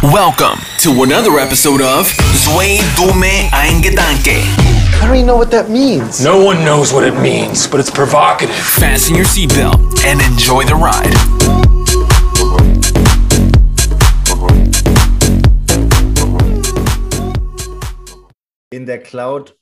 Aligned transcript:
Welcome 0.00 0.60
to 0.78 1.02
another 1.02 1.40
episode 1.40 1.82
of 1.82 2.06
Zwei 2.06 2.78
Dume 2.94 3.50
Ein 3.52 3.82
Gedanke. 3.82 4.38
I 4.38 5.00
don't 5.04 5.16
even 5.16 5.26
know 5.26 5.36
what 5.36 5.50
that 5.50 5.70
means. 5.70 6.22
No 6.22 6.38
one 6.38 6.64
knows 6.64 6.92
what 6.92 7.02
it 7.02 7.20
means, 7.20 7.66
but 7.66 7.80
it's 7.80 7.90
provocative. 7.90 8.54
Fasten 8.54 9.16
your 9.16 9.24
seatbelt 9.24 10.04
and 10.04 10.20
enjoy 10.20 10.62
the 10.62 10.76
ride. 10.76 11.12
in 18.70 18.86
der 18.86 18.98
Cloud. 18.98 19.56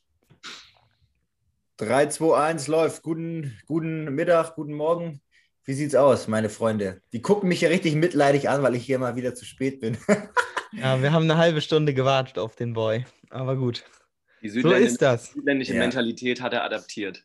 3, 1.79 2.11
2, 2.11 2.35
1 2.35 2.67
läuft. 2.67 3.03
Guten, 3.03 3.57
guten 3.67 4.15
Mittag, 4.15 4.55
guten 4.55 4.75
Morgen. 4.75 5.23
Wie 5.67 5.75
sieht's 5.75 5.95
aus, 5.95 6.29
meine 6.29 6.49
Freunde? 6.49 7.03
Die 7.13 7.21
gucken 7.23 7.49
mich 7.49 7.61
ja 7.61 7.69
richtig 7.69 7.95
mitleidig 7.97 8.49
an, 8.49 8.63
weil 8.63 8.75
ich 8.77 8.85
hier 8.85 8.99
mal 8.99 9.17
wieder 9.17 9.35
zu 9.35 9.45
spät 9.45 9.81
bin. 9.81 9.97
Ja, 10.73 11.01
wir 11.01 11.13
haben 11.13 11.23
eine 11.25 11.39
halbe 11.39 11.61
Stunde 11.63 11.95
gewartet 11.95 12.39
auf 12.39 12.55
den 12.57 12.75
Boy. 12.75 13.07
Aber 13.31 13.57
gut. 13.57 13.85
Die 14.43 14.49
So 14.49 14.55
Südländin 14.61 14.87
ist 14.89 15.01
das. 15.01 15.33
südländische 15.33 15.75
Ja. 15.75 15.79
Mentalität 15.79 16.41
hat 16.43 16.53
er 16.53 16.65
adaptiert. 16.65 17.25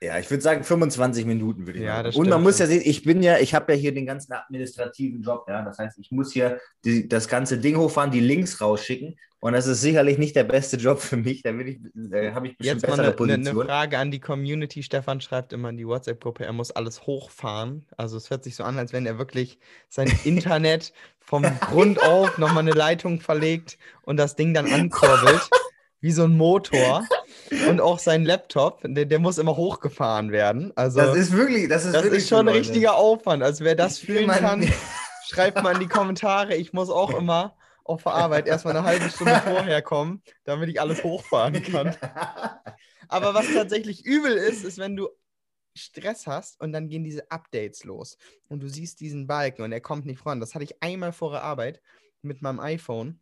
ja, 0.00 0.18
ich 0.18 0.30
würde 0.30 0.42
sagen 0.42 0.62
25 0.62 1.24
Minuten 1.24 1.66
würde 1.66 1.78
ich 1.80 1.84
Ja, 1.84 1.96
sagen. 1.96 2.04
das 2.04 2.16
Und 2.16 2.28
man 2.28 2.42
muss 2.42 2.58
ja 2.58 2.66
sehen, 2.66 2.82
ich 2.84 3.02
bin 3.02 3.22
ja, 3.22 3.38
ich 3.38 3.54
habe 3.54 3.72
ja 3.72 3.78
hier 3.78 3.94
den 3.94 4.06
ganzen 4.06 4.32
administrativen 4.32 5.22
Job, 5.22 5.46
ja. 5.48 5.62
Das 5.62 5.78
heißt, 5.78 5.98
ich 5.98 6.10
muss 6.12 6.32
hier 6.32 6.60
die, 6.84 7.08
das 7.08 7.28
ganze 7.28 7.58
Ding 7.58 7.76
hochfahren, 7.76 8.10
die 8.10 8.20
Links 8.20 8.60
rausschicken. 8.60 9.16
Und 9.44 9.54
das 9.54 9.66
ist 9.66 9.80
sicherlich 9.80 10.18
nicht 10.18 10.36
der 10.36 10.44
beste 10.44 10.76
Job 10.76 11.00
für 11.00 11.16
mich. 11.16 11.42
Da 11.42 11.50
äh, 11.50 12.30
habe 12.32 12.46
ich 12.46 12.56
bestimmt 12.56 12.80
Jetzt 12.80 12.82
mal 12.82 12.90
bessere 12.90 12.92
eine, 12.92 13.06
eine, 13.08 13.12
Position. 13.16 13.60
eine 13.60 13.68
Frage 13.68 13.98
an 13.98 14.12
die 14.12 14.20
Community. 14.20 14.84
Stefan 14.84 15.20
schreibt 15.20 15.52
immer 15.52 15.70
in 15.70 15.76
die 15.76 15.84
WhatsApp-Gruppe, 15.84 16.44
er 16.44 16.52
muss 16.52 16.70
alles 16.70 17.08
hochfahren. 17.08 17.84
Also 17.96 18.16
es 18.16 18.30
hört 18.30 18.44
sich 18.44 18.54
so 18.54 18.62
an, 18.62 18.78
als 18.78 18.92
wenn 18.92 19.04
er 19.04 19.18
wirklich 19.18 19.58
sein 19.88 20.12
Internet 20.24 20.92
vom 21.18 21.42
Grund 21.58 22.00
auf 22.00 22.38
nochmal 22.38 22.60
eine 22.62 22.70
Leitung 22.70 23.18
verlegt 23.18 23.78
und 24.02 24.16
das 24.16 24.36
Ding 24.36 24.54
dann 24.54 24.72
ankurbelt, 24.72 25.50
wie 26.00 26.12
so 26.12 26.22
ein 26.22 26.36
Motor. 26.36 27.04
Und 27.68 27.80
auch 27.80 27.98
sein 27.98 28.24
Laptop, 28.24 28.78
der, 28.84 29.06
der 29.06 29.18
muss 29.18 29.38
immer 29.38 29.56
hochgefahren 29.56 30.30
werden. 30.30 30.70
Also 30.76 31.00
das 31.00 31.16
ist 31.16 31.32
wirklich, 31.32 31.68
das 31.68 31.84
ist 31.84 31.96
das 31.96 32.04
wirklich 32.04 32.22
ist 32.22 32.28
schon 32.28 32.48
ein 32.48 32.54
richtiger 32.54 32.94
Aufwand. 32.94 33.42
Also 33.42 33.64
wer 33.64 33.74
das 33.74 33.98
Ich 33.98 34.06
fühlen 34.06 34.28
mal- 34.28 34.38
kann, 34.38 34.72
schreibt 35.28 35.60
mal 35.64 35.72
in 35.74 35.80
die 35.80 35.88
Kommentare. 35.88 36.54
Ich 36.54 36.72
muss 36.72 36.90
auch 36.90 37.10
immer 37.18 37.56
auf 37.84 38.02
der 38.04 38.12
Arbeit 38.12 38.46
erstmal 38.46 38.76
eine 38.76 38.86
halbe 38.86 39.08
Stunde 39.10 39.36
vorher 39.44 39.82
kommen, 39.82 40.22
damit 40.44 40.68
ich 40.68 40.80
alles 40.80 41.02
hochfahren 41.02 41.62
kann. 41.62 41.96
Aber 43.08 43.34
was 43.34 43.52
tatsächlich 43.52 44.04
übel 44.04 44.32
ist, 44.32 44.64
ist, 44.64 44.78
wenn 44.78 44.96
du 44.96 45.08
Stress 45.74 46.26
hast 46.26 46.60
und 46.60 46.72
dann 46.72 46.88
gehen 46.88 47.04
diese 47.04 47.30
Updates 47.30 47.84
los 47.84 48.16
und 48.48 48.62
du 48.62 48.68
siehst 48.68 49.00
diesen 49.00 49.26
Balken 49.26 49.62
und 49.62 49.72
er 49.72 49.80
kommt 49.80 50.06
nicht 50.06 50.18
voran. 50.18 50.40
Das 50.40 50.54
hatte 50.54 50.64
ich 50.64 50.82
einmal 50.82 51.12
vor 51.12 51.32
der 51.32 51.42
Arbeit 51.42 51.80
mit 52.20 52.42
meinem 52.42 52.60
iPhone. 52.60 53.20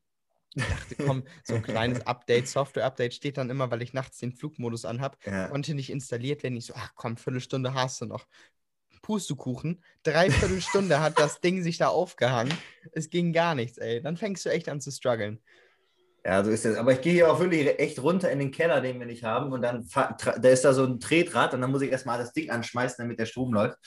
Ich 0.54 0.64
dachte, 0.64 0.96
komm, 0.96 1.22
so 1.44 1.54
ein 1.54 1.62
kleines 1.62 2.04
Update, 2.08 2.48
Software-Update 2.48 3.14
steht 3.14 3.36
dann 3.38 3.50
immer, 3.50 3.70
weil 3.70 3.82
ich 3.82 3.92
nachts 3.92 4.18
den 4.18 4.32
Flugmodus 4.32 4.84
anhab 4.84 5.16
Ja. 5.24 5.48
konnte 5.48 5.74
nicht 5.74 5.90
installiert 5.90 6.42
werden. 6.42 6.56
Ich 6.56 6.66
so, 6.66 6.74
ach 6.76 6.92
komm, 6.96 7.16
Viertelstunde 7.16 7.72
hast 7.72 8.00
du 8.00 8.06
noch. 8.06 8.26
Pustekuchen. 9.02 9.82
Dreiviertel 10.02 10.60
Stunde 10.60 11.00
hat 11.00 11.18
das 11.18 11.40
Ding 11.40 11.62
sich 11.62 11.78
da 11.78 11.88
aufgehangen. 11.88 12.52
Es 12.92 13.10
ging 13.10 13.32
gar 13.32 13.54
nichts, 13.54 13.78
ey. 13.78 14.00
Dann 14.02 14.16
fängst 14.16 14.44
du 14.44 14.50
echt 14.50 14.68
an 14.68 14.80
zu 14.80 14.90
strugglen. 14.90 15.40
Ja, 16.24 16.44
so 16.44 16.50
ist 16.50 16.66
es. 16.66 16.76
Aber 16.76 16.92
ich 16.92 17.00
gehe 17.00 17.12
hier 17.12 17.32
auch 17.32 17.40
wirklich 17.40 17.78
echt 17.78 18.02
runter 18.02 18.30
in 18.30 18.38
den 18.38 18.50
Keller, 18.50 18.80
den 18.80 18.98
wir 18.98 19.06
nicht 19.06 19.24
haben. 19.24 19.52
Und 19.52 19.62
dann 19.62 19.86
da 19.94 20.48
ist 20.48 20.64
da 20.64 20.72
so 20.72 20.84
ein 20.84 21.00
Tretrad 21.00 21.54
und 21.54 21.60
dann 21.60 21.70
muss 21.70 21.82
ich 21.82 21.90
erstmal 21.90 22.18
das 22.18 22.32
Ding 22.32 22.50
anschmeißen, 22.50 22.96
damit 22.98 23.18
der 23.18 23.26
Strom 23.26 23.52
läuft. 23.54 23.78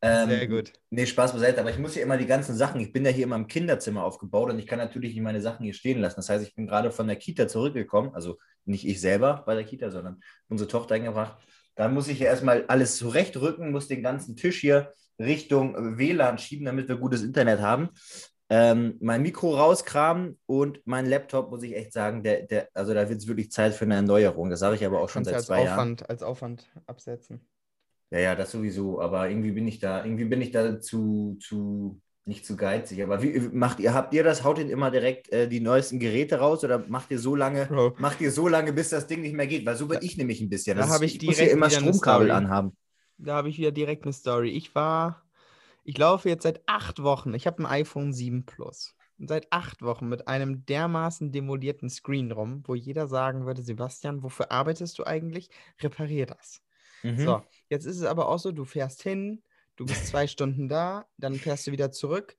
Ähm, 0.00 0.28
Sehr 0.28 0.46
gut. 0.46 0.72
Nee, 0.90 1.06
Spaß 1.06 1.32
beiseite. 1.32 1.60
Aber 1.60 1.70
ich 1.70 1.78
muss 1.78 1.94
hier 1.94 2.02
immer 2.02 2.18
die 2.18 2.26
ganzen 2.26 2.54
Sachen, 2.54 2.80
ich 2.80 2.92
bin 2.92 3.04
ja 3.04 3.10
hier 3.10 3.24
immer 3.24 3.36
im 3.36 3.48
Kinderzimmer 3.48 4.04
aufgebaut 4.04 4.50
und 4.50 4.58
ich 4.58 4.66
kann 4.66 4.78
natürlich 4.78 5.14
nicht 5.14 5.22
meine 5.22 5.40
Sachen 5.40 5.64
hier 5.64 5.74
stehen 5.74 6.00
lassen. 6.00 6.16
Das 6.16 6.28
heißt, 6.28 6.46
ich 6.46 6.54
bin 6.54 6.66
gerade 6.66 6.92
von 6.92 7.06
der 7.06 7.16
Kita 7.16 7.48
zurückgekommen. 7.48 8.14
Also 8.14 8.38
nicht 8.64 8.86
ich 8.86 9.00
selber 9.00 9.42
bei 9.46 9.54
der 9.54 9.64
Kita, 9.64 9.90
sondern 9.90 10.20
unsere 10.48 10.68
Tochter 10.68 10.94
eingebracht. 10.94 11.36
Da 11.78 11.86
muss 11.88 12.08
ich 12.08 12.18
hier 12.18 12.26
erstmal 12.26 12.64
alles 12.66 12.96
zurechtrücken, 12.96 13.70
muss 13.70 13.86
den 13.86 14.02
ganzen 14.02 14.34
Tisch 14.34 14.60
hier 14.60 14.94
Richtung 15.16 15.96
WLAN 15.96 16.36
schieben, 16.36 16.66
damit 16.66 16.88
wir 16.88 16.96
gutes 16.96 17.22
Internet 17.22 17.60
haben. 17.60 17.90
Ähm, 18.50 18.96
mein 19.00 19.22
Mikro 19.22 19.54
rauskramen 19.54 20.40
und 20.46 20.80
mein 20.86 21.06
Laptop, 21.06 21.50
muss 21.50 21.62
ich 21.62 21.76
echt 21.76 21.92
sagen, 21.92 22.24
der, 22.24 22.46
der, 22.46 22.68
also 22.74 22.94
da 22.94 23.08
wird 23.08 23.20
es 23.20 23.28
wirklich 23.28 23.52
Zeit 23.52 23.74
für 23.74 23.84
eine 23.84 23.94
Erneuerung. 23.94 24.50
Das 24.50 24.58
sage 24.58 24.74
ich 24.74 24.84
aber 24.84 25.00
auch 25.00 25.08
schon 25.08 25.22
Kannst 25.22 25.28
seit 25.28 25.36
als 25.36 25.46
zwei 25.46 25.62
Jahren. 25.62 25.78
Aufwand, 25.78 26.10
als 26.10 26.22
Aufwand 26.24 26.66
absetzen. 26.86 27.46
Ja, 28.10 28.18
ja, 28.18 28.34
das 28.34 28.50
sowieso. 28.50 29.00
Aber 29.00 29.30
irgendwie 29.30 29.52
bin 29.52 29.68
ich 29.68 29.78
da, 29.78 30.04
irgendwie 30.04 30.24
bin 30.24 30.42
ich 30.42 30.50
da 30.50 30.80
zu, 30.80 31.38
zu, 31.40 32.00
nicht 32.28 32.46
zu 32.46 32.56
geizig. 32.56 33.02
Aber 33.02 33.22
wie 33.22 33.38
macht 33.52 33.80
ihr, 33.80 33.94
habt 33.94 34.14
ihr 34.14 34.22
das? 34.22 34.44
Haut 34.44 34.58
ihr 34.58 34.70
immer 34.70 34.90
direkt 34.90 35.30
äh, 35.32 35.48
die 35.48 35.60
neuesten 35.60 35.98
Geräte 35.98 36.38
raus 36.38 36.62
oder 36.62 36.78
macht 36.88 37.10
ihr 37.10 37.18
so 37.18 37.34
lange, 37.34 37.66
Bro. 37.66 37.94
macht 37.98 38.20
ihr 38.20 38.30
so 38.30 38.46
lange, 38.46 38.72
bis 38.72 38.90
das 38.90 39.06
Ding 39.06 39.22
nicht 39.22 39.34
mehr 39.34 39.46
geht? 39.46 39.66
Weil 39.66 39.76
so 39.76 39.86
bin 39.88 39.98
ich 40.02 40.16
nämlich 40.16 40.40
ein 40.40 40.48
bisschen. 40.48 40.76
da 40.76 40.82
Das 40.84 40.92
hab 40.92 41.02
ist- 41.02 41.14
ich 41.16 41.22
muss 41.22 41.36
hier 41.36 41.46
direkt 41.46 41.52
immer 41.56 41.66
wieder 41.68 41.78
eine 41.78 41.86
Stromkabel 41.88 42.30
anhaben. 42.30 42.76
Da 43.16 43.34
habe 43.34 43.48
ich 43.48 43.58
wieder 43.58 43.72
direkt 43.72 44.04
eine 44.04 44.12
Story. 44.12 44.50
Ich 44.50 44.74
war, 44.76 45.22
ich 45.82 45.98
laufe 45.98 46.28
jetzt 46.28 46.44
seit 46.44 46.60
acht 46.66 47.02
Wochen. 47.02 47.34
Ich 47.34 47.46
habe 47.46 47.62
ein 47.62 47.66
iPhone 47.66 48.12
7 48.12 48.44
Plus. 48.46 48.94
Und 49.18 49.26
seit 49.28 49.48
acht 49.52 49.82
Wochen 49.82 50.08
mit 50.08 50.28
einem 50.28 50.64
dermaßen 50.66 51.32
demolierten 51.32 51.90
Screen 51.90 52.30
rum, 52.30 52.62
wo 52.66 52.76
jeder 52.76 53.08
sagen 53.08 53.46
würde, 53.46 53.62
Sebastian, 53.62 54.22
wofür 54.22 54.52
arbeitest 54.52 54.96
du 55.00 55.04
eigentlich? 55.04 55.48
Reparier 55.82 56.26
das. 56.26 56.62
Mhm. 57.02 57.18
So, 57.24 57.42
jetzt 57.68 57.84
ist 57.84 57.96
es 57.96 58.04
aber 58.04 58.28
auch 58.28 58.38
so, 58.38 58.52
du 58.52 58.64
fährst 58.64 59.02
hin, 59.02 59.42
du 59.78 59.86
bist 59.86 60.08
zwei 60.08 60.26
Stunden 60.26 60.68
da, 60.68 61.06
dann 61.16 61.36
fährst 61.36 61.66
du 61.66 61.72
wieder 61.72 61.90
zurück. 61.90 62.36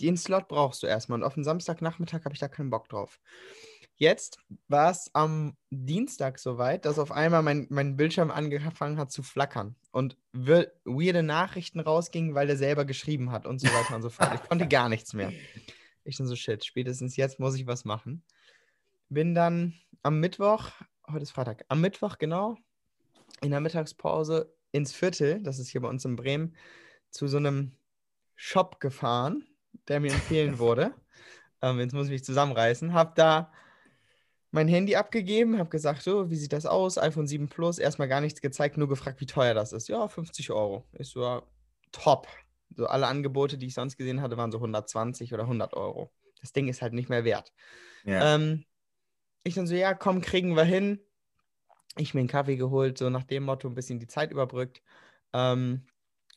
Den 0.00 0.16
Slot 0.16 0.48
brauchst 0.48 0.82
du 0.82 0.86
erstmal. 0.86 1.18
Und 1.18 1.24
auf 1.24 1.34
den 1.34 1.44
Samstagnachmittag 1.44 2.24
habe 2.24 2.34
ich 2.34 2.40
da 2.40 2.48
keinen 2.48 2.70
Bock 2.70 2.88
drauf. 2.88 3.18
Jetzt 3.96 4.38
war 4.68 4.90
es 4.90 5.10
am 5.14 5.56
Dienstag 5.70 6.38
soweit, 6.38 6.84
dass 6.84 6.98
auf 6.98 7.12
einmal 7.12 7.42
mein, 7.42 7.66
mein 7.70 7.96
Bildschirm 7.96 8.30
angefangen 8.30 8.98
hat 8.98 9.10
zu 9.10 9.22
flackern 9.22 9.74
und 9.90 10.18
weirde 10.32 11.22
Nachrichten 11.22 11.80
rausgingen, 11.80 12.34
weil 12.34 12.48
er 12.50 12.58
selber 12.58 12.84
geschrieben 12.84 13.32
hat 13.32 13.46
und 13.46 13.58
so 13.58 13.68
weiter 13.68 13.96
und 13.96 14.02
so 14.02 14.10
fort. 14.10 14.34
Ich 14.34 14.48
konnte 14.48 14.68
gar 14.68 14.90
nichts 14.90 15.14
mehr. 15.14 15.32
Ich 16.04 16.16
dann 16.16 16.26
so, 16.26 16.36
shit, 16.36 16.64
spätestens 16.64 17.16
jetzt 17.16 17.40
muss 17.40 17.56
ich 17.56 17.66
was 17.66 17.84
machen. 17.86 18.22
Bin 19.08 19.34
dann 19.34 19.74
am 20.02 20.20
Mittwoch, 20.20 20.70
heute 21.08 21.22
ist 21.22 21.32
Freitag, 21.32 21.64
am 21.68 21.80
Mittwoch 21.80 22.18
genau, 22.18 22.56
in 23.40 23.50
der 23.50 23.60
Mittagspause 23.60 24.54
ins 24.76 24.92
Viertel, 24.92 25.42
das 25.42 25.58
ist 25.58 25.68
hier 25.68 25.80
bei 25.80 25.88
uns 25.88 26.04
in 26.04 26.16
Bremen, 26.16 26.54
zu 27.10 27.28
so 27.28 27.36
einem 27.38 27.72
Shop 28.34 28.80
gefahren, 28.80 29.44
der 29.88 30.00
mir 30.00 30.12
empfehlen 30.12 30.58
wurde. 30.58 30.94
Ähm, 31.62 31.80
jetzt 31.80 31.94
muss 31.94 32.06
ich 32.06 32.12
mich 32.12 32.24
zusammenreißen. 32.24 32.92
Hab 32.92 33.14
da 33.14 33.52
mein 34.50 34.68
Handy 34.68 34.96
abgegeben, 34.96 35.58
hab 35.58 35.70
gesagt, 35.70 36.02
so, 36.02 36.30
wie 36.30 36.36
sieht 36.36 36.52
das 36.52 36.66
aus? 36.66 36.98
iPhone 36.98 37.26
7 37.26 37.48
Plus, 37.48 37.78
erstmal 37.78 38.08
gar 38.08 38.20
nichts 38.20 38.40
gezeigt, 38.40 38.76
nur 38.76 38.88
gefragt, 38.88 39.20
wie 39.20 39.26
teuer 39.26 39.54
das 39.54 39.72
ist. 39.72 39.88
Ja, 39.88 40.08
50 40.08 40.50
Euro. 40.50 40.86
Ich 40.92 41.08
so, 41.08 41.22
ja, 41.22 41.42
top. 41.92 42.28
So 42.74 42.86
alle 42.86 43.06
Angebote, 43.06 43.58
die 43.58 43.66
ich 43.66 43.74
sonst 43.74 43.96
gesehen 43.96 44.20
hatte, 44.20 44.36
waren 44.36 44.52
so 44.52 44.58
120 44.58 45.32
oder 45.32 45.44
100 45.44 45.74
Euro. 45.74 46.10
Das 46.40 46.52
Ding 46.52 46.68
ist 46.68 46.82
halt 46.82 46.92
nicht 46.92 47.08
mehr 47.08 47.24
wert. 47.24 47.52
Ja. 48.04 48.34
Ähm, 48.34 48.64
ich 49.44 49.54
dann 49.54 49.66
so, 49.66 49.74
ja, 49.74 49.94
komm, 49.94 50.20
kriegen 50.20 50.56
wir 50.56 50.64
hin. 50.64 51.00
Ich 51.98 52.14
mir 52.14 52.20
einen 52.20 52.28
Kaffee 52.28 52.56
geholt, 52.56 52.98
so 52.98 53.08
nach 53.10 53.24
dem 53.24 53.44
Motto 53.44 53.68
ein 53.68 53.74
bisschen 53.74 53.98
die 53.98 54.06
Zeit 54.06 54.30
überbrückt. 54.30 54.82
Ähm, 55.32 55.86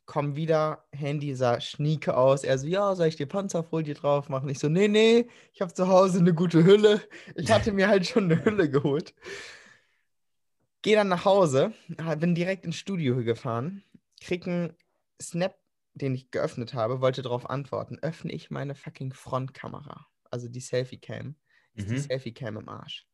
komm 0.05 0.35
wieder, 0.35 0.85
Handy 0.91 1.35
sah 1.35 1.59
schnieke 1.61 2.15
aus. 2.17 2.43
Er 2.43 2.57
so, 2.57 2.67
ja, 2.67 2.95
soll 2.95 3.07
ich 3.07 3.15
dir 3.17 3.27
Panzerfolie 3.27 3.93
drauf 3.93 4.29
machen? 4.29 4.49
Ich 4.49 4.59
so, 4.59 4.69
nee, 4.69 4.87
nee, 4.87 5.27
ich 5.53 5.61
habe 5.61 5.73
zu 5.73 5.87
Hause 5.87 6.19
eine 6.19 6.33
gute 6.33 6.63
Hülle. 6.63 7.01
Ich 7.35 7.51
hatte 7.51 7.71
mir 7.73 7.87
halt 7.89 8.07
schon 8.07 8.25
eine 8.25 8.43
Hülle 8.43 8.69
geholt. 8.69 9.13
Geh 10.81 10.95
dann 10.95 11.09
nach 11.09 11.25
Hause, 11.25 11.73
ha- 12.01 12.15
bin 12.15 12.35
direkt 12.35 12.65
ins 12.65 12.77
Studio 12.77 13.17
gefahren, 13.23 13.83
krieg 14.21 14.47
einen 14.47 14.73
Snap, 15.21 15.57
den 15.93 16.15
ich 16.15 16.31
geöffnet 16.31 16.73
habe, 16.73 17.01
wollte 17.01 17.21
darauf 17.21 17.49
antworten. 17.49 17.99
Öffne 18.01 18.31
ich 18.31 18.49
meine 18.49 18.75
fucking 18.75 19.11
Frontkamera, 19.13 20.07
also 20.31 20.47
die 20.47 20.62
Selfie-Cam 20.62 21.35
ist 21.75 21.89
die 21.89 21.94
Mhm. 21.94 21.97
Selfie-Cam 21.97 22.57
im 22.57 22.69
Arsch. 22.69 23.05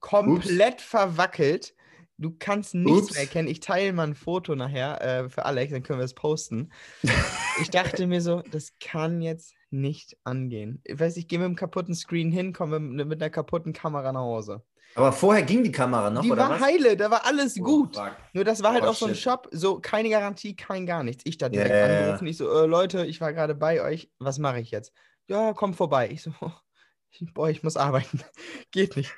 Komplett 0.00 0.80
verwackelt. 0.80 1.74
Du 2.18 2.34
kannst 2.38 2.74
nichts 2.74 3.04
Ups. 3.04 3.12
mehr 3.12 3.22
erkennen. 3.22 3.48
Ich 3.48 3.60
teile 3.60 3.92
mal 3.94 4.06
ein 4.08 4.14
Foto 4.14 4.54
nachher 4.54 5.00
äh, 5.00 5.28
für 5.30 5.44
Alex, 5.46 5.72
dann 5.72 5.82
können 5.82 6.00
wir 6.00 6.04
es 6.04 6.14
posten. 6.14 6.70
ich 7.60 7.70
dachte 7.70 8.06
mir 8.06 8.20
so, 8.20 8.42
das 8.50 8.72
kann 8.78 9.22
jetzt 9.22 9.54
nicht 9.70 10.16
angehen. 10.24 10.82
Ich 10.84 10.98
weiß, 11.00 11.16
ich 11.16 11.28
gehe 11.28 11.38
mit 11.38 11.46
einem 11.46 11.56
kaputten 11.56 11.94
Screen 11.94 12.30
hin, 12.30 12.52
komme 12.52 12.78
mit, 12.78 13.06
mit 13.06 13.22
einer 13.22 13.30
kaputten 13.30 13.72
Kamera 13.72 14.12
nach 14.12 14.20
Hause. 14.20 14.62
Aber 14.96 15.12
vorher 15.12 15.44
ging 15.44 15.62
die 15.62 15.70
Kamera 15.72 16.10
noch, 16.10 16.22
die 16.22 16.32
oder 16.32 16.42
war 16.48 16.50
was? 16.50 16.60
heile, 16.60 16.96
da 16.96 17.10
war 17.10 17.24
alles 17.24 17.56
Oh, 17.58 17.62
gut. 17.62 17.94
fuck. 17.96 18.16
Nur 18.34 18.44
das 18.44 18.62
war 18.62 18.72
halt 18.72 18.82
Oh, 18.84 18.88
auch 18.88 18.94
so 18.94 19.06
ein 19.06 19.14
shit. 19.14 19.22
Shop, 19.22 19.48
so 19.52 19.78
keine 19.80 20.10
Garantie, 20.10 20.56
kein 20.56 20.84
gar 20.84 21.04
nichts. 21.04 21.22
Ich 21.26 21.38
da 21.38 21.48
direkt 21.48 21.70
ja. 21.70 21.84
angerufen, 22.00 22.26
ich 22.26 22.36
so, 22.36 22.50
äh, 22.50 22.66
Leute, 22.66 23.06
ich 23.06 23.20
war 23.20 23.32
gerade 23.32 23.54
bei 23.54 23.80
euch, 23.82 24.10
was 24.18 24.38
mache 24.38 24.60
ich 24.60 24.72
jetzt? 24.72 24.92
Ja, 25.28 25.52
komm 25.54 25.74
vorbei. 25.74 26.10
Ich 26.10 26.22
so, 26.22 26.32
boah, 27.34 27.48
ich 27.48 27.62
muss 27.62 27.76
arbeiten. 27.76 28.20
Geht 28.72 28.96
nicht. 28.96 29.14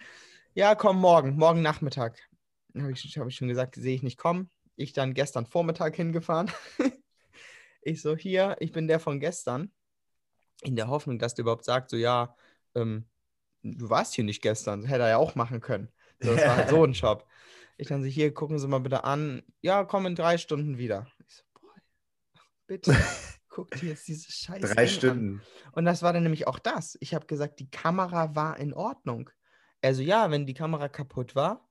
Ja, 0.54 0.74
komm 0.74 1.00
morgen, 1.00 1.36
morgen 1.36 1.62
Nachmittag. 1.62 2.18
Habe 2.76 2.92
ich, 2.92 3.16
hab 3.16 3.26
ich 3.26 3.36
schon 3.36 3.48
gesagt, 3.48 3.74
sehe 3.74 3.94
ich 3.94 4.02
nicht 4.02 4.18
kommen. 4.18 4.50
Ich 4.76 4.92
dann 4.92 5.14
gestern 5.14 5.46
Vormittag 5.46 5.96
hingefahren. 5.96 6.50
ich 7.82 8.02
so, 8.02 8.16
hier, 8.16 8.56
ich 8.60 8.70
bin 8.70 8.86
der 8.86 9.00
von 9.00 9.18
gestern. 9.18 9.72
In 10.60 10.76
der 10.76 10.88
Hoffnung, 10.88 11.18
dass 11.18 11.34
der 11.34 11.44
überhaupt 11.44 11.64
sagt, 11.64 11.88
so, 11.88 11.96
ja, 11.96 12.36
ähm, 12.74 13.08
du 13.62 13.88
warst 13.88 14.14
hier 14.14 14.24
nicht 14.24 14.42
gestern, 14.42 14.84
hätte 14.84 15.04
er 15.04 15.08
ja 15.08 15.16
auch 15.16 15.36
machen 15.36 15.62
können. 15.62 15.88
So, 16.20 16.34
das 16.34 16.44
war 16.46 16.56
halt 16.56 16.68
so 16.68 16.84
ein 16.84 16.92
Job. 16.92 17.26
Ich 17.78 17.88
dann 17.88 18.02
so, 18.02 18.08
hier, 18.08 18.34
gucken 18.34 18.58
Sie 18.58 18.68
mal 18.68 18.80
bitte 18.80 19.04
an. 19.04 19.42
Ja, 19.62 19.84
komm 19.84 20.04
in 20.04 20.14
drei 20.14 20.36
Stunden 20.36 20.76
wieder. 20.76 21.06
Ich 21.26 21.34
so, 21.34 21.44
boah, 21.54 21.74
bitte, 22.66 22.94
guck 23.48 23.70
dir 23.70 23.88
jetzt 23.88 24.06
diese 24.06 24.30
Scheiße 24.30 24.74
Drei 24.74 24.82
An. 24.82 24.88
Stunden. 24.88 25.42
Und 25.72 25.86
das 25.86 26.02
war 26.02 26.12
dann 26.12 26.24
nämlich 26.24 26.46
auch 26.46 26.58
das. 26.58 26.98
Ich 27.00 27.14
habe 27.14 27.26
gesagt, 27.26 27.58
die 27.58 27.70
Kamera 27.70 28.34
war 28.34 28.58
in 28.58 28.74
Ordnung. 28.74 29.30
Also 29.82 30.02
ja, 30.02 30.30
wenn 30.30 30.46
die 30.46 30.54
Kamera 30.54 30.88
kaputt 30.88 31.34
war, 31.34 31.68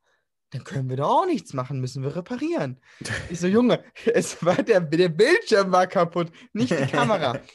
dann 0.51 0.63
können 0.63 0.89
wir 0.89 0.97
da 0.97 1.05
auch 1.05 1.25
nichts 1.25 1.53
machen, 1.53 1.79
müssen 1.79 2.03
wir 2.03 2.15
reparieren. 2.15 2.79
Ich 3.29 3.39
so, 3.39 3.47
Junge, 3.47 3.83
es 4.13 4.43
war 4.45 4.61
der, 4.61 4.81
der 4.81 5.09
Bildschirm 5.09 5.71
war 5.71 5.87
kaputt, 5.87 6.31
nicht 6.53 6.71
die 6.71 6.87
Kamera. 6.87 7.39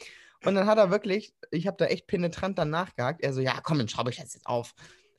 Und 0.45 0.55
dann 0.55 0.67
hat 0.67 0.77
er 0.77 0.91
wirklich, 0.91 1.33
ich 1.51 1.67
habe 1.67 1.77
da 1.77 1.85
echt 1.85 2.07
penetrant 2.07 2.57
dann 2.57 2.69
nachgehakt. 2.69 3.21
Er 3.21 3.33
so, 3.33 3.41
ja, 3.41 3.59
komm, 3.61 3.79
dann 3.79 3.89
schraube 3.89 4.11
ich 4.11 4.17
das 4.17 4.33
jetzt 4.33 4.45
auf. 4.45 4.73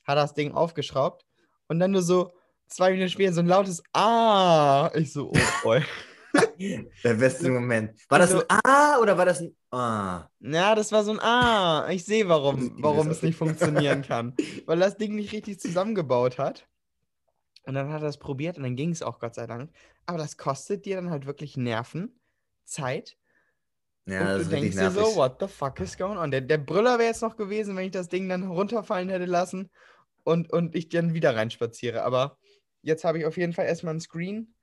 Hat 0.05 0.17
das 0.17 0.33
Ding 0.33 0.53
aufgeschraubt 0.53 1.25
und 1.67 1.79
dann 1.79 1.91
nur 1.91 2.01
so 2.01 2.31
zwei 2.67 2.91
Minuten 2.91 3.09
später 3.09 3.33
so 3.33 3.41
ein 3.41 3.47
lautes 3.47 3.83
Ah. 3.93 4.89
Ich 4.95 5.11
so, 5.13 5.29
oh 5.29 5.37
boy. 5.63 5.83
Der 7.03 7.13
beste 7.13 7.49
Moment. 7.49 7.97
War 8.09 8.19
das 8.19 8.33
ein 8.33 8.43
A 8.47 8.99
oder 8.99 9.17
war 9.17 9.25
das 9.25 9.41
ein 9.41 9.55
A? 9.71 10.29
Ja, 10.39 10.75
das 10.75 10.91
war 10.91 11.03
so 11.03 11.11
ein 11.11 11.19
Ah. 11.19 11.89
Ich 11.89 12.05
sehe, 12.05 12.27
warum, 12.27 12.81
warum 12.81 13.09
es 13.09 13.21
nicht 13.21 13.37
funktionieren 13.37 14.01
kann. 14.01 14.35
Weil 14.65 14.79
das 14.79 14.97
Ding 14.97 15.15
nicht 15.15 15.31
richtig 15.31 15.59
zusammengebaut 15.59 16.37
hat. 16.37 16.67
Und 17.63 17.75
dann 17.75 17.91
hat 17.91 18.01
er 18.01 18.09
es 18.09 18.17
probiert 18.17 18.57
und 18.57 18.63
dann 18.63 18.75
ging 18.75 18.91
es 18.91 19.01
auch, 19.01 19.19
Gott 19.19 19.35
sei 19.35 19.45
Dank. 19.45 19.71
Aber 20.05 20.17
das 20.17 20.37
kostet 20.37 20.85
dir 20.85 20.95
dann 20.95 21.11
halt 21.11 21.25
wirklich 21.25 21.55
Nerven, 21.55 22.19
Zeit. 22.65 23.15
Ja, 24.05 24.21
und 24.21 24.27
das 24.27 24.35
du 24.35 24.41
ist 24.41 24.51
denkst 24.51 24.77
dir 24.77 24.91
so, 24.91 25.15
what 25.15 25.37
the 25.39 25.47
fuck 25.47 25.79
is 25.79 25.97
going 25.97 26.17
on? 26.17 26.31
Der, 26.31 26.41
der 26.41 26.57
Brüller 26.57 26.97
wäre 26.97 27.09
jetzt 27.09 27.21
noch 27.21 27.35
gewesen, 27.35 27.75
wenn 27.75 27.85
ich 27.85 27.91
das 27.91 28.09
Ding 28.09 28.27
dann 28.27 28.43
runterfallen 28.43 29.09
hätte 29.09 29.25
lassen 29.25 29.69
und, 30.23 30.51
und 30.51 30.75
ich 30.75 30.89
dann 30.89 31.13
wieder 31.13 31.35
reinspaziere. 31.35 32.03
Aber 32.03 32.37
jetzt 32.81 33.03
habe 33.03 33.19
ich 33.19 33.25
auf 33.25 33.37
jeden 33.37 33.53
Fall 33.53 33.65
erstmal 33.65 33.93
ein 33.93 34.01
Screen 34.01 34.55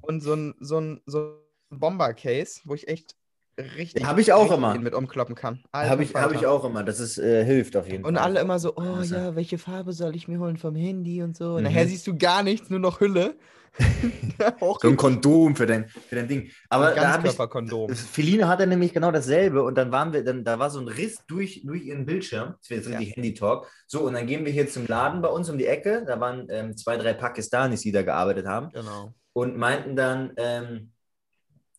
und 0.00 0.20
so 0.22 0.34
ein, 0.34 0.54
so 0.60 0.78
ein, 0.80 1.00
so 1.06 1.38
ein 1.70 1.78
Bomber-Case, 1.78 2.60
wo 2.64 2.74
ich 2.74 2.88
echt 2.88 3.16
richtig, 3.58 4.04
Hab 4.04 4.18
ich 4.18 4.32
auch 4.32 4.50
immer. 4.50 4.78
mit 4.78 4.94
umkloppen 4.94 5.34
kann. 5.34 5.62
Habe 5.72 6.02
ich, 6.02 6.14
hab 6.14 6.32
ich 6.32 6.46
auch 6.46 6.64
immer. 6.64 6.82
Das 6.82 7.00
ist, 7.00 7.18
äh, 7.18 7.44
hilft 7.44 7.76
auf 7.76 7.88
jeden 7.88 8.04
Und 8.04 8.16
Fall. 8.16 8.24
alle 8.24 8.40
immer 8.40 8.58
so, 8.58 8.76
oh 8.76 8.80
Also. 8.80 9.14
ja, 9.14 9.36
welche 9.36 9.58
Farbe 9.58 9.92
soll 9.92 10.16
ich 10.16 10.28
mir 10.28 10.38
holen 10.38 10.56
vom 10.56 10.74
Handy 10.74 11.22
und 11.22 11.36
so. 11.36 11.54
Und 11.54 11.58
Mhm. 11.58 11.64
nachher 11.64 11.86
siehst 11.86 12.06
du 12.06 12.16
gar 12.16 12.42
nichts, 12.42 12.70
nur 12.70 12.80
noch 12.80 13.00
Hülle. 13.00 13.36
So 14.80 14.88
ein 14.88 14.96
Kondom 14.96 15.56
für 15.56 15.66
dein, 15.66 15.88
für 15.88 16.14
dein 16.16 16.28
Ding. 16.28 16.50
Aber 16.68 16.90
ein 16.90 16.94
da 16.96 17.12
habe 17.12 17.28
ich. 17.28 17.96
Feline 17.96 18.46
hatte 18.48 18.66
nämlich 18.66 18.92
genau 18.92 19.10
dasselbe 19.10 19.62
und 19.62 19.76
dann 19.76 19.90
waren 19.90 20.12
wir, 20.12 20.22
dann, 20.24 20.44
da 20.44 20.58
war 20.58 20.70
so 20.70 20.80
ein 20.80 20.88
Riss 20.88 21.18
durch, 21.26 21.62
durch 21.64 21.84
ihren 21.84 22.06
Bildschirm. 22.06 22.54
Das 22.60 22.70
wäre 22.70 22.80
jetzt 22.80 22.90
Ja. 22.90 22.98
richtig 22.98 23.16
Handy-Talk. 23.16 23.68
So, 23.86 24.02
und 24.06 24.14
dann 24.14 24.26
gehen 24.26 24.44
wir 24.44 24.52
hier 24.52 24.68
zum 24.68 24.86
Laden 24.86 25.22
bei 25.22 25.28
uns 25.28 25.50
um 25.50 25.58
die 25.58 25.66
Ecke. 25.66 26.04
Da 26.06 26.20
waren 26.20 26.46
ähm, 26.50 26.76
zwei, 26.76 26.96
drei 26.96 27.14
Pakistanis, 27.14 27.80
die 27.80 27.92
da 27.92 28.02
gearbeitet 28.02 28.46
haben 28.46 28.70
Genau. 28.72 29.14
Und 29.34 29.56
meinten 29.58 29.94
dann, 29.96 30.32
ähm, 30.38 30.92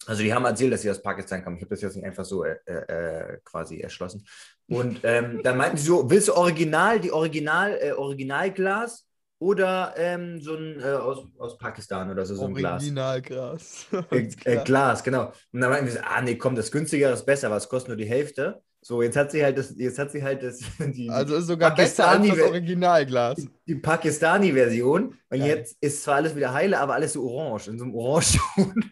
also 0.06 0.22
die 0.22 0.32
haben 0.32 0.46
erzählt, 0.46 0.72
dass 0.72 0.84
sie 0.84 0.92
aus 0.92 1.02
Pakistan 1.02 1.44
kommen. 1.44 1.56
Ich 1.56 1.64
habe 1.64 1.72
das 1.72 1.82
jetzt 1.82 1.96
nicht 1.96 2.06
einfach 2.06 2.26
so 2.26 2.44
äh, 2.44 2.58
äh, 2.68 3.40
quasi 3.44 3.80
erschlossen. 3.80 4.24
Und 4.68 5.00
ähm, 5.04 5.42
dann 5.42 5.58
meinten 5.58 5.78
sie 5.78 5.88
so, 5.88 6.10
willst 6.10 6.28
du 6.28 6.34
original, 6.34 7.00
die 7.00 7.12
Original, 7.12 7.78
äh, 7.82 7.92
Originalglas 7.94 9.08
oder 9.40 9.94
ähm, 9.98 10.42
so 10.42 10.56
ein 10.56 10.80
äh, 10.80 10.84
aus, 10.84 11.26
aus 11.38 11.58
Pakistan 11.58 12.12
oder 12.12 12.26
so, 12.26 12.36
so 12.36 12.46
ein 12.46 12.54
Glas? 12.54 12.84
Originalgras. 12.84 13.88
Äh, 14.12 14.30
äh. 14.44 14.64
Glas, 14.64 15.04
genau. 15.04 15.32
Und 15.52 15.62
dann 15.62 15.70
meinten 15.70 15.88
wir 15.88 15.94
so, 15.94 16.00
ah 16.04 16.22
nee, 16.22 16.36
komm, 16.36 16.56
das 16.56 16.72
günstigere 16.72 17.14
ist 17.14 17.26
besser, 17.26 17.50
was 17.50 17.70
kostet 17.70 17.90
nur 17.90 17.98
die 17.98 18.06
Hälfte. 18.06 18.62
So, 18.88 19.02
jetzt 19.02 19.18
hat 19.18 19.32
sie 19.32 19.44
halt 19.44 19.58
das, 19.58 19.74
jetzt 19.78 19.98
hat 19.98 20.12
sie 20.12 20.22
halt 20.22 20.44
das, 20.44 20.60
die, 20.80 21.10
Also 21.10 21.38
ist 21.38 21.48
sogar 21.48 21.74
besser 21.74 22.08
als 22.08 22.20
Pakistani 22.20 22.40
das 22.40 22.48
Originalglas. 22.48 23.48
die 23.68 23.74
Pakistani-Version. 23.76 25.06
Und 25.06 25.40
Geil. 25.40 25.42
jetzt 25.48 25.76
ist 25.82 26.04
zwar 26.04 26.18
alles 26.18 26.36
wieder 26.36 26.54
heile, 26.54 26.80
aber 26.80 26.94
alles 26.94 27.14
so 27.14 27.28
orange, 27.28 27.68
in 27.70 27.80
so 27.80 27.86
einem 27.86 27.96
Orangeton. 27.96 28.92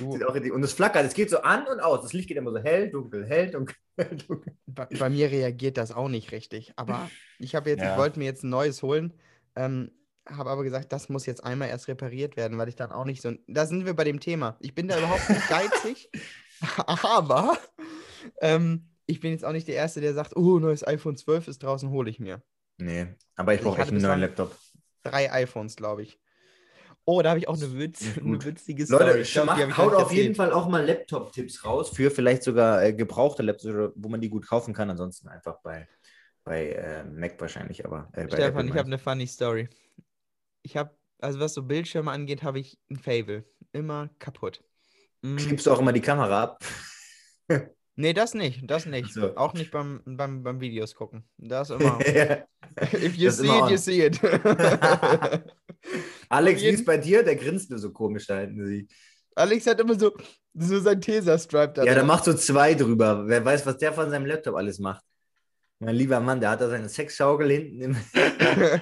Und 0.52 0.62
es 0.64 0.72
flackert, 0.72 1.04
es 1.06 1.14
geht 1.14 1.30
so 1.30 1.38
an 1.42 1.66
und 1.68 1.78
aus. 1.80 2.02
Das 2.02 2.12
Licht 2.12 2.26
geht 2.28 2.36
immer 2.36 2.50
so 2.50 2.58
hell, 2.58 2.90
dunkel, 2.90 3.24
hell, 3.24 3.50
dunkel, 3.50 3.76
hell, 3.96 4.16
dunkel. 4.26 4.54
bei, 4.66 4.86
bei 4.86 5.08
mir 5.10 5.30
reagiert 5.30 5.76
das 5.76 5.92
auch 5.92 6.08
nicht 6.08 6.32
richtig. 6.32 6.72
Aber 6.74 7.08
ich 7.38 7.54
habe 7.54 7.70
jetzt, 7.70 7.80
Ja. 7.82 7.92
ich 7.92 7.98
wollte 7.98 8.18
mir 8.18 8.24
jetzt 8.24 8.42
ein 8.42 8.50
neues 8.50 8.82
holen. 8.82 9.12
Ähm, 9.54 9.92
habe 10.28 10.50
aber 10.50 10.64
gesagt, 10.64 10.92
das 10.92 11.08
muss 11.08 11.26
jetzt 11.26 11.44
einmal 11.44 11.68
erst 11.68 11.86
repariert 11.86 12.36
werden, 12.36 12.58
weil 12.58 12.68
ich 12.68 12.76
dann 12.76 12.90
auch 12.90 13.04
nicht 13.04 13.22
so. 13.22 13.32
Da 13.46 13.66
sind 13.66 13.86
wir 13.86 13.94
bei 13.94 14.04
dem 14.04 14.18
Thema. 14.18 14.56
Ich 14.60 14.74
bin 14.74 14.88
da 14.88 14.98
überhaupt 14.98 15.28
nicht 15.28 15.48
geizig, 15.48 16.10
aber 16.76 17.56
ähm, 18.40 18.88
ich 19.06 19.20
bin 19.20 19.32
jetzt 19.32 19.44
auch 19.44 19.52
nicht 19.52 19.68
der 19.68 19.76
Erste, 19.76 20.00
der 20.00 20.14
sagt, 20.14 20.36
oh, 20.36 20.58
neues 20.58 20.86
iPhone 20.86 21.16
12 21.16 21.48
ist 21.48 21.62
draußen, 21.62 21.90
hole 21.90 22.10
ich 22.10 22.20
mir. 22.20 22.42
Nee, 22.78 23.06
aber 23.36 23.54
ich 23.54 23.60
Ich 23.60 23.66
brauche 23.66 23.80
echt 23.80 23.90
einen 23.90 24.02
neuen 24.02 24.20
Laptop. 24.20 24.56
Drei 25.02 25.32
iPhones, 25.32 25.76
glaube 25.76 26.02
ich. 26.02 26.18
Oh, 27.04 27.20
da 27.20 27.30
habe 27.30 27.40
ich 27.40 27.48
auch 27.48 27.56
eine, 27.56 27.76
Witz, 27.76 28.04
eine 28.16 28.44
witzige 28.44 28.86
Story. 28.86 29.04
Leute, 29.04 29.18
Ich 29.20 29.32
glaub, 29.32 29.56
ich 29.58 29.76
haut 29.76 29.94
auf 29.94 30.12
jeden. 30.12 30.34
Fall 30.36 30.52
auch 30.52 30.68
mal 30.68 30.86
Laptop-Tipps 30.86 31.64
raus 31.64 31.90
für 31.90 32.10
vielleicht 32.10 32.44
sogar 32.44 32.82
äh, 32.84 32.92
gebrauchte 32.92 33.42
Laptops, 33.42 33.92
wo 33.96 34.08
man 34.08 34.20
die 34.20 34.28
gut 34.28 34.46
kaufen 34.46 34.72
kann. 34.72 34.88
Ansonsten 34.88 35.28
einfach 35.28 35.60
bei, 35.62 35.88
bei 36.44 36.70
äh, 36.70 37.04
Mac 37.04 37.40
wahrscheinlich, 37.40 37.84
aber 37.84 38.08
äh, 38.12 38.28
Stefan, 38.28 38.68
ich 38.68 38.74
habe 38.74 38.86
eine 38.86 38.98
funny 38.98 39.26
Story. 39.26 39.68
Ich 40.62 40.76
habe, 40.76 40.94
also 41.18 41.40
was 41.40 41.54
so 41.54 41.64
Bildschirme 41.64 42.10
angeht, 42.10 42.44
habe 42.44 42.60
ich 42.60 42.78
ein 42.88 42.96
Fable. 42.96 43.44
Immer 43.72 44.10
kaputt. 44.20 44.62
Mm, 45.22 45.36
Klebst 45.36 45.66
du 45.66 45.72
auch 45.72 45.80
immer 45.80 45.92
die 45.92 46.00
Kamera 46.00 46.42
ab? 46.44 46.64
Nee, 47.94 48.14
das 48.14 48.32
nicht, 48.34 48.62
das 48.70 48.86
nicht. 48.86 49.12
So. 49.12 49.36
Auch 49.36 49.52
nicht 49.52 49.70
beim, 49.70 50.00
beim, 50.06 50.42
beim 50.42 50.60
Videos 50.60 50.94
gucken. 50.94 51.24
Das 51.36 51.70
immer. 51.70 51.98
If 52.94 53.16
you 53.16 53.26
Das 53.26 53.36
see 53.38 53.46
it, 53.46 53.70
you 53.70 53.76
see 53.76 54.06
it. 54.06 54.20
Alex, 56.30 56.62
wie 56.62 56.68
ist 56.68 56.86
bei 56.86 56.96
dir? 56.96 57.22
Der 57.22 57.36
grinst 57.36 57.68
nur 57.70 57.78
so 57.78 57.92
komisch 57.92 58.26
da 58.26 58.38
hinten. 58.38 58.66
Sie. 58.66 58.88
Alex 59.34 59.66
hat 59.66 59.80
immer 59.80 59.98
so, 59.98 60.12
so 60.54 60.80
sein 60.80 61.00
Tesa-Stripe 61.00 61.74
da. 61.74 61.84
Ja, 61.84 61.94
der 61.94 62.04
macht 62.04 62.24
so 62.24 62.32
zwei 62.32 62.74
drüber. 62.74 63.24
Wer 63.26 63.44
weiß, 63.44 63.66
was 63.66 63.76
der 63.76 63.92
von 63.92 64.08
seinem 64.10 64.26
Laptop 64.26 64.56
alles 64.56 64.78
macht. 64.78 65.04
Mein 65.78 65.96
lieber 65.96 66.20
Mann, 66.20 66.40
der 66.40 66.50
hat 66.50 66.60
da 66.60 66.68
seine 66.70 66.88
Sexschaukel 66.88 67.50
hinten. 67.50 67.82
Im 67.82 67.96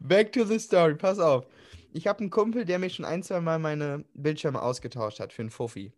Back 0.00 0.32
to 0.32 0.44
the 0.44 0.58
story, 0.58 0.94
pass 0.94 1.18
auf. 1.18 1.46
Ich 1.92 2.06
habe 2.06 2.20
einen 2.20 2.30
Kumpel, 2.30 2.64
der 2.64 2.78
mir 2.78 2.90
schon 2.90 3.04
ein, 3.04 3.22
zwei 3.22 3.40
Mal 3.40 3.58
meine 3.58 4.04
Bildschirme 4.14 4.60
ausgetauscht 4.60 5.20
hat 5.20 5.32
für 5.32 5.42
einen 5.42 5.50
Fuffi. 5.50 5.92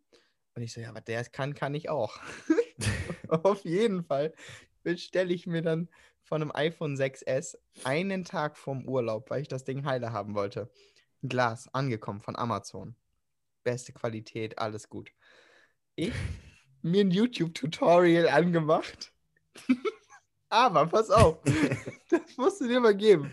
Und 0.61 0.65
ich 0.65 0.75
so, 0.75 0.81
ja, 0.83 0.95
was 0.95 1.05
der 1.05 1.25
kann, 1.25 1.55
kann 1.55 1.75
ich 1.75 1.89
auch. 1.89 2.21
auf 3.29 3.65
jeden 3.65 4.05
Fall 4.05 4.35
bestelle 4.83 5.33
ich 5.33 5.47
mir 5.47 5.63
dann 5.63 5.89
von 6.21 6.43
einem 6.43 6.53
iPhone 6.55 6.97
6S 6.97 7.57
einen 7.85 8.27
Tag 8.27 8.59
vorm 8.59 8.87
Urlaub, 8.87 9.31
weil 9.31 9.41
ich 9.41 9.49
das 9.49 9.65
Ding 9.65 9.87
heile 9.87 10.13
haben 10.13 10.35
wollte. 10.35 10.71
Ein 11.23 11.31
Glas, 11.31 11.73
angekommen 11.73 12.21
von 12.21 12.37
Amazon. 12.37 12.95
Beste 13.65 13.95
Qualität, 13.95 14.59
alles 14.59 14.91
gut. 14.91 15.13
Ich 15.95 16.13
mir 16.83 17.07
ein 17.07 17.11
YouTube-Tutorial 17.11 18.29
angemacht. 18.29 19.15
Aber 20.51 20.89
pass 20.89 21.09
auf, 21.09 21.39
das 22.11 22.37
musst 22.37 22.61
du 22.61 22.69
dir 22.69 22.81
mal 22.81 22.95
geben. 22.95 23.31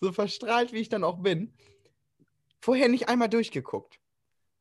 So 0.00 0.12
verstrahlt, 0.12 0.72
wie 0.72 0.80
ich 0.80 0.88
dann 0.88 1.04
auch 1.04 1.18
bin. 1.18 1.52
Vorher 2.62 2.88
nicht 2.88 3.10
einmal 3.10 3.28
durchgeguckt, 3.28 3.99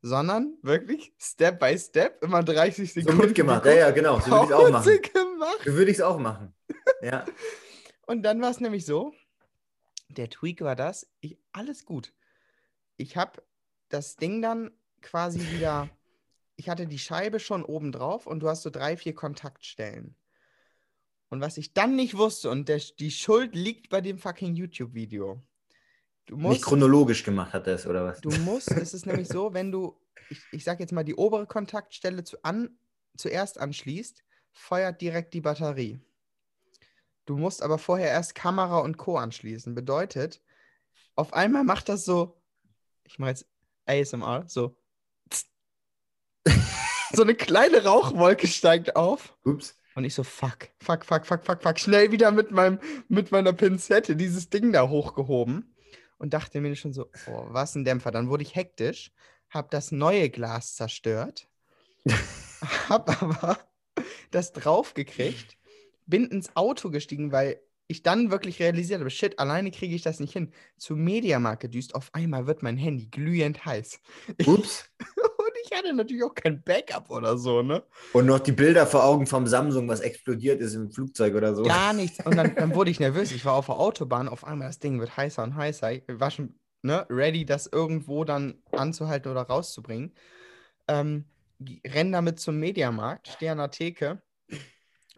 sondern 0.01 0.57
wirklich 0.61 1.13
Step 1.19 1.59
by 1.59 1.77
Step, 1.77 2.23
immer 2.23 2.43
30 2.43 2.93
so 2.93 3.01
Sekunden. 3.01 3.25
mitgemacht. 3.27 3.65
Ja, 3.65 3.73
ja, 3.73 3.91
genau. 3.91 4.19
So 4.19 4.31
würde 4.31 4.41
ich 4.41 4.49
es 4.49 4.53
auch 4.53 4.69
machen. 4.69 5.01
Gemacht. 5.13 5.59
So 5.65 5.73
würde 5.73 5.91
ich 5.91 5.97
es 5.97 6.01
auch 6.01 6.19
machen. 6.19 6.53
Ja. 7.01 7.23
Und 8.07 8.23
dann 8.23 8.41
war 8.41 8.51
es 8.51 8.59
nämlich 8.59 8.85
so, 8.85 9.13
der 10.09 10.29
Tweak 10.29 10.59
war 10.59 10.75
das, 10.75 11.07
ich, 11.21 11.37
alles 11.53 11.85
gut. 11.85 12.13
Ich 12.97 13.15
habe 13.15 13.41
das 13.87 14.17
Ding 14.17 14.41
dann 14.41 14.71
quasi 15.01 15.39
wieder, 15.51 15.89
ich 16.57 16.67
hatte 16.67 16.87
die 16.87 16.99
Scheibe 16.99 17.39
schon 17.39 17.63
oben 17.63 17.93
drauf 17.93 18.27
und 18.27 18.41
du 18.41 18.49
hast 18.49 18.63
so 18.63 18.69
drei, 18.69 18.97
vier 18.97 19.15
Kontaktstellen. 19.15 20.17
Und 21.29 21.39
was 21.39 21.57
ich 21.57 21.73
dann 21.73 21.95
nicht 21.95 22.17
wusste, 22.17 22.49
und 22.49 22.67
der, 22.67 22.81
die 22.99 23.11
Schuld 23.11 23.55
liegt 23.55 23.89
bei 23.89 24.01
dem 24.01 24.17
fucking 24.17 24.55
YouTube-Video. 24.55 25.41
Du 26.29 26.35
Nicht 26.35 26.43
musst, 26.43 26.65
chronologisch 26.65 27.23
gemacht 27.23 27.53
hat 27.53 27.65
er 27.65 27.73
es, 27.73 27.87
oder 27.87 28.05
was? 28.05 28.21
du 28.21 28.29
musst, 28.29 28.69
es 28.69 28.93
ist 28.93 29.07
nämlich 29.07 29.27
so, 29.27 29.51
wenn 29.55 29.71
du, 29.71 29.99
ich, 30.29 30.39
ich 30.51 30.63
sag 30.63 30.79
jetzt 30.79 30.91
mal, 30.91 31.03
die 31.03 31.15
obere 31.15 31.47
Kontaktstelle 31.47 32.23
zu 32.23 32.37
an, 32.43 32.77
zuerst 33.17 33.59
anschließt, 33.59 34.23
feuert 34.51 35.01
direkt 35.01 35.33
die 35.33 35.41
Batterie. 35.41 35.99
Du 37.25 37.35
musst 37.35 37.63
aber 37.63 37.79
vorher 37.79 38.09
erst 38.09 38.35
Kamera 38.35 38.77
und 38.77 38.97
Co. 38.97 39.17
anschließen. 39.17 39.73
Bedeutet, 39.73 40.39
auf 41.15 41.33
einmal 41.33 41.63
macht 41.63 41.89
das 41.89 42.05
so, 42.05 42.39
ich 43.05 43.17
mache 43.17 43.31
jetzt 43.31 43.47
ASMR, 43.87 44.43
so. 44.47 44.77
so 47.11 47.23
eine 47.23 47.33
kleine 47.33 47.85
Rauchwolke 47.85 48.45
steigt 48.45 48.95
auf. 48.95 49.35
Ups. 49.45 49.75
Und 49.95 50.03
ich 50.03 50.13
so, 50.13 50.23
fuck, 50.23 50.69
fuck, 50.77 51.03
fuck, 51.03 51.25
fuck, 51.25 51.43
fuck, 51.43 51.63
fuck. 51.63 51.79
Schnell 51.79 52.11
wieder 52.11 52.29
mit, 52.29 52.51
meinem, 52.51 52.79
mit 53.07 53.31
meiner 53.31 53.51
Pinzette 53.51 54.15
dieses 54.15 54.51
Ding 54.51 54.71
da 54.71 54.87
hochgehoben. 54.87 55.73
Und 56.19 56.33
dachte 56.33 56.61
mir 56.61 56.75
schon 56.75 56.93
so, 56.93 57.09
oh, 57.27 57.45
was 57.47 57.73
ein 57.73 57.85
Dämpfer. 57.85 58.11
Dann 58.11 58.29
wurde 58.29 58.43
ich 58.43 58.55
hektisch, 58.55 59.11
hab 59.49 59.71
das 59.71 59.91
neue 59.91 60.29
Glas 60.29 60.75
zerstört, 60.75 61.49
hab 62.89 63.21
aber 63.21 63.57
das 64.29 64.53
draufgekriegt 64.53 65.57
bin 66.09 66.25
ins 66.25 66.55
Auto 66.55 66.89
gestiegen, 66.89 67.31
weil 67.31 67.61
ich 67.87 68.03
dann 68.03 68.31
wirklich 68.31 68.59
realisiert 68.59 68.99
habe, 68.99 69.09
shit, 69.09 69.39
alleine 69.39 69.71
kriege 69.71 69.95
ich 69.95 70.01
das 70.01 70.19
nicht 70.19 70.33
hin. 70.33 70.51
Zu 70.77 70.95
Mediamarkt 70.95 71.61
gedüst, 71.61 71.95
auf 71.95 72.13
einmal 72.13 72.45
wird 72.47 72.61
mein 72.61 72.77
Handy 72.77 73.07
glühend 73.07 73.65
heiß. 73.65 73.99
Ups. 74.45 74.89
Ich 75.69 75.77
hatte 75.77 75.93
natürlich 75.93 76.23
auch 76.23 76.33
kein 76.33 76.63
Backup 76.63 77.09
oder 77.11 77.37
so, 77.37 77.61
ne? 77.61 77.83
Und 78.13 78.25
noch 78.25 78.39
die 78.39 78.51
Bilder 78.51 78.87
vor 78.87 79.03
Augen 79.03 79.27
vom 79.27 79.45
Samsung, 79.45 79.87
was 79.87 79.99
explodiert 79.99 80.61
ist 80.61 80.73
im 80.73 80.91
Flugzeug 80.91 81.35
oder 81.35 81.53
so. 81.53 81.63
Gar 81.63 81.93
nichts. 81.93 82.25
Und 82.25 82.35
dann, 82.37 82.55
dann 82.55 82.73
wurde 82.73 82.89
ich 82.89 82.99
nervös. 82.99 83.31
Ich 83.31 83.45
war 83.45 83.53
auf 83.53 83.67
der 83.67 83.79
Autobahn, 83.79 84.27
auf 84.27 84.45
einmal 84.45 84.67
das 84.67 84.79
Ding 84.79 84.99
wird 84.99 85.15
heißer 85.15 85.43
und 85.43 85.55
heißer. 85.55 85.91
Ich 85.91 86.03
war 86.07 86.31
schon 86.31 86.55
ne, 86.81 87.05
ready, 87.09 87.45
das 87.45 87.67
irgendwo 87.67 88.23
dann 88.23 88.55
anzuhalten 88.71 89.31
oder 89.31 89.43
rauszubringen. 89.43 90.13
Ähm, 90.87 91.25
renn 91.85 92.11
damit 92.11 92.39
zum 92.39 92.57
Mediamarkt, 92.59 93.27
stehe 93.27 93.51
an 93.51 93.59
der 93.59 93.71
Theke. 93.71 94.21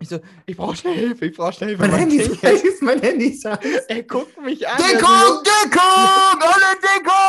Ich 0.01 0.09
so, 0.09 0.19
ich 0.47 0.57
brauche 0.57 0.75
schnell 0.75 0.95
Hilfe, 0.95 1.27
ich 1.27 1.37
brauche 1.37 1.53
schnell 1.53 1.69
Hilfe. 1.69 1.83
Mein 1.83 1.99
Handy 1.99 2.17
Ding 2.17 2.31
ist 2.41 2.81
mein 2.81 2.99
Handy 3.01 3.27
ist. 3.27 3.45
Er 3.45 4.03
guckt 4.03 4.41
mich 4.41 4.67
an. 4.67 4.77
Deckung, 4.77 5.43
Deckung, 5.43 6.41
alle 6.41 6.79
Deckung. 6.81 7.20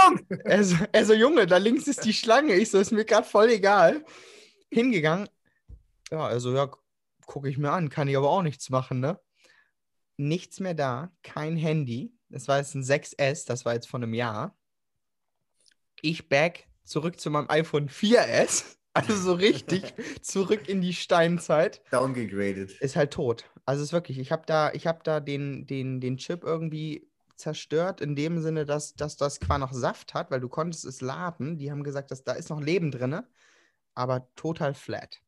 Er 0.44 0.64
so, 0.64 0.76
er 0.92 1.04
so, 1.04 1.14
Junge, 1.14 1.46
da 1.46 1.56
links 1.56 1.86
ist 1.86 2.04
die 2.04 2.12
Schlange. 2.12 2.54
Ich 2.54 2.70
so, 2.70 2.78
ist 2.78 2.92
mir 2.92 3.04
gerade 3.04 3.26
voll 3.26 3.50
egal. 3.50 4.04
Hingegangen. 4.70 5.28
Ja, 6.10 6.26
also, 6.26 6.54
ja, 6.54 6.70
gucke 7.26 7.48
ich 7.48 7.58
mir 7.58 7.70
an. 7.70 7.88
Kann 7.88 8.08
ich 8.08 8.16
aber 8.16 8.30
auch 8.30 8.42
nichts 8.42 8.70
machen, 8.70 9.00
ne? 9.00 9.20
Nichts 10.16 10.60
mehr 10.60 10.74
da. 10.74 11.12
Kein 11.22 11.56
Handy. 11.56 12.14
Das 12.28 12.48
war 12.48 12.58
jetzt 12.58 12.74
ein 12.74 12.82
6S. 12.82 13.46
Das 13.46 13.64
war 13.64 13.74
jetzt 13.74 13.88
vor 13.88 14.00
einem 14.00 14.14
Jahr. 14.14 14.56
Ich 16.00 16.28
back 16.28 16.68
zurück 16.84 17.20
zu 17.20 17.30
meinem 17.30 17.48
iPhone 17.48 17.88
4S. 17.88 18.76
Also 18.94 19.14
so 19.14 19.32
richtig 19.32 19.94
zurück 20.22 20.68
in 20.68 20.80
die 20.80 20.92
Steinzeit. 20.92 21.80
Downgegradet. 21.90 22.72
Ist 22.80 22.96
halt 22.96 23.12
tot. 23.12 23.44
Also 23.64 23.82
es 23.82 23.88
ist 23.88 23.92
wirklich, 23.92 24.18
ich 24.18 24.32
habe 24.32 24.42
da, 24.46 24.72
ich 24.72 24.86
habe 24.86 25.00
da 25.02 25.20
den, 25.20 25.66
den, 25.66 26.00
den 26.00 26.18
Chip 26.18 26.44
irgendwie 26.44 27.08
zerstört, 27.42 28.00
in 28.00 28.16
dem 28.16 28.40
Sinne, 28.40 28.64
dass, 28.64 28.94
dass 28.94 29.16
das 29.16 29.34
zwar 29.34 29.58
noch 29.58 29.72
Saft 29.72 30.14
hat, 30.14 30.30
weil 30.30 30.40
du 30.40 30.48
konntest 30.48 30.84
es 30.84 31.00
laden. 31.00 31.58
Die 31.58 31.70
haben 31.70 31.82
gesagt, 31.84 32.10
dass 32.10 32.24
da 32.24 32.32
ist 32.32 32.48
noch 32.48 32.60
Leben 32.60 32.90
drin, 32.90 33.20
aber 33.94 34.28
total 34.36 34.74
flat. 34.74 35.20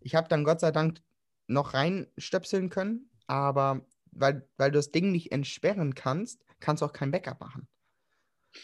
Ich 0.00 0.14
habe 0.14 0.28
dann 0.28 0.44
Gott 0.44 0.60
sei 0.60 0.70
Dank 0.70 1.00
noch 1.48 1.74
reinstöpseln 1.74 2.68
können, 2.68 3.10
aber 3.26 3.86
weil, 4.12 4.48
weil 4.56 4.70
du 4.70 4.78
das 4.78 4.92
Ding 4.92 5.10
nicht 5.12 5.32
entsperren 5.32 5.94
kannst, 5.94 6.44
kannst 6.60 6.82
du 6.82 6.86
auch 6.86 6.92
kein 6.92 7.10
Backup 7.10 7.40
machen. 7.40 7.68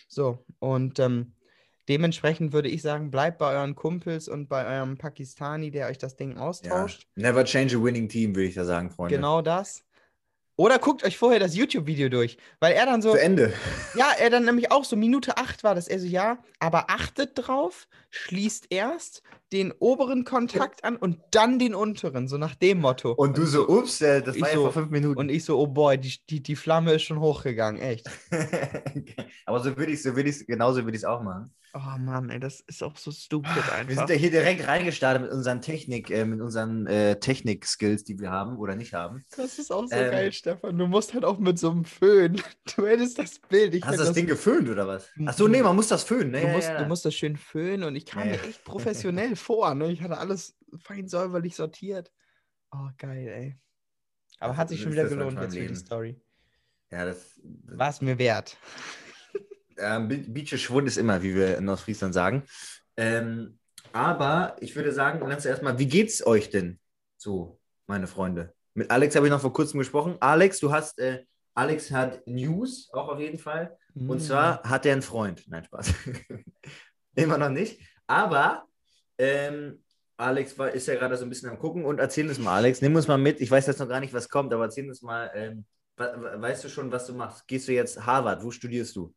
So, 0.08 0.44
und 0.58 0.98
ähm, 0.98 1.34
dementsprechend 1.88 2.52
würde 2.52 2.68
ich 2.68 2.82
sagen, 2.82 3.10
bleibt 3.10 3.38
bei 3.38 3.52
euren 3.52 3.74
Kumpels 3.74 4.28
und 4.28 4.48
bei 4.48 4.64
eurem 4.66 4.96
Pakistani, 4.98 5.70
der 5.70 5.88
euch 5.88 5.98
das 5.98 6.16
Ding 6.16 6.36
Ja. 6.36 6.42
austauscht. 6.42 7.06
Never 7.16 7.44
change 7.44 7.76
a 7.76 7.82
winning 7.82 8.08
team, 8.08 8.34
würde 8.34 8.48
ich 8.48 8.54
da 8.54 8.64
sagen, 8.64 8.90
Freunde. 8.90 9.16
Genau 9.16 9.42
das. 9.42 9.84
Oder 10.56 10.78
guckt 10.78 11.02
euch 11.04 11.16
vorher 11.16 11.40
das 11.40 11.56
YouTube-Video 11.56 12.08
durch, 12.08 12.36
weil 12.60 12.74
er 12.74 12.84
dann 12.86 13.00
so, 13.00 13.12
Zu 13.12 13.20
Ende. 13.20 13.52
ja, 13.96 14.10
er 14.18 14.28
dann 14.30 14.44
nämlich 14.44 14.70
auch 14.70 14.84
so 14.84 14.96
Minute 14.96 15.36
8 15.38 15.64
war 15.64 15.74
das, 15.74 15.88
er 15.88 15.98
so, 15.98 16.06
ja, 16.06 16.38
aber 16.58 16.90
achtet 16.90 17.30
drauf, 17.34 17.88
schließt 18.10 18.66
erst 18.70 19.22
den 19.52 19.72
oberen 19.78 20.24
Kontakt 20.24 20.84
an 20.84 20.96
und 20.96 21.18
dann 21.30 21.58
den 21.58 21.74
unteren, 21.74 22.28
so 22.28 22.38
nach 22.38 22.54
dem 22.54 22.80
Motto. 22.80 23.12
Und 23.12 23.36
du 23.38 23.44
so, 23.46 23.66
ups, 23.68 24.00
äh, 24.00 24.22
das 24.22 24.40
war 24.40 24.48
ja 24.48 24.54
so- 24.54 24.62
vor 24.62 24.72
fünf 24.72 24.90
Minuten. 24.90 25.18
Und 25.18 25.30
ich 25.30 25.44
so, 25.44 25.58
oh 25.58 25.66
boy, 25.66 25.98
die, 25.98 26.14
die, 26.28 26.42
die 26.42 26.56
Flamme 26.56 26.92
ist 26.94 27.02
schon 27.02 27.20
hochgegangen, 27.20 27.80
echt. 27.80 28.08
Aber 29.46 29.60
so 29.60 29.76
würde 29.76 29.92
ich 29.92 30.02
so 30.02 30.14
würde 30.16 30.28
ich 30.30 30.46
genauso 30.46 30.84
würde 30.84 30.96
ich 30.96 31.02
es 31.02 31.04
auch 31.04 31.22
machen. 31.22 31.52
Oh 31.74 31.98
Mann, 31.98 32.28
ey, 32.28 32.38
das 32.38 32.60
ist 32.60 32.82
auch 32.82 32.98
so 32.98 33.10
stupid 33.10 33.56
Wir 33.56 33.72
einfach. 33.72 33.94
sind 33.94 34.10
ja 34.10 34.14
hier 34.16 34.30
direkt 34.30 34.66
reingestartet 34.68 35.22
mit 35.22 35.30
unseren 35.32 35.62
Technik, 35.62 36.10
äh, 36.10 36.26
mit 36.26 36.42
unseren 36.42 36.86
äh, 36.86 37.18
Technik-Skills, 37.18 38.04
die 38.04 38.18
wir 38.20 38.30
haben 38.30 38.58
oder 38.58 38.76
nicht 38.76 38.92
haben. 38.92 39.24
Das 39.38 39.58
ist 39.58 39.72
auch 39.72 39.86
so 39.86 39.94
Ähm, 39.94 40.10
geil, 40.10 40.32
Stefan. 40.32 40.76
Du 40.76 40.86
musst 40.86 41.14
halt 41.14 41.24
auch 41.24 41.38
mit 41.38 41.58
so 41.58 41.70
einem 41.70 41.84
Föhn. 41.86 42.42
Du 42.76 42.86
hättest 42.86 43.18
das 43.18 43.38
Bild. 43.38 43.74
Ich 43.74 43.84
Hast 43.84 43.98
du 43.98 44.04
das 44.04 44.12
Ding 44.12 44.26
geföhnt 44.26 44.68
oder 44.68 44.86
was? 44.86 45.08
Achso, 45.24 45.48
nee, 45.48 45.62
man 45.62 45.74
muss 45.74 45.88
das 45.88 46.04
föhnen. 46.04 46.30
Ne? 46.32 46.42
Du 46.42 46.46
Ja, 46.48 46.52
musst, 46.52 46.68
ja, 46.68 46.74
du 46.76 46.82
ja. 46.82 46.88
musst 46.88 47.04
das 47.06 47.14
schön 47.14 47.36
föhnen 47.38 47.84
und 47.84 47.96
ich 47.96 48.04
kam 48.04 48.28
mir 48.28 48.42
echt 48.42 48.64
professionell 48.64 49.34
vor. 49.34 49.74
Ne? 49.74 49.90
Ich 49.92 50.02
hatte 50.02 50.18
alles 50.18 50.54
fein 50.78 51.08
säuberlich 51.08 51.56
sortiert. 51.56 52.12
Oh, 52.70 52.88
geil, 52.98 53.28
ey. 53.28 53.58
Aber 54.40 54.50
Das 54.52 54.58
hat 54.58 54.68
sich 54.68 54.82
schon 54.82 54.92
wieder 54.92 55.04
das 55.04 55.12
gelohnt 55.12 55.40
jetzt 55.40 55.44
im 55.44 55.50
für 55.52 55.56
die 55.56 55.62
Leben. 55.62 55.76
Story. 55.76 56.20
ja, 56.90 57.06
das, 57.06 57.40
das 57.42 57.78
War 57.78 57.88
es 57.88 58.00
mir 58.02 58.18
wert. 58.18 58.56
Ähm, 59.82 60.08
Bi- 60.08 60.24
Beache 60.28 60.58
Schwund 60.58 60.86
ist 60.88 60.96
immer, 60.96 61.22
wie 61.22 61.34
wir 61.34 61.58
in 61.58 61.68
Ostfriesland 61.68 62.14
sagen. 62.14 62.44
Ähm, 62.96 63.58
aber 63.92 64.56
ich 64.60 64.74
würde 64.76 64.92
sagen, 64.92 65.20
lass 65.28 65.44
erstmal, 65.44 65.78
wie 65.78 65.86
geht's 65.86 66.24
euch 66.26 66.50
denn 66.50 66.78
so, 67.16 67.58
meine 67.86 68.06
Freunde? 68.06 68.54
Mit 68.74 68.90
Alex 68.90 69.14
habe 69.16 69.26
ich 69.26 69.30
noch 69.32 69.40
vor 69.40 69.52
kurzem 69.52 69.78
gesprochen. 69.80 70.16
Alex, 70.20 70.58
du 70.60 70.72
hast, 70.72 70.98
äh, 70.98 71.24
Alex 71.54 71.90
hat 71.90 72.26
News, 72.26 72.88
auch 72.92 73.08
auf 73.08 73.20
jeden 73.20 73.38
Fall. 73.38 73.76
Und 73.94 74.16
Mm. 74.16 74.20
zwar 74.20 74.62
hat 74.62 74.86
er 74.86 74.92
einen 74.94 75.02
Freund. 75.02 75.44
Nein, 75.48 75.64
Spaß. 75.64 75.92
Immer 77.14 77.36
noch 77.36 77.50
nicht. 77.50 77.80
Aber 78.06 78.64
ähm, 79.18 79.82
Alex 80.16 80.58
war, 80.58 80.70
ist 80.70 80.86
ja 80.86 80.94
gerade 80.94 81.16
so 81.16 81.24
ein 81.24 81.28
bisschen 81.28 81.50
am 81.50 81.58
Gucken 81.58 81.84
und 81.84 81.98
erzähl 81.98 82.26
uns 82.28 82.38
mal, 82.38 82.56
Alex, 82.56 82.80
nimm 82.80 82.94
uns 82.96 83.06
mal 83.08 83.18
mit. 83.18 83.40
Ich 83.40 83.50
weiß 83.50 83.66
jetzt 83.66 83.80
noch 83.80 83.88
gar 83.88 84.00
nicht, 84.00 84.14
was 84.14 84.28
kommt, 84.30 84.52
aber 84.54 84.64
erzähl 84.64 84.88
uns 84.88 85.02
mal, 85.02 85.30
ähm, 85.34 85.66
weißt 85.96 86.64
du 86.64 86.68
schon, 86.70 86.90
was 86.90 87.06
du 87.06 87.12
machst? 87.14 87.46
Gehst 87.46 87.68
du 87.68 87.72
jetzt 87.72 88.06
Harvard? 88.06 88.42
Wo 88.42 88.50
studierst 88.50 88.96
du? 88.96 89.14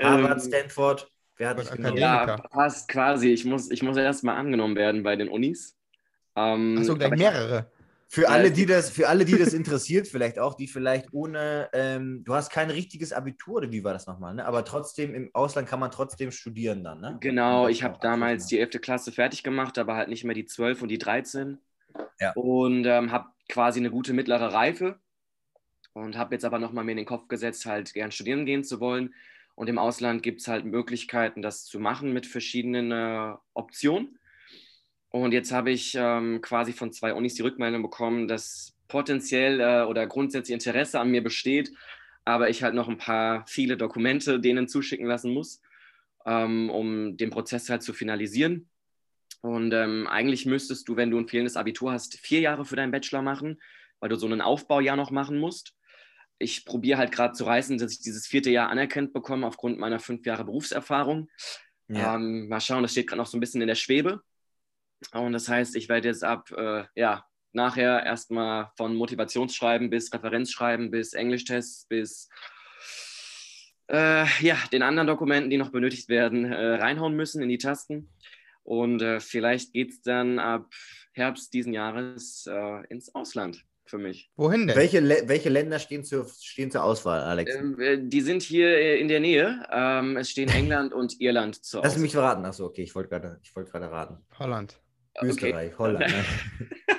Harvard, 0.00 0.42
Ähm, 0.42 0.48
Stanford? 0.48 1.10
Wer 1.36 1.48
hat 1.48 1.58
dich 1.58 1.70
genommen? 1.70 2.02
Akademiker. 2.02 2.42
ja, 2.42 2.48
passt 2.48 2.88
quasi. 2.88 3.30
Ich 3.30 3.44
muss, 3.44 3.70
ich 3.70 3.82
muss 3.82 3.96
erstmal 3.96 4.36
angenommen 4.36 4.76
werden 4.76 5.02
bei 5.02 5.16
den 5.16 5.28
Unis. 5.28 5.76
Ähm, 6.36 6.76
Achso, 6.78 6.96
gleich 6.96 7.10
mehrere. 7.10 7.70
Für 8.06 8.28
alle, 8.28 8.52
die 8.52 8.64
das, 8.66 8.90
für 8.90 9.08
alle, 9.08 9.24
die 9.24 9.36
das 9.36 9.52
interessiert, 9.54 10.06
vielleicht 10.06 10.38
auch, 10.38 10.54
die 10.54 10.68
vielleicht 10.68 11.12
ohne, 11.12 11.68
ähm, 11.72 12.22
du 12.22 12.34
hast 12.34 12.50
kein 12.50 12.70
richtiges 12.70 13.12
Abitur, 13.12 13.56
oder 13.56 13.72
wie 13.72 13.82
war 13.82 13.92
das 13.92 14.06
nochmal, 14.06 14.34
ne? 14.34 14.46
Aber 14.46 14.64
trotzdem, 14.64 15.14
im 15.14 15.30
Ausland 15.32 15.68
kann 15.68 15.80
man 15.80 15.90
trotzdem 15.90 16.30
studieren 16.30 16.84
dann, 16.84 17.00
ne? 17.00 17.16
Genau, 17.20 17.66
ich 17.66 17.82
habe 17.82 17.98
damals 18.00 18.46
die 18.46 18.62
abschließen. 18.62 18.80
11. 18.80 18.82
Klasse 18.82 19.10
fertig 19.12 19.42
gemacht, 19.42 19.78
aber 19.78 19.96
halt 19.96 20.08
nicht 20.08 20.22
mehr 20.22 20.34
die 20.34 20.44
12 20.46 20.82
und 20.82 20.88
die 20.88 20.98
13. 20.98 21.58
Ja. 22.20 22.32
Und 22.34 22.84
ähm, 22.86 23.10
habe 23.10 23.30
quasi 23.48 23.80
eine 23.80 23.90
gute 23.90 24.12
mittlere 24.12 24.52
Reife 24.52 25.00
und 25.92 26.16
habe 26.16 26.36
jetzt 26.36 26.44
aber 26.44 26.60
nochmal 26.60 26.84
mir 26.84 26.92
in 26.92 26.98
den 26.98 27.06
Kopf 27.06 27.26
gesetzt, 27.26 27.66
halt 27.66 27.94
gern 27.94 28.12
studieren 28.12 28.46
gehen 28.46 28.62
zu 28.62 28.78
wollen. 28.78 29.12
Und 29.54 29.68
im 29.68 29.78
Ausland 29.78 30.22
gibt 30.22 30.40
es 30.40 30.48
halt 30.48 30.64
Möglichkeiten, 30.64 31.42
das 31.42 31.64
zu 31.64 31.78
machen 31.78 32.12
mit 32.12 32.26
verschiedenen 32.26 32.90
äh, 32.90 33.34
Optionen. 33.54 34.18
Und 35.10 35.32
jetzt 35.32 35.52
habe 35.52 35.70
ich 35.70 35.94
ähm, 35.96 36.40
quasi 36.40 36.72
von 36.72 36.92
zwei 36.92 37.14
Unis 37.14 37.34
die 37.34 37.42
Rückmeldung 37.42 37.82
bekommen, 37.82 38.26
dass 38.26 38.76
potenziell 38.88 39.60
äh, 39.60 39.84
oder 39.84 40.06
grundsätzlich 40.06 40.54
Interesse 40.54 40.98
an 40.98 41.10
mir 41.10 41.22
besteht, 41.22 41.72
aber 42.24 42.50
ich 42.50 42.62
halt 42.62 42.74
noch 42.74 42.88
ein 42.88 42.98
paar 42.98 43.46
viele 43.46 43.76
Dokumente 43.76 44.40
denen 44.40 44.66
zuschicken 44.66 45.06
lassen 45.06 45.32
muss 45.32 45.60
ähm, 46.26 46.70
um 46.70 47.16
den 47.16 47.30
Prozess 47.30 47.68
halt 47.68 47.82
zu 47.82 47.92
finalisieren. 47.92 48.68
Und 49.40 49.74
ähm, 49.74 50.06
eigentlich 50.06 50.46
müsstest 50.46 50.88
du, 50.88 50.96
wenn 50.96 51.10
du 51.10 51.18
ein 51.18 51.28
fehlendes 51.28 51.56
Abitur 51.56 51.92
hast, 51.92 52.18
vier 52.18 52.40
Jahre 52.40 52.64
für 52.64 52.76
deinen 52.76 52.92
Bachelor 52.92 53.22
machen, 53.22 53.60
weil 54.00 54.08
du 54.08 54.16
so 54.16 54.26
einen 54.26 54.40
Aufbaujahr 54.40 54.96
noch 54.96 55.10
machen 55.10 55.38
musst. 55.38 55.74
Ich 56.44 56.66
probiere 56.66 56.98
halt 56.98 57.10
gerade 57.10 57.32
zu 57.32 57.44
reißen, 57.44 57.78
dass 57.78 57.92
ich 57.92 58.00
dieses 58.00 58.26
vierte 58.26 58.50
Jahr 58.50 58.68
anerkannt 58.68 59.14
bekomme 59.14 59.46
aufgrund 59.46 59.78
meiner 59.78 59.98
fünf 59.98 60.26
Jahre 60.26 60.44
Berufserfahrung. 60.44 61.30
Ja. 61.88 62.16
Ähm, 62.16 62.48
mal 62.48 62.60
schauen, 62.60 62.82
das 62.82 62.92
steht 62.92 63.06
gerade 63.06 63.18
noch 63.18 63.26
so 63.26 63.38
ein 63.38 63.40
bisschen 63.40 63.62
in 63.62 63.66
der 63.66 63.74
Schwebe. 63.76 64.20
Und 65.12 65.32
das 65.32 65.48
heißt, 65.48 65.74
ich 65.74 65.88
werde 65.88 66.08
jetzt 66.08 66.22
ab, 66.22 66.50
äh, 66.54 66.84
ja, 66.94 67.24
nachher 67.52 68.04
erstmal 68.04 68.70
von 68.76 68.94
Motivationsschreiben 68.94 69.88
bis 69.88 70.12
Referenzschreiben 70.12 70.90
bis 70.90 71.14
Englischtests 71.14 71.86
bis 71.86 72.28
äh, 73.90 74.26
ja, 74.44 74.58
den 74.70 74.82
anderen 74.82 75.06
Dokumenten, 75.06 75.48
die 75.48 75.56
noch 75.56 75.70
benötigt 75.70 76.10
werden, 76.10 76.44
äh, 76.44 76.74
reinhauen 76.74 77.16
müssen 77.16 77.42
in 77.42 77.48
die 77.48 77.58
Tasten. 77.58 78.10
Und 78.64 79.00
äh, 79.00 79.20
vielleicht 79.20 79.72
geht 79.72 79.92
es 79.92 80.02
dann 80.02 80.38
ab 80.38 80.74
Herbst 81.12 81.54
diesen 81.54 81.72
Jahres 81.72 82.46
äh, 82.46 82.86
ins 82.88 83.14
Ausland 83.14 83.64
für 83.86 83.98
mich. 83.98 84.30
Wohin 84.36 84.66
denn? 84.66 84.76
Welche, 84.76 85.02
welche 85.28 85.48
Länder 85.48 85.78
stehen 85.78 86.04
zur, 86.04 86.26
stehen 86.40 86.70
zur 86.70 86.82
Auswahl, 86.84 87.20
Alex? 87.20 87.54
Ähm, 87.54 87.78
äh, 87.80 87.98
die 88.00 88.20
sind 88.20 88.42
hier 88.42 88.68
äh, 88.68 88.98
in 89.00 89.08
der 89.08 89.20
Nähe. 89.20 89.64
Ähm, 89.70 90.16
es 90.16 90.30
stehen 90.30 90.48
England 90.54 90.92
und 90.92 91.20
Irland 91.20 91.64
zur 91.64 91.82
Lass 91.82 91.92
Auswahl. 91.92 92.02
mich 92.02 92.12
verraten. 92.12 92.44
Achso, 92.44 92.64
okay, 92.66 92.82
ich 92.82 92.94
wollte 92.94 93.10
gerade 93.10 93.38
ich 93.42 93.54
wollte 93.54 93.70
gerade 93.70 93.90
raten. 93.90 94.18
Holland. 94.38 94.80
Okay. 95.16 95.28
Österreich, 95.28 95.78
Holland. 95.78 96.00
Ne? 96.00 96.24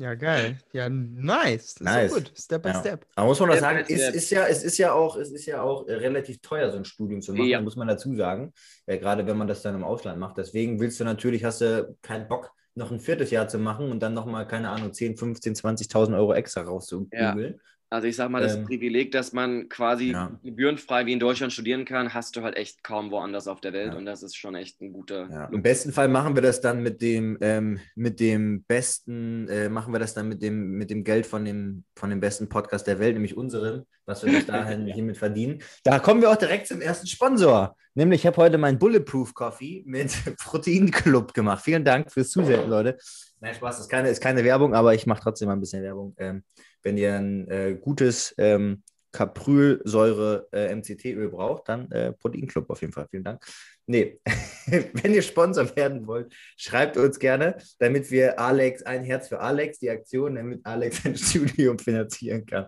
Ja, 0.00 0.14
geil. 0.14 0.58
Ja, 0.72 0.88
nice. 0.88 1.74
Das 1.74 1.80
Nice. 1.80 2.04
Ist 2.04 2.10
so 2.12 2.20
gut. 2.20 2.32
Step 2.38 2.62
by 2.62 2.68
Ja. 2.68 2.80
step. 2.80 3.06
Aber 3.16 3.26
muss 3.26 3.40
man 3.40 3.48
das 3.48 3.58
Step 3.58 3.68
sagen, 3.68 3.84
step. 3.84 4.14
ist 4.14 4.30
ja, 4.30 4.46
es 4.46 4.62
ist 4.62 4.78
ja 4.78 4.92
auch, 4.92 5.16
es 5.16 5.32
ist 5.32 5.46
ja 5.46 5.60
auch 5.60 5.88
äh, 5.88 5.94
relativ 5.94 6.40
teuer, 6.40 6.70
so 6.70 6.76
ein 6.76 6.84
Studium 6.84 7.20
zu 7.20 7.32
machen, 7.32 7.48
Ja. 7.48 7.60
muss 7.60 7.74
man 7.74 7.88
dazu 7.88 8.14
sagen. 8.14 8.52
Äh, 8.86 8.98
gerade 8.98 9.26
wenn 9.26 9.36
man 9.36 9.48
das 9.48 9.62
dann 9.62 9.74
im 9.74 9.82
Ausland 9.82 10.20
macht. 10.20 10.38
Deswegen 10.38 10.78
willst 10.78 11.00
du 11.00 11.04
natürlich, 11.04 11.42
hast 11.42 11.62
du 11.62 11.96
keinen 12.00 12.28
Bock, 12.28 12.52
noch 12.78 12.90
ein 12.92 13.00
viertes 13.00 13.30
Jahr 13.30 13.48
zu 13.48 13.58
machen 13.58 13.90
und 13.90 14.00
dann 14.00 14.14
nochmal, 14.14 14.46
keine 14.46 14.70
Ahnung, 14.70 14.92
10, 14.94 15.16
15, 15.16 15.54
20.000 15.54 16.16
Euro 16.16 16.32
extra 16.34 16.62
rauszubügeln. 16.62 17.60
Also 17.90 18.06
ich 18.06 18.16
sag 18.16 18.28
mal, 18.30 18.42
das 18.42 18.56
Ähm, 18.56 18.64
Privileg, 18.64 19.12
dass 19.12 19.32
man 19.32 19.68
quasi 19.68 20.12
ja. 20.12 20.38
gebührenfrei 20.44 21.06
wie 21.06 21.12
in 21.14 21.20
Deutschland 21.20 21.52
studieren 21.52 21.84
kann, 21.86 22.12
hast 22.12 22.36
du 22.36 22.42
halt 22.42 22.56
echt 22.56 22.84
kaum 22.84 23.10
woanders 23.10 23.48
auf 23.48 23.60
der 23.62 23.72
Welt 23.72 23.92
Ja. 23.92 23.98
und 23.98 24.04
das 24.04 24.22
ist 24.22 24.36
schon 24.36 24.54
echt 24.54 24.80
ein 24.82 24.92
guter 24.92 25.28
Ja. 25.30 25.44
Im 25.46 25.62
besten 25.62 25.92
Fall 25.92 26.08
machen 26.08 26.34
wir 26.34 26.42
das 26.42 26.60
dann 26.60 26.82
mit 26.82 27.00
dem, 27.00 27.38
ähm, 27.40 27.78
mit 27.94 28.20
dem 28.20 28.62
besten, 28.64 29.48
äh, 29.48 29.68
machen 29.70 29.92
wir 29.94 29.98
das 30.00 30.12
dann 30.12 30.28
mit 30.28 30.42
dem, 30.42 30.72
mit 30.72 30.90
dem 30.90 31.02
Geld 31.02 31.24
von 31.26 31.44
dem, 31.44 31.84
von 31.96 32.10
dem 32.10 32.20
besten 32.20 32.48
Podcast 32.48 32.86
der 32.86 32.98
Welt, 32.98 33.14
nämlich 33.14 33.36
unserem, 33.36 33.84
was 34.04 34.22
wir 34.24 34.32
bis 34.32 34.46
dahin 34.46 34.86
hiermit 34.86 35.16
verdienen. 35.16 35.62
Da 35.84 35.98
kommen 35.98 36.20
wir 36.20 36.30
auch 36.30 36.36
direkt 36.36 36.66
zum 36.66 36.80
ersten 36.82 37.06
Sponsor. 37.06 37.74
Nämlich, 37.94 38.20
ich 38.20 38.26
habe 38.26 38.36
heute 38.36 38.58
meinen 38.58 38.78
Bulletproof 38.78 39.32
Coffee 39.34 39.82
mit 39.86 40.12
Protein 40.44 40.90
Club 40.90 41.32
gemacht. 41.32 41.64
Vielen 41.64 41.84
Dank 41.84 42.12
fürs 42.12 42.30
Zusehen, 42.30 42.68
Leute. 42.68 42.98
Nein, 43.40 43.54
Spaß, 43.54 43.80
ist 43.80 43.88
keine, 43.88 44.08
ist 44.10 44.20
keine 44.20 44.44
Werbung, 44.44 44.74
aber 44.74 44.94
ich 44.94 45.06
mache 45.06 45.22
trotzdem 45.22 45.46
mal 45.48 45.54
ein 45.54 45.60
bisschen 45.60 45.82
Werbung. 45.82 46.14
Ähm, 46.18 46.42
wenn 46.82 46.96
ihr 46.98 47.14
ein 47.14 47.48
äh, 47.48 47.76
gutes 47.80 48.34
ähm, 48.38 48.82
Caprylsäure 49.12 50.48
äh, 50.52 51.28
braucht, 51.28 51.68
dann 51.68 51.90
äh, 51.90 52.12
Protein 52.12 52.46
Club 52.46 52.68
auf 52.70 52.80
jeden 52.80 52.92
Fall. 52.92 53.06
Vielen 53.10 53.24
Dank. 53.24 53.44
Nee, 53.86 54.20
wenn 54.66 55.14
ihr 55.14 55.22
Sponsor 55.22 55.74
werden 55.74 56.06
wollt, 56.06 56.32
schreibt 56.56 56.96
uns 56.98 57.18
gerne, 57.18 57.56
damit 57.78 58.10
wir 58.10 58.38
Alex, 58.38 58.82
ein 58.82 59.02
Herz 59.04 59.28
für 59.28 59.40
Alex, 59.40 59.78
die 59.78 59.88
Aktion, 59.90 60.34
damit 60.34 60.60
Alex 60.64 61.04
ein 61.06 61.16
Studium 61.16 61.78
finanzieren 61.78 62.44
kann. 62.44 62.66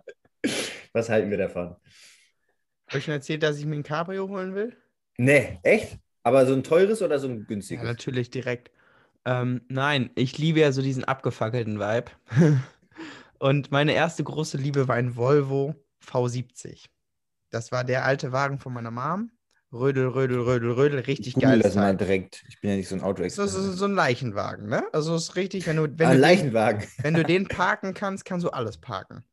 Was 0.93 1.11
halten 1.11 1.31
wir 1.31 1.39
davon? 1.39 1.77
Habe 2.89 2.99
ich 2.99 3.05
schon 3.05 3.15
erzählt, 3.15 3.43
dass 3.43 3.59
ich 3.59 3.67
mir 3.67 3.77
ein 3.77 3.83
Cabrio 3.83 4.29
holen 4.29 4.55
will? 4.55 4.77
Nee, 5.19 5.59
echt? 5.63 5.99
Aber 6.23 6.47
so 6.47 6.55
ein 6.55 6.63
teures 6.63 7.03
oder 7.03 7.19
so 7.19 7.29
ein 7.29 7.41
Ja, 7.41 7.45
günstiges? 7.45 7.85
natürlich 7.85 8.31
direkt. 8.31 8.71
Ähm, 9.27 9.61
nein, 9.69 10.11
ich 10.15 10.39
liebe 10.39 10.61
ja 10.61 10.73
so 10.73 10.81
diesen 10.83 11.05
abgefackelten 11.05 11.79
Vibe. 11.79 12.11
Und 13.41 13.71
meine 13.71 13.95
erste 13.95 14.23
große 14.23 14.59
Liebe 14.59 14.87
war 14.87 14.97
ein 14.97 15.17
Volvo 15.17 15.75
V70. 16.05 16.85
Das 17.49 17.73
war 17.73 17.85
der 17.85 18.05
alte 18.05 18.33
Wagen 18.33 18.59
von 18.59 18.75
meiner 18.75 18.91
Mom. 18.91 19.31
Rödel, 19.73 20.09
Rödel, 20.09 20.41
Rödel, 20.41 20.73
Rödel, 20.73 21.01
richtig 21.01 21.37
geil. 21.37 21.61
das 21.61 21.75
mal 21.75 21.97
direkt. 21.97 22.45
Ich 22.49 22.61
bin 22.61 22.71
ja 22.71 22.77
nicht 22.77 22.89
so 22.89 22.97
ein 22.97 23.01
auto 23.01 23.27
So, 23.29 23.47
so, 23.47 23.73
so 23.73 23.85
ein 23.87 23.95
Leichenwagen, 23.95 24.69
ne? 24.69 24.85
Also 24.93 25.15
es 25.15 25.31
ist 25.31 25.37
richtig, 25.37 25.67
wenn 25.67 25.77
du, 25.77 25.85
wenn, 25.85 25.91
Ein 25.91 25.97
du 25.97 26.13
den, 26.17 26.21
Leichenwagen. 26.21 26.87
wenn 26.99 27.15
du 27.15 27.25
den 27.25 27.49
parken 27.49 27.95
kannst, 27.95 28.27
kannst 28.27 28.45
du 28.45 28.51
alles 28.51 28.77
parken. 28.77 29.25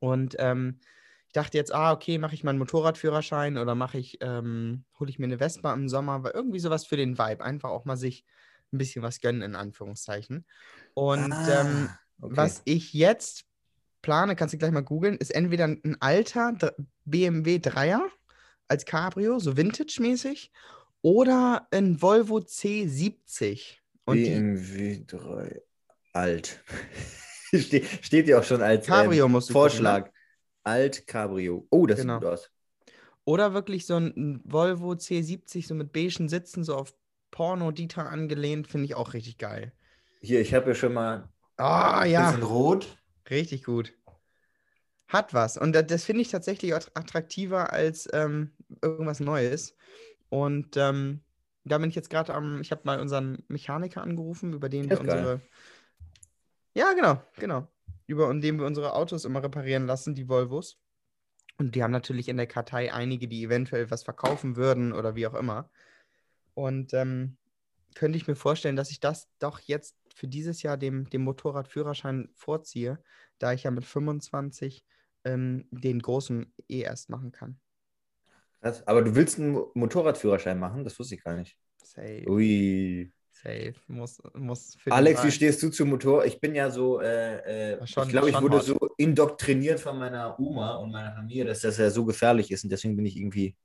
Und 0.00 0.34
ähm, 0.38 0.80
ich 1.28 1.32
dachte 1.32 1.56
jetzt, 1.56 1.72
ah, 1.72 1.92
okay, 1.92 2.18
mache 2.18 2.34
ich 2.34 2.42
meinen 2.42 2.58
Motorradführerschein 2.58 3.58
oder 3.58 3.76
mache 3.76 3.98
ich, 3.98 4.18
ähm, 4.22 4.84
hole 4.98 5.08
ich 5.08 5.20
mir 5.20 5.26
eine 5.26 5.38
Vespa 5.38 5.72
im 5.72 5.88
Sommer, 5.88 6.24
weil 6.24 6.32
irgendwie 6.32 6.58
sowas 6.58 6.84
für 6.84 6.96
den 6.96 7.16
Vibe. 7.16 7.44
Einfach 7.44 7.70
auch 7.70 7.84
mal 7.84 7.96
sich 7.96 8.24
ein 8.72 8.78
bisschen 8.78 9.02
was 9.02 9.20
gönnen, 9.20 9.42
in 9.42 9.54
Anführungszeichen. 9.54 10.46
Und 10.94 11.32
ähm, 11.48 11.90
Ah, 11.90 11.98
okay. 12.22 12.34
was 12.36 12.62
ich 12.64 12.92
jetzt 12.92 13.44
plane, 14.02 14.36
kannst 14.36 14.54
du 14.54 14.58
gleich 14.58 14.72
mal 14.72 14.82
googeln, 14.82 15.16
ist 15.18 15.34
entweder 15.34 15.64
ein 15.64 15.96
alter 16.00 16.56
BMW 17.04 17.58
3er 17.58 18.02
als 18.68 18.84
Cabrio, 18.84 19.38
so 19.38 19.56
Vintage-mäßig, 19.56 20.50
oder 21.02 21.66
ein 21.70 22.00
Volvo 22.00 22.40
C70. 22.40 23.78
Und 24.04 24.22
BMW 24.22 25.04
3 25.06 25.62
alt. 26.12 26.62
Ste 27.54 27.82
steht 28.02 28.28
ja 28.28 28.38
auch 28.38 28.44
schon 28.44 28.62
als 28.62 28.86
Cabrio 28.86 29.26
ähm, 29.26 29.32
du 29.46 29.54
gucken, 29.56 29.82
ne? 29.82 29.98
Vorschlag. 29.98 30.10
Alt 30.62 31.06
Cabrio. 31.06 31.66
Oh, 31.70 31.86
das 31.86 32.00
Genau. 32.00 32.14
sieht 32.14 32.20
gut 32.22 32.28
aus. 32.30 32.50
Oder 33.24 33.54
wirklich 33.54 33.86
so 33.86 33.96
ein 33.96 34.12
ein 34.16 34.40
Volvo 34.44 34.92
C70, 34.94 35.66
so 35.66 35.74
mit 35.74 35.92
beigen 35.92 36.28
Sitzen, 36.28 36.64
so 36.64 36.76
auf 36.76 36.94
Porno-Dieter 37.30 38.08
angelehnt, 38.08 38.68
finde 38.68 38.86
ich 38.86 38.94
auch 38.94 39.14
richtig 39.14 39.38
geil. 39.38 39.72
Hier, 40.22 40.40
ich 40.40 40.54
habe 40.54 40.70
ja 40.70 40.74
schon 40.74 40.92
mal 40.94 41.28
Ah, 41.60 42.00
ein 42.00 42.10
ja, 42.10 42.30
bisschen 42.30 42.42
rot. 42.42 42.98
richtig 43.28 43.64
gut. 43.64 43.92
Hat 45.08 45.34
was. 45.34 45.56
Und 45.56 45.72
das, 45.72 45.86
das 45.86 46.04
finde 46.04 46.22
ich 46.22 46.28
tatsächlich 46.30 46.74
att- 46.74 46.90
attraktiver 46.94 47.72
als 47.72 48.08
ähm, 48.12 48.52
irgendwas 48.82 49.20
Neues. 49.20 49.76
Und 50.28 50.76
ähm, 50.76 51.20
da 51.64 51.78
bin 51.78 51.90
ich 51.90 51.96
jetzt 51.96 52.10
gerade 52.10 52.32
am, 52.34 52.60
ich 52.60 52.70
habe 52.70 52.82
mal 52.84 53.00
unseren 53.00 53.44
Mechaniker 53.48 54.02
angerufen, 54.02 54.52
über 54.52 54.68
den 54.68 54.88
wir 54.88 54.96
geil. 54.96 55.00
unsere. 55.00 55.40
Ja, 56.74 56.92
genau, 56.92 57.20
genau. 57.36 57.66
Über 58.06 58.32
den 58.32 58.58
wir 58.58 58.66
unsere 58.66 58.94
Autos 58.94 59.24
immer 59.24 59.42
reparieren 59.42 59.86
lassen, 59.86 60.14
die 60.14 60.28
Volvos. 60.28 60.78
Und 61.58 61.74
die 61.74 61.82
haben 61.82 61.90
natürlich 61.90 62.28
in 62.28 62.36
der 62.38 62.46
Kartei 62.46 62.92
einige, 62.92 63.28
die 63.28 63.44
eventuell 63.44 63.90
was 63.90 64.02
verkaufen 64.04 64.56
würden 64.56 64.92
oder 64.92 65.14
wie 65.14 65.26
auch 65.26 65.34
immer. 65.34 65.68
Und 66.54 66.94
ähm, 66.94 67.36
könnte 67.94 68.16
ich 68.16 68.26
mir 68.26 68.36
vorstellen, 68.36 68.76
dass 68.76 68.90
ich 68.90 69.00
das 69.00 69.28
doch 69.40 69.58
jetzt 69.60 69.96
für 70.20 70.28
dieses 70.28 70.62
Jahr 70.62 70.76
dem, 70.76 71.08
dem 71.08 71.22
Motorradführerschein 71.22 72.28
vorziehe, 72.34 73.02
da 73.38 73.54
ich 73.54 73.62
ja 73.62 73.70
mit 73.70 73.86
25 73.86 74.84
ähm, 75.24 75.66
den 75.70 75.98
großen 75.98 76.52
eh 76.68 76.80
erst 76.82 77.08
machen 77.08 77.32
kann. 77.32 77.58
Krass. 78.60 78.86
Aber 78.86 79.00
du 79.00 79.14
willst 79.14 79.38
einen 79.38 79.52
Mo- 79.52 79.70
Motorradführerschein 79.74 80.58
machen? 80.58 80.84
Das 80.84 80.98
wusste 80.98 81.14
ich 81.14 81.24
gar 81.24 81.34
nicht. 81.36 81.56
Safe, 81.82 82.28
Ui. 82.28 83.10
safe. 83.30 83.72
Muss, 83.88 84.20
muss 84.34 84.76
Alex, 84.90 85.24
wie 85.24 85.30
stehst 85.30 85.62
du 85.62 85.70
zum 85.70 85.88
Motor? 85.88 86.26
Ich 86.26 86.38
bin 86.38 86.54
ja 86.54 86.68
so, 86.70 87.00
äh, 87.00 87.72
äh, 87.78 87.86
schon- 87.86 88.04
ich 88.04 88.10
glaube, 88.10 88.28
ich 88.28 88.38
wurde 88.42 88.58
hot. 88.58 88.64
so 88.64 88.76
indoktriniert 88.98 89.80
von 89.80 89.98
meiner 89.98 90.38
Oma 90.38 90.74
und 90.76 90.90
meiner 90.90 91.14
Familie, 91.14 91.46
dass 91.46 91.62
das 91.62 91.78
ja 91.78 91.88
so 91.88 92.04
gefährlich 92.04 92.50
ist 92.50 92.64
und 92.64 92.70
deswegen 92.70 92.94
bin 92.94 93.06
ich 93.06 93.16
irgendwie, 93.16 93.56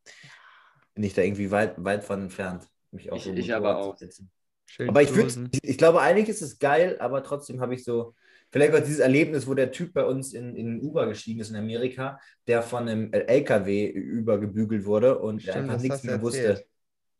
bin 0.93 1.03
ich 1.03 1.13
da 1.13 1.21
irgendwie 1.21 1.51
weit, 1.51 1.75
weit 1.83 2.05
von 2.05 2.21
entfernt, 2.21 2.65
mich 2.91 3.11
auf 3.11 3.17
Ich- 3.17 3.25
so 3.25 3.33
ich 3.33 3.53
aber 3.53 3.73
zu 3.81 3.89
auch. 3.89 3.97
setzen. 3.97 4.31
Aber 4.87 5.01
ich, 5.01 5.09
würd, 5.15 5.23
cruisen. 5.23 5.49
ich, 5.61 5.77
glaube, 5.77 6.01
eigentlich 6.01 6.29
ist 6.29 6.41
es 6.41 6.59
geil, 6.59 6.97
aber 6.99 7.23
trotzdem 7.23 7.61
habe 7.61 7.73
ich 7.73 7.83
so, 7.83 8.15
vielleicht 8.51 8.73
auch 8.73 8.79
dieses 8.79 8.99
Erlebnis, 8.99 9.47
wo 9.47 9.53
der 9.53 9.71
Typ 9.71 9.93
bei 9.93 10.05
uns 10.05 10.33
in, 10.33 10.55
in 10.55 10.81
Uber 10.81 11.07
gestiegen 11.07 11.39
ist 11.39 11.49
in 11.49 11.55
Amerika, 11.55 12.19
der 12.47 12.61
von 12.61 12.87
einem 12.87 13.11
LKW 13.11 13.87
übergebügelt 13.87 14.85
wurde 14.85 15.19
und 15.19 15.41
Stimmt, 15.41 15.57
einfach 15.57 15.79
nichts 15.81 16.03
mehr 16.03 16.21
wusste. 16.21 16.65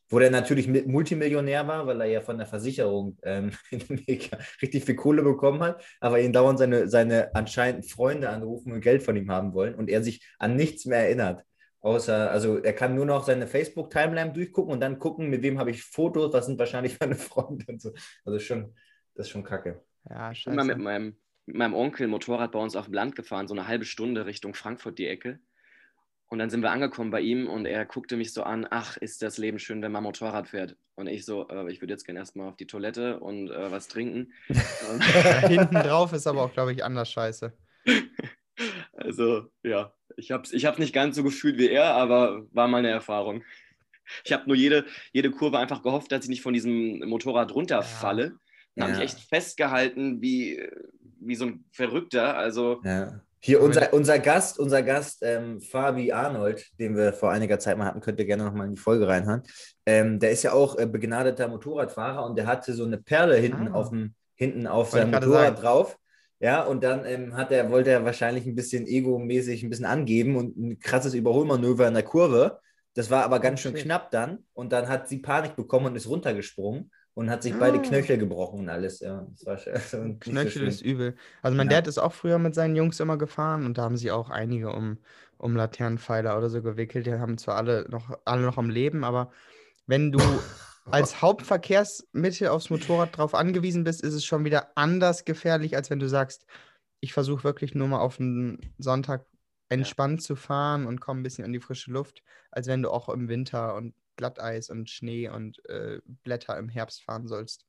Wo 0.07 0.19
der 0.19 0.29
natürlich 0.29 0.67
Multimillionär 0.67 1.67
war, 1.67 1.87
weil 1.87 1.99
er 1.99 2.07
ja 2.07 2.21
von 2.21 2.37
der 2.37 2.45
Versicherung 2.45 3.17
ähm, 3.23 3.51
in 3.71 3.81
Amerika 3.89 4.37
richtig 4.61 4.85
viel 4.85 4.95
Kohle 4.95 5.23
bekommen 5.23 5.61
hat, 5.61 5.83
aber 5.99 6.19
ihn 6.19 6.31
dauernd 6.31 6.59
seine, 6.59 6.87
seine 6.89 7.33
anscheinend 7.33 7.89
Freunde 7.89 8.29
anrufen 8.29 8.71
und 8.71 8.81
Geld 8.81 9.01
von 9.01 9.15
ihm 9.15 9.31
haben 9.31 9.53
wollen 9.53 9.73
und 9.73 9.89
er 9.89 10.03
sich 10.03 10.23
an 10.37 10.55
nichts 10.55 10.85
mehr 10.85 10.99
erinnert. 10.99 11.43
Außer, 11.85 12.31
also 12.31 12.57
er 12.57 12.73
kann 12.73 12.95
nur 12.95 13.05
noch 13.05 13.23
seine 13.25 13.45
Facebook-Timeline 13.45 14.33
durchgucken 14.33 14.73
und 14.73 14.79
dann 14.79 14.97
gucken, 14.97 15.29
mit 15.29 15.43
wem 15.43 15.59
habe 15.59 15.69
ich 15.69 15.83
Fotos, 15.83 16.33
was 16.33 16.47
sind 16.47 16.57
wahrscheinlich 16.57 16.99
meine 16.99 17.13
Freunde 17.13 17.63
und 17.67 17.79
so. 17.79 17.93
Also 18.25 18.39
schon, 18.39 18.73
das 19.13 19.27
ist 19.27 19.31
schon 19.31 19.43
kacke. 19.43 19.83
Ja, 20.09 20.31
Ich 20.31 20.43
bin 20.45 20.55
mal 20.55 20.63
mit 20.63 20.77
scheiße. 20.77 20.83
meinem, 20.83 21.15
mit 21.45 21.57
meinem 21.57 21.75
Onkel 21.75 22.07
Motorrad 22.07 22.51
bei 22.53 22.57
uns 22.57 22.75
auf 22.75 22.85
dem 22.85 22.95
Land 22.95 23.15
gefahren, 23.15 23.47
so 23.47 23.53
eine 23.53 23.67
halbe 23.67 23.85
Stunde 23.85 24.25
Richtung 24.25 24.55
Frankfurt 24.55 24.97
die 24.97 25.05
Ecke. 25.05 25.39
Und 26.27 26.39
dann 26.39 26.49
sind 26.49 26.61
wir 26.61 26.71
angekommen 26.71 27.11
bei 27.11 27.21
ihm 27.21 27.47
und 27.47 27.67
er 27.67 27.85
guckte 27.85 28.17
mich 28.17 28.33
so 28.33 28.41
an, 28.41 28.65
ach, 28.67 28.97
ist 28.97 29.21
das 29.21 29.37
Leben 29.37 29.59
schön, 29.59 29.83
wenn 29.83 29.91
man 29.91 30.01
Motorrad 30.01 30.47
fährt. 30.47 30.77
Und 30.95 31.05
ich 31.05 31.23
so, 31.23 31.47
äh, 31.49 31.71
ich 31.71 31.81
würde 31.81 31.93
jetzt 31.93 32.05
gerne 32.05 32.19
erstmal 32.19 32.49
auf 32.49 32.55
die 32.55 32.65
Toilette 32.65 33.19
und 33.19 33.51
äh, 33.51 33.69
was 33.69 33.87
trinken. 33.87 34.33
Hinten 35.47 35.75
drauf 35.75 36.13
ist 36.13 36.25
aber 36.25 36.41
auch, 36.45 36.51
glaube 36.51 36.73
ich, 36.73 36.83
anders 36.83 37.11
scheiße. 37.11 37.53
Also, 39.05 39.45
ja, 39.63 39.93
ich 40.17 40.31
habe 40.31 40.43
es 40.43 40.53
ich 40.53 40.65
hab's 40.65 40.79
nicht 40.79 40.93
ganz 40.93 41.15
so 41.15 41.23
gefühlt 41.23 41.57
wie 41.57 41.69
er, 41.69 41.93
aber 41.95 42.43
war 42.51 42.67
meine 42.67 42.89
Erfahrung. 42.89 43.43
Ich 44.23 44.31
habe 44.33 44.43
nur 44.47 44.55
jede, 44.55 44.85
jede 45.13 45.31
Kurve 45.31 45.57
einfach 45.57 45.81
gehofft, 45.81 46.11
dass 46.11 46.23
ich 46.25 46.29
nicht 46.29 46.41
von 46.43 46.53
diesem 46.53 46.99
Motorrad 47.07 47.53
runterfalle. 47.55 48.33
Und 48.75 48.81
habe 48.83 48.91
Ja. 48.91 48.97
mich 48.99 49.05
echt 49.05 49.19
festgehalten 49.29 50.21
wie, 50.21 50.61
wie 51.19 51.35
so 51.35 51.45
ein 51.45 51.65
Verrückter. 51.71 52.37
Also, 52.37 52.81
Ja. 52.83 53.21
Hier 53.39 53.61
unser, 53.61 53.93
unser 53.93 54.17
Gast, 54.17 54.57
unser 54.57 54.81
Gast 54.81 55.19
ähm, 55.21 55.61
Fabi 55.61 56.11
Arnold, 56.11 56.65
den 56.79 56.97
wir 56.97 57.13
vor 57.13 57.29
einiger 57.31 57.59
Zeit 57.59 57.77
mal 57.77 57.85
hatten, 57.85 58.01
könnt 58.01 58.19
ihr 58.19 58.25
gerne 58.25 58.43
nochmal 58.43 58.65
in 58.65 58.71
die 58.73 58.79
Folge 58.79 59.07
reinhören. 59.07 59.43
Ähm, 59.85 60.19
der 60.19 60.31
ist 60.31 60.41
ja 60.41 60.51
auch 60.53 60.79
äh, 60.79 60.87
begnadeter 60.87 61.47
Motorradfahrer 61.47 62.25
und 62.25 62.37
der 62.39 62.47
hatte 62.47 62.73
so 62.73 62.85
eine 62.85 62.97
Perle 62.97 63.35
hinten 63.37 63.67
Ah. 63.67 63.73
auf 63.75 63.89
dem, 63.89 64.15
hinten 64.33 64.65
auf 64.65 64.89
seinem 64.89 65.13
ich 65.13 65.19
Motorrad 65.19 65.57
sagen. 65.57 65.61
drauf. 65.61 65.97
Ja, 66.39 66.63
und 66.63 66.83
dann 66.83 67.05
ähm, 67.05 67.35
hat 67.37 67.51
er, 67.51 67.71
wollte 67.71 67.91
er 67.91 68.03
wahrscheinlich 68.05 68.45
ein 68.45 68.55
bisschen 68.55 68.85
egomäßig 68.87 69.63
ein 69.63 69.69
bisschen 69.69 69.85
angeben 69.85 70.35
und 70.35 70.57
ein 70.57 70.79
krasses 70.79 71.13
Überholmanöver 71.13 71.87
in 71.87 71.93
der 71.93 72.03
Kurve. 72.03 72.59
Das 72.93 73.09
war 73.09 73.23
aber 73.23 73.39
ganz 73.39 73.61
schön 73.61 73.75
shit. 73.75 73.85
knapp 73.85 74.11
dann. 74.11 74.39
Und 74.53 74.71
dann 74.71 74.87
hat 74.89 75.07
sie 75.09 75.19
Panik 75.19 75.55
bekommen 75.55 75.87
und 75.87 75.95
ist 75.95 76.07
runtergesprungen 76.07 76.91
und 77.13 77.29
hat 77.29 77.43
sich 77.43 77.57
beide 77.57 77.79
Ah. 77.79 77.81
Knöchel 77.81 78.17
gebrochen 78.17 78.59
und 78.61 78.69
alles. 78.69 78.99
Ja, 78.99 79.25
das 79.31 79.45
war 79.45 79.57
schon, 79.57 79.73
also 79.73 79.97
so 80.03 80.15
Knöchel 80.19 80.51
schlimm. 80.51 80.67
ist 80.67 80.81
übel. 80.81 81.15
Also 81.41 81.55
mein 81.57 81.69
Ja. 81.69 81.77
Dad 81.77 81.87
ist 81.87 81.97
auch 81.97 82.13
früher 82.13 82.37
mit 82.37 82.53
seinen 82.55 82.75
Jungs 82.75 82.99
immer 82.99 83.17
gefahren 83.17 83.65
und 83.65 83.77
da 83.77 83.83
haben 83.83 83.97
sie 83.97 84.11
auch 84.11 84.29
einige 84.29 84.71
um, 84.73 84.97
um 85.37 85.55
Laternenpfeiler 85.55 86.37
oder 86.37 86.49
so 86.49 86.61
gewickelt. 86.61 87.05
Die 87.05 87.13
haben 87.13 87.37
zwar 87.37 87.55
alle 87.55 87.85
noch, 87.89 88.17
alle 88.25 88.41
noch 88.43 88.57
am 88.57 88.69
Leben, 88.69 89.03
aber 89.05 89.31
wenn 89.87 90.11
du 90.11 90.19
als 90.85 91.21
Hauptverkehrsmittel 91.21 92.47
aufs 92.47 92.69
Motorrad 92.69 93.17
drauf 93.17 93.33
angewiesen 93.33 93.83
bist, 93.83 94.01
ist 94.01 94.13
es 94.13 94.25
schon 94.25 94.45
wieder 94.45 94.71
anders 94.75 95.25
gefährlich, 95.25 95.75
als 95.75 95.89
wenn 95.89 95.99
du 95.99 96.07
sagst, 96.07 96.45
ich 96.99 97.13
versuche 97.13 97.43
wirklich 97.43 97.75
nur 97.75 97.87
mal 97.87 97.99
auf 97.99 98.19
einen 98.19 98.73
Sonntag 98.77 99.25
entspannt 99.69 100.21
zu 100.21 100.35
fahren 100.35 100.85
und 100.85 101.01
komme 101.01 101.21
ein 101.21 101.23
bisschen 101.23 101.45
an 101.45 101.53
die 101.53 101.59
frische 101.59 101.91
Luft, 101.91 102.23
als 102.51 102.67
wenn 102.67 102.83
du 102.83 102.91
auch 102.91 103.09
im 103.09 103.27
Winter 103.27 103.75
und 103.75 103.95
Glatteis 104.15 104.69
und 104.69 104.89
Schnee 104.89 105.27
und 105.29 105.63
äh, 105.67 105.99
Blätter 106.05 106.57
im 106.57 106.69
Herbst 106.69 107.03
fahren 107.03 107.27
sollst. 107.27 107.65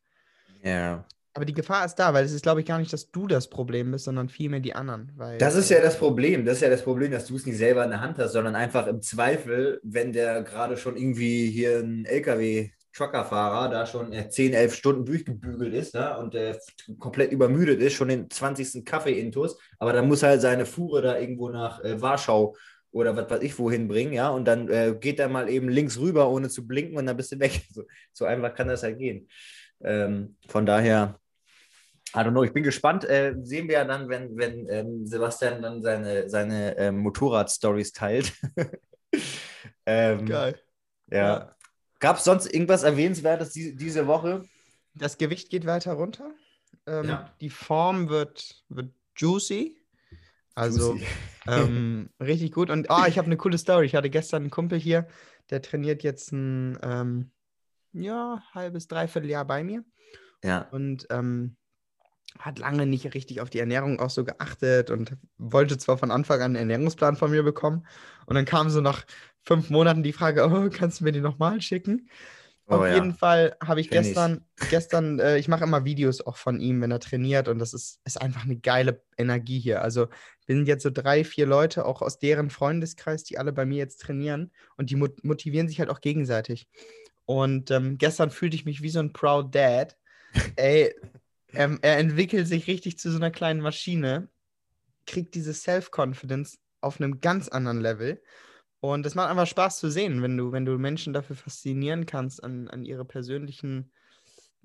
Ja. 0.62 1.04
Aber 1.34 1.44
die 1.44 1.52
Gefahr 1.52 1.84
ist 1.84 1.96
da, 1.96 2.14
weil 2.14 2.24
es 2.24 2.32
ist, 2.32 2.42
glaube 2.42 2.60
ich, 2.60 2.66
gar 2.66 2.78
nicht, 2.78 2.92
dass 2.92 3.10
du 3.10 3.26
das 3.26 3.50
Problem 3.50 3.90
bist, 3.90 4.06
sondern 4.06 4.30
vielmehr 4.30 4.60
die 4.60 4.74
anderen. 4.74 5.12
Weil, 5.16 5.36
Das 5.36 5.54
ist 5.54 5.68
ja 5.68 5.82
das 5.82 5.98
Problem. 5.98 6.46
Das 6.46 6.56
ist 6.56 6.62
ja 6.62 6.70
das 6.70 6.82
Problem, 6.82 7.10
dass 7.10 7.26
du 7.26 7.36
es 7.36 7.44
nicht 7.44 7.58
selber 7.58 7.84
in 7.84 7.90
der 7.90 8.00
Hand 8.00 8.18
hast, 8.18 8.32
sondern 8.32 8.54
einfach 8.54 8.86
im 8.86 9.02
Zweifel, 9.02 9.78
wenn 9.82 10.12
der 10.12 10.42
gerade 10.42 10.78
schon 10.78 10.96
irgendwie 10.96 11.50
hier 11.50 11.80
ein 11.80 12.06
LKW-Truckerfahrer 12.96 13.68
da 13.68 13.86
schon 13.86 14.12
äh, 14.12 14.28
10, 14.28 14.54
11 14.54 14.74
Stunden 14.74 15.04
durchgebügelt 15.04 15.74
ist 15.74 15.94
ne, 15.94 16.16
und 16.18 16.34
äh, 16.34 16.58
komplett 16.98 17.32
übermüdet 17.32 17.80
ist, 17.80 17.94
schon 17.94 18.08
den 18.08 18.30
20. 18.30 18.84
Kaffee-Intus, 18.84 19.58
aber 19.78 19.92
dann 19.92 20.08
muss 20.08 20.22
halt 20.22 20.40
seine 20.40 20.66
Fuhre 20.66 21.02
da 21.02 21.18
irgendwo 21.18 21.50
nach 21.50 21.82
äh, 21.84 22.00
Warschau 22.00 22.56
oder 22.90 23.16
was 23.16 23.30
weiß 23.30 23.42
ich 23.42 23.58
wohin 23.58 23.88
bringen, 23.88 24.12
ja, 24.12 24.30
und 24.30 24.46
dann 24.46 24.68
äh, 24.68 24.96
geht 24.98 25.20
er 25.20 25.28
mal 25.28 25.50
eben 25.50 25.68
links 25.68 25.98
rüber, 25.98 26.30
ohne 26.30 26.48
zu 26.48 26.66
blinken 26.66 26.96
und 26.96 27.06
dann 27.06 27.16
bist 27.16 27.32
du 27.32 27.40
weg. 27.40 27.62
So, 27.70 27.84
so 28.12 28.24
einfach 28.24 28.54
kann 28.54 28.68
das 28.68 28.82
halt 28.82 28.98
gehen. 28.98 29.28
Ähm, 29.82 30.36
von 30.48 30.64
daher, 30.64 31.20
I 32.14 32.20
don't 32.20 32.30
know, 32.30 32.44
ich 32.44 32.54
bin 32.54 32.62
gespannt. 32.62 33.04
Äh, 33.04 33.34
sehen 33.42 33.68
wir 33.68 33.74
ja 33.74 33.84
dann, 33.84 34.08
wenn, 34.08 34.34
wenn 34.38 34.66
ähm, 34.70 35.06
Sebastian 35.06 35.60
dann 35.60 35.82
seine, 35.82 36.30
seine 36.30 36.78
ähm, 36.78 36.98
Motorrad-Stories 36.98 37.92
teilt. 37.92 38.32
ähm, 39.86 40.24
Geil. 40.24 40.58
Ja. 41.10 41.55
Gab 41.98 42.18
es 42.18 42.24
sonst 42.24 42.46
irgendwas 42.52 42.82
Erwähnenswertes 42.82 43.50
die, 43.50 43.74
diese 43.76 44.06
Woche? 44.06 44.42
Das 44.94 45.18
Gewicht 45.18 45.50
geht 45.50 45.66
weiter 45.66 45.94
runter. 45.94 46.30
Ähm, 46.86 47.08
Ja. 47.08 47.34
Die 47.40 47.50
Form 47.50 48.08
wird, 48.08 48.64
wird 48.68 48.92
juicy. 49.16 49.76
Also 50.54 50.94
Juicy. 50.94 51.06
ähm, 51.46 52.10
richtig 52.20 52.52
gut. 52.52 52.70
Und 52.70 52.90
ah, 52.90 53.06
ich 53.06 53.18
habe 53.18 53.26
eine 53.26 53.36
coole 53.36 53.58
Story. 53.58 53.86
Ich 53.86 53.94
hatte 53.94 54.10
gestern 54.10 54.44
einen 54.44 54.50
Kumpel 54.50 54.78
hier, 54.78 55.06
der 55.50 55.62
trainiert 55.62 56.02
jetzt 56.02 56.32
ein 56.32 56.78
ähm, 56.82 57.30
ja, 57.92 58.42
halbes, 58.52 58.88
dreiviertel 58.88 59.30
Jahr 59.30 59.44
bei 59.44 59.64
mir. 59.64 59.84
Ja. 60.44 60.68
und 60.70 61.06
ähm, 61.10 61.56
hat 62.38 62.58
lange 62.58 62.86
nicht 62.86 63.14
richtig 63.14 63.40
auf 63.40 63.50
die 63.50 63.58
Ernährung 63.58 64.00
auch 64.00 64.10
so 64.10 64.24
geachtet 64.24 64.90
und 64.90 65.16
wollte 65.38 65.78
zwar 65.78 65.98
von 65.98 66.10
Anfang 66.10 66.40
an 66.40 66.56
einen 66.56 66.70
Ernährungsplan 66.70 67.16
von 67.16 67.30
mir 67.30 67.42
bekommen. 67.42 67.86
Und 68.26 68.34
dann 68.34 68.44
kam 68.44 68.70
so 68.70 68.80
nach 68.80 69.04
fünf 69.42 69.70
Monaten 69.70 70.02
die 70.02 70.12
Frage, 70.12 70.46
oh, 70.46 70.68
kannst 70.70 71.00
du 71.00 71.04
mir 71.04 71.12
die 71.12 71.20
nochmal 71.20 71.60
schicken? 71.60 72.08
Oh, 72.68 72.76
Auf 72.76 72.86
ja. 72.86 72.94
jeden 72.94 73.14
Fall 73.14 73.56
habe 73.62 73.80
ich 73.80 73.86
ich. 73.86 73.92
gestern, 73.92 74.44
gestern, 74.70 75.20
äh, 75.20 75.38
ich 75.38 75.46
mache 75.46 75.62
immer 75.62 75.84
Videos 75.84 76.20
auch 76.20 76.36
von 76.36 76.58
ihm, 76.58 76.82
wenn 76.82 76.90
er 76.90 76.98
trainiert 76.98 77.46
und 77.46 77.60
das 77.60 77.72
ist, 77.72 78.00
ist 78.04 78.20
einfach 78.20 78.44
eine 78.44 78.56
geile 78.56 79.02
Energie 79.16 79.60
hier. 79.60 79.82
Also 79.82 80.08
wir 80.46 80.56
sind 80.56 80.66
jetzt 80.66 80.82
so 80.82 80.90
drei, 80.90 81.22
vier 81.22 81.46
Leute, 81.46 81.84
auch 81.84 82.02
aus 82.02 82.18
deren 82.18 82.50
Freundeskreis, 82.50 83.22
die 83.22 83.38
alle 83.38 83.52
bei 83.52 83.66
mir 83.66 83.78
jetzt 83.78 84.00
trainieren 84.00 84.50
und 84.76 84.90
die 84.90 84.96
mot 84.96 85.22
motivieren 85.22 85.68
sich 85.68 85.78
halt 85.78 85.90
auch 85.90 86.00
gegenseitig. 86.00 86.68
Und 87.24 87.70
ähm, 87.70 87.98
gestern 87.98 88.30
fühlte 88.30 88.56
ich 88.56 88.64
mich 88.64 88.82
wie 88.82 88.90
so 88.90 88.98
ein 88.98 89.12
Proud 89.12 89.54
Dad. 89.54 89.96
Ey, 90.56 90.92
ähm, 91.56 91.78
er 91.82 91.98
entwickelt 91.98 92.46
sich 92.46 92.66
richtig 92.66 92.98
zu 92.98 93.10
so 93.10 93.16
einer 93.16 93.30
kleinen 93.30 93.60
Maschine, 93.60 94.28
kriegt 95.06 95.34
diese 95.34 95.54
Self-Confidence 95.54 96.58
auf 96.80 97.00
einem 97.00 97.20
ganz 97.20 97.48
anderen 97.48 97.80
Level. 97.80 98.22
Und 98.80 99.06
es 99.06 99.14
macht 99.14 99.30
einfach 99.30 99.46
Spaß 99.46 99.78
zu 99.78 99.90
sehen, 99.90 100.22
wenn 100.22 100.36
du, 100.36 100.52
wenn 100.52 100.64
du 100.64 100.78
Menschen 100.78 101.12
dafür 101.12 101.36
faszinieren 101.36 102.06
kannst, 102.06 102.44
an, 102.44 102.68
an 102.68 102.84
ihre 102.84 103.04
persönlichen, 103.04 103.90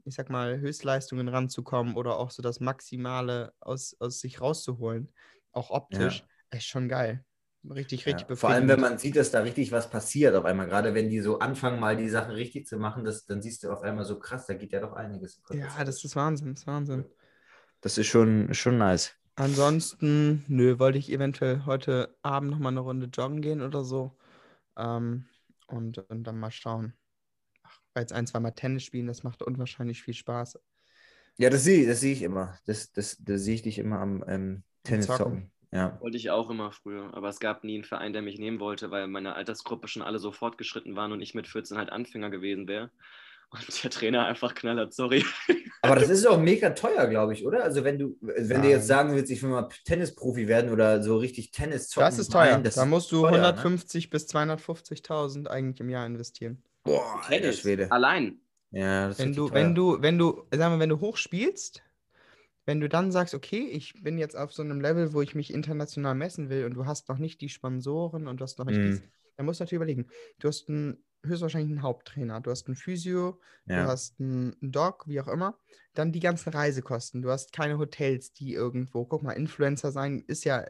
ich 0.04 0.16
sag 0.16 0.30
mal, 0.30 0.60
Höchstleistungen 0.60 1.28
ranzukommen 1.28 1.96
oder 1.96 2.18
auch 2.18 2.30
so 2.30 2.42
das 2.42 2.60
Maximale 2.60 3.54
aus, 3.60 3.96
aus 4.00 4.20
sich 4.20 4.42
rauszuholen. 4.42 5.12
Auch 5.52 5.70
optisch. 5.70 6.24
Ist 6.52 6.66
schon 6.66 6.90
geil. 6.90 7.24
Richtig, 7.70 8.08
richtig 8.08 8.28
Ja. 8.28 8.36
Vor 8.36 8.50
allem, 8.50 8.68
wenn 8.68 8.80
man 8.80 8.98
sieht, 8.98 9.16
dass 9.16 9.30
da 9.30 9.42
richtig 9.42 9.72
was 9.72 9.90
passiert 9.90 10.36
auf 10.36 10.46
einmal, 10.46 10.68
gerade 10.68 10.96
wenn 10.96 11.10
die 11.10 11.20
so 11.20 11.40
anfangen, 11.40 11.80
mal 11.80 11.96
die 11.96 12.10
Sachen 12.10 12.32
richtig 12.32 12.66
zu 12.66 12.78
machen, 12.78 13.04
das, 13.04 13.26
dann 13.26 13.42
siehst 13.42 13.64
du 13.64 13.72
auf 13.72 13.84
einmal 13.84 14.04
so 14.04 14.18
krass, 14.18 14.48
da 14.48 14.56
geht 14.56 14.72
ja 14.72 14.80
doch 14.80 14.94
einiges. 14.94 15.42
Ja, 15.52 15.84
das 15.84 16.04
ist 16.04 16.16
Wahnsinn, 16.16 16.54
das 16.54 16.62
ist 16.62 16.68
Wahnsinn. 16.68 17.06
das 17.82 17.98
ist 17.98 18.08
schon, 18.08 18.54
schon 18.54 18.78
nice. 18.78 19.16
Ansonsten, 19.36 20.44
nö, 20.48 20.80
wollte 20.80 20.98
ich 20.98 21.12
eventuell 21.12 21.66
heute 21.66 22.16
Abend 22.22 22.52
nochmal 22.52 22.74
eine 22.74 22.82
Runde 22.82 23.08
joggen 23.08 23.42
gehen 23.42 23.62
oder 23.62 23.84
so. 23.84 24.18
Ähm, 24.78 25.26
und, 25.68 25.98
und 26.10 26.24
dann 26.24 26.40
mal 26.40 26.52
schauen. 26.52 26.94
Ach, 27.64 27.80
weil 27.94 28.04
jetzt 28.04 28.14
ein, 28.14 28.28
zweimal 28.28 28.54
Tennis 28.54 28.84
spielen, 28.84 29.08
das 29.08 29.24
macht 29.24 29.42
unwahrscheinlich 29.42 30.04
viel 30.04 30.14
Spaß. 30.14 30.60
Ja, 31.38 31.50
das 31.50 31.64
sehe 31.64 31.88
das 31.88 32.02
sehe 32.02 32.14
ich 32.14 32.22
immer. 32.24 32.58
Das, 32.66 32.92
das, 32.92 33.18
das 33.20 33.42
sehe 33.42 33.56
ich 33.56 33.62
dich 33.62 33.80
immer 33.80 34.00
am 34.00 34.24
ähm, 34.28 34.64
Tennis 34.84 35.08
Zocken. 35.08 35.18
zocken. 35.18 35.52
Ja. 35.74 35.98
Wollte 36.02 36.18
ich 36.18 36.30
auch 36.30 36.50
immer 36.50 36.72
früher, 36.72 37.14
aber 37.14 37.30
es 37.30 37.40
gab 37.40 37.64
nie 37.64 37.76
einen 37.76 37.86
Verein, 37.86 38.12
der 38.12 38.22
mich 38.22 38.38
nehmen 38.38 38.60
wollte, 38.60 38.92
weil 38.92 39.08
meine 39.08 39.36
Altersgruppe 39.36 39.88
schon 39.88 40.02
alle 40.02 40.20
so 40.20 40.32
fortgeschritten 40.32 40.96
waren 40.96 41.14
und 41.14 41.22
ich 41.22 41.34
mit 41.34 41.48
14 41.48 41.78
halt 41.78 41.92
Anfänger 41.92 42.30
gewesen 42.30 42.68
wäre. 42.68 42.92
Und 43.52 43.84
der 43.84 43.90
Trainer 43.90 44.26
einfach 44.26 44.56
knallert, 44.56 44.94
sorry. 44.94 45.26
Aber 45.82 45.96
das 45.96 46.10
ist 46.10 46.26
auch 46.26 46.40
mega 46.40 46.70
teuer, 46.70 47.08
glaube 47.08 47.34
ich, 47.34 47.46
oder? 47.46 47.64
Also 47.64 47.84
wenn 47.84 48.00
du, 48.00 48.18
wenn 48.22 48.48
du 48.48 48.58
Nein. 48.60 48.70
jetzt 48.70 48.88
sagen 48.88 49.14
willst, 49.14 49.30
ich 49.30 49.44
will 49.44 49.50
mal 49.50 49.68
Tennisprofi 49.84 50.48
werden 50.48 50.72
oder 50.72 51.04
so 51.04 51.18
richtig 51.18 51.52
Tennis 51.52 51.90
zocken. 51.90 52.08
Das 52.08 52.18
ist 52.18 52.32
teuer. 52.32 52.52
Nein, 52.54 52.64
das 52.64 52.76
da 52.76 52.86
musst 52.86 53.12
du 53.12 53.22
teuer, 53.24 53.32
ne? 53.32 53.48
150 53.48 54.10
bis 54.10 54.28
250.000 54.30 55.48
eigentlich 55.48 55.82
im 55.82 55.90
Jahr 55.90 56.06
investieren. 56.06 56.64
Boah, 56.84 57.22
Tennis, 57.28 57.60
Schwede. 57.60 57.92
allein. 57.92 58.40
Ja, 58.72 59.10
das 59.10 59.20
ist 59.20 59.26
Wenn 59.26 59.34
du, 59.36 59.48
teuer. 59.48 59.56
wenn 59.56 59.76
du, 59.76 60.02
wenn 60.02 60.18
du, 60.18 60.44
sagen 60.54 60.76
wir, 60.76 60.80
wenn 60.80 60.90
du 60.90 61.00
hoch 61.02 61.18
spielst, 61.18 61.84
wenn 62.66 62.80
du 62.80 62.90
dann 62.90 63.12
sagst, 63.12 63.34
okay, 63.34 63.68
ich 63.68 63.94
bin 64.04 64.18
jetzt 64.18 64.36
auf 64.36 64.54
so 64.54 64.62
einem 64.64 64.82
Level, 64.82 65.14
wo 65.14 65.22
ich 65.22 65.36
mich 65.36 65.54
international 65.54 66.16
messen 66.16 66.50
will 66.50 66.66
und 66.66 66.74
du 66.76 66.86
hast 66.86 67.10
noch 67.10 67.18
nicht 67.18 67.42
die 67.42 67.50
Sponsoren 67.50 68.28
und 68.28 68.38
du 68.40 68.44
hast 68.44 68.60
noch 68.60 68.66
nicht 68.66 68.78
Mhm. 68.78 68.84
dies, 68.84 69.04
dann 69.38 69.46
musst 69.46 69.60
du 69.60 69.64
natürlich 69.64 69.78
überlegen. 69.78 70.08
Du 70.40 70.48
hast 70.48 70.70
einen, 70.70 71.04
höchstwahrscheinlich 71.24 71.72
einen 71.72 71.84
Haupttrainer, 71.84 72.42
du 72.42 72.52
hast 72.52 72.68
einen 72.68 72.76
Physio, 72.76 73.40
du 73.74 73.74
ja. 73.74 73.86
hast 73.86 74.20
einen 74.20 74.56
einen 74.62 74.72
Doc, 74.72 75.08
wie 75.08 75.22
auch 75.22 75.28
immer. 75.28 75.60
Dann 75.94 76.12
die 76.12 76.20
ganzen 76.20 76.50
Reisekosten. 76.50 77.22
Du 77.22 77.30
hast 77.30 77.54
keine 77.54 77.78
Hotels, 77.78 78.34
die 78.34 78.54
irgendwo, 78.54 79.06
guck 79.06 79.24
mal, 79.24 79.34
Influencer 79.34 79.92
sein 79.92 80.24
ist 80.28 80.46
ja 80.46 80.66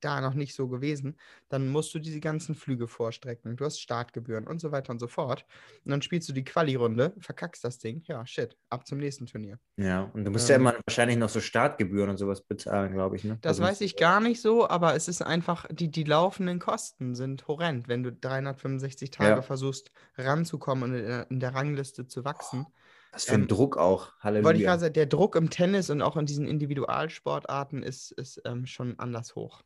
da 0.00 0.20
noch 0.20 0.34
nicht 0.34 0.54
so 0.54 0.68
gewesen. 0.68 1.16
Dann 1.48 1.68
musst 1.68 1.94
du 1.94 1.98
diese 1.98 2.20
ganzen 2.20 2.54
Flüge 2.54 2.88
vorstrecken. 2.88 3.56
Du 3.56 3.64
hast 3.64 3.80
Startgebühren 3.80 4.46
und 4.46 4.60
so 4.60 4.72
weiter 4.72 4.90
und 4.92 4.98
so 4.98 5.06
fort. 5.08 5.44
Und 5.84 5.90
dann 5.90 6.02
spielst 6.02 6.28
du 6.28 6.32
die 6.32 6.44
Quali-Runde, 6.44 7.14
verkackst 7.18 7.64
das 7.64 7.78
Ding. 7.78 8.02
Ja, 8.06 8.24
shit, 8.26 8.56
ab 8.70 8.86
zum 8.86 8.98
nächsten 8.98 9.26
Turnier. 9.26 9.58
ja, 9.76 10.10
und 10.14 10.24
du 10.24 10.30
musst 10.30 10.48
ja 10.48 10.56
Ähm, 10.56 10.62
immer 10.62 10.74
wahrscheinlich 10.86 11.16
noch 11.18 11.28
so 11.28 11.40
Startgebühren 11.40 12.10
und 12.10 12.16
sowas 12.16 12.40
bezahlen, 12.42 12.92
glaube 12.92 13.16
ich. 13.16 13.24
Ne? 13.24 13.38
Das 13.42 13.58
Also- 13.58 13.62
weiß 13.62 13.80
ich 13.82 13.96
gar 13.96 14.20
nicht 14.20 14.40
so, 14.40 14.68
aber 14.68 14.94
es 14.94 15.08
ist 15.08 15.22
einfach, 15.22 15.66
die, 15.70 15.90
die 15.90 16.04
laufenden 16.04 16.58
Kosten 16.58 17.14
sind 17.14 17.46
horrend, 17.48 17.88
wenn 17.88 18.02
du 18.02 18.12
365 18.12 19.10
Tage 19.10 19.30
Ja. 19.36 19.42
versuchst 19.42 19.90
ranzukommen 20.16 20.84
und 20.84 20.94
in 20.98 21.04
der, 21.06 21.30
in 21.30 21.40
der 21.40 21.54
Rangliste 21.54 22.06
zu 22.06 22.24
wachsen. 22.24 22.66
Was 23.12 23.24
für 23.24 23.34
ein 23.34 23.42
ähm, 23.42 23.48
Druck 23.48 23.76
auch. 23.76 24.12
Halleluja. 24.20 24.44
Wollte 24.44 24.58
ich 24.60 24.64
gerade 24.66 24.80
sagen, 24.80 24.94
der 24.94 25.06
Druck 25.06 25.34
im 25.36 25.50
Tennis 25.50 25.90
und 25.90 26.02
auch 26.02 26.16
in 26.16 26.26
diesen 26.26 26.46
Individualsportarten 26.46 27.82
ist, 27.82 28.10
ist 28.12 28.40
ähm, 28.44 28.66
schon 28.66 28.98
anders 28.98 29.34
hoch. 29.34 29.62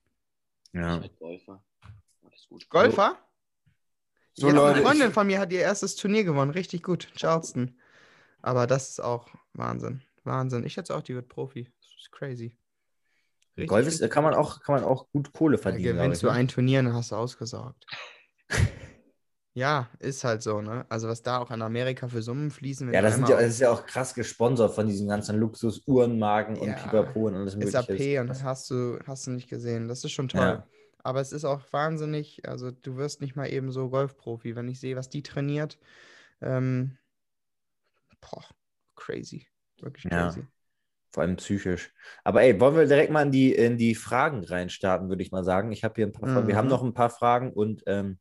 ja. 0.72 1.00
Ich 1.02 1.16
Golfer. 1.18 1.62
Alles 2.24 2.46
gut. 2.48 2.68
Golfer? 2.68 3.18
So, 4.34 4.46
ja, 4.48 4.54
Leute, 4.54 4.76
eine 4.76 4.86
Freundin 4.86 5.08
ich- 5.08 5.14
von 5.14 5.26
mir 5.26 5.38
hat 5.40 5.52
ihr 5.52 5.60
erstes 5.60 5.96
Turnier 5.96 6.24
gewonnen. 6.24 6.52
Richtig 6.52 6.82
gut. 6.82 7.08
Charleston. 7.16 7.76
Aber 8.40 8.66
das 8.66 8.90
ist 8.90 9.00
auch 9.00 9.28
Wahnsinn. 9.52 10.02
Wahnsinn. 10.24 10.64
Ich 10.64 10.72
schätze 10.74 10.94
auch, 10.96 11.02
die 11.02 11.14
wird 11.14 11.28
Profi. 11.28 11.64
Das 11.80 11.90
ist 12.00 12.10
crazy. 12.12 12.56
Richtig, 13.56 13.68
Golf 13.68 13.86
ist, 13.86 13.94
richtig 14.00 14.10
kann 14.12 14.24
man 14.24 14.34
auch, 14.34 14.60
kann 14.60 14.76
man 14.76 14.84
auch 14.84 15.10
gut 15.10 15.32
Kohle 15.32 15.56
Da 15.58 15.62
verdienen. 15.64 15.82
glaub 15.94 15.96
gewinnst 16.04 16.22
ich, 16.22 16.28
du 16.28 16.32
ne? 16.32 16.38
ein 16.38 16.48
Turnier, 16.48 16.82
dann 16.82 16.94
hast 16.94 17.10
du 17.12 17.16
ausgesorgt. 17.16 17.84
Ja, 19.54 19.88
ist 19.98 20.24
halt 20.24 20.42
so, 20.42 20.60
ne? 20.62 20.86
Also 20.88 21.08
was 21.08 21.22
da 21.22 21.38
auch 21.38 21.50
in 21.50 21.62
Amerika 21.62 22.08
für 22.08 22.22
Summen 22.22 22.50
fließen, 22.50 22.92
Ja, 22.92 23.02
das, 23.02 23.16
sind 23.16 23.28
ja, 23.28 23.36
das 23.36 23.50
ist 23.54 23.60
ja 23.60 23.70
auch 23.70 23.84
krass 23.86 24.14
gesponsert 24.14 24.74
von 24.74 24.86
diesen 24.86 25.08
ganzen 25.08 25.38
Luxus-Uhrenmarken 25.38 26.56
und 26.58 26.68
Ja. 26.68 26.76
Pipapo 26.76 27.26
und 27.26 27.34
alles 27.36 27.56
mögliche. 27.56 27.76
SAP 27.76 28.18
und 28.20 28.42
hast 28.42 28.70
du, 28.70 28.98
hast 29.06 29.26
du 29.26 29.30
nicht 29.32 29.48
gesehen. 29.48 29.88
Das 29.88 30.04
ist 30.04 30.12
schon 30.12 30.28
toll. 30.28 30.40
Ja. 30.40 30.66
Aber 31.04 31.20
es 31.20 31.32
ist 31.32 31.44
auch 31.44 31.60
wahnsinnig, 31.72 32.48
also 32.48 32.70
du 32.70 32.96
wirst 32.96 33.20
nicht 33.20 33.34
mal 33.36 33.46
eben 33.52 33.72
so 33.72 33.88
Golfprofi, 33.90 34.54
wenn 34.56 34.68
ich 34.68 34.80
sehe, 34.80 34.96
was 34.96 35.08
die 35.08 35.22
trainiert. 35.22 35.78
Ähm, 36.40 36.96
boah, 38.20 38.44
crazy. 38.96 39.46
Wirklich 39.80 40.04
Ja. 40.10 40.34
crazy. 40.34 40.46
Vor 41.12 41.22
allem 41.24 41.36
psychisch. 41.36 41.92
Aber 42.24 42.42
ey, 42.42 42.60
wollen 42.60 42.76
wir 42.76 42.86
direkt 42.86 43.12
mal 43.12 43.22
in 43.22 43.32
die, 43.32 43.54
in 43.54 43.78
die 43.78 43.94
Fragen 43.94 44.44
reinstarten, 44.44 45.08
würde 45.10 45.22
ich 45.22 45.32
mal 45.32 45.44
sagen. 45.44 45.72
Ich 45.72 45.84
habe 45.84 45.94
hier 45.96 46.06
ein 46.06 46.12
paar 46.12 46.28
Fragen. 46.28 46.48
Wir 46.48 46.56
haben 46.56 46.66
Mhm. 46.66 46.70
noch 46.70 46.82
ein 46.84 46.94
paar 46.94 47.10
Fragen 47.10 47.52
und 47.52 47.82
ähm, 47.86 48.18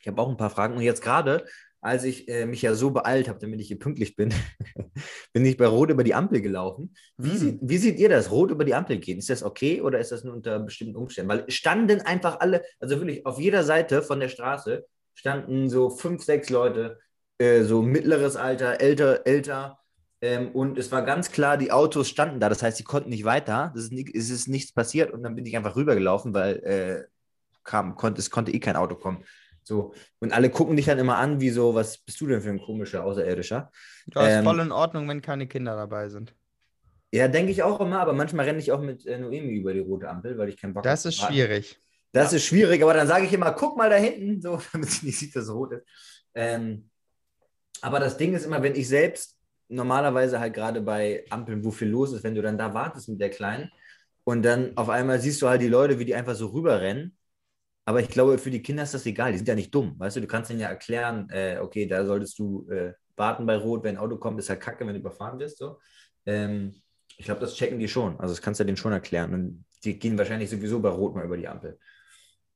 ich 0.00 0.06
habe 0.08 0.20
auch 0.20 0.28
ein 0.28 0.36
paar 0.36 0.50
Fragen. 0.50 0.74
Und 0.74 0.82
jetzt 0.82 1.02
gerade, 1.02 1.44
als 1.80 2.04
ich 2.04 2.28
äh, 2.28 2.46
mich 2.46 2.62
ja 2.62 2.74
so 2.74 2.90
beeilt 2.90 3.28
habe, 3.28 3.38
damit 3.38 3.60
ich 3.60 3.68
hier 3.68 3.78
pünktlich 3.78 4.16
bin, 4.16 4.32
bin 5.32 5.44
ich 5.44 5.56
bei 5.56 5.66
Rot 5.66 5.90
über 5.90 6.04
die 6.04 6.14
Ampel 6.14 6.40
gelaufen. 6.40 6.94
Wie, 7.16 7.30
Mhm. 7.30 7.36
sieht, 7.36 7.58
wie 7.62 7.78
seht 7.78 7.98
ihr 7.98 8.08
das? 8.08 8.30
Rot 8.30 8.50
über 8.50 8.64
die 8.64 8.74
Ampel 8.74 8.98
gehen? 8.98 9.18
Ist 9.18 9.30
das 9.30 9.42
okay 9.42 9.80
oder 9.80 9.98
ist 9.98 10.12
das 10.12 10.24
nur 10.24 10.34
unter 10.34 10.58
bestimmten 10.60 10.96
Umständen? 10.96 11.30
Weil 11.30 11.50
standen 11.50 12.00
einfach 12.02 12.40
alle, 12.40 12.62
also 12.80 12.98
wirklich 13.00 13.24
auf 13.26 13.38
jeder 13.38 13.62
Seite 13.64 14.02
von 14.02 14.20
der 14.20 14.28
Straße 14.28 14.86
standen 15.14 15.68
so 15.68 15.90
fünf, 15.90 16.22
sechs 16.22 16.48
Leute, 16.50 16.98
äh, 17.38 17.62
so 17.62 17.82
mittleres 17.82 18.36
Alter, 18.36 18.80
älter, 18.80 19.26
älter. 19.26 19.78
Ähm, 20.20 20.50
und 20.50 20.78
es 20.78 20.90
war 20.90 21.02
ganz 21.02 21.30
klar, 21.30 21.56
die 21.56 21.70
Autos 21.70 22.08
standen 22.08 22.40
da. 22.40 22.48
Das 22.48 22.62
heißt, 22.62 22.76
sie 22.76 22.84
konnten 22.84 23.10
nicht 23.10 23.24
weiter. 23.24 23.72
Ist, 23.76 23.92
ni- 23.92 24.10
es 24.12 24.30
ist 24.30 24.48
nichts 24.48 24.72
passiert. 24.72 25.12
Und 25.12 25.22
dann 25.22 25.36
bin 25.36 25.46
ich 25.46 25.56
einfach 25.56 25.76
rübergelaufen, 25.76 26.34
weil 26.34 26.56
äh, 26.64 27.04
kam, 27.62 27.94
konnte, 27.94 28.20
es 28.20 28.30
konnte 28.30 28.50
eh 28.52 28.58
kein 28.58 28.74
Auto 28.76 28.96
kommen. 28.96 29.22
So. 29.68 29.94
Und 30.18 30.32
alle 30.32 30.50
gucken 30.50 30.76
dich 30.76 30.86
dann 30.86 30.98
immer 30.98 31.18
an, 31.18 31.40
wie 31.40 31.50
so, 31.50 31.74
was 31.74 31.98
bist 31.98 32.20
du 32.20 32.26
denn 32.26 32.40
für 32.40 32.50
ein 32.50 32.60
komischer 32.60 33.04
Außerirdischer? 33.04 33.70
Ja, 34.14 34.26
ist 34.26 34.38
Ähm, 34.38 34.44
voll 34.44 34.60
in 34.60 34.72
Ordnung, 34.72 35.08
wenn 35.08 35.22
keine 35.22 35.46
Kinder 35.46 35.76
dabei 35.76 36.08
sind. 36.08 36.34
Ja, 37.12 37.28
denke 37.28 37.52
ich 37.52 37.62
auch 37.62 37.80
immer, 37.80 38.00
aber 38.00 38.12
manchmal 38.12 38.46
renne 38.46 38.58
ich 38.58 38.70
auch 38.72 38.80
mit 38.80 39.06
äh, 39.06 39.18
Noemi 39.18 39.54
über 39.56 39.72
die 39.72 39.80
rote 39.80 40.08
Ampel, 40.08 40.36
weil 40.36 40.48
ich 40.50 40.58
keinen 40.60 40.74
Bock 40.74 40.84
Das 40.84 41.00
habe 41.00 41.06
ist 41.06 41.16
zu 41.16 41.22
warten. 41.22 41.34
schwierig. 41.34 41.80
Das 42.12 42.32
ist 42.32 42.44
schwierig, 42.44 42.82
aber 42.82 42.94
dann 42.94 43.06
sage 43.08 43.26
ich 43.26 43.32
immer, 43.34 43.52
guck 43.52 43.76
mal 43.78 43.90
da 43.90 43.96
hinten, 43.96 44.40
so, 44.42 44.60
damit 44.72 44.90
sie 44.90 45.06
nicht 45.06 45.18
sieht, 45.18 45.36
dass 45.36 45.44
es 45.44 45.50
rot 45.52 45.72
ist. 45.72 45.84
Ähm, 46.34 46.90
aber 47.82 48.00
das 48.00 48.18
Ding 48.18 48.34
ist 48.34 48.46
immer, 48.46 48.62
wenn 48.62 48.76
ich 48.76 48.88
selbst 48.88 49.38
normalerweise 49.68 50.40
halt 50.40 50.54
gerade 50.54 50.82
bei 50.82 51.26
Ampeln, 51.30 51.64
wo 51.64 51.72
viel 51.72 51.88
los 51.90 52.12
ist, 52.14 52.24
wenn 52.24 52.36
du 52.36 52.42
dann 52.42 52.58
da 52.58 52.74
wartest 52.74 53.10
mit 53.10 53.20
der 53.20 53.30
Kleinen 53.30 53.70
und 54.24 54.44
dann 54.44 54.76
auf 54.78 54.90
einmal 54.90 55.20
siehst 55.20 55.42
du 55.42 55.48
halt 55.48 55.62
die 55.62 55.68
Leute, 55.68 55.98
wie 56.00 56.06
die 56.06 56.16
einfach 56.16 56.36
so 56.36 56.48
rüberrennen. 56.48 57.17
Aber 57.88 58.00
ich 58.00 58.10
glaube, 58.10 58.36
für 58.36 58.50
die 58.50 58.60
Kinder 58.60 58.82
ist 58.82 58.92
das 58.92 59.06
egal. 59.06 59.32
Die 59.32 59.38
sind 59.38 59.48
ja 59.48 59.54
nicht 59.54 59.74
dumm. 59.74 59.94
Weißt 59.96 60.14
du, 60.14 60.20
du 60.20 60.26
kannst 60.26 60.50
ihnen 60.50 60.60
ja 60.60 60.68
erklären, 60.68 61.26
äh, 61.30 61.56
okay, 61.58 61.86
da 61.86 62.04
solltest 62.04 62.38
du 62.38 62.68
äh, 62.68 62.92
warten 63.16 63.46
bei 63.46 63.56
Rot, 63.56 63.82
wenn 63.82 63.96
ein 63.96 64.02
Auto 64.02 64.18
kommt, 64.18 64.38
ist 64.38 64.50
halt 64.50 64.60
kacke, 64.60 64.86
wenn 64.86 64.92
du 64.92 65.00
überfahren 65.00 65.38
wirst. 65.38 65.56
So. 65.56 65.78
Ähm, 66.26 66.82
ich 67.16 67.24
glaube, 67.24 67.40
das 67.40 67.54
checken 67.54 67.78
die 67.78 67.88
schon. 67.88 68.20
Also 68.20 68.34
das 68.34 68.42
kannst 68.42 68.60
du 68.60 68.64
denen 68.64 68.76
schon 68.76 68.92
erklären. 68.92 69.32
Und 69.32 69.64
die 69.84 69.98
gehen 69.98 70.18
wahrscheinlich 70.18 70.50
sowieso 70.50 70.80
bei 70.80 70.90
Rot 70.90 71.14
mal 71.14 71.24
über 71.24 71.38
die 71.38 71.48
Ampel. 71.48 71.78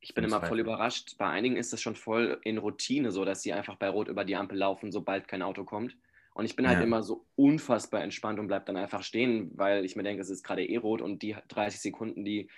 Ich 0.01 0.12
bin 0.12 0.23
Im 0.25 0.29
immer 0.29 0.42
voll 0.42 0.61
überrascht. 0.61 1.16
Bei 1.16 1.29
einigen 1.31 1.57
ist 1.57 1.73
es 1.73 1.81
schon 1.81 1.97
voll 1.97 2.38
in 2.45 2.59
Routine 2.59 3.11
so, 3.11 3.25
dass 3.25 3.40
sie 3.40 3.55
einfach 3.55 3.77
bei 3.77 3.88
Rot 3.88 4.09
über 4.09 4.27
die 4.27 4.37
Ampel 4.37 4.59
laufen, 4.59 4.92
sobald 4.92 5.29
kein 5.29 5.40
Auto 5.40 5.64
kommt. 5.64 5.97
Und 6.35 6.45
ich 6.45 6.57
bin 6.57 6.66
halt 6.66 6.77
Ja. 6.77 6.85
immer 6.85 7.03
so 7.03 7.25
unfassbar 7.37 8.03
entspannt 8.03 8.38
und 8.38 8.49
bleib 8.49 8.66
dann 8.66 8.77
einfach 8.77 9.03
stehen, 9.03 9.51
weil 9.55 9.87
ich 9.87 9.97
mir 9.97 10.03
denke, 10.03 10.21
es 10.21 10.29
ist 10.29 10.42
gerade 10.42 10.62
eh 10.62 10.77
rot 10.77 11.01
und 11.01 11.23
die 11.23 11.37
30 11.49 11.81
Sekunden, 11.81 12.23
die 12.23 12.51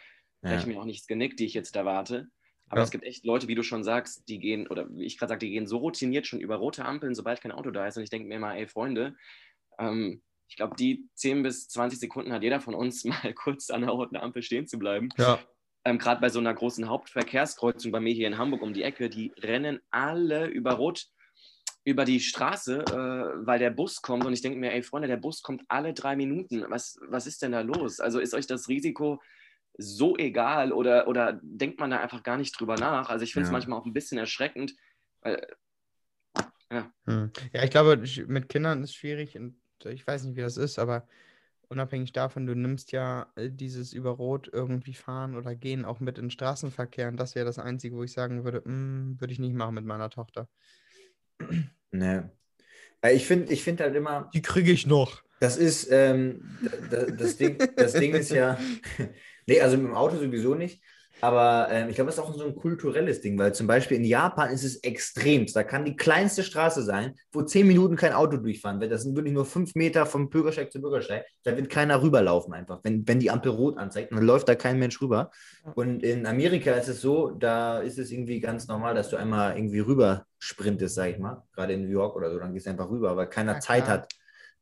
Ja. 0.42 0.50
brechen 0.50 0.72
mir 0.72 0.80
auch 0.80 0.84
nichts 0.84 1.06
Genick, 1.06 1.36
die 1.36 1.46
ich 1.46 1.54
jetzt 1.54 1.76
erwarte. 1.76 2.26
Aber 2.74 2.80
Ja. 2.80 2.84
es 2.86 2.90
gibt 2.90 3.04
echt 3.04 3.24
Leute, 3.24 3.46
wie 3.46 3.54
du 3.54 3.62
schon 3.62 3.84
sagst, 3.84 4.28
die 4.28 4.40
gehen, 4.40 4.66
oder 4.66 4.88
wie 4.90 5.04
ich 5.04 5.16
gerade 5.16 5.28
sage, 5.30 5.46
die 5.46 5.50
gehen 5.52 5.68
so 5.68 5.76
routiniert 5.78 6.26
schon 6.26 6.40
über 6.40 6.56
rote 6.56 6.84
Ampeln, 6.84 7.14
sobald 7.14 7.40
kein 7.40 7.52
Auto 7.52 7.70
da 7.70 7.86
ist. 7.86 7.96
Und 7.96 8.02
ich 8.02 8.10
denke 8.10 8.26
mir 8.26 8.34
immer, 8.34 8.56
ey 8.56 8.66
Freunde, 8.66 9.14
ähm, 9.78 10.22
ich 10.48 10.56
glaube, 10.56 10.74
die 10.76 11.08
10 11.14 11.44
bis 11.44 11.68
20 11.68 12.00
Sekunden 12.00 12.32
hat 12.32 12.42
jeder 12.42 12.60
von 12.60 12.74
uns 12.74 13.04
mal 13.04 13.32
kurz 13.34 13.70
an 13.70 13.82
der 13.82 13.90
roten 13.90 14.16
Ampel 14.16 14.42
stehen 14.42 14.66
zu 14.66 14.76
bleiben 14.80 15.08
Ja. 15.18 15.38
ähm, 15.84 15.98
gerade 15.98 16.20
bei 16.20 16.30
so 16.30 16.40
einer 16.40 16.52
großen 16.52 16.88
Hauptverkehrskreuzung 16.88 17.92
bei 17.92 18.00
mir 18.00 18.12
hier 18.12 18.26
in 18.26 18.38
Hamburg 18.38 18.60
um 18.62 18.74
die 18.74 18.82
Ecke, 18.82 19.08
die 19.08 19.30
rennen 19.38 19.80
alle 19.92 20.46
über 20.48 20.72
Rot 20.72 21.06
über 21.86 22.04
die 22.04 22.18
Straße, 22.18 22.78
äh, 22.80 23.46
weil 23.46 23.58
der 23.58 23.70
Bus 23.70 24.00
kommt. 24.02 24.24
Und 24.24 24.32
ich 24.32 24.40
denke 24.40 24.58
mir, 24.58 24.72
ey 24.72 24.82
Freunde, 24.82 25.06
der 25.06 25.18
Bus 25.18 25.42
kommt 25.42 25.62
alle 25.68 25.92
drei 25.92 26.16
Minuten. 26.16 26.64
Was, 26.70 26.98
was 27.08 27.26
ist 27.26 27.42
denn 27.42 27.52
da 27.52 27.60
los? 27.60 28.00
Also 28.00 28.20
ist 28.20 28.32
euch 28.34 28.46
das 28.46 28.68
Risiko 28.68 29.20
so 29.76 30.16
egal 30.16 30.72
oder, 30.72 31.08
oder 31.08 31.40
denkt 31.42 31.80
man 31.80 31.90
da 31.90 31.98
einfach 32.00 32.22
gar 32.22 32.36
nicht 32.36 32.58
drüber 32.58 32.76
nach? 32.76 33.08
Also 33.10 33.24
ich 33.24 33.32
finde 33.32 33.44
es 33.44 33.48
Ja. 33.50 33.52
manchmal 33.52 33.78
auch 33.80 33.86
ein 33.86 33.92
bisschen 33.92 34.18
erschreckend. 34.18 34.74
Weil, 35.20 35.46
Hm. 37.06 37.30
Ja, 37.52 37.62
ich 37.62 37.70
glaube, 37.70 38.02
mit 38.26 38.48
Kindern 38.48 38.82
ist 38.82 38.94
schwierig 38.94 39.36
und 39.36 39.56
ich 39.84 40.06
weiß 40.06 40.24
nicht, 40.24 40.36
wie 40.36 40.40
das 40.40 40.56
ist, 40.56 40.78
aber 40.78 41.06
unabhängig 41.68 42.12
davon, 42.12 42.46
du 42.46 42.54
nimmst 42.54 42.92
ja 42.92 43.30
äh, 43.36 43.50
dieses 43.50 43.92
über 43.92 44.10
Rot 44.10 44.48
irgendwie 44.52 44.94
fahren 44.94 45.36
oder 45.36 45.54
gehen 45.54 45.84
auch 45.84 46.00
mit 46.00 46.18
in 46.18 46.26
den 46.26 46.30
Straßenverkehr 46.30 47.08
und 47.08 47.16
das 47.18 47.34
wäre 47.34 47.44
das 47.44 47.58
Einzige, 47.58 47.96
wo 47.96 48.02
ich 48.04 48.12
sagen 48.12 48.44
würde, 48.44 48.60
"Mm, 48.68 49.20
würde 49.20 49.32
ich 49.32 49.38
nicht 49.38 49.54
machen 49.54 49.74
mit 49.74 49.84
meiner 49.84 50.08
Tochter. 50.10 50.48
Ne. 51.90 52.30
Weil 53.02 53.16
Ich 53.16 53.26
finde 53.26 53.52
ich 53.52 53.62
find 53.62 53.80
halt 53.80 53.94
immer, 53.94 54.30
Die 54.32 54.42
kriege 54.42 54.72
ich 54.72 54.86
noch. 54.86 55.22
das 55.40 55.56
ist, 55.58 55.88
ähm, 55.90 56.40
da- 56.90 57.04
da- 57.04 57.10
das, 57.10 57.36
Ding, 57.36 57.58
das 57.76 57.92
Ding 57.92 58.14
ist 58.14 58.30
ja, 58.30 58.58
nee, 59.46 59.60
also 59.60 59.76
mit 59.76 59.86
dem 59.86 59.94
Auto 59.94 60.16
sowieso 60.16 60.54
nicht, 60.54 60.82
aber 61.20 61.68
ähm, 61.70 61.88
ich 61.88 61.94
glaube, 61.94 62.10
das 62.10 62.18
ist 62.18 62.24
auch 62.24 62.34
so 62.34 62.44
ein 62.44 62.54
kulturelles 62.54 63.20
Ding, 63.20 63.38
weil 63.38 63.54
zum 63.54 63.66
Beispiel 63.66 63.96
in 63.96 64.04
Japan 64.04 64.50
ist 64.50 64.64
es 64.64 64.76
extremst. 64.82 65.56
Da 65.56 65.62
kann 65.62 65.84
die 65.84 65.96
kleinste 65.96 66.42
Straße 66.42 66.82
sein, 66.82 67.14
wo 67.32 67.40
zehn 67.42 67.66
Minuten 67.66 67.96
kein 67.96 68.12
Auto 68.12 68.36
durchfahren 68.36 68.80
wird. 68.80 68.92
Das 68.92 69.04
sind 69.04 69.16
wirklich 69.16 69.32
nur 69.32 69.46
fünf 69.46 69.74
Meter 69.74 70.04
vom 70.04 70.28
Bürgersteig 70.28 70.70
zu 70.70 70.82
Bürgersteig. 70.82 71.24
Da 71.44 71.56
wird 71.56 71.70
keiner 71.70 72.02
rüberlaufen 72.02 72.52
einfach, 72.52 72.80
wenn, 72.82 73.08
wenn 73.08 73.20
die 73.20 73.30
Ampel 73.30 73.52
rot 73.52 73.78
anzeigt. 73.78 74.12
Dann 74.12 74.22
läuft 74.22 74.48
da 74.48 74.54
kein 74.54 74.78
Mensch 74.78 75.00
rüber. 75.00 75.30
Und 75.74 76.02
in 76.02 76.26
Amerika 76.26 76.72
ist 76.72 76.88
es 76.88 77.00
so, 77.00 77.30
da 77.30 77.78
ist 77.78 77.98
es 77.98 78.10
irgendwie 78.10 78.40
ganz 78.40 78.66
normal, 78.66 78.94
dass 78.94 79.08
du 79.08 79.16
einmal 79.16 79.56
irgendwie 79.56 79.80
rüber 79.80 80.26
sprintest, 80.38 80.96
sag 80.96 81.10
ich 81.10 81.18
mal. 81.18 81.42
Gerade 81.54 81.72
in 81.72 81.82
New 81.82 81.90
York 81.90 82.16
oder 82.16 82.30
so, 82.30 82.38
dann 82.38 82.52
gehst 82.52 82.66
du 82.66 82.70
einfach 82.70 82.90
rüber, 82.90 83.16
weil 83.16 83.28
keiner 83.28 83.54
Ja, 83.54 83.60
Zeit 83.60 83.88
hat. 83.88 84.12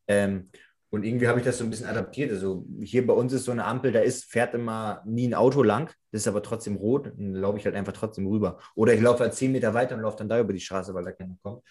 Ähm, 0.07 0.51
und 0.92 1.05
irgendwie 1.05 1.26
habe 1.26 1.38
ich 1.38 1.44
das 1.46 1.57
so 1.57 1.64
ein 1.64 1.70
bisschen 1.70 1.87
adaptiert. 1.87 2.31
Also 2.31 2.66
hier 2.83 3.07
bei 3.07 3.14
uns 3.14 3.33
ist 3.33 3.46
so 3.46 3.50
eine 3.50 3.64
Ampel, 3.64 3.92
da 3.92 4.00
ist, 4.00 4.26
fährt 4.31 4.52
immer 4.52 5.02
nie 5.07 5.26
ein 5.26 5.33
Auto 5.33 5.62
lang, 5.62 5.87
das 6.11 6.20
ist 6.20 6.28
aber 6.28 6.42
trotzdem 6.42 6.76
rot, 6.76 7.07
dann 7.16 7.33
laufe 7.33 7.57
ich 7.57 7.64
halt 7.64 7.74
einfach 7.74 7.94
trotzdem 7.94 8.26
rüber. 8.26 8.59
Oder 8.74 8.92
ich 8.92 9.00
laufe 9.00 9.20
halt 9.20 9.33
zehn 9.33 9.52
Meter 9.52 9.72
weiter 9.72 9.94
und 9.94 10.02
laufe 10.02 10.18
dann 10.18 10.28
da 10.28 10.38
über 10.38 10.52
die 10.52 10.61
Straße, 10.61 10.92
weil 10.92 11.05
da 11.05 11.12
keiner 11.12 11.37
kommt. 11.42 11.62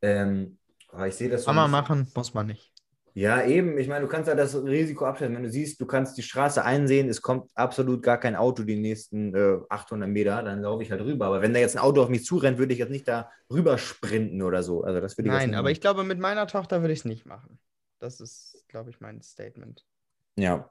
Ähm, 0.00 0.56
aber 0.88 1.06
ich 1.06 1.14
sehe 1.14 1.28
das 1.28 1.42
so. 1.42 1.46
Kann 1.46 1.56
man 1.56 1.70
machen, 1.70 2.10
muss 2.16 2.32
man 2.32 2.46
nicht. 2.46 2.72
ja, 3.12 3.44
eben. 3.44 3.76
Ich 3.76 3.88
meine, 3.88 4.06
du 4.06 4.10
kannst 4.10 4.28
ja 4.28 4.34
das 4.34 4.54
Risiko 4.54 5.04
abschätzen. 5.04 5.36
Wenn 5.36 5.42
du 5.42 5.50
siehst, 5.50 5.78
du 5.78 5.84
kannst 5.84 6.16
die 6.16 6.22
Straße 6.22 6.64
einsehen, 6.64 7.10
es 7.10 7.20
kommt 7.20 7.50
absolut 7.54 8.02
gar 8.02 8.16
kein 8.16 8.36
Auto 8.36 8.62
die 8.62 8.76
nächsten 8.76 9.34
äh, 9.34 9.58
800 9.68 10.08
Meter, 10.08 10.42
dann 10.42 10.62
laufe 10.62 10.82
ich 10.82 10.90
halt 10.90 11.02
rüber. 11.02 11.26
Aber 11.26 11.42
wenn 11.42 11.52
da 11.52 11.60
jetzt 11.60 11.76
ein 11.76 11.82
Auto 11.82 12.02
auf 12.02 12.08
mich 12.08 12.24
zurennt, 12.24 12.56
würde 12.56 12.72
ich 12.72 12.78
jetzt 12.78 12.90
nicht 12.90 13.06
da 13.06 13.30
rüber 13.50 13.76
sprinten 13.76 14.40
oder 14.40 14.62
so. 14.62 14.82
Also 14.82 15.02
das 15.02 15.18
würde 15.18 15.28
ich 15.28 15.34
Nein, 15.34 15.54
aber 15.54 15.64
machen. 15.64 15.72
ich 15.72 15.82
glaube, 15.82 16.04
mit 16.04 16.18
meiner 16.18 16.46
Tochter 16.46 16.80
würde 16.80 16.94
ich 16.94 17.00
es 17.00 17.04
nicht 17.04 17.26
machen. 17.26 17.58
Das 17.98 18.20
ist, 18.20 18.51
glaube 18.72 18.90
ich, 18.90 19.00
mein 19.00 19.22
Statement. 19.22 19.86
Ja. 20.36 20.68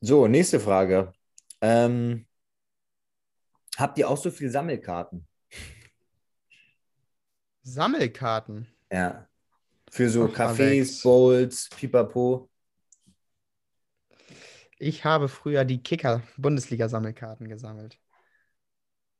So, 0.00 0.26
nächste 0.26 0.58
Frage. 0.58 1.12
Ähm, 1.60 2.26
habt 3.76 3.98
ihr 3.98 4.08
auch 4.08 4.16
so 4.16 4.30
viele 4.30 4.50
Sammelkarten? 4.50 5.26
Sammelkarten. 7.62 8.66
Ja. 8.90 9.28
Für 9.90 10.08
so 10.08 10.30
Ach, 10.32 10.36
Cafés. 10.36 11.02
Bowls, 11.02 11.68
Pipapo. 11.76 12.48
Ich 14.78 15.04
habe 15.04 15.28
früher 15.28 15.64
die 15.64 15.82
Kicker-Bundesliga-Sammelkarten 15.82 17.48
gesammelt. 17.48 17.98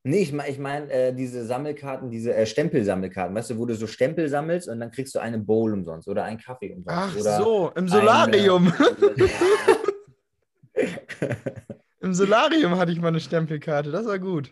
Nee, 0.09 0.23
ich 0.23 0.33
meine 0.33 0.49
ich 0.49 0.59
mein, 0.59 0.89
äh, 0.89 1.15
diese 1.15 1.45
Sammelkarten, 1.45 2.11
diese 2.11 2.35
äh, 2.35 2.47
Stempelsammelkarten, 2.47 3.37
weißt 3.37 3.51
du, 3.51 3.59
wo 3.59 3.67
du 3.67 3.75
so 3.75 3.87
Stempel 3.87 4.27
sammelst 4.31 4.67
und 4.67 4.81
dann 4.81 4.91
kriegst 4.91 5.15
du 5.15 5.19
eine 5.19 5.39
Bowl 5.39 5.75
umsonst 5.75 6.09
oder 6.09 6.25
einen 6.25 6.39
Kaffee 6.39 6.73
umsonst. 6.73 6.99
Ach 6.99 7.15
oder 7.15 7.37
so, 7.37 7.73
im 7.77 7.85
ein, 7.85 7.89
Solarium. 7.89 8.73
äh, 10.73 10.89
Im 12.01 12.15
Solarium 12.15 12.79
hatte 12.79 12.91
ich 12.93 13.01
mal 13.01 13.09
eine 13.09 13.21
Stempelkarte, 13.21 13.91
das 13.91 14.07
war 14.07 14.19
gut. 14.19 14.51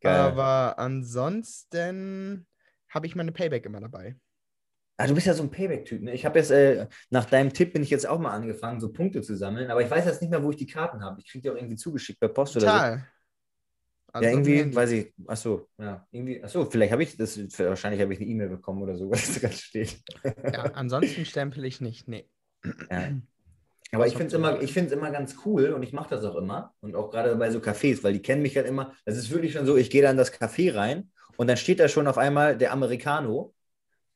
Geil. 0.00 0.14
Aber 0.14 0.78
ansonsten 0.78 2.46
habe 2.88 3.06
ich 3.08 3.16
meine 3.16 3.32
Payback 3.32 3.66
immer 3.66 3.80
dabei. 3.80 4.14
Ah, 4.96 5.08
du 5.08 5.14
bist 5.14 5.26
ja 5.26 5.34
so 5.34 5.42
ein 5.42 5.50
Payback-Typ. 5.50 6.02
Ne? 6.02 6.12
Ich 6.12 6.24
habe 6.24 6.38
jetzt, 6.38 6.52
äh, 6.52 6.86
nach 7.10 7.24
deinem 7.24 7.52
Tipp 7.52 7.72
bin 7.72 7.82
ich 7.82 7.90
jetzt 7.90 8.06
auch 8.08 8.20
mal 8.20 8.30
angefangen, 8.30 8.78
so 8.78 8.92
Punkte 8.92 9.22
zu 9.22 9.36
sammeln, 9.36 9.72
aber 9.72 9.82
ich 9.82 9.90
weiß 9.90 10.04
jetzt 10.04 10.22
nicht 10.22 10.30
mehr, 10.30 10.42
wo 10.44 10.50
ich 10.50 10.56
die 10.56 10.66
Karten 10.66 11.02
habe. 11.02 11.20
Ich 11.20 11.28
kriege 11.28 11.42
die 11.42 11.50
auch 11.50 11.56
irgendwie 11.56 11.76
zugeschickt 11.76 12.20
per 12.20 12.28
Post 12.28 12.56
oder 12.58 12.66
so. 12.96 13.02
Also 14.12 14.26
Ja, 14.26 14.34
irgendwie, 14.34 14.74
weiß 14.74 14.90
ich, 14.92 15.12
achso, 15.26 15.68
ja, 15.78 16.06
irgendwie, 16.10 16.42
achso, 16.42 16.64
vielleicht 16.64 16.92
habe 16.92 17.02
ich 17.02 17.16
das, 17.16 17.38
wahrscheinlich 17.58 18.00
habe 18.00 18.12
ich 18.12 18.20
eine 18.20 18.28
E-Mail 18.28 18.48
bekommen 18.48 18.82
oder 18.82 18.96
so, 18.96 19.10
was 19.10 19.34
da 19.34 19.40
ganz 19.40 19.60
steht. 19.60 19.98
Ja, 20.52 20.64
ansonsten 20.74 21.24
stempel 21.24 21.64
ich 21.64 21.80
nicht. 21.80 22.08
Nee. 22.08 22.28
Ja. 22.90 23.12
Aber 23.90 24.06
ich 24.06 24.12
finde 24.12 24.26
es 24.26 24.32
immer, 24.34 24.60
ich 24.60 24.76
immer 24.76 25.10
ganz 25.10 25.36
cool 25.46 25.72
und 25.72 25.82
ich 25.82 25.94
mache 25.94 26.10
das 26.10 26.22
auch 26.22 26.36
immer. 26.36 26.74
Und 26.80 26.94
auch 26.94 27.10
gerade 27.10 27.34
bei 27.36 27.50
so 27.50 27.58
Cafés, 27.58 28.04
weil 28.04 28.12
die 28.12 28.20
kennen 28.20 28.42
mich 28.42 28.54
halt 28.54 28.66
immer. 28.66 28.92
Das 29.06 29.16
ist 29.16 29.30
wirklich 29.30 29.54
schon 29.54 29.64
so, 29.64 29.78
ich 29.78 29.88
gehe 29.88 30.02
da 30.02 30.10
in 30.10 30.18
das 30.18 30.30
Café 30.30 30.74
rein 30.74 31.10
und 31.38 31.46
dann 31.46 31.56
steht 31.56 31.80
da 31.80 31.88
schon 31.88 32.06
auf 32.06 32.18
einmal 32.18 32.58
der 32.58 32.72
Americano 32.72 33.54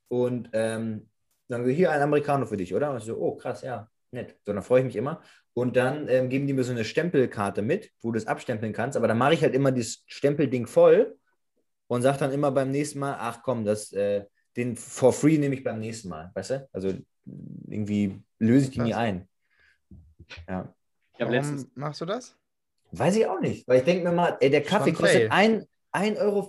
und 0.09 0.51
ähm, 0.53 1.09
dann 1.49 1.65
so, 1.65 1.71
hier 1.71 1.91
ein 1.91 2.03
Americano 2.03 2.45
für 2.45 2.59
dich, 2.59 2.75
oder? 2.75 2.91
Und 2.91 2.99
ich 2.99 3.05
so, 3.05 3.17
oh 3.17 3.37
krass, 3.37 3.63
ja, 3.63 3.89
nett. 4.11 4.37
So, 4.45 4.53
dann 4.53 4.63
freue 4.63 4.81
ich 4.81 4.87
mich 4.87 4.97
immer. 4.97 5.23
Und 5.55 5.77
dann 5.77 6.09
ähm, 6.09 6.29
geben 6.29 6.47
die 6.47 6.55
mir 6.55 6.65
so 6.65 6.73
eine 6.73 6.85
Stempelkarte 6.85 7.61
mit, 7.63 7.91
wo 8.01 8.11
du 8.11 8.19
es 8.19 8.27
abstempeln 8.27 8.73
kannst. 8.73 8.97
Aber 8.97 9.09
dann 9.09 9.19
mache 9.19 9.35
ich 9.35 9.43
halt 9.43 9.55
immer 9.55 9.71
das 9.71 10.03
Stempelding 10.07 10.67
voll 10.67 11.17
und 11.89 12.03
sage 12.03 12.19
dann 12.19 12.33
immer 12.33 12.51
beim 12.51 12.71
nächsten 12.71 12.99
Mal, 12.99 13.17
ach 13.19 13.43
komm, 13.43 13.65
das, 13.65 13.93
äh, 13.93 14.25
den 14.57 14.77
for 14.77 15.13
free 15.13 15.39
nehme 15.39 15.55
ich 15.55 15.65
beim 15.65 15.79
nächsten 15.79 16.09
Mal, 16.09 16.31
weißt 16.35 16.51
du? 16.51 16.69
Also 16.73 16.95
irgendwie 17.69 18.23
löse 18.39 18.67
ich 18.67 18.71
die 18.73 18.81
nie 18.81 18.95
ein. 18.95 19.29
Ja. 20.49 20.75
Warum 21.19 21.35
letztens, 21.35 21.67
machst 21.75 22.01
du 22.01 22.07
das? 22.07 22.37
Weiß 22.93 23.17
ich 23.17 23.27
auch 23.27 23.41
nicht, 23.41 23.67
weil 23.69 23.79
ich 23.79 23.85
denke 23.85 24.05
mir 24.05 24.15
mal, 24.15 24.37
ey, 24.41 24.51
der 24.51 24.63
Kaffee 24.63 24.93
kostet 24.93 25.31
ein, 25.31 25.67
1,40 25.93 26.19
Euro. 26.19 26.47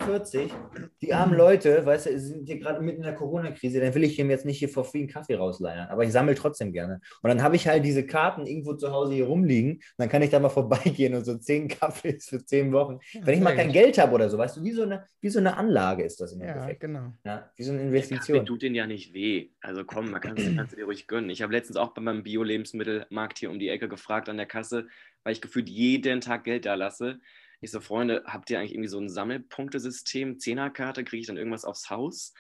Die 1.02 1.14
armen 1.14 1.36
Leute, 1.36 1.86
weißt 1.86 2.06
du, 2.06 2.18
sind 2.18 2.46
hier 2.48 2.60
gerade 2.60 2.82
mitten 2.82 2.98
in 3.00 3.04
der 3.04 3.14
Corona-Krise, 3.16 3.82
dann 3.82 3.94
will 3.94 4.04
ich 4.06 4.18
ihm 4.18 4.30
jetzt 4.30 4.46
nicht 4.46 4.60
hier 4.60 4.70
free 4.70 5.00
einen 5.00 5.08
Kaffee 5.08 5.36
rausleiern. 5.36 5.90
Aber 5.90 6.04
ich 6.06 6.14
sammle 6.14 6.34
trotzdem 6.36 6.72
gerne. 6.72 7.02
Und 7.22 7.28
dann 7.30 7.44
habe 7.44 7.58
ich 7.58 7.68
halt 7.68 7.84
diese 7.84 8.06
Karten 8.06 8.46
irgendwo 8.46 8.74
zu 8.74 8.92
Hause 8.92 9.14
hier 9.14 9.26
rumliegen. 9.26 9.74
Und 9.74 9.84
dann 9.98 10.08
kann 10.10 10.22
ich 10.22 10.30
da 10.30 10.40
mal 10.40 10.48
vorbeigehen 10.50 11.14
und 11.14 11.26
so 11.26 11.38
zehn 11.38 11.68
Kaffees 11.68 12.30
für 12.30 12.46
zehn 12.46 12.72
Wochen. 12.72 13.00
Wenn 13.22 13.36
ich 13.36 13.42
mal 13.42 13.56
kein. 13.56 13.74
Geld 13.74 13.98
habe 13.98 14.14
oder 14.14 14.30
so, 14.30 14.38
weißt 14.38 14.58
du, 14.58 14.64
wie 14.64 14.72
so 14.72 14.84
eine, 14.84 15.06
wie 15.20 15.30
so 15.30 15.40
eine 15.40 15.58
Anlage 15.58 16.04
ist 16.04 16.22
das 16.22 16.32
im 16.34 16.42
Ja, 16.42 16.48
Endeffekt. 16.50 16.80
genau. 16.82 17.14
Ja, 17.26 17.52
wie 17.56 17.64
so 17.64 17.72
eine 17.72 17.80
Kaffee 17.82 17.98
Investition. 17.98 18.46
tut 18.46 18.62
den 18.62 18.76
ja 18.76 18.86
nicht 18.88 19.14
weh. 19.14 19.50
Also 19.62 19.84
komm, 19.84 20.12
man 20.12 20.22
kann 20.22 20.36
du 20.36 20.76
dir 20.76 20.86
ruhig 20.86 21.08
gönnen. 21.08 21.30
Ich 21.30 21.42
habe 21.42 21.52
letztens 21.52 21.78
auch 21.78 21.94
bei 21.94 22.02
meinem 22.02 22.24
Bio-Lebensmittelmarkt 22.24 23.40
hier 23.40 23.50
um 23.50 23.60
die 23.60 23.70
Ecke 23.70 23.90
gefragt 23.90 24.30
an 24.30 24.38
der 24.38 24.46
Kasse, 24.46 24.88
weil 25.24 25.34
ich 25.34 25.42
gefühlt 25.42 25.70
jeden 25.70 26.22
Tag 26.22 26.44
Geld 26.44 26.66
da 26.66 26.76
lasse. 26.76 27.20
Ich 27.64 27.72
so, 27.72 27.80
Freunde, 27.80 28.24
habt 28.26 28.50
ihr 28.50 28.60
eigentlich 28.60 28.74
irgendwie 28.74 28.90
so 28.90 29.00
ein 29.00 29.08
Sammelpunktesystem? 29.08 30.38
Zehnerkarte, 30.38 31.06
kriege 31.06 31.22
ich 31.22 31.28
dann 31.28 31.38
irgendwas 31.38 31.64
aufs 31.64 31.90
Haus? 31.90 32.34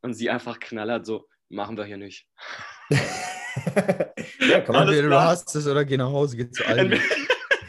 Und 0.00 0.14
sie 0.14 0.30
einfach 0.30 0.58
knallert 0.58 1.06
so, 1.06 1.28
machen 1.48 1.76
wir 1.76 1.84
hier 1.84 1.96
nicht. 1.96 2.26
ja, 2.90 4.60
komm 4.66 4.74
Entweder 4.74 5.10
du 5.10 5.20
hast 5.20 5.54
es 5.54 5.64
oder 5.68 5.84
geh 5.84 5.96
nach 5.96 6.10
Hause, 6.10 6.36
geh 6.36 6.50
zu 6.50 6.66
Aldi. 6.66 7.00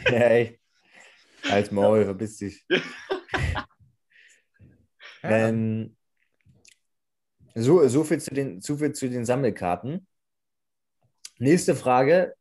Hey. 0.02 0.58
Als 1.48 1.70
Maul, 1.70 2.04
verpiss 2.04 2.38
dich. 2.38 2.66
Ähm, 5.22 5.94
so, 7.54 7.86
so, 7.88 8.04
viel 8.04 8.22
zu 8.22 8.32
den, 8.32 8.62
so 8.62 8.78
viel 8.78 8.94
zu 8.94 9.10
den 9.10 9.26
Sammelkarten. 9.26 10.06
Nächste 11.36 11.76
Frage: 11.76 12.34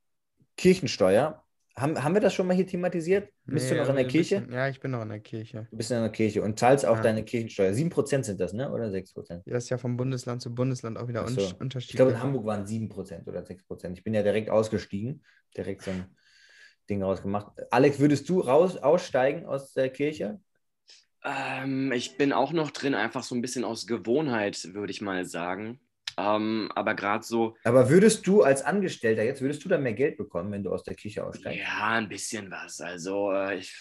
Kirchensteuer. 0.56 1.46
Haben, 1.80 2.04
haben 2.04 2.14
wir 2.14 2.22
das 2.22 2.34
schon 2.34 2.48
mal 2.48 2.56
hier 2.56 2.68
thematisiert? 2.68 3.30
Bist 3.46 3.70
du 3.70 3.76
Nee, 3.76 3.82
noch 3.82 3.90
in 3.90 3.96
der 3.96 4.08
Kirche? 4.08 4.40
bisschen- 4.42 4.54
Ja, 4.54 4.68
ich 4.68 4.80
bin 4.80 4.92
noch 4.92 5.02
in 5.02 5.10
der 5.10 5.20
Kirche. 5.20 5.68
Du 5.72 5.78
bist 5.78 5.92
in 5.92 6.00
der 6.02 6.10
Kirche 6.10 6.42
und 6.42 6.60
zahlst 6.60 6.86
auch 6.86 6.98
Ja. 6.98 7.02
deine 7.04 7.24
Kirchensteuer. 7.24 7.74
7% 7.74 8.26
sind 8.26 8.40
das, 8.40 8.54
ne? 8.54 8.72
Oder 8.72 8.92
6%? 8.92 9.44
Ja, 9.46 9.54
das 9.54 9.66
ist 9.66 9.70
ja 9.70 9.78
vom 9.78 9.96
Bundesland 9.98 10.42
zu 10.42 10.54
Bundesland 10.54 10.98
auch 10.98 11.08
wieder 11.08 11.28
so. 11.28 11.42
unterschiedlich. 11.60 11.90
Ich 11.92 11.96
glaube, 11.96 12.12
in 12.12 12.22
Hamburg 12.22 12.46
waren 12.46 12.66
7% 12.66 13.28
oder 13.28 13.44
6%. 13.44 13.98
Ich 13.98 14.04
bin 14.04 14.14
ja 14.14 14.24
direkt 14.24 14.50
ausgestiegen, 14.50 15.24
direkt 15.56 15.84
so 15.84 15.92
ein 15.92 16.06
Ding 16.90 17.02
rausgemacht. 17.04 17.54
Alex, 17.72 18.00
würdest 18.00 18.28
du 18.30 18.40
raus 18.42 18.78
aussteigen 18.78 19.46
aus 19.46 19.74
der 19.74 19.90
Kirche? 19.90 20.40
Ähm, 21.24 21.92
ich 21.92 22.18
bin 22.18 22.32
auch 22.34 22.52
noch 22.54 22.72
drin, 22.72 22.94
einfach 22.96 23.24
so 23.24 23.36
ein 23.36 23.42
bisschen 23.42 23.64
aus 23.66 23.86
Gewohnheit, 23.88 24.74
würde 24.74 24.92
ich 24.92 25.02
mal 25.02 25.26
sagen. 25.26 25.80
Ähm, 26.20 26.70
aber 26.76 26.96
gerade 26.96 27.24
so, 27.24 27.56
Aber 27.64 27.90
würdest 27.90 28.28
du 28.28 28.44
als 28.44 28.62
Angestellter 28.62 29.24
jetzt, 29.24 29.42
würdest 29.42 29.64
du 29.64 29.70
da 29.70 29.78
mehr 29.78 29.94
Geld 29.94 30.18
bekommen, 30.18 30.52
wenn 30.52 30.64
du 30.64 30.72
aus 30.72 30.84
der 30.84 30.96
Kirche 30.96 31.24
aussteigst? 31.26 31.60
ja, 31.60 31.88
ein 31.90 32.10
bisschen 32.10 32.52
was. 32.52 32.82
Also 32.82 33.32
äh, 33.32 33.58
ich, 33.58 33.74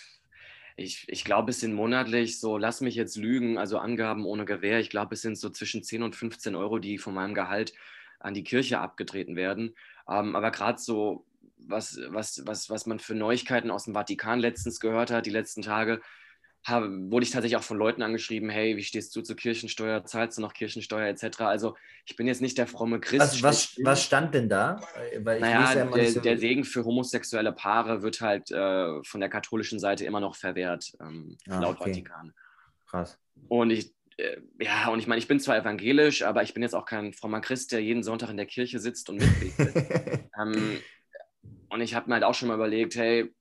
ich, 0.77 1.05
ich 1.09 1.25
glaube, 1.25 1.51
es 1.51 1.61
sind 1.61 1.73
monatlich 1.75 2.39
so, 2.39 2.57
lass 2.57 2.81
mich 2.81 2.95
jetzt 2.95 3.17
lügen, 3.17 3.59
also 3.59 3.79
Angaben 3.79 4.25
ohne 4.25 4.45
Gewähr. 4.45 4.79
Ich 4.79 4.91
glaube, 4.91 5.15
es 5.15 5.23
sind 5.23 5.37
so 5.37 5.51
zwischen 5.51 5.83
10 5.83 6.05
und 6.05 6.15
15 6.15 6.55
Euro, 6.55 6.79
die 6.79 6.99
von 6.99 7.15
meinem 7.15 7.35
Gehalt 7.35 7.73
an 8.21 8.35
die 8.35 8.45
Kirche 8.45 8.79
abgetreten 8.79 9.35
werden. 9.35 9.75
Ähm, 10.09 10.37
aber 10.37 10.53
gerade 10.53 10.79
so, 10.79 11.27
was, 11.57 11.99
was, 12.09 12.43
was, 12.47 12.71
was 12.71 12.87
man 12.87 13.01
für 13.01 13.15
Neuigkeiten 13.15 13.73
aus 13.73 13.85
dem 13.85 13.95
Vatikan 13.95 14.39
letztens 14.39 14.79
gehört 14.79 15.11
hat, 15.11 15.27
die 15.27 15.31
letzten 15.31 15.63
Tage, 15.63 16.01
habe, 16.65 16.89
wurde 17.11 17.25
ich 17.25 17.31
tatsächlich 17.31 17.57
auch 17.57 17.63
von 17.63 17.79
Leuten 17.79 18.03
angeschrieben, 18.03 18.51
hey, 18.51 18.77
wie 18.77 18.83
stehst 18.83 19.15
du 19.17 19.23
zur 19.23 19.37
Kirchensteuer? 19.37 20.05
Zahlst 20.05 20.39
du 20.39 20.43
noch 20.43 20.53
Kirchensteuer 20.53 21.07
etc.? 21.09 21.41
Also 21.43 21.77
ich 22.05 22.17
bin 22.17 22.27
jetzt 22.27 22.41
nicht 22.43 22.59
der 22.59 22.67
fromme 22.67 23.01
Christ. 23.01 23.43
Was, 23.43 23.43
was, 23.43 23.79
was 23.85 24.05
stand 24.05 24.35
denn 24.35 24.49
da? 24.49 24.81
Naja, 25.25 25.75
ja 25.75 25.85
der, 25.87 26.13
so- 26.13 26.21
der 26.21 26.39
Segen 26.39 26.65
für 26.65 26.85
homosexuelle 26.85 27.53
Paare 27.53 28.03
wird 28.03 28.21
halt 28.21 28.51
äh, 28.51 29.03
von 29.05 29.21
der 29.21 29.29
katholischen 29.31 29.79
Seite 29.79 30.05
immer 30.05 30.21
noch 30.21 30.37
verwehrt, 30.37 30.93
ähm, 31.01 31.37
Ah, 31.49 31.61
laut 31.61 31.81
okay. 31.81 31.91
Vatikan. 31.91 32.33
Krass. 32.87 33.19
Und 33.49 33.71
ich, 33.71 33.95
äh, 34.19 34.37
ja, 34.61 34.89
und 34.89 34.99
ich 34.99 35.07
meine, 35.07 35.19
ich 35.21 35.29
bin 35.29 35.41
zwar 35.41 35.57
evangelisch, 35.57 36.23
aber 36.23 36.43
ich 36.43 36.55
bin 36.55 36.63
jetzt 36.63 36.75
auch 36.75 36.85
kein 36.85 37.13
frommer 37.13 37.41
Christ, 37.41 37.73
der 37.73 37.81
jeden 37.83 38.03
Sonntag 38.03 38.31
in 38.31 38.37
der 38.37 38.47
Kirche 38.47 38.79
sitzt 38.79 39.09
und 39.09 39.17
mitbetet. 39.17 39.75
ähm, 40.41 40.81
und 41.71 41.81
ich 41.81 41.95
habe 41.95 42.09
mir 42.09 42.15
halt 42.15 42.25
auch 42.25 42.35
schon 42.35 42.49
mal 42.49 42.55
überlegt, 42.55 42.97
hey, 42.97 43.33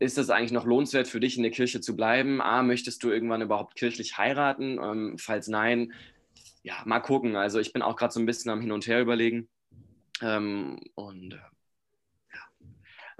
ist 0.00 0.16
das 0.16 0.30
eigentlich 0.30 0.52
noch 0.52 0.64
lohnenswert 0.64 1.08
für 1.08 1.20
dich, 1.20 1.36
in 1.36 1.42
der 1.42 1.52
Kirche 1.52 1.80
zu 1.80 1.94
bleiben? 1.94 2.40
A, 2.40 2.62
möchtest 2.62 3.04
du 3.04 3.10
irgendwann 3.10 3.42
überhaupt 3.42 3.76
kirchlich 3.76 4.16
heiraten? 4.16 4.78
Ähm, 4.82 5.16
falls 5.18 5.46
nein, 5.46 5.92
ja, 6.62 6.82
mal 6.86 7.00
gucken. 7.00 7.36
Also 7.36 7.60
ich 7.60 7.72
bin 7.72 7.82
auch 7.82 7.96
gerade 7.96 8.12
so 8.12 8.18
ein 8.18 8.26
bisschen 8.26 8.50
am 8.50 8.62
Hin 8.62 8.72
und 8.72 8.86
Her 8.86 9.02
überlegen. 9.02 9.48
Ähm, 10.22 10.80
und 10.94 11.34
äh, 11.34 11.36
ja. 12.34 12.68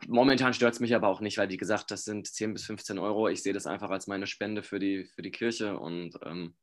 momentan 0.09 0.55
stört 0.55 0.73
es 0.73 0.81
mich 0.81 0.95
aber 0.95 1.09
auch 1.09 1.21
nicht, 1.21 1.37
weil 1.37 1.51
wie 1.51 1.59
gesagt, 1.59 1.91
das 1.91 2.05
sind 2.05 2.27
10 2.27 2.55
bis 2.55 2.65
15 2.65 2.99
Euro. 2.99 3.29
Ich 3.29 3.43
sehe 3.43 3.53
das 3.53 3.67
einfach 3.67 3.91
als 3.91 4.07
meine 4.07 4.27
Spende 4.27 4.63
für 4.63 4.79
die, 4.79 5.05
für 5.05 5.23
die 5.23 5.31
Kirche 5.31 5.79
und 5.79 6.19
ähm, 6.25 6.55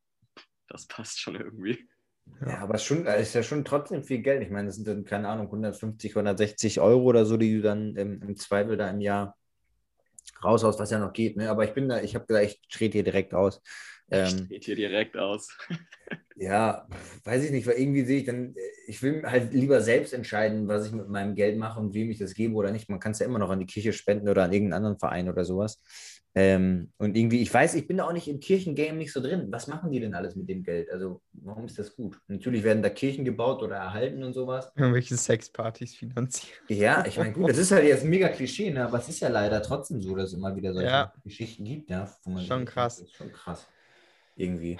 das 0.67 0.87
passt 0.87 1.19
schon 1.19 1.35
irgendwie. 1.35 1.87
Ja, 2.41 2.57
aber 2.59 2.79
schon, 2.79 3.05
äh, 3.05 3.21
ist 3.21 3.35
ja 3.35 3.43
schon 3.43 3.63
trotzdem 3.65 4.03
viel 4.03 4.19
Geld. 4.19 4.41
Ich 4.41 4.49
meine, 4.49 4.67
das 4.67 4.75
sind 4.75 4.87
dann, 4.87 5.05
keine 5.05 5.29
Ahnung, 5.29 5.45
150, 5.45 6.11
160 6.11 6.79
Euro 6.81 7.03
oder 7.03 7.25
so, 7.25 7.37
die 7.37 7.55
du 7.55 7.61
dann 7.61 7.95
im, 7.95 8.21
im 8.21 8.35
Zweifel 8.35 8.77
da 8.77 8.89
im 8.89 8.99
Jahr 8.99 9.37
raushaust, 10.43 10.79
was 10.79 10.91
ja 10.91 10.99
noch 10.99 11.13
geht. 11.13 11.37
Ne? 11.37 11.49
Aber 11.49 11.63
ich 11.63 11.73
bin 11.73 11.89
da, 11.89 12.01
ich 12.01 12.15
habe 12.15 12.25
gesagt, 12.25 12.45
ich 12.45 12.61
trete 12.69 12.93
hier 12.93 13.03
direkt 13.03 13.33
aus. 13.33 13.61
Ähm, 14.09 14.45
Steht 14.45 14.65
hier 14.65 14.75
direkt 14.75 15.17
aus. 15.17 15.49
ja, 16.37 16.87
weiß 17.25 17.43
ich 17.43 17.51
nicht, 17.51 17.67
weil 17.67 17.77
irgendwie 17.77 18.05
sehe 18.05 18.19
ich 18.19 18.25
dann, 18.25 18.55
ich 18.87 19.01
will 19.03 19.23
halt 19.23 19.53
lieber 19.53 19.81
selbst 19.81 20.13
entscheiden, 20.13 20.67
was 20.67 20.87
ich 20.87 20.93
mit 20.93 21.09
meinem 21.09 21.35
Geld 21.35 21.57
mache 21.57 21.79
und 21.79 21.93
wem 21.93 22.09
ich 22.09 22.17
das 22.17 22.33
gebe 22.33 22.55
oder 22.55 22.71
nicht. 22.71 22.89
Man 22.89 22.99
kann 22.99 23.11
es 23.11 23.19
ja 23.19 23.25
immer 23.25 23.39
noch 23.39 23.49
an 23.49 23.59
die 23.59 23.65
Kirche 23.65 23.91
spenden 23.91 24.29
oder 24.29 24.43
an 24.43 24.53
irgendeinen 24.53 24.85
anderen 24.85 24.99
Verein 24.99 25.29
oder 25.29 25.43
sowas. 25.43 25.81
Ähm, 26.39 26.91
und 26.97 27.17
irgendwie, 27.17 27.41
ich 27.41 27.51
weiß, 27.51 27.73
ich 27.73 27.87
bin 27.87 27.97
da 27.97 28.05
auch 28.05 28.13
nicht 28.13 28.27
im 28.27 28.39
Kirchengame 28.39 28.99
nicht 28.99 29.11
so 29.11 29.21
drin. 29.21 29.47
Was 29.49 29.65
machen 29.65 29.89
die 29.89 29.99
denn 29.99 30.13
alles 30.13 30.35
mit 30.35 30.47
dem 30.47 30.61
Geld? 30.61 30.91
Also, 30.91 31.23
warum 31.33 31.65
ist 31.65 31.79
das 31.79 31.95
gut? 31.95 32.19
Natürlich 32.27 32.61
werden 32.63 32.83
da 32.83 32.89
Kirchen 32.91 33.25
gebaut 33.25 33.63
oder 33.63 33.77
erhalten 33.77 34.21
und 34.23 34.33
sowas. 34.33 34.71
Irgendwelche 34.75 35.17
Sexpartys 35.17 35.95
finanzieren. 35.95 36.53
Ja, 36.67 37.03
ich 37.07 37.17
meine, 37.17 37.33
gut, 37.33 37.49
das 37.49 37.57
ist 37.57 37.71
halt 37.71 37.85
jetzt 37.85 38.03
ein 38.03 38.11
mega 38.11 38.29
Klischee, 38.29 38.69
ne? 38.69 38.85
aber 38.85 38.99
es 38.99 39.09
ist 39.09 39.19
ja 39.19 39.29
leider 39.29 39.63
trotzdem 39.63 39.99
so, 39.99 40.15
dass 40.15 40.25
es 40.29 40.33
immer 40.37 40.55
wieder 40.55 40.73
solche 40.73 40.89
Ja. 40.89 41.11
Geschichten 41.23 41.63
gibt, 41.65 41.89
ja. 41.89 42.07
Schon 42.23 42.37
sich- 42.37 42.65
krass. 42.69 43.03
Schon 43.11 43.31
krass. 43.31 43.67
Irgendwie. 44.35 44.77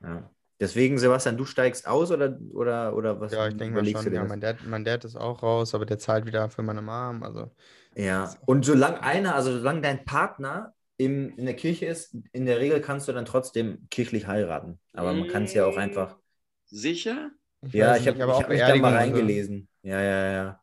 Ja. 0.00 0.30
Deswegen, 0.60 0.98
Sebastian, 0.98 1.36
du 1.36 1.44
steigst 1.46 1.88
aus 1.88 2.12
oder, 2.12 2.38
oder, 2.52 2.94
oder 2.96 3.20
was? 3.20 3.32
Ja, 3.32 3.48
ich 3.48 3.56
denke 3.56 3.74
mal 3.74 3.84
schon. 3.84 4.12
Ja, 4.12 4.20
das? 4.20 4.28
mein 4.28 4.40
Dad, 4.40 4.56
mein 4.64 4.84
Dad 4.84 5.04
ist 5.04 5.16
auch 5.16 5.42
raus, 5.42 5.74
aber 5.74 5.84
der 5.84 5.98
zahlt 5.98 6.26
wieder 6.26 6.48
für 6.48 6.62
meine 6.62 6.80
Mom. 6.80 7.24
Also 7.24 7.50
Ja, 7.96 8.32
und 8.46 8.64
solange 8.64 9.02
einer, 9.02 9.34
also 9.34 9.50
solange 9.58 9.80
dein 9.82 10.04
Partner 10.04 10.72
im, 10.98 11.36
in 11.36 11.44
der 11.46 11.54
Kirche 11.56 11.86
ist, 11.86 12.16
in 12.32 12.46
der 12.46 12.58
Regel 12.60 12.80
kannst 12.80 13.08
du 13.08 13.12
dann 13.12 13.24
trotzdem 13.24 13.86
kirchlich 13.90 14.26
heiraten. 14.26 14.80
Aber 14.92 15.12
man 15.12 15.28
kann 15.28 15.44
es 15.44 15.54
ja 15.54 15.66
auch 15.66 15.76
einfach. 15.76 16.18
Sicher? 16.66 17.30
ich 17.62 17.72
Ja, 17.74 17.96
ich 17.96 18.06
habe 18.08 18.26
hab 18.26 18.48
mich 18.48 18.60
da 18.60 18.76
mal 18.76 18.88
und 18.88 18.92
so. 18.92 18.96
reingelesen. 18.96 19.68
Ja, 19.82 20.00
ja, 20.00 20.32
ja. 20.32 20.60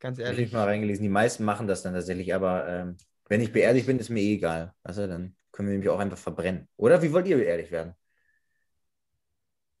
Ganz 0.00 0.18
Ich 0.18 0.24
habe 0.26 0.26
ehrlich. 0.26 0.46
mich 0.46 0.52
mal 0.52 0.64
reingelesen. 0.64 1.02
Die 1.02 1.08
meisten 1.08 1.44
machen 1.44 1.66
das 1.66 1.82
dann 1.82 1.94
tatsächlich, 1.94 2.34
aber 2.34 2.68
ähm, 2.68 2.96
wenn 3.28 3.40
ich 3.40 3.52
beerdigt 3.52 3.86
bin, 3.86 3.98
ist 3.98 4.10
mir 4.10 4.20
eh 4.22 4.34
egal. 4.34 4.74
Also 4.82 5.06
dann 5.06 5.36
können 5.52 5.68
wir 5.68 5.72
nämlich 5.72 5.90
auch 5.90 5.98
einfach 5.98 6.18
verbrennen. 6.18 6.68
Oder 6.76 7.02
wie 7.02 7.12
wollt 7.12 7.26
ihr 7.26 7.36
beerdigt 7.36 7.70
werden? 7.72 7.94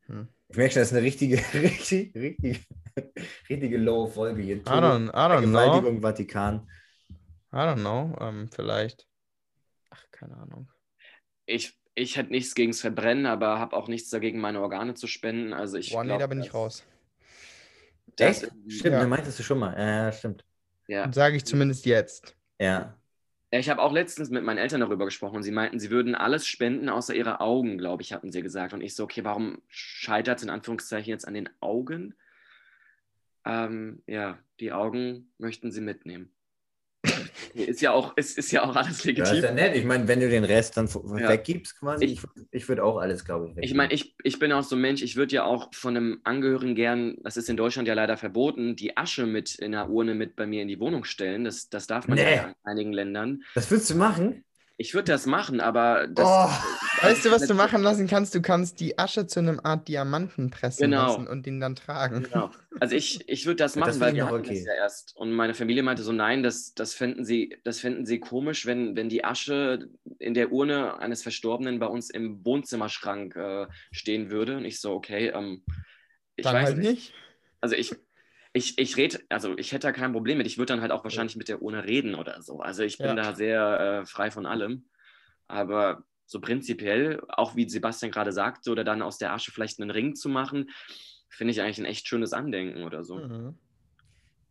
Hm. 0.06 0.28
Ich 0.48 0.56
merke 0.56 0.72
schon, 0.72 0.80
das 0.80 0.88
ist 0.90 0.96
eine 0.96 1.04
richtige, 1.06 1.36
richtig, 1.54 2.14
richtig, 2.16 2.66
richtige 3.50 3.76
low-Folge 3.78 4.42
hier. 4.42 4.56
I 4.56 4.60
don't, 4.80 5.08
I 5.10 5.28
don't 5.28 5.44
know. 5.50 6.00
Vatikan. 6.00 6.66
I 7.52 7.56
don't 7.66 7.80
know. 7.80 8.16
Ähm, 8.20 8.48
vielleicht. 8.52 9.07
Keine 10.18 10.36
Ahnung. 10.36 10.68
Ich, 11.46 11.78
ich 11.94 12.16
hätte 12.16 12.30
nichts 12.30 12.54
gegen 12.54 12.72
das 12.72 12.80
Verbrennen, 12.80 13.26
aber 13.26 13.58
habe 13.58 13.76
auch 13.76 13.88
nichts 13.88 14.10
dagegen, 14.10 14.40
meine 14.40 14.60
Organe 14.60 14.94
zu 14.94 15.06
spenden. 15.06 15.52
Also 15.52 15.78
ich 15.78 15.92
Boah, 15.92 16.04
nee, 16.04 16.18
da 16.18 16.26
bin 16.26 16.40
ich 16.40 16.52
raus. 16.52 16.84
dass 18.16 18.42
Echt? 18.42 18.52
Stimmt, 18.68 18.94
Ja. 18.94 19.00
ne, 19.02 19.06
meintest 19.06 19.38
du 19.38 19.42
schon 19.42 19.58
mal. 19.58 19.78
Ja, 19.78 20.12
stimmt. 20.12 20.44
Ja. 20.88 21.10
Sage 21.12 21.36
ich 21.36 21.44
zumindest 21.44 21.86
jetzt. 21.86 22.36
Ja. 22.58 22.98
Ja, 23.52 23.58
Ich 23.58 23.70
habe 23.70 23.80
auch 23.80 23.92
letztens 23.92 24.28
mit 24.30 24.44
meinen 24.44 24.58
Eltern 24.58 24.80
darüber 24.80 25.04
gesprochen 25.06 25.36
und 25.36 25.42
sie 25.42 25.52
meinten, 25.52 25.78
sie 25.78 25.90
würden 25.90 26.14
alles 26.14 26.46
spenden, 26.46 26.88
außer 26.88 27.14
ihre 27.14 27.40
Augen, 27.40 27.78
glaube 27.78 28.02
ich, 28.02 28.12
hatten 28.12 28.30
sie 28.32 28.42
gesagt. 28.42 28.74
Und 28.74 28.80
ich 28.82 28.94
so, 28.94 29.04
okay, 29.04 29.24
warum 29.24 29.62
scheitert 29.68 30.38
es 30.38 30.44
in 30.44 30.50
Anführungszeichen 30.50 31.08
jetzt 31.10 31.26
an 31.26 31.34
den 31.34 31.48
Augen? 31.60 32.14
Ähm, 33.44 34.02
ja, 34.06 34.38
die 34.60 34.72
Augen 34.72 35.32
möchten 35.38 35.72
sie 35.72 35.80
mitnehmen. 35.80 36.30
Ist 37.54 37.80
ja 37.80 37.92
auch, 37.92 38.16
ist, 38.16 38.38
ist 38.38 38.50
ja 38.52 38.62
auch 38.64 38.74
alles 38.76 39.02
Ja, 39.04 39.12
ist 39.12 39.16
legitim. 39.18 39.42
ja 39.44 39.52
nett. 39.52 39.76
Ich 39.76 39.84
meine, 39.84 40.06
wenn 40.08 40.20
du 40.20 40.28
den 40.28 40.44
Rest 40.44 40.76
dann 40.76 40.86
Ja. 41.18 41.28
weggibst, 41.28 41.78
quasi, 41.78 42.04
Ich- 42.04 42.20
ich, 42.50 42.68
würde 42.68 42.84
auch 42.84 42.98
alles, 42.98 43.24
glaube 43.24 43.46
ich, 43.46 43.50
weggeben. 43.52 43.64
Ich 43.64 43.74
meine, 43.74 43.92
ich, 43.92 44.14
ich 44.22 44.38
bin 44.38 44.52
auch 44.52 44.62
so 44.62 44.76
ein 44.76 44.80
Mensch, 44.82 45.02
ich 45.02 45.16
würde 45.16 45.34
ja 45.34 45.44
auch 45.44 45.72
von 45.74 45.96
einem 45.96 46.20
Angehörigen 46.24 46.74
gern, 46.74 47.16
das 47.22 47.36
ist 47.36 47.48
in 47.48 47.56
Deutschland 47.56 47.88
ja 47.88 47.94
leider 47.94 48.16
verboten, 48.16 48.76
die 48.76 48.96
Asche 48.96 49.26
mit 49.26 49.54
in 49.56 49.74
einer 49.74 49.90
Urne 49.90 50.14
mit 50.14 50.36
bei 50.36 50.46
mir 50.46 50.62
in 50.62 50.68
die 50.68 50.80
Wohnung 50.80 51.04
stellen. 51.04 51.44
Das, 51.44 51.68
das 51.68 51.86
darf 51.86 52.08
man 52.08 52.18
Nee. 52.18 52.36
ja 52.36 52.46
in 52.48 52.54
einigen 52.64 52.92
Ländern. 52.92 53.42
Das 53.54 53.70
würdest 53.70 53.90
du 53.90 53.94
machen? 53.96 54.44
Ich 54.80 54.94
würde 54.94 55.10
das 55.10 55.26
machen, 55.26 55.60
aber 55.60 56.06
das. 56.06 56.24
Oh. 56.24 57.02
Weißt 57.04 57.24
du, 57.24 57.32
was 57.32 57.48
du 57.48 57.54
machen 57.54 57.82
lassen 57.82 58.06
kannst? 58.06 58.32
Du 58.32 58.40
kannst 58.40 58.78
die 58.78 58.96
Asche 58.96 59.26
zu 59.26 59.40
einem 59.40 59.60
Art 59.60 59.88
Diamanten 59.88 60.50
pressen 60.50 60.84
Genau. 60.84 61.08
lassen 61.08 61.26
und 61.26 61.46
ihn 61.48 61.58
dann 61.58 61.74
tragen. 61.74 62.22
Genau. 62.22 62.50
Also 62.78 62.94
ich, 62.94 63.28
ich 63.28 63.44
würde 63.44 63.56
das 63.56 63.74
machen, 63.74 63.88
das 63.88 64.00
weil 64.00 64.14
wir 64.14 64.26
hatten 64.26 64.36
okay. 64.36 64.54
das 64.54 64.64
ja 64.64 64.74
erst. 64.74 65.16
Und 65.16 65.32
meine 65.32 65.54
Familie 65.54 65.82
meinte 65.82 66.04
so, 66.04 66.12
nein, 66.12 66.44
das, 66.44 66.74
das, 66.74 66.94
fänden 66.94 67.24
sie, 67.24 67.56
das 67.64 67.80
fänden 67.80 68.06
sie 68.06 68.20
komisch, 68.20 68.66
wenn, 68.66 68.94
wenn 68.94 69.08
die 69.08 69.24
Asche 69.24 69.88
in 70.20 70.34
der 70.34 70.52
Urne 70.52 70.98
eines 71.00 71.22
Verstorbenen 71.22 71.80
bei 71.80 71.86
uns 71.86 72.08
im 72.08 72.44
Wohnzimmerschrank 72.44 73.34
äh, 73.34 73.66
stehen 73.90 74.30
würde. 74.30 74.58
Und 74.58 74.64
ich 74.64 74.80
so, 74.80 74.92
okay, 74.92 75.32
ähm, 75.34 75.64
ich 76.36 76.44
dann 76.44 76.54
weiß 76.54 76.66
halt 76.66 76.78
nicht. 76.78 76.90
nicht. 76.90 77.14
Also 77.60 77.74
ich, 77.74 77.96
ich, 78.52 78.78
ich 78.78 78.96
rede, 78.96 79.20
also 79.28 79.56
ich 79.58 79.72
hätte 79.72 79.88
da 79.88 79.92
kein 79.92 80.12
Problem 80.12 80.38
mit. 80.38 80.46
Ich 80.46 80.58
würde 80.58 80.72
dann 80.72 80.80
halt 80.80 80.92
auch 80.92 81.04
wahrscheinlich 81.04 81.36
mit 81.36 81.48
der 81.48 81.62
Urne 81.62 81.84
reden 81.84 82.14
oder 82.14 82.42
so. 82.42 82.60
Also 82.60 82.82
ich 82.82 82.98
bin 82.98 83.08
Ja. 83.08 83.14
da 83.14 83.34
sehr 83.34 83.80
äh, 84.02 84.06
frei 84.06 84.30
von 84.30 84.46
allem. 84.46 84.86
Aber 85.46 86.02
so 86.26 86.40
prinzipiell, 86.40 87.22
auch 87.28 87.56
wie 87.56 87.68
Sebastian 87.68 88.12
gerade 88.12 88.32
sagte, 88.32 88.70
oder 88.70 88.84
dann 88.84 89.02
aus 89.02 89.18
der 89.18 89.32
Asche 89.32 89.50
vielleicht 89.50 89.80
einen 89.80 89.90
Ring 89.90 90.14
zu 90.14 90.28
machen, 90.28 90.70
finde 91.28 91.52
ich 91.52 91.60
eigentlich 91.60 91.78
ein 91.78 91.84
echt 91.84 92.06
schönes 92.08 92.32
Andenken 92.32 92.84
oder 92.84 93.04
so. 93.04 93.16
Mhm. 93.16 93.54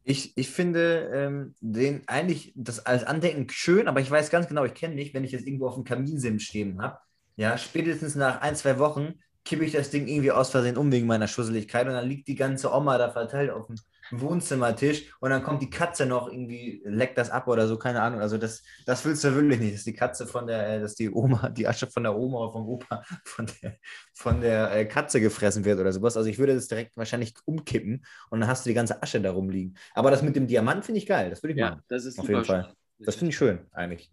Ich, 0.03 0.37
ich 0.37 0.49
finde 0.49 1.11
ähm, 1.13 1.55
den 1.59 2.07
eigentlich 2.07 2.53
das 2.55 2.85
als 2.85 3.03
Andenken 3.03 3.49
schön, 3.49 3.87
aber 3.87 3.99
ich 3.99 4.09
weiß 4.09 4.29
ganz 4.29 4.47
genau, 4.47 4.63
ich 4.63 4.73
kenne 4.73 4.95
mich, 4.95 5.13
wenn 5.13 5.25
ich 5.25 5.33
jetzt 5.33 5.45
irgendwo 5.45 5.67
auf 5.67 5.75
dem 5.75 5.83
Kaminsims 5.83 6.43
stehen 6.43 6.81
habe, 6.81 6.97
ja, 7.35 7.57
spätestens 7.57 8.15
nach 8.15 8.41
ein, 8.41 8.55
zwei 8.55 8.79
Wochen 8.79 9.19
kippe 9.47 9.63
ich 9.63 9.71
das 9.71 9.89
Ding 9.89 10.07
irgendwie 10.07 10.31
aus 10.31 10.49
Versehen 10.49 10.77
um 10.77 10.91
wegen 10.91 11.07
meiner 11.07 11.27
Schusseligkeit 11.27 11.87
und 11.87 11.93
dann 11.93 12.07
liegt 12.07 12.27
die 12.27 12.35
ganze 12.35 12.71
Oma 12.73 12.97
da 12.97 13.09
verteilt 13.09 13.49
auf 13.49 13.67
dem 13.67 13.77
Wohnzimmertisch 14.11 15.03
und 15.19 15.29
dann 15.31 15.43
kommt 15.43 15.61
die 15.61 15.69
Katze 15.69 16.05
noch 16.05 16.29
irgendwie, 16.31 16.81
leckt 16.85 17.17
das 17.17 17.29
ab 17.29 17.47
oder 17.47 17.67
so, 17.67 17.77
keine 17.77 18.01
Ahnung. 18.01 18.19
Also 18.21 18.37
das, 18.37 18.61
das 18.85 19.03
willst 19.05 19.23
du 19.23 19.33
wirklich 19.35 19.59
nicht, 19.59 19.75
dass 19.75 19.83
die 19.85 19.93
Katze 19.93 20.27
von 20.27 20.47
der, 20.47 20.75
äh, 20.75 20.79
dass 20.81 20.95
die 20.95 21.09
Oma, 21.09 21.49
die 21.49 21.67
Asche 21.67 21.87
von 21.87 22.03
der 22.03 22.15
Oma 22.15 22.39
oder 22.39 22.51
vom 22.51 22.67
Opa 22.67 23.03
von 23.25 23.47
der, 23.61 23.77
von 24.13 24.41
der 24.41 24.71
äh, 24.75 24.85
Katze 24.85 25.21
gefressen 25.21 25.65
wird 25.65 25.79
oder 25.79 25.91
sowas. 25.93 26.17
Also 26.17 26.29
ich 26.29 26.37
würde 26.37 26.53
das 26.55 26.67
direkt 26.67 26.95
wahrscheinlich 26.97 27.33
umkippen 27.45 28.05
und 28.29 28.41
dann 28.41 28.49
hast 28.49 28.65
du 28.65 28.69
die 28.69 28.75
ganze 28.75 29.01
Asche 29.01 29.21
da 29.21 29.31
rumliegen. 29.31 29.77
Aber 29.93 30.11
das 30.11 30.21
mit 30.21 30.35
dem 30.35 30.47
Diamant 30.47 30.85
finde 30.85 30.99
ich 30.99 31.05
geil, 31.05 31.29
das 31.29 31.41
würde 31.43 31.53
ich 31.53 31.59
Ja, 31.59 31.71
machen. 31.71 31.83
das 31.87 32.05
ist 32.05 32.19
Auf 32.19 32.29
jeden 32.29 32.43
Fall. 32.45 32.63
schön. 32.63 32.73
Das 32.99 33.15
finde 33.15 33.29
ich 33.29 33.37
schön, 33.37 33.59
eigentlich. 33.71 34.11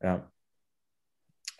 Ja. 0.00 0.30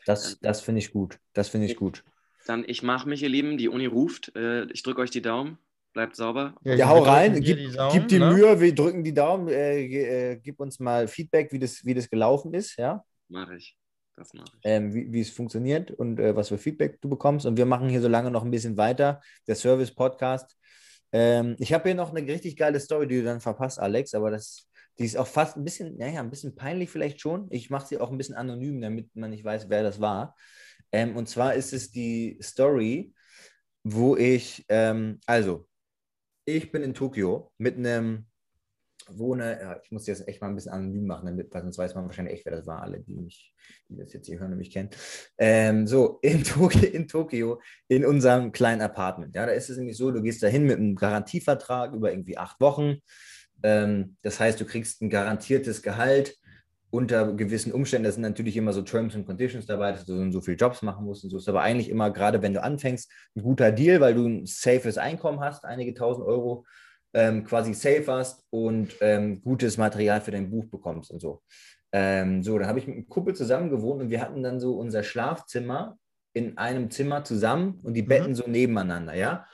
Das, 0.06 0.38
das 0.40 0.60
finde 0.60 0.80
ich 0.80 0.92
gut. 0.92 1.18
Das 1.32 1.48
finde 1.48 1.66
ich 1.66 1.76
gut. 1.76 2.04
Dann, 2.44 2.64
ich 2.66 2.82
mache 2.82 3.08
mich, 3.08 3.22
ihr 3.22 3.28
Lieben. 3.28 3.58
Die 3.58 3.68
Uni 3.68 3.86
ruft. 3.86 4.34
Äh, 4.36 4.64
ich 4.72 4.82
drücke 4.82 5.00
euch 5.00 5.10
die 5.10 5.22
Daumen. 5.22 5.58
Bleibt 5.94 6.16
sauber. 6.16 6.56
Ja, 6.64 6.88
hau 6.88 7.04
wir 7.04 7.06
rein, 7.06 7.40
gib, 7.40 7.56
die 7.56 7.70
Daumen, 7.70 7.92
gib 7.92 8.08
die 8.08 8.18
ne? 8.18 8.32
Mühe, 8.32 8.60
wir 8.60 8.74
drücken 8.74 9.04
die 9.04 9.14
Daumen, 9.14 9.46
äh, 9.46 10.32
äh, 10.32 10.36
gib 10.42 10.58
uns 10.58 10.80
mal 10.80 11.06
Feedback, 11.06 11.52
wie 11.52 11.60
das, 11.60 11.84
wie 11.84 11.94
das 11.94 12.10
gelaufen 12.10 12.52
ist, 12.52 12.76
ja, 12.76 13.04
Mache 13.28 13.56
ich. 13.56 13.76
Das 14.16 14.34
mache 14.34 14.46
ich. 14.54 14.60
ähm, 14.64 14.92
wie, 14.92 15.12
wie 15.12 15.20
es 15.20 15.30
funktioniert 15.30 15.92
und 15.92 16.18
äh, 16.18 16.34
was 16.34 16.48
für 16.48 16.58
Feedback 16.58 17.00
du 17.00 17.08
bekommst. 17.08 17.46
Und 17.46 17.56
wir 17.56 17.66
machen 17.66 17.88
hier 17.88 18.00
so 18.00 18.08
lange 18.08 18.32
noch 18.32 18.44
ein 18.44 18.50
bisschen 18.50 18.76
weiter, 18.76 19.20
der 19.46 19.54
Service-Podcast. 19.54 20.56
Ähm, 21.12 21.54
ich 21.60 21.72
habe 21.72 21.84
hier 21.88 21.94
noch 21.94 22.12
eine 22.12 22.26
richtig 22.26 22.56
geile 22.56 22.80
Story, 22.80 23.06
die 23.06 23.18
du 23.18 23.24
dann 23.24 23.40
verpasst, 23.40 23.78
Alex, 23.78 24.14
aber 24.14 24.32
das, 24.32 24.68
die 24.98 25.04
ist 25.04 25.16
auch 25.16 25.28
fast 25.28 25.56
ein 25.56 25.62
bisschen, 25.62 25.96
naja, 25.96 26.20
ein 26.20 26.30
bisschen 26.30 26.56
peinlich 26.56 26.90
vielleicht 26.90 27.20
schon. 27.20 27.46
Ich 27.50 27.70
mache 27.70 27.86
sie 27.86 27.98
auch 27.98 28.10
ein 28.10 28.18
bisschen 28.18 28.34
anonym, 28.34 28.80
damit 28.80 29.14
man 29.14 29.30
nicht 29.30 29.44
weiß, 29.44 29.68
wer 29.68 29.84
das 29.84 30.00
war. 30.00 30.34
Ähm, 30.94 31.16
und 31.16 31.28
zwar 31.28 31.54
ist 31.54 31.72
es 31.72 31.90
die 31.90 32.38
Story, 32.40 33.12
wo 33.82 34.16
ich, 34.16 34.64
ähm, 34.68 35.18
also, 35.26 35.66
ich 36.44 36.70
bin 36.70 36.84
in 36.84 36.94
Tokio 36.94 37.50
mit 37.58 37.76
einem 37.76 38.26
wohne, 39.08 39.58
ja, 39.60 39.80
ich 39.82 39.90
muss 39.90 40.04
das 40.04 40.26
echt 40.28 40.40
mal 40.40 40.48
ein 40.48 40.54
bisschen 40.54 40.70
anonym 40.70 41.06
machen, 41.06 41.26
damit, 41.26 41.52
weil 41.52 41.62
sonst 41.62 41.78
weiß 41.78 41.96
man 41.96 42.06
wahrscheinlich 42.06 42.34
echt, 42.34 42.46
wer 42.46 42.54
das 42.56 42.66
war, 42.68 42.80
alle, 42.80 43.00
die 43.00 43.12
mich, 43.12 43.52
die 43.88 43.96
das 43.96 44.12
jetzt 44.12 44.28
hier 44.28 44.38
hören 44.38 44.52
und 44.52 44.58
mich 44.58 44.70
kennen. 44.70 44.90
Ähm, 45.36 45.88
so, 45.88 46.20
in 46.22 46.44
Tokio, 46.44 46.88
in 46.88 47.08
Tokio, 47.08 47.60
in 47.88 48.04
unserem 48.06 48.52
kleinen 48.52 48.80
Apartment. 48.80 49.34
Ja, 49.34 49.46
da 49.46 49.52
ist 49.52 49.70
es 49.70 49.76
nämlich 49.76 49.96
so, 49.96 50.12
du 50.12 50.22
gehst 50.22 50.44
da 50.44 50.46
hin 50.46 50.64
mit 50.64 50.78
einem 50.78 50.94
Garantievertrag 50.94 51.92
über 51.92 52.12
irgendwie 52.12 52.38
acht 52.38 52.60
Wochen. 52.60 52.98
Ähm, 53.64 54.16
das 54.22 54.38
heißt, 54.38 54.60
du 54.60 54.64
kriegst 54.64 55.02
ein 55.02 55.10
garantiertes 55.10 55.82
Gehalt 55.82 56.36
unter 56.94 57.32
gewissen 57.32 57.72
Umständen. 57.72 58.04
Das 58.04 58.14
sind 58.14 58.22
natürlich 58.22 58.56
immer 58.56 58.72
so 58.72 58.80
Terms 58.80 59.16
and 59.16 59.26
Conditions 59.26 59.66
dabei, 59.66 59.90
dass 59.90 60.06
du 60.06 60.30
so 60.30 60.40
viele 60.40 60.56
Jobs 60.56 60.80
machen 60.80 61.04
musst 61.04 61.24
und 61.24 61.30
so. 61.30 61.38
Ist 61.38 61.48
aber 61.48 61.62
eigentlich 61.62 61.88
immer, 61.88 62.12
gerade 62.12 62.40
wenn 62.40 62.54
du 62.54 62.62
anfängst, 62.62 63.10
ein 63.34 63.42
guter 63.42 63.72
Deal, 63.72 64.00
weil 64.00 64.14
du 64.14 64.26
ein 64.26 64.46
safes 64.46 64.96
Einkommen 64.96 65.40
hast, 65.40 65.64
einige 65.64 65.92
tausend 65.92 66.24
Euro 66.24 66.64
ähm, 67.12 67.44
quasi 67.44 67.74
safe 67.74 68.04
hast 68.06 68.44
und 68.50 68.94
ähm, 69.00 69.42
gutes 69.42 69.76
Material 69.76 70.20
für 70.20 70.30
dein 70.30 70.50
Buch 70.50 70.66
bekommst 70.66 71.10
und 71.10 71.20
so. 71.20 71.42
Ähm, 71.92 72.44
so, 72.44 72.58
da 72.58 72.68
habe 72.68 72.78
ich 72.78 72.86
mit 72.86 72.96
einem 72.96 73.08
Kumpel 73.08 73.34
zusammen 73.34 73.70
gewohnt 73.70 74.00
und 74.00 74.10
wir 74.10 74.20
hatten 74.20 74.44
dann 74.44 74.60
so 74.60 74.78
unser 74.78 75.02
Schlafzimmer 75.02 75.98
in 76.32 76.58
einem 76.58 76.90
Zimmer 76.90 77.24
zusammen 77.24 77.80
und 77.82 77.94
die 77.94 78.02
Betten 78.02 78.36
so 78.36 78.44
nebeneinander, 78.46 79.14
ja. 79.14 79.46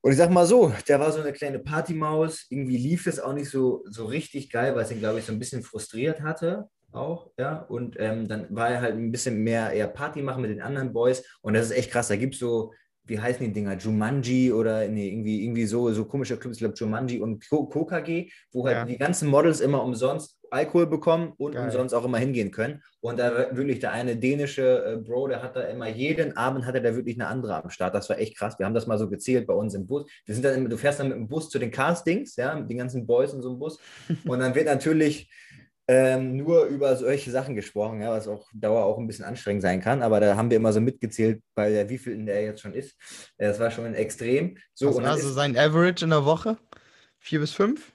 Und 0.00 0.12
ich 0.12 0.18
sag 0.18 0.30
mal 0.30 0.46
so, 0.46 0.72
der 0.88 1.00
war 1.00 1.10
so 1.12 1.20
eine 1.20 1.32
kleine 1.32 1.58
Partymaus. 1.58 2.46
Irgendwie 2.50 2.76
lief 2.76 3.06
es 3.06 3.18
auch 3.20 3.32
nicht 3.32 3.50
so, 3.50 3.84
so 3.88 4.06
richtig 4.06 4.50
geil, 4.50 4.74
weil 4.74 4.84
es 4.84 4.92
ihn, 4.92 5.00
glaube 5.00 5.18
ich, 5.18 5.24
so 5.24 5.32
ein 5.32 5.38
bisschen 5.38 5.62
frustriert 5.62 6.20
hatte. 6.22 6.68
Auch, 6.92 7.30
ja. 7.38 7.62
Und 7.62 7.96
ähm, 7.98 8.28
dann 8.28 8.46
war 8.54 8.70
er 8.70 8.80
halt 8.80 8.94
ein 8.94 9.10
bisschen 9.12 9.42
mehr 9.42 9.72
eher 9.72 9.88
Party 9.88 10.22
machen 10.22 10.40
mit 10.42 10.50
den 10.50 10.62
anderen 10.62 10.92
Boys. 10.92 11.24
Und 11.42 11.54
das 11.54 11.66
ist 11.66 11.76
echt 11.76 11.90
krass. 11.90 12.08
Da 12.08 12.16
gibt 12.16 12.34
es 12.34 12.40
so, 12.40 12.72
wie 13.04 13.18
heißen 13.18 13.44
die 13.44 13.52
Dinger? 13.52 13.76
Jumanji 13.76 14.52
oder 14.52 14.86
nee, 14.86 15.08
irgendwie, 15.08 15.44
irgendwie 15.44 15.66
so, 15.66 15.92
so 15.92 16.04
komische 16.04 16.36
Clubs, 16.36 16.56
ich 16.56 16.60
glaube 16.60 16.74
Jumanji 16.76 17.20
und 17.20 17.40
KKG, 17.48 18.30
wo 18.52 18.66
halt 18.66 18.76
Ja. 18.76 18.84
die 18.84 18.98
ganzen 18.98 19.28
Models 19.28 19.60
immer 19.60 19.82
umsonst 19.82 20.37
Alkohol 20.50 20.86
bekommen 20.86 21.32
und 21.36 21.52
Geil. 21.52 21.64
umsonst 21.64 21.94
auch 21.94 22.04
immer 22.04 22.18
hingehen 22.18 22.50
können. 22.50 22.82
Und 23.00 23.18
da 23.18 23.54
wirklich 23.56 23.78
der 23.78 23.92
eine 23.92 24.16
dänische 24.16 24.84
äh, 24.84 24.96
Bro, 24.96 25.28
der 25.28 25.42
hat 25.42 25.56
da 25.56 25.62
immer 25.62 25.88
jeden 25.88 26.36
Abend 26.36 26.66
hatte 26.66 26.80
der 26.80 26.96
wirklich 26.96 27.16
eine 27.16 27.28
andere 27.28 27.62
am 27.62 27.70
Start. 27.70 27.94
Das 27.94 28.08
war 28.08 28.18
echt 28.18 28.36
krass. 28.36 28.58
Wir 28.58 28.66
haben 28.66 28.74
das 28.74 28.86
mal 28.86 28.98
so 28.98 29.08
gezählt 29.08 29.46
bei 29.46 29.54
uns 29.54 29.74
im 29.74 29.86
Bus. 29.86 30.10
Wir 30.24 30.34
sind 30.34 30.44
dann 30.44 30.54
immer, 30.54 30.68
du 30.68 30.76
fährst 30.76 31.00
dann 31.00 31.08
mit 31.08 31.16
dem 31.16 31.28
Bus 31.28 31.50
zu 31.50 31.58
den 31.58 31.70
Castings, 31.70 32.36
ja, 32.36 32.54
mit 32.54 32.70
den 32.70 32.78
ganzen 32.78 33.06
Boys 33.06 33.32
in 33.32 33.42
so 33.42 33.50
einem 33.50 33.58
Bus. 33.58 33.78
Und 34.26 34.40
dann 34.40 34.54
wird 34.54 34.66
natürlich 34.66 35.30
ähm, 35.90 36.36
nur 36.36 36.66
über 36.66 36.94
solche 36.96 37.30
Sachen 37.30 37.54
gesprochen, 37.54 38.02
ja, 38.02 38.10
was 38.10 38.28
auch 38.28 38.46
Dauer 38.52 38.84
auch 38.84 38.98
ein 38.98 39.06
bisschen 39.06 39.24
anstrengend 39.24 39.62
sein 39.62 39.80
kann. 39.80 40.02
Aber 40.02 40.20
da 40.20 40.36
haben 40.36 40.50
wir 40.50 40.58
immer 40.58 40.72
so 40.72 40.80
mitgezählt, 40.80 41.42
bei 41.54 41.70
der, 41.70 41.88
wie 41.88 41.98
viel 41.98 42.12
in 42.12 42.26
der 42.26 42.42
jetzt 42.42 42.60
schon 42.60 42.74
ist. 42.74 42.94
Das 43.38 43.58
war 43.58 43.70
schon 43.70 43.94
extrem. 43.94 44.58
So, 44.74 44.88
Was 44.88 44.96
und 44.96 45.02
war 45.02 45.10
dann 45.12 45.20
so 45.20 45.28
ist, 45.28 45.34
sein 45.34 45.56
Average 45.56 46.04
in 46.04 46.10
der 46.10 46.26
Woche? 46.26 46.58
Vier 47.18 47.40
bis 47.40 47.52
fünf? 47.52 47.92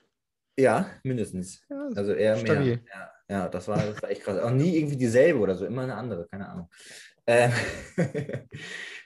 Ja, 0.57 0.89
mindestens. 1.03 1.61
Ja, 1.69 1.89
Also 1.95 2.13
eher 2.13 2.37
Stabil. 2.37 2.81
mehr. 2.85 3.11
Ja, 3.29 3.35
ja 3.43 3.49
das, 3.49 3.67
war, 3.67 3.77
das 3.85 4.01
war 4.01 4.09
echt 4.09 4.23
krass. 4.23 4.39
Auch 4.39 4.51
nie 4.51 4.77
irgendwie 4.77 4.97
dieselbe 4.97 5.39
oder 5.39 5.55
so, 5.55 5.65
immer 5.65 5.83
eine 5.83 5.95
andere, 5.95 6.27
keine 6.29 6.47
Ahnung. 6.49 6.69
Ähm, 7.25 7.51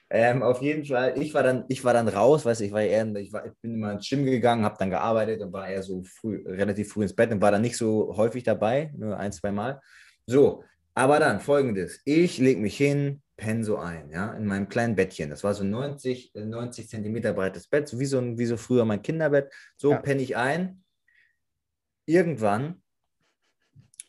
ähm, 0.09 0.41
auf 0.43 0.61
jeden 0.61 0.85
Fall, 0.85 1.21
ich 1.21 1.33
war 1.33 1.43
dann, 1.43 1.65
ich 1.69 1.83
war 1.83 1.93
dann 1.93 2.07
raus, 2.07 2.45
weißt 2.45 2.61
du, 2.61 2.65
ich 2.65 2.71
war 2.71 2.81
eher, 2.81 3.05
ich, 3.15 3.31
war, 3.31 3.45
ich 3.45 3.53
bin 3.61 3.75
immer 3.75 3.91
ins 3.93 4.09
Gym 4.09 4.25
gegangen, 4.25 4.63
habe 4.65 4.75
dann 4.79 4.89
gearbeitet 4.89 5.41
und 5.41 5.53
war 5.53 5.67
eher 5.69 5.83
so 5.83 6.03
früh, 6.03 6.43
relativ 6.47 6.91
früh 6.91 7.03
ins 7.03 7.15
Bett 7.15 7.31
und 7.31 7.41
war 7.41 7.51
dann 7.51 7.61
nicht 7.61 7.77
so 7.77 8.15
häufig 8.17 8.43
dabei, 8.43 8.91
nur 8.97 9.17
ein, 9.17 9.31
zwei 9.31 9.51
Mal. 9.51 9.79
So, 10.25 10.63
aber 10.95 11.19
dann 11.19 11.39
folgendes: 11.39 12.01
Ich 12.05 12.39
lege 12.39 12.59
mich 12.59 12.75
hin, 12.77 13.21
penne 13.37 13.63
so 13.63 13.77
ein, 13.77 14.09
ja, 14.09 14.33
in 14.33 14.45
meinem 14.45 14.67
kleinen 14.67 14.95
Bettchen. 14.95 15.29
Das 15.29 15.43
war 15.43 15.53
so 15.53 15.63
90, 15.63 16.33
äh, 16.35 16.43
90 16.45 16.89
Zentimeter 16.89 17.33
breites 17.33 17.67
Bett, 17.67 17.87
so 17.87 17.99
wie 17.99 18.05
so, 18.05 18.19
wie 18.37 18.45
so 18.45 18.57
früher 18.57 18.83
mein 18.83 19.01
Kinderbett. 19.03 19.53
So 19.77 19.91
Ja. 19.91 19.97
penne 19.99 20.23
ich 20.23 20.35
ein. 20.35 20.83
Irgendwann, 22.07 22.81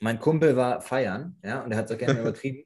mein 0.00 0.18
Kumpel 0.20 0.56
war 0.56 0.80
feiern, 0.80 1.36
ja, 1.44 1.62
und 1.62 1.72
er 1.72 1.78
hat 1.78 1.86
es 1.86 1.92
auch 1.92 1.98
gerne 1.98 2.20
übertrieben. 2.20 2.64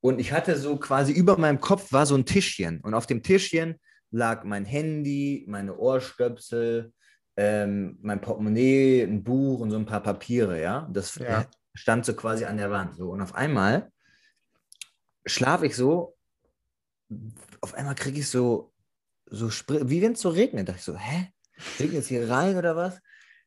Und 0.00 0.18
ich 0.18 0.32
hatte 0.32 0.56
so 0.56 0.76
quasi 0.78 1.12
über 1.12 1.36
meinem 1.38 1.60
Kopf 1.60 1.92
war 1.92 2.06
so 2.06 2.14
ein 2.16 2.24
Tischchen. 2.24 2.80
Und 2.80 2.94
auf 2.94 3.06
dem 3.06 3.22
Tischchen 3.22 3.78
lag 4.10 4.44
mein 4.44 4.64
Handy, 4.64 5.44
meine 5.48 5.76
Ohrstöpsel, 5.76 6.92
ähm, 7.36 7.98
mein 8.02 8.20
Portemonnaie, 8.20 9.02
ein 9.02 9.22
Buch 9.22 9.60
und 9.60 9.70
so 9.70 9.76
ein 9.76 9.84
paar 9.86 10.02
Papiere, 10.02 10.60
ja. 10.62 10.88
Das 10.92 11.16
Ja. 11.16 11.46
stand 11.74 12.06
so 12.06 12.14
quasi 12.14 12.44
an 12.46 12.56
der 12.56 12.70
Wand. 12.70 12.96
So. 12.96 13.10
Und 13.10 13.20
auf 13.20 13.34
einmal 13.34 13.90
schlafe 15.26 15.66
ich 15.66 15.76
so, 15.76 16.16
auf 17.60 17.74
einmal 17.74 17.94
kriege 17.94 18.20
ich 18.20 18.28
so, 18.28 18.72
so 19.26 19.48
Spr- 19.48 19.88
wie 19.90 20.00
wenn 20.02 20.12
es 20.12 20.20
so 20.20 20.28
regnet. 20.30 20.68
Da 20.68 20.72
dachte 20.72 20.78
ich 20.78 20.84
so, 20.84 20.96
hä? 20.96 21.32
Regnet 21.80 22.00
es 22.00 22.08
hier 22.08 22.28
rein 22.30 22.56
oder 22.56 22.76
was? 22.76 23.00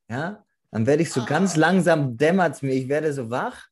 Ja. 0.10 0.46
Dann 0.72 0.86
werde 0.86 1.04
ich 1.04 1.12
so 1.12 1.26
ganz 1.26 1.56
langsam, 1.56 2.18
dämmert 2.18 2.56
es 2.56 2.62
mir, 2.62 2.74
ich 2.74 2.90
werde 2.90 3.12
so 3.14 3.30
wach. 3.30 3.68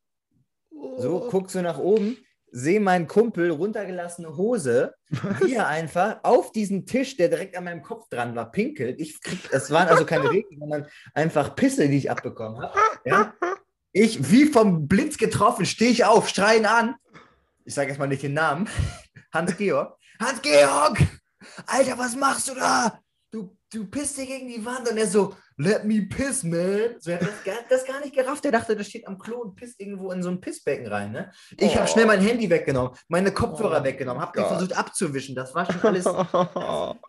So, 0.97 1.27
guck 1.29 1.51
so 1.51 1.61
nach 1.61 1.77
oben, 1.77 2.17
sehe 2.51 2.79
meinen 2.79 3.07
Kumpel 3.07 3.51
runtergelassene 3.51 4.35
Hose, 4.35 4.95
wie 5.41 5.53
er 5.53 5.67
einfach 5.67 6.19
auf 6.23 6.51
diesen 6.51 6.85
Tisch, 6.85 7.17
der 7.17 7.29
direkt 7.29 7.55
an 7.55 7.65
meinem 7.65 7.81
Kopf 7.83 8.09
dran 8.09 8.35
war, 8.35 8.51
pinkelt. 8.51 8.99
Ich 8.99 9.21
krieg, 9.21 9.39
es 9.51 9.69
waren 9.69 9.87
also 9.87 10.05
keine 10.05 10.29
Regen, 10.29 10.57
sondern 10.59 10.87
einfach 11.13 11.55
Pisse, 11.55 11.87
die 11.87 11.97
ich 11.97 12.11
abbekommen 12.11 12.61
habe. 12.61 12.73
Ja? 13.05 13.33
Ich, 13.91 14.31
wie 14.31 14.45
vom 14.45 14.87
Blitz 14.87 15.17
getroffen, 15.17 15.65
stehe 15.65 15.91
ich 15.91 16.05
auf, 16.05 16.29
schreien 16.29 16.65
an. 16.65 16.95
Ich 17.65 17.73
sage 17.73 17.89
jetzt 17.89 17.99
mal 17.99 18.07
nicht 18.07 18.23
den 18.23 18.33
Namen. 18.33 18.69
Hans-Georg. 19.33 19.97
Hans-Georg! 20.19 20.99
Alter, 21.67 21.97
was 21.97 22.15
machst 22.15 22.49
du 22.49 22.55
da? 22.55 22.99
Du, 23.29 23.57
du 23.73 23.85
pisst 23.87 24.17
dir 24.17 24.25
gegen 24.25 24.47
die 24.47 24.63
Wand. 24.65 24.89
Und 24.89 24.97
er 24.97 25.07
so, 25.07 25.35
let 25.57 25.83
me 25.83 26.01
piss, 26.03 26.43
man. 26.43 26.95
So, 26.99 27.11
er 27.11 27.19
hat 27.19 27.27
das, 27.27 27.43
gar- 27.43 27.55
das 27.69 27.85
gar 27.85 27.99
nicht 27.99 28.15
gerafft. 28.15 28.45
Er 28.45 28.51
dachte, 28.53 28.75
das 28.75 28.87
steht 28.87 29.05
am 29.07 29.17
Klo 29.19 29.39
und 29.41 29.55
pisst 29.55 29.79
irgendwo 29.81 30.11
in 30.11 30.23
so 30.23 30.29
ein 30.29 30.39
Pissbecken 30.39 30.87
rein. 30.87 31.11
Ne? 31.11 31.31
Ich 31.57 31.75
habe 31.75 31.83
Oh. 31.83 31.91
schnell 31.91 32.05
mein 32.05 32.21
Handy 32.21 32.49
weggenommen, 32.49 32.91
meine 33.09 33.33
Kopfhörer 33.33 33.81
Oh 33.81 33.83
weggenommen, 33.83 34.21
habe 34.21 34.39
die 34.39 34.45
versucht 34.47 34.77
abzuwischen. 34.77 35.35
Das 35.35 35.53
war 35.53 35.65
schon 35.69 35.81
alles 35.81 36.05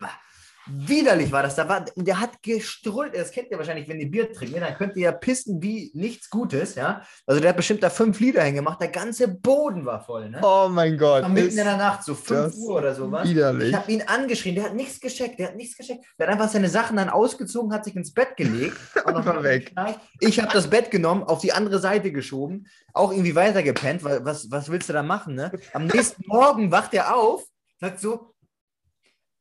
widerlich 0.71 1.31
war 1.31 1.43
das. 1.43 1.55
Da 1.55 1.67
war, 1.67 1.85
der 1.95 2.19
hat 2.19 2.41
gestrullt. 2.41 3.15
Das 3.15 3.31
kennt 3.31 3.51
ihr 3.51 3.57
wahrscheinlich, 3.57 3.87
wenn 3.87 3.99
ihr 3.99 4.09
Bier 4.09 4.31
trinkt. 4.31 4.55
Dann 4.55 4.75
könnt 4.75 4.95
ihr 4.95 5.03
ja 5.03 5.11
pissen 5.11 5.61
wie 5.61 5.91
nichts 5.93 6.29
Gutes. 6.29 6.75
Ja? 6.75 7.01
Also 7.25 7.41
der 7.41 7.49
hat 7.49 7.57
bestimmt 7.57 7.83
da 7.83 7.89
fünf 7.89 8.19
Lieder 8.19 8.43
hingemacht. 8.43 8.81
Der 8.81 8.89
ganze 8.89 9.27
Boden 9.27 9.85
war 9.85 10.03
voll. 10.03 10.29
Ne? 10.29 10.39
oh 10.43 10.67
mein 10.69 10.97
Gott. 10.97 11.23
War 11.23 11.29
mitten 11.29 11.57
in 11.57 11.65
der 11.65 11.77
Nacht, 11.77 12.03
so 12.03 12.15
5 12.15 12.27
das 12.29 12.55
Uhr 12.55 12.75
oder 12.75 12.95
sowas. 12.95 13.27
widerlich. 13.27 13.69
Ich 13.69 13.75
habe 13.75 13.91
ihn 13.91 14.03
angeschrien, 14.05 14.55
der 14.55 14.65
hat 14.65 14.75
nichts 14.75 14.99
gescheckt, 14.99 15.39
der 15.39 15.49
hat 15.49 15.55
nichts 15.55 15.77
gescheckt. 15.77 16.05
Der 16.17 16.27
hat 16.27 16.33
einfach 16.33 16.49
seine 16.49 16.69
Sachen 16.69 16.97
dann 16.97 17.09
ausgezogen, 17.09 17.73
hat 17.73 17.85
sich 17.85 17.95
ins 17.95 18.13
Bett 18.13 18.37
gelegt. 18.37 18.77
noch 18.95 19.05
Einfach 19.05 19.43
weg. 19.43 19.73
Ich 20.19 20.39
habe 20.39 20.51
das 20.53 20.69
Bett 20.69 20.91
genommen, 20.91 21.23
auf 21.23 21.39
die 21.39 21.53
andere 21.53 21.79
Seite 21.79 22.11
geschoben, 22.11 22.67
auch 22.93 23.11
irgendwie 23.11 23.35
weitergepennt, 23.35 24.03
weil 24.03 24.23
was, 24.25 24.49
was 24.51 24.69
willst 24.69 24.89
du 24.89 24.93
da 24.93 25.03
machen, 25.03 25.35
ne? 25.35 25.51
Am 25.73 25.85
nächsten 25.85 26.23
Morgen 26.27 26.71
wacht 26.71 26.93
er 26.93 27.15
auf, 27.15 27.43
sagt 27.79 27.99
so, 27.99 28.28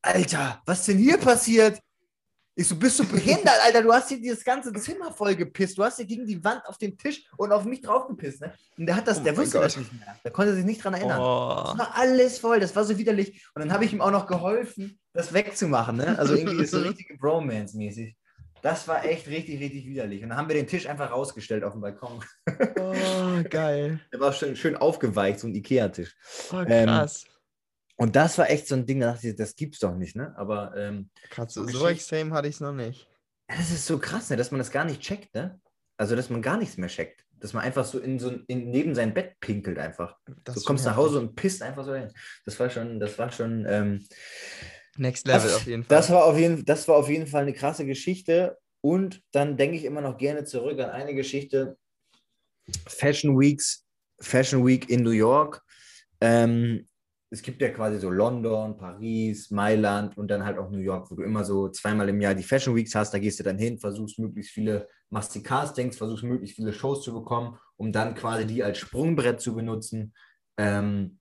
Alter, 0.03 0.63
was 0.67 0.85
denn 0.87 0.99
hier 0.99 1.19
passiert? 1.19 1.81
Ich 2.55 2.67
so, 2.67 2.75
bist 2.75 2.99
du 2.99 3.05
behindert, 3.07 3.55
Alter? 3.65 3.83
Du 3.83 3.93
hast 3.93 4.09
hier 4.09 4.21
dieses 4.21 4.43
ganze 4.45 4.73
Zimmer 4.73 5.13
voll 5.13 5.37
gepisst. 5.37 5.79
Du 5.79 5.85
hast 5.85 5.97
hier 5.97 6.07
gegen 6.07 6.27
die 6.27 6.43
Wand 6.43 6.67
auf 6.67 6.77
den 6.77 6.99
Tisch 6.99 7.25
und 7.37 7.53
auf 7.53 7.65
mich 7.65 7.83
drauf 7.83 8.09
gepisst, 8.09 8.41
ne? 8.41 8.53
Und 8.77 8.87
der 8.87 8.97
hat 8.97 9.07
das, 9.07 9.21
Oh 9.21 9.23
der 9.23 9.37
wusste 9.37 9.61
das 9.61 9.75
Gott. 9.75 9.85
nicht 9.85 9.93
mehr. 9.93 10.17
Der 10.25 10.33
konnte 10.33 10.55
sich 10.55 10.65
nicht 10.65 10.83
dran 10.83 10.95
erinnern. 10.95 11.21
Oh. 11.21 11.63
Das 11.69 11.79
war 11.79 11.95
alles 11.97 12.41
voll, 12.41 12.59
das 12.59 12.75
war 12.75 12.83
so 12.85 12.99
widerlich. 12.99 13.47
Und 13.55 13.61
dann 13.61 13.73
habe 13.73 13.85
ich 13.85 13.93
ihm 13.93 14.01
auch 14.01 14.11
noch 14.11 14.27
geholfen, 14.27 14.99
das 15.13 15.33
wegzumachen, 15.33 15.97
ne? 15.99 16.19
Also 16.19 16.35
irgendwie 16.35 16.63
ist 16.65 16.71
so 16.73 16.81
richtige 16.81 17.15
Bromance-mäßig. 17.15 18.17
Das 18.61 18.89
war 18.89 19.05
echt 19.05 19.29
richtig, 19.29 19.61
richtig 19.61 19.87
widerlich. 19.87 20.25
Und 20.25 20.31
dann 20.31 20.39
haben 20.39 20.49
wir 20.49 20.57
den 20.57 20.67
Tisch 20.67 20.89
einfach 20.89 21.13
rausgestellt 21.13 21.63
auf 21.63 21.75
dem 21.75 21.81
Balkon. 21.81 22.25
Oh, 22.81 23.43
geil. 23.49 24.01
Der 24.13 24.19
war 24.19 24.33
schön, 24.33 24.57
schön 24.57 24.75
aufgeweicht, 24.77 25.39
so 25.39 25.47
ein 25.47 25.55
Ikea-Tisch. 25.55 26.17
Oh, 26.53 26.57
Ähm, 26.67 26.87
krass. 26.87 27.25
Und 27.99 28.15
das 28.15 28.39
war 28.39 28.49
echt 28.49 28.69
so 28.69 28.77
ein 28.77 28.87
Ding, 28.87 29.01
da 29.01 29.13
dachte 29.13 29.29
ich, 29.29 29.37
das 29.37 29.57
gibt's 29.57 29.81
doch 29.81 29.95
nicht, 29.95 30.15
ne? 30.15 30.33
Aber 30.37 30.73
ähm, 30.77 31.11
krass. 31.31 31.55
so 31.55 31.67
So, 31.67 31.89
extrem 31.89 32.33
hatte 32.33 32.47
ich 32.47 32.55
es 32.55 32.61
noch 32.61 32.73
nicht. 32.73 33.09
das 33.49 33.73
ist 33.73 33.87
so 33.87 33.99
krass, 33.99 34.31
ne? 34.31 34.37
dass 34.37 34.53
man 34.53 34.59
das 34.61 34.71
gar 34.71 34.85
nicht 34.85 35.01
checkt, 35.01 35.35
ne? 35.35 35.61
Also, 35.97 36.15
dass 36.15 36.31
man 36.31 36.41
gar 36.41 36.57
nichts 36.57 36.77
mehr 36.77 36.89
checkt. 36.89 37.25
Dass 37.41 37.53
man 37.53 37.65
einfach 37.65 37.85
so 37.85 37.99
in 37.99 38.21
so 38.21 38.31
in, 38.47 38.71
neben 38.71 38.95
sein 38.95 39.15
Bett 39.15 39.35
pinkelt 39.41 39.79
einfach. 39.79 40.17
Das 40.45 40.55
du 40.55 40.61
kommst 40.63 40.85
nach 40.85 40.95
Hause 40.97 41.19
und 41.19 41.35
pisst 41.35 41.61
einfach 41.61 41.85
so 41.85 41.95
hin. 41.95 42.13
Das 42.45 42.59
war 42.61 42.71
schon, 42.71 43.01
das 43.01 43.19
war 43.19 43.33
schon, 43.33 43.67
ähm, 43.69 44.07
Next 44.97 45.27
Level 45.27 45.43
das, 45.43 45.55
auf 45.57 45.67
jeden 45.67 45.83
Fall. 45.85 45.97
Das 45.97 46.11
war 46.11 46.25
auf 46.25 46.39
jeden, 46.39 46.65
das 46.65 46.89
war 46.89 46.97
auf 46.97 47.09
jeden 47.09 47.27
Fall 47.27 47.43
eine 47.43 47.53
krasse 47.53 47.85
Geschichte. 47.85 48.59
Und 48.81 49.23
dann 49.33 49.57
denke 49.57 49.77
ich 49.77 49.85
immer 49.85 50.01
noch 50.01 50.19
gerne 50.19 50.45
zurück 50.45 50.79
an 50.79 50.91
eine 50.91 51.15
Geschichte. 51.15 51.77
Fashion 52.87 53.39
Weeks, 53.39 53.85
Fashion 54.21 54.65
Week 54.65 54.89
in 54.89 55.03
New 55.03 55.11
York. 55.11 55.63
Ähm, 56.21 56.88
es 57.31 57.43
gibt 57.43 57.61
ja 57.61 57.69
quasi 57.69 57.99
so 57.99 58.11
London, 58.11 58.77
Paris, 58.77 59.51
Mailand 59.51 60.17
und 60.17 60.29
dann 60.29 60.45
halt 60.45 60.59
auch 60.59 60.71
New 60.71 60.79
York, 60.79 61.11
wo 61.11 61.15
du 61.15 61.23
immer 61.23 61.45
so 61.45 61.69
zweimal 61.69 62.09
im 62.09 62.21
Jahr 62.21 62.35
die 62.35 62.43
Fashion 62.43 62.75
Weeks 62.75 62.95
hast. 62.95 63.13
Da 63.13 63.19
gehst 63.19 63.39
du 63.39 63.45
dann 63.45 63.59
hin, 63.59 63.79
versuchst 63.79 64.19
möglichst 64.19 64.53
viele, 64.53 64.89
machst 65.11 65.35
die 65.35 65.43
Castings, 65.43 65.99
versuchst 65.99 66.25
möglichst 66.25 66.57
viele 66.57 66.73
Shows 66.73 67.03
zu 67.03 67.13
bekommen, 67.13 67.59
um 67.77 67.93
dann 67.93 68.15
quasi 68.15 68.47
die 68.47 68.65
als 68.65 68.79
Sprungbrett 68.79 69.41
zu 69.41 69.55
benutzen. 69.55 70.15
Ähm, 70.57 71.19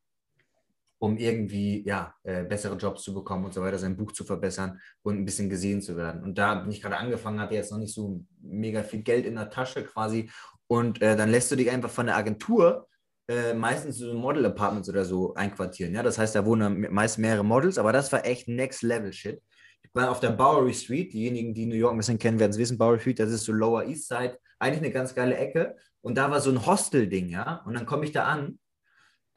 um 0.99 1.17
irgendwie 1.17 1.83
ja, 1.85 2.15
äh, 2.23 2.43
bessere 2.43 2.75
Jobs 2.75 3.03
zu 3.03 3.13
bekommen 3.13 3.45
und 3.45 3.53
so 3.53 3.61
weiter, 3.61 3.77
sein 3.77 3.95
Buch 3.95 4.11
zu 4.13 4.23
verbessern 4.23 4.79
und 5.03 5.17
ein 5.17 5.25
bisschen 5.25 5.49
gesehen 5.49 5.81
zu 5.81 5.95
werden. 5.95 6.23
Und 6.23 6.37
da 6.37 6.55
bin 6.55 6.71
ich 6.71 6.81
gerade 6.81 6.97
angefangen, 6.97 7.39
hatte 7.39 7.53
jetzt 7.53 7.71
noch 7.71 7.77
nicht 7.77 7.93
so 7.93 8.23
mega 8.41 8.81
viel 8.81 9.03
Geld 9.03 9.25
in 9.25 9.35
der 9.35 9.49
Tasche 9.49 9.83
quasi. 9.83 10.31
Und 10.65 11.01
äh, 11.01 11.15
dann 11.15 11.29
lässt 11.29 11.51
du 11.51 11.55
dich 11.55 11.69
einfach 11.69 11.91
von 11.91 12.07
der 12.07 12.17
Agentur 12.17 12.87
äh, 13.27 13.53
meistens 13.53 13.97
so 13.97 14.13
Model-Apartments 14.13 14.89
oder 14.89 15.05
so 15.05 15.33
einquartieren. 15.33 15.93
Ja? 15.93 16.03
Das 16.03 16.17
heißt, 16.17 16.35
da 16.35 16.45
wohnen 16.45 16.87
meist 16.93 17.17
mehrere 17.17 17.43
Models, 17.43 17.77
aber 17.77 17.91
das 17.91 18.11
war 18.11 18.25
echt 18.25 18.47
Next-Level-Shit. 18.47 19.41
Ich 19.83 19.89
war 19.93 20.11
auf 20.11 20.19
der 20.19 20.31
Bowery 20.31 20.73
Street, 20.73 21.13
diejenigen, 21.13 21.53
die 21.53 21.65
New 21.65 21.75
York 21.75 21.93
ein 21.93 21.97
bisschen 21.97 22.19
kennen, 22.19 22.39
werden 22.39 22.51
es 22.51 22.57
wissen, 22.57 22.77
Bowery 22.77 22.99
Street, 22.99 23.19
das 23.19 23.31
ist 23.31 23.45
so 23.45 23.51
Lower 23.51 23.85
East 23.85 24.07
Side, 24.07 24.37
eigentlich 24.59 24.83
eine 24.83 24.91
ganz 24.91 25.13
geile 25.15 25.35
Ecke. 25.35 25.75
Und 26.01 26.17
da 26.17 26.31
war 26.31 26.39
so 26.39 26.51
ein 26.51 26.65
Hostel-Ding, 26.65 27.29
ja. 27.29 27.63
Und 27.65 27.73
dann 27.73 27.85
komme 27.85 28.05
ich 28.05 28.11
da 28.11 28.25
an 28.25 28.59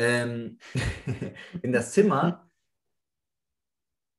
ähm, 0.01 0.59
in 1.63 1.73
das 1.73 1.93
Zimmer. 1.93 2.51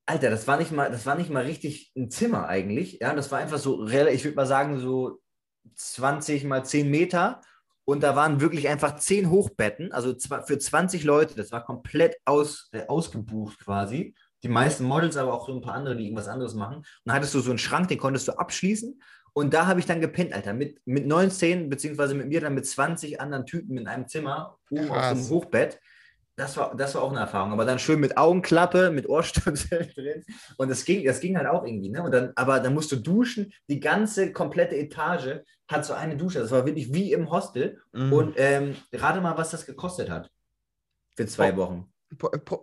Alter, 0.06 0.30
das 0.30 0.46
war 0.46 0.58
nicht 0.58 0.72
mal, 0.72 0.90
das 0.90 1.06
war 1.06 1.16
nicht 1.16 1.30
mal 1.30 1.44
richtig 1.44 1.92
ein 1.96 2.10
Zimmer 2.10 2.48
eigentlich. 2.48 2.98
Ja, 3.00 3.14
das 3.14 3.30
war 3.30 3.38
einfach 3.38 3.58
so, 3.58 3.86
ich 3.86 4.24
würde 4.24 4.36
mal 4.36 4.46
sagen, 4.46 4.78
so 4.78 5.20
20 5.74 6.44
mal 6.44 6.64
10 6.64 6.90
Meter. 6.90 7.40
Und 7.92 8.02
da 8.02 8.16
waren 8.16 8.40
wirklich 8.40 8.70
einfach 8.70 8.96
10 8.96 9.28
Hochbetten, 9.28 9.92
also 9.92 10.14
für 10.46 10.58
20 10.58 11.04
Leute. 11.04 11.34
Das 11.34 11.52
war 11.52 11.62
komplett 11.62 12.16
aus, 12.24 12.70
äh, 12.72 12.86
ausgebucht 12.86 13.58
quasi. 13.58 14.14
Die 14.42 14.48
meisten 14.48 14.84
Models, 14.84 15.18
aber 15.18 15.34
auch 15.34 15.46
so 15.46 15.54
ein 15.54 15.60
paar 15.60 15.74
andere, 15.74 15.94
die 15.94 16.04
irgendwas 16.04 16.26
anderes 16.26 16.54
machen. 16.54 16.76
Und 16.76 16.86
dann 17.04 17.16
hattest 17.16 17.34
du 17.34 17.40
so 17.40 17.50
einen 17.50 17.58
Schrank, 17.58 17.88
den 17.88 17.98
konntest 17.98 18.28
du 18.28 18.32
abschließen. 18.32 18.98
Und 19.34 19.52
da 19.52 19.66
habe 19.66 19.78
ich 19.78 19.84
dann 19.84 20.00
gepennt, 20.00 20.32
Alter, 20.32 20.54
mit, 20.54 20.80
mit 20.86 21.06
19, 21.06 21.68
beziehungsweise 21.68 22.14
mit 22.14 22.28
mir 22.28 22.40
dann 22.40 22.54
mit 22.54 22.64
20 22.66 23.20
anderen 23.20 23.44
Typen 23.44 23.76
in 23.76 23.86
einem 23.86 24.08
Zimmer, 24.08 24.56
oben 24.70 24.88
auf 24.88 24.88
so 24.88 24.94
einem 24.94 25.18
Krass. 25.18 25.30
Hochbett. 25.30 25.80
Das 26.34 26.56
war, 26.56 26.74
das 26.74 26.94
war 26.94 27.02
auch 27.02 27.10
eine 27.10 27.20
Erfahrung. 27.20 27.52
Aber 27.52 27.64
dann 27.66 27.78
schön 27.78 28.00
mit 28.00 28.16
Augenklappe, 28.16 28.90
mit 28.90 29.08
Ohrstöpseln 29.08 29.90
drin. 29.94 30.24
Und 30.56 30.70
das 30.70 30.84
ging, 30.84 31.04
das 31.04 31.20
ging 31.20 31.36
halt 31.36 31.46
auch 31.46 31.64
irgendwie. 31.64 31.90
Ne? 31.90 32.02
Und 32.02 32.12
dann, 32.12 32.32
aber 32.36 32.58
dann 32.60 32.72
musst 32.74 32.90
du 32.90 32.96
duschen. 32.96 33.52
Die 33.68 33.80
ganze 33.80 34.32
komplette 34.32 34.76
Etage 34.76 35.40
hat 35.68 35.84
so 35.84 35.92
eine 35.92 36.16
Dusche. 36.16 36.40
Das 36.40 36.50
war 36.50 36.64
wirklich 36.64 36.92
wie 36.94 37.12
im 37.12 37.30
Hostel. 37.30 37.80
Mhm. 37.92 38.12
Und 38.12 38.34
ähm, 38.38 38.76
rate 38.92 39.20
mal, 39.20 39.36
was 39.36 39.50
das 39.50 39.66
gekostet 39.66 40.08
hat. 40.10 40.30
Für 41.16 41.26
zwei 41.26 41.52
Oh. 41.52 41.56
Wochen. 41.56 41.92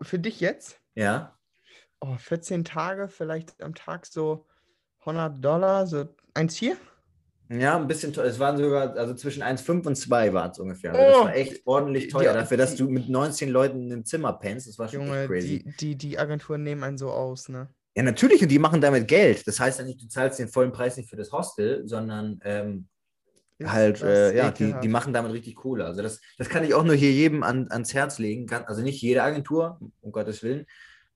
Für 0.02 0.20
dich 0.20 0.40
jetzt? 0.40 0.80
Ja. 0.96 1.38
Oh, 2.02 2.16
14 2.18 2.64
Tage, 2.64 3.08
vielleicht 3.08 3.62
am 3.62 3.76
Tag 3.76 4.06
so 4.06 4.48
100 5.02 5.44
Dollar, 5.44 5.86
so 5.86 6.06
1,4? 6.34 6.76
Ja, 7.52 7.78
ein 7.78 7.88
bisschen 7.88 8.14
teuer. 8.14 8.26
Es 8.26 8.38
waren 8.38 8.58
sogar, 8.58 8.96
also 8.96 9.16
zwischen 9.16 9.42
1,5 9.42 9.88
und 9.88 9.96
2 9.96 10.34
waren 10.34 10.52
es 10.52 10.60
ungefähr. 10.60 10.94
Also 10.94 11.04
Oh. 11.04 11.12
das 11.24 11.26
war 11.26 11.36
echt 11.36 11.62
ordentlich 11.66 12.08
teuer. 12.10 12.34
die- 12.34 12.40
Dafür, 12.40 12.58
dass 12.58 12.76
du 12.76 12.88
mit 12.90 13.10
19 13.10 13.50
Leuten 13.50 13.84
in 13.88 13.92
einem 13.92 14.06
Zimmer 14.06 14.34
pennst, 14.34 14.68
das 14.68 14.78
war 14.78 14.88
schon 14.88 15.02
Junge, 15.02 15.22
echt 15.22 15.30
crazy. 15.30 15.64
die, 15.64 15.76
die, 15.78 15.96
die 15.96 16.20
Agenturen 16.20 16.62
nehmen 16.64 16.84
einen 16.84 16.98
so 17.00 17.10
aus, 17.10 17.50
ne? 17.50 17.70
Ja, 17.96 18.04
natürlich, 18.04 18.42
und 18.44 18.50
die 18.50 18.60
machen 18.60 18.82
damit 18.82 19.08
Geld. 19.08 19.48
Das 19.48 19.60
heißt 19.60 19.80
ja 19.80 19.86
nicht, 19.86 20.02
du 20.02 20.08
zahlst 20.08 20.38
den 20.38 20.48
vollen 20.48 20.72
Preis 20.72 20.96
nicht 20.96 21.10
für 21.10 21.16
das 21.18 21.32
Hostel, 21.32 21.88
sondern 21.88 22.40
ähm, 22.44 22.88
halt, 23.64 24.02
äh, 24.04 24.38
ja, 24.38 24.52
die, 24.52 24.76
die 24.82 24.88
machen 24.88 25.12
damit 25.12 25.34
richtig 25.34 25.56
Kohle. 25.56 25.86
Also 25.86 26.02
das, 26.04 26.22
das 26.38 26.50
kann 26.50 26.64
ich 26.64 26.76
auch 26.76 26.84
nur 26.84 26.96
hier 26.96 27.12
jedem 27.12 27.42
an, 27.44 27.68
ans 27.72 27.94
Herz 27.96 28.20
legen. 28.20 28.48
Also 28.68 28.84
nicht 28.84 29.02
jede 29.02 29.24
Agentur, 29.24 29.80
um 30.02 30.12
Gottes 30.12 30.44
Willen, 30.44 30.66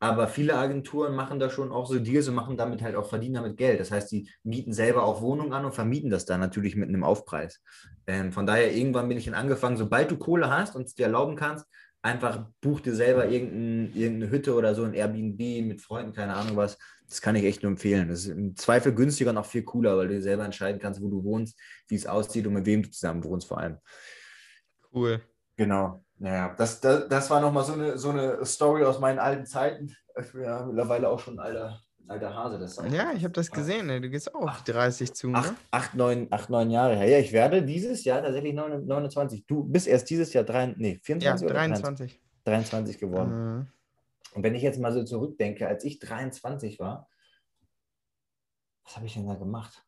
aber 0.04 0.28
viele 0.28 0.58
Agenturen 0.58 1.16
machen 1.16 1.40
da 1.40 1.50
schon 1.50 1.72
auch 1.72 1.88
so 1.88 1.98
Deals 1.98 2.28
und 2.28 2.36
machen 2.36 2.58
damit 2.58 2.82
halt 2.82 2.98
auch, 2.98 3.08
verdienen 3.08 3.36
damit 3.36 3.56
Geld. 3.56 3.80
Das 3.80 3.90
heißt, 3.90 4.12
die 4.12 4.30
mieten 4.44 4.74
selber 4.74 5.04
auch 5.04 5.22
Wohnungen 5.22 5.54
an 5.54 5.64
und 5.64 5.74
vermieten 5.74 6.10
das 6.10 6.26
dann 6.26 6.42
natürlich 6.42 6.76
mit 6.76 6.90
einem 6.90 7.06
Aufpreis. 7.06 7.62
Ähm, 8.06 8.34
von 8.34 8.46
daher, 8.46 8.76
irgendwann 8.76 9.08
bin 9.08 9.18
ich 9.18 9.24
dann 9.24 9.34
angefangen, 9.34 9.78
sobald 9.78 10.12
du 10.12 10.18
Kohle 10.18 10.50
hast 10.50 10.76
und 10.76 10.88
es 10.88 10.94
dir 10.94 11.06
erlauben 11.06 11.38
kannst, 11.38 11.66
einfach 12.02 12.50
buch 12.60 12.82
dir 12.82 12.94
selber 12.94 13.30
irgendein, 13.30 13.96
irgendeine 13.96 14.30
Hütte 14.30 14.56
oder 14.56 14.76
so, 14.76 14.84
ein 14.84 14.94
Airbnb 14.94 15.40
mit 15.66 15.82
Freunden, 15.82 16.12
keine 16.12 16.36
Ahnung 16.36 16.58
was. 16.58 16.78
Das 17.08 17.22
kann 17.22 17.38
ich 17.38 17.46
echt 17.46 17.64
nur 17.64 17.72
empfehlen. 17.72 18.10
Das 18.10 18.26
ist 18.26 18.28
im 18.28 18.58
Zweifel 18.58 18.94
günstiger 18.94 19.30
und 19.30 19.38
auch 19.38 19.46
viel 19.46 19.64
cooler, 19.64 19.96
weil 19.96 20.10
du 20.10 20.16
dir 20.16 20.22
selber 20.22 20.44
entscheiden 20.44 20.82
kannst, 20.82 21.02
wo 21.02 21.08
du 21.08 21.24
wohnst, 21.24 21.58
wie 21.88 21.96
es 21.96 22.08
aussieht 22.08 22.46
und 22.46 22.52
mit 22.52 22.66
wem 22.66 22.84
du 22.84 22.92
zusammen 22.92 23.24
wohnst 23.24 23.48
vor 23.48 23.60
allem. 23.60 23.78
Cool. 24.94 25.22
Genau. 25.56 26.03
Naja, 26.20 26.54
das, 26.58 26.80
das, 26.80 27.08
das 27.08 27.30
war 27.30 27.42
nochmal 27.42 27.64
so 27.64 27.74
eine, 27.74 27.98
so 27.98 28.10
eine 28.10 28.46
Story 28.46 28.84
aus 28.84 29.00
meinen 29.00 29.20
alten 29.20 29.46
Zeiten. 29.46 29.96
Ich 30.20 30.32
bin 30.32 30.44
ja 30.44 30.66
mittlerweile 30.66 31.10
auch 31.10 31.20
schon 31.20 31.40
ein 31.40 31.46
alter, 31.46 31.82
alter 32.08 32.34
Hase. 32.36 32.60
Das 32.60 32.78
Ja, 32.92 33.12
ich 33.14 33.24
habe 33.24 33.34
das 33.34 33.52
gesehen, 33.52 33.88
ne? 33.88 34.00
Du 34.00 34.10
gehst 34.10 34.34
auch 34.34 34.62
die 34.62 34.72
30 34.72 35.14
zu, 35.14 35.34
Acht, 35.34 35.52
ne? 35.52 35.58
acht, 35.72 35.96
neun, 35.96 36.28
acht, 36.30 36.50
neun 36.50 36.70
Jahre 36.70 36.96
her. 36.96 37.08
Ja, 37.08 37.18
ich 37.18 37.32
werde 37.34 37.64
dieses 37.64 38.04
Jahr 38.04 38.22
tatsächlich 38.22 38.54
29. 38.54 38.88
29. 38.88 39.48
Du 39.48 39.64
bist 39.64 39.88
erst 39.88 40.10
dieses 40.10 40.32
Jahr 40.34 40.44
drei, 40.44 40.68
nee, 40.78 41.00
24 41.04 41.42
Ja, 41.42 41.46
oder 41.46 41.56
23. 41.56 42.22
23 42.46 43.00
geworden. 43.00 43.68
Äh, 44.32 44.36
Und 44.36 44.44
wenn 44.44 44.56
ich 44.56 44.62
jetzt 44.62 44.80
mal 44.80 44.94
so 44.94 45.04
zurückdenke, 45.04 45.68
als 45.68 45.84
ich 45.84 46.00
23 46.00 46.80
war, 46.80 47.10
was 48.86 48.96
habe 48.98 49.06
ich 49.06 49.14
denn 49.14 49.28
da 49.28 49.36
gemacht? 49.36 49.84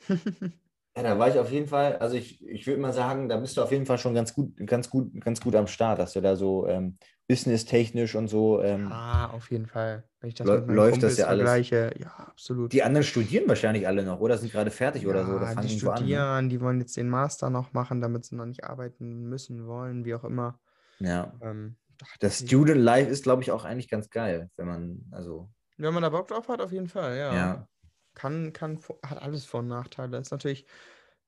Ja, 0.94 1.02
da 1.02 1.18
war 1.18 1.28
ich 1.28 1.38
auf 1.38 1.50
jeden 1.50 1.66
Fall, 1.66 1.96
also 1.96 2.16
ich, 2.16 2.46
ich 2.46 2.66
würde 2.66 2.80
mal 2.80 2.92
sagen, 2.92 3.28
da 3.28 3.38
bist 3.38 3.56
du 3.56 3.62
auf 3.62 3.72
jeden 3.72 3.86
Fall 3.86 3.96
schon 3.96 4.14
ganz 4.14 4.34
gut, 4.34 4.54
ganz 4.66 4.90
gut, 4.90 5.18
ganz 5.22 5.40
gut 5.40 5.54
am 5.56 5.66
Start, 5.66 5.98
dass 5.98 6.12
du 6.12 6.20
da 6.20 6.36
so 6.36 6.66
ähm, 6.66 6.98
businesstechnisch 7.28 8.14
und 8.14 8.28
so. 8.28 8.60
Ähm, 8.60 8.88
ah, 8.92 9.28
auf 9.28 9.50
jeden 9.50 9.66
Fall. 9.66 10.04
Wenn 10.20 10.28
ich 10.28 10.34
das 10.34 10.46
mit 10.46 10.66
meinen 10.66 10.76
läuft 10.76 10.92
das 10.96 11.00
Kumpels 11.00 11.18
ja 11.18 11.26
alles. 11.28 11.50
vergleiche, 11.50 11.94
ja, 11.98 12.10
absolut. 12.28 12.72
Die 12.74 12.82
anderen 12.82 13.04
studieren 13.04 13.48
wahrscheinlich 13.48 13.86
alle 13.86 14.04
noch, 14.04 14.20
oder 14.20 14.36
sind 14.36 14.52
gerade 14.52 14.70
fertig 14.70 15.06
oder 15.06 15.24
so, 15.24 15.32
oder 15.32 15.40
Ja, 15.40 15.46
fangen 15.46 15.66
die 15.66 15.74
an. 15.74 15.92
Ne? 15.92 15.96
studieren, 15.96 16.48
die 16.50 16.60
wollen 16.60 16.80
jetzt 16.80 16.96
den 16.98 17.08
Master 17.08 17.48
noch 17.48 17.72
machen, 17.72 18.02
damit 18.02 18.26
sie 18.26 18.36
noch 18.36 18.46
nicht 18.46 18.64
arbeiten 18.64 19.28
müssen 19.30 19.66
wollen, 19.66 20.04
wie 20.04 20.14
auch 20.14 20.24
immer. 20.24 20.60
Ja. 20.98 21.32
Ähm, 21.40 21.76
Das 22.20 22.40
Student 22.40 22.80
Life 22.82 23.10
ist, 23.10 23.22
glaube 23.22 23.42
ich, 23.42 23.50
auch 23.50 23.64
eigentlich 23.64 23.88
ganz 23.88 24.10
geil, 24.10 24.50
wenn 24.56 24.66
man, 24.66 25.06
also, 25.10 25.48
Wenn 25.78 25.94
man 25.94 26.02
da 26.02 26.10
Bock 26.10 26.28
drauf 26.28 26.48
hat, 26.48 26.60
auf 26.60 26.72
jeden 26.72 26.88
Fall, 26.88 27.16
ja. 27.16 27.34
ja. 27.34 27.68
Kann, 28.14 28.52
kann, 28.52 28.78
hat 29.04 29.20
alles 29.22 29.44
Vor- 29.44 29.60
und 29.60 29.68
Nachteile. 29.68 30.18
Ist 30.18 30.30
natürlich, 30.30 30.64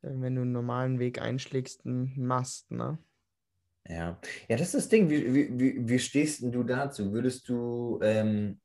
äh, 0.03 0.11
wenn 0.13 0.35
du 0.35 0.43
einen 0.43 0.53
normalen 0.53 0.99
Weg 0.99 1.21
einschlägst, 1.21 1.85
ein 1.85 2.15
Must, 2.27 2.71
ne? 2.71 2.99
Ja, 3.87 4.19
ja, 4.49 4.57
das 4.57 4.69
ist 4.69 4.75
das 4.75 4.89
Ding. 4.89 5.11
Wie, 5.11 5.35
wie, 5.35 5.59
wie, 5.59 5.89
wie 5.89 5.99
stehst 5.99 6.43
denn 6.43 6.53
du 6.53 6.63
dazu? 6.63 7.13
Würdest 7.13 7.49
du 7.49 8.01
ähm, 8.03 8.61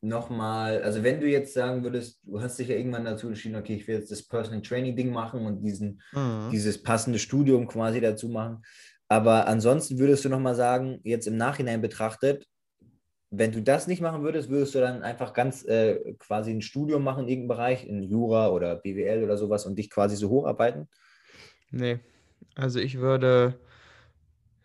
nochmal, 0.00 0.82
also 0.82 1.02
wenn 1.02 1.20
du 1.20 1.26
jetzt 1.28 1.52
sagen 1.54 1.82
würdest, 1.82 2.20
du 2.22 2.40
hast 2.40 2.58
dich 2.58 2.68
ja 2.68 2.76
irgendwann 2.76 3.04
dazu 3.04 3.28
entschieden, 3.28 3.56
okay, 3.56 3.74
ich 3.74 3.86
will 3.88 3.96
jetzt 3.96 4.10
das 4.10 4.26
Personal 4.26 4.62
Training 4.62 4.96
Ding 4.96 5.10
machen 5.12 5.44
und 5.46 5.62
diesen, 5.62 6.00
Mhm. 6.12 6.50
dieses 6.50 6.82
passende 6.82 7.18
Studium 7.18 7.66
quasi 7.66 8.00
dazu 8.00 8.28
machen. 8.28 8.62
Aber 9.08 9.46
ansonsten 9.46 9.98
würdest 9.98 10.24
du 10.24 10.28
nochmal 10.28 10.54
sagen, 10.54 11.00
jetzt 11.04 11.26
im 11.26 11.36
Nachhinein 11.36 11.80
betrachtet, 11.80 12.46
wenn 13.38 13.52
du 13.52 13.62
das 13.62 13.86
nicht 13.86 14.00
machen 14.00 14.22
würdest, 14.22 14.50
würdest 14.50 14.74
du 14.74 14.80
dann 14.80 15.02
einfach 15.02 15.32
ganz 15.32 15.64
äh, 15.64 16.14
quasi 16.18 16.50
ein 16.52 16.62
Studium 16.62 17.04
machen 17.04 17.24
in 17.24 17.28
irgendeinem 17.28 17.48
Bereich, 17.56 17.86
in 17.86 18.02
Jura 18.02 18.48
oder 18.50 18.76
BWL 18.76 19.24
oder 19.24 19.36
sowas 19.36 19.66
und 19.66 19.76
dich 19.78 19.90
quasi 19.90 20.16
so 20.16 20.30
hocharbeiten? 20.30 20.88
Nee, 21.70 22.00
also 22.54 22.78
ich 22.80 22.98
würde 22.98 23.58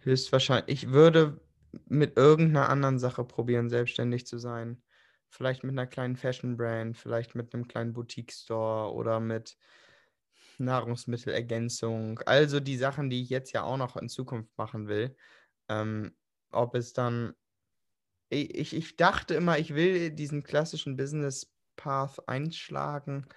höchstwahrscheinlich, 0.03 0.84
ich 0.84 0.91
würde 0.91 1.39
mit 1.88 2.17
irgendeiner 2.17 2.69
anderen 2.69 2.99
Sache 2.99 3.24
probieren, 3.24 3.69
selbstständig 3.69 4.26
zu 4.26 4.38
sein. 4.38 4.82
vielleicht 5.30 5.63
mit 5.63 5.72
einer 5.72 5.88
kleinen 5.88 6.17
Fashion-Brand, 6.17 6.97
vielleicht 6.97 7.36
mit 7.36 7.53
einem 7.53 7.67
kleinen 7.67 7.93
Boutique-Store 7.93 8.93
oder 8.93 9.19
mit 9.22 9.57
Nahrungsmittelergänzung. 10.57 12.19
Also 12.26 12.59
die 12.59 12.78
Sachen, 12.78 13.09
die 13.09 13.22
ich 13.24 13.30
jetzt 13.30 13.53
ja 13.53 13.63
auch 13.63 13.78
noch 13.78 13.97
in 13.97 14.09
Zukunft 14.09 14.57
machen 14.57 14.88
will. 14.88 15.15
Ähm, 15.69 16.15
ob 16.51 16.76
es 16.76 16.93
dann. 16.93 17.34
Ich, 18.34 18.74
ich 18.74 18.96
dachte 18.96 19.34
immer, 19.34 19.60
ich 19.60 19.76
will 19.76 20.10
diesen 20.10 20.44
klassischen 20.44 20.96
Business 20.96 21.52
Path 21.76 22.28
einschlagen, 22.30 23.28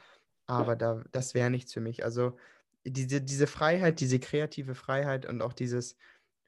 aber 0.46 0.76
da, 0.76 1.02
das 1.10 1.34
wäre 1.34 1.50
nichts 1.50 1.72
für 1.72 1.80
mich. 1.80 2.04
Also 2.04 2.36
diese, 2.84 3.20
diese 3.20 3.46
Freiheit, 3.46 4.00
diese 4.00 4.20
kreative 4.20 4.74
Freiheit 4.74 5.26
und 5.26 5.42
auch 5.42 5.52
dieses 5.52 5.96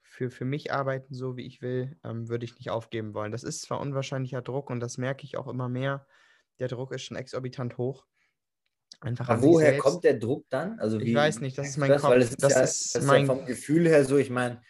für, 0.03 0.31
für 0.31 0.45
mich 0.45 0.73
arbeiten, 0.73 1.13
so 1.15 1.37
wie 1.37 1.47
ich 1.47 1.61
will, 1.61 1.97
ähm, 2.05 2.29
würde 2.29 2.45
ich 2.45 2.57
nicht 2.57 2.71
aufgeben 2.71 3.15
wollen. 3.15 3.33
Das 3.33 3.43
ist 3.43 3.63
zwar 3.63 3.81
unwahrscheinlicher 3.81 4.43
Druck 4.43 4.71
und 4.71 4.81
das 4.81 4.97
merke 4.97 5.25
ich 5.25 5.37
auch 5.37 5.49
immer 5.49 5.69
mehr. 5.69 6.07
Der 6.59 6.69
Druck 6.69 6.93
ist 6.93 7.03
schon 7.03 7.17
exorbitant 7.17 7.79
hoch. 7.79 8.07
Einfach 9.01 9.29
Aber 9.29 9.43
woher 9.43 9.77
kommt 9.79 10.05
der 10.05 10.19
Druck 10.19 10.47
dann? 10.49 10.79
Also 10.79 10.99
ich 10.99 11.15
weiß 11.15 11.41
nicht, 11.41 11.59
das 11.59 11.69
ist 11.69 11.77
mein 11.77 11.91
das? 11.91 12.03
Kopf. 12.03 12.11
Weil 12.13 12.21
das 12.21 12.31
ist, 12.31 12.43
das 12.43 12.55
ja, 12.55 12.61
ist 12.61 12.95
das 12.95 13.05
mein 13.05 13.27
ja 13.27 13.35
vom 13.35 13.45
Gefühl 13.45 13.87
her 13.89 14.05
so, 14.05 14.17
ich 14.17 14.31
meine, 14.31 14.63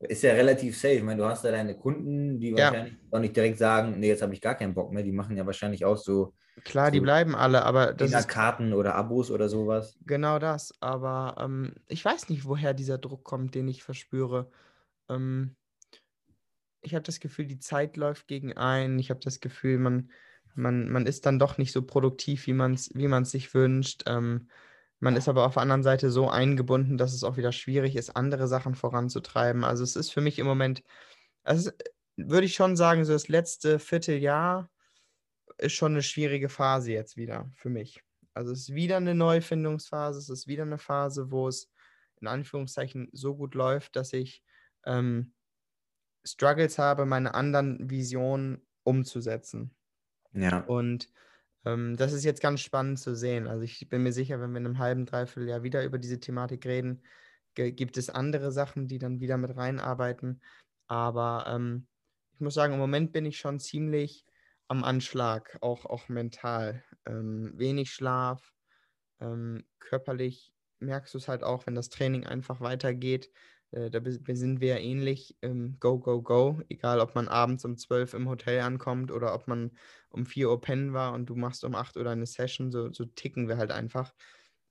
ist 0.00 0.22
ja 0.22 0.32
relativ 0.34 0.76
safe. 0.76 0.94
Ich 0.94 1.02
meine, 1.02 1.22
du 1.22 1.28
hast 1.28 1.44
da 1.44 1.50
deine 1.50 1.76
Kunden, 1.78 2.38
die 2.40 2.54
Ja. 2.56 2.74
wahrscheinlich 2.74 2.98
auch 3.10 3.20
nicht 3.20 3.36
direkt 3.36 3.58
sagen, 3.58 3.98
nee, 4.00 4.08
jetzt 4.08 4.22
habe 4.22 4.34
ich 4.34 4.40
gar 4.40 4.54
keinen 4.56 4.74
Bock 4.74 4.92
mehr. 4.92 5.02
Die 5.02 5.12
machen 5.12 5.36
ja 5.36 5.46
wahrscheinlich 5.46 5.84
auch 5.84 5.96
so 5.96 6.34
Klar, 6.64 6.90
die 6.90 6.98
so 6.98 7.00
bleiben 7.00 7.34
alle, 7.36 7.64
aber 7.64 7.92
das 7.94 8.12
ist 8.14 8.28
Karten 8.28 8.72
oder 8.72 8.94
Abos 8.96 9.30
oder 9.30 9.48
sowas. 9.48 9.98
genau 10.06 10.38
das. 10.38 10.72
Aber 10.80 11.36
ähm, 11.38 11.74
ich 11.88 12.04
weiß 12.04 12.28
nicht, 12.28 12.44
woher 12.44 12.74
dieser 12.74 12.98
Druck 12.98 13.24
kommt, 13.24 13.54
den 13.54 13.68
ich 13.68 13.82
verspüre. 13.82 14.50
Ähm, 15.08 15.56
ich 16.82 16.94
habe 16.94 17.02
das 17.02 17.20
Gefühl, 17.20 17.46
die 17.46 17.58
Zeit 17.58 17.96
läuft 17.96 18.28
gegen 18.28 18.52
ein. 18.56 18.98
Ich 18.98 19.10
habe 19.10 19.20
das 19.20 19.40
Gefühl, 19.40 19.78
man, 19.78 20.10
man, 20.54 20.90
man 20.90 21.06
ist 21.06 21.26
dann 21.26 21.38
doch 21.38 21.58
nicht 21.58 21.72
so 21.72 21.82
produktiv, 21.82 22.46
wie 22.46 22.52
man 22.52 22.74
es 22.74 22.90
wie 22.94 23.08
man's 23.08 23.30
sich 23.30 23.54
wünscht. 23.54 24.02
Ähm, 24.06 24.48
man 25.04 25.16
ist 25.16 25.28
aber 25.28 25.44
auf 25.44 25.52
der 25.52 25.62
anderen 25.62 25.82
Seite 25.82 26.10
so 26.10 26.30
eingebunden, 26.30 26.96
dass 26.96 27.12
es 27.12 27.24
auch 27.24 27.36
wieder 27.36 27.52
schwierig 27.52 27.94
ist, 27.94 28.16
andere 28.16 28.48
Sachen 28.48 28.74
voranzutreiben. 28.74 29.62
Also 29.62 29.84
es 29.84 29.96
ist 29.96 30.10
für 30.10 30.22
mich 30.22 30.38
im 30.38 30.46
Moment, 30.46 30.82
also 31.42 31.70
würde 32.16 32.46
ich 32.46 32.54
schon 32.54 32.74
sagen, 32.74 33.04
so 33.04 33.12
das 33.12 33.28
letzte 33.28 33.78
Vierteljahr 33.78 34.70
ist 35.58 35.74
schon 35.74 35.92
eine 35.92 36.02
schwierige 36.02 36.48
Phase 36.48 36.92
jetzt 36.92 37.18
wieder 37.18 37.50
für 37.54 37.68
mich. 37.68 38.02
Also 38.32 38.52
es 38.52 38.60
ist 38.60 38.74
wieder 38.74 38.96
eine 38.96 39.14
Neufindungsphase, 39.14 40.18
es 40.18 40.30
ist 40.30 40.46
wieder 40.46 40.62
eine 40.62 40.78
Phase, 40.78 41.30
wo 41.30 41.48
es 41.48 41.70
in 42.22 42.26
Anführungszeichen 42.26 43.10
so 43.12 43.36
gut 43.36 43.54
läuft, 43.54 43.96
dass 43.96 44.14
ich 44.14 44.42
ähm, 44.86 45.34
Struggles 46.24 46.78
habe, 46.78 47.04
meine 47.04 47.34
anderen 47.34 47.90
Visionen 47.90 48.66
umzusetzen. 48.84 49.76
Ja. 50.32 50.60
Und 50.60 51.10
das 51.64 52.12
ist 52.12 52.24
jetzt 52.24 52.42
ganz 52.42 52.60
spannend 52.60 52.98
zu 52.98 53.16
sehen. 53.16 53.46
Also 53.46 53.62
ich 53.62 53.88
bin 53.88 54.02
mir 54.02 54.12
sicher, 54.12 54.40
wenn 54.40 54.52
wir 54.52 54.58
in 54.58 54.66
einem 54.66 54.78
halben, 54.78 55.06
dreiviertel 55.06 55.48
Jahr 55.48 55.62
wieder 55.62 55.82
über 55.84 55.98
diese 55.98 56.20
Thematik 56.20 56.66
reden, 56.66 57.02
gibt 57.54 57.96
es 57.96 58.10
andere 58.10 58.52
Sachen, 58.52 58.86
die 58.86 58.98
dann 58.98 59.20
wieder 59.20 59.38
mit 59.38 59.56
reinarbeiten. 59.56 60.42
Aber 60.88 61.46
ähm, 61.48 61.86
ich 62.34 62.40
muss 62.40 62.54
sagen, 62.54 62.74
im 62.74 62.80
Moment 62.80 63.12
bin 63.12 63.24
ich 63.24 63.38
schon 63.38 63.60
ziemlich 63.60 64.26
am 64.68 64.84
Anschlag, 64.84 65.56
auch, 65.60 65.86
auch 65.86 66.08
mental. 66.08 66.82
Ähm, 67.06 67.52
wenig 67.56 67.92
Schlaf, 67.92 68.52
ähm, 69.20 69.64
körperlich 69.78 70.52
merkst 70.80 71.14
du 71.14 71.18
es 71.18 71.28
halt 71.28 71.42
auch, 71.42 71.66
wenn 71.66 71.74
das 71.74 71.88
Training 71.88 72.26
einfach 72.26 72.60
weitergeht. 72.60 73.30
Äh, 73.74 73.90
da 73.90 74.00
sind 74.34 74.60
wir 74.60 74.68
ja 74.68 74.78
ähnlich. 74.78 75.36
Ähm, 75.42 75.76
go, 75.80 75.98
go, 75.98 76.22
go. 76.22 76.60
Egal, 76.68 77.00
ob 77.00 77.14
man 77.14 77.28
abends 77.28 77.64
um 77.64 77.76
12 77.76 78.14
im 78.14 78.28
Hotel 78.28 78.60
ankommt 78.60 79.10
oder 79.10 79.34
ob 79.34 79.48
man 79.48 79.72
um 80.10 80.26
4 80.26 80.48
Uhr 80.48 80.60
pennen 80.60 80.92
war 80.92 81.12
und 81.12 81.26
du 81.26 81.34
machst 81.34 81.64
um 81.64 81.74
8 81.74 81.96
Uhr 81.96 82.06
eine 82.06 82.26
Session, 82.26 82.70
so, 82.70 82.92
so 82.92 83.04
ticken 83.04 83.48
wir 83.48 83.56
halt 83.56 83.72
einfach. 83.72 84.14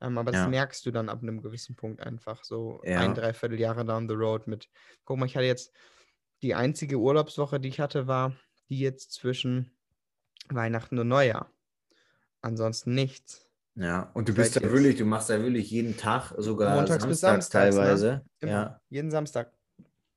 Ähm, 0.02 0.18
aber 0.18 0.32
das 0.32 0.40
Ja. 0.40 0.48
merkst 0.48 0.86
du 0.86 0.92
dann 0.92 1.10
ab 1.10 1.22
einem 1.22 1.42
gewissen 1.42 1.76
Punkt 1.76 2.02
einfach. 2.02 2.44
So 2.46 2.82
Ja. 2.84 2.98
ein, 3.00 3.14
dreiviertel 3.14 3.60
Jahre 3.60 3.86
down 3.86 4.08
the 4.08 4.16
road 4.16 4.48
mit. 4.48 4.70
Guck 5.04 5.18
mal, 5.18 5.26
ich 5.26 5.36
hatte 5.36 5.46
jetzt 5.46 5.74
die 6.42 6.56
einzige 6.56 6.98
Urlaubswoche, 6.98 7.60
die 7.60 7.70
ich 7.70 7.80
hatte, 7.80 8.08
war 8.08 8.36
die 8.70 8.80
jetzt 8.80 9.12
zwischen 9.12 9.78
Weihnachten 10.50 10.98
und 10.98 11.10
Neujahr. 11.10 11.52
Ansonsten 12.42 12.94
nichts. 12.94 13.50
Ja, 13.76 14.12
und 14.14 14.30
du 14.30 14.34
bist 14.34 14.56
da 14.56 14.60
jetzt. 14.60 14.72
wirklich, 14.72 14.98
du 14.98 15.06
machst 15.06 15.30
da 15.30 15.42
wirklich 15.42 15.72
jeden 15.72 15.98
Tag, 15.98 16.34
sogar 16.38 16.76
Montags 16.76 17.08
bis 17.08 17.22
samstags 17.22 17.76
ne? 17.76 17.82
teilweise. 17.82 18.26
Immer. 18.40 18.52
Ja, 18.52 18.82
Jeden 18.90 19.10
Samstag. 19.10 19.52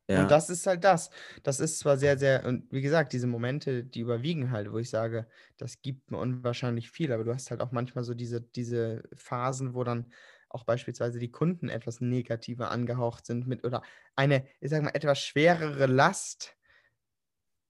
ja. 0.09 0.23
Und 0.23 0.31
das 0.31 0.51
ist 0.51 0.67
halt 0.67 0.85
das. 0.85 1.11
Das 1.43 1.61
ist 1.61 1.79
zwar 1.79 1.97
sehr, 1.97 2.19
sehr, 2.19 2.45
und 2.45 2.71
wie 2.71 2.83
gesagt, 2.83 3.13
diese 3.13 3.27
Momente, 3.27 3.83
die 3.85 4.01
überwiegen 4.01 4.51
halt, 4.51 4.71
wo 4.73 4.79
ich 4.79 4.91
sage, 4.91 5.27
das 5.57 5.81
gibt 5.81 6.11
mir 6.11 6.19
unwahrscheinlich 6.19 6.91
viel, 6.91 7.13
aber 7.13 7.25
du 7.25 7.33
hast 7.33 7.51
halt 7.51 7.63
auch 7.63 7.73
manchmal 7.73 8.05
so 8.05 8.13
diese, 8.15 8.43
diese 8.43 9.05
Phasen, 9.15 9.75
wo 9.75 9.85
dann 9.85 10.13
auch 10.51 10.65
beispielsweise 10.65 11.19
die 11.19 11.31
Kunden 11.31 11.69
etwas 11.69 12.01
negativer 12.01 12.71
angehaucht 12.71 13.27
sind 13.27 13.47
mit 13.47 13.65
oder 13.65 13.83
eine, 14.17 14.47
ich 14.61 14.71
sag 14.71 14.83
mal, 14.83 14.91
etwas 14.95 15.19
schwerere 15.21 15.87
Last 15.87 16.57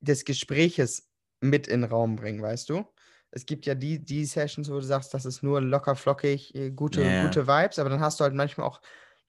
des 0.01 0.24
Gespräches 0.24 1.09
mit 1.41 1.66
in 1.66 1.82
den 1.82 1.91
Raum 1.91 2.16
bringen, 2.16 2.43
weißt 2.43 2.68
du? 2.70 2.84
Es 3.37 3.45
gibt 3.45 3.66
ja 3.66 3.74
die, 3.74 3.99
die 4.03 4.24
Sessions, 4.24 4.70
wo 4.70 4.74
du 4.74 4.80
sagst, 4.80 5.12
das 5.12 5.26
ist 5.26 5.43
nur 5.43 5.61
locker 5.61 5.95
flockig, 5.95 6.55
äh, 6.55 6.70
gute, 6.70 7.03
ja. 7.03 7.24
gute 7.26 7.47
Vibes, 7.47 7.78
aber 7.78 7.91
dann 7.91 8.01
hast 8.01 8.18
du 8.18 8.24
halt 8.24 8.34
manchmal 8.34 8.66
auch 8.66 8.80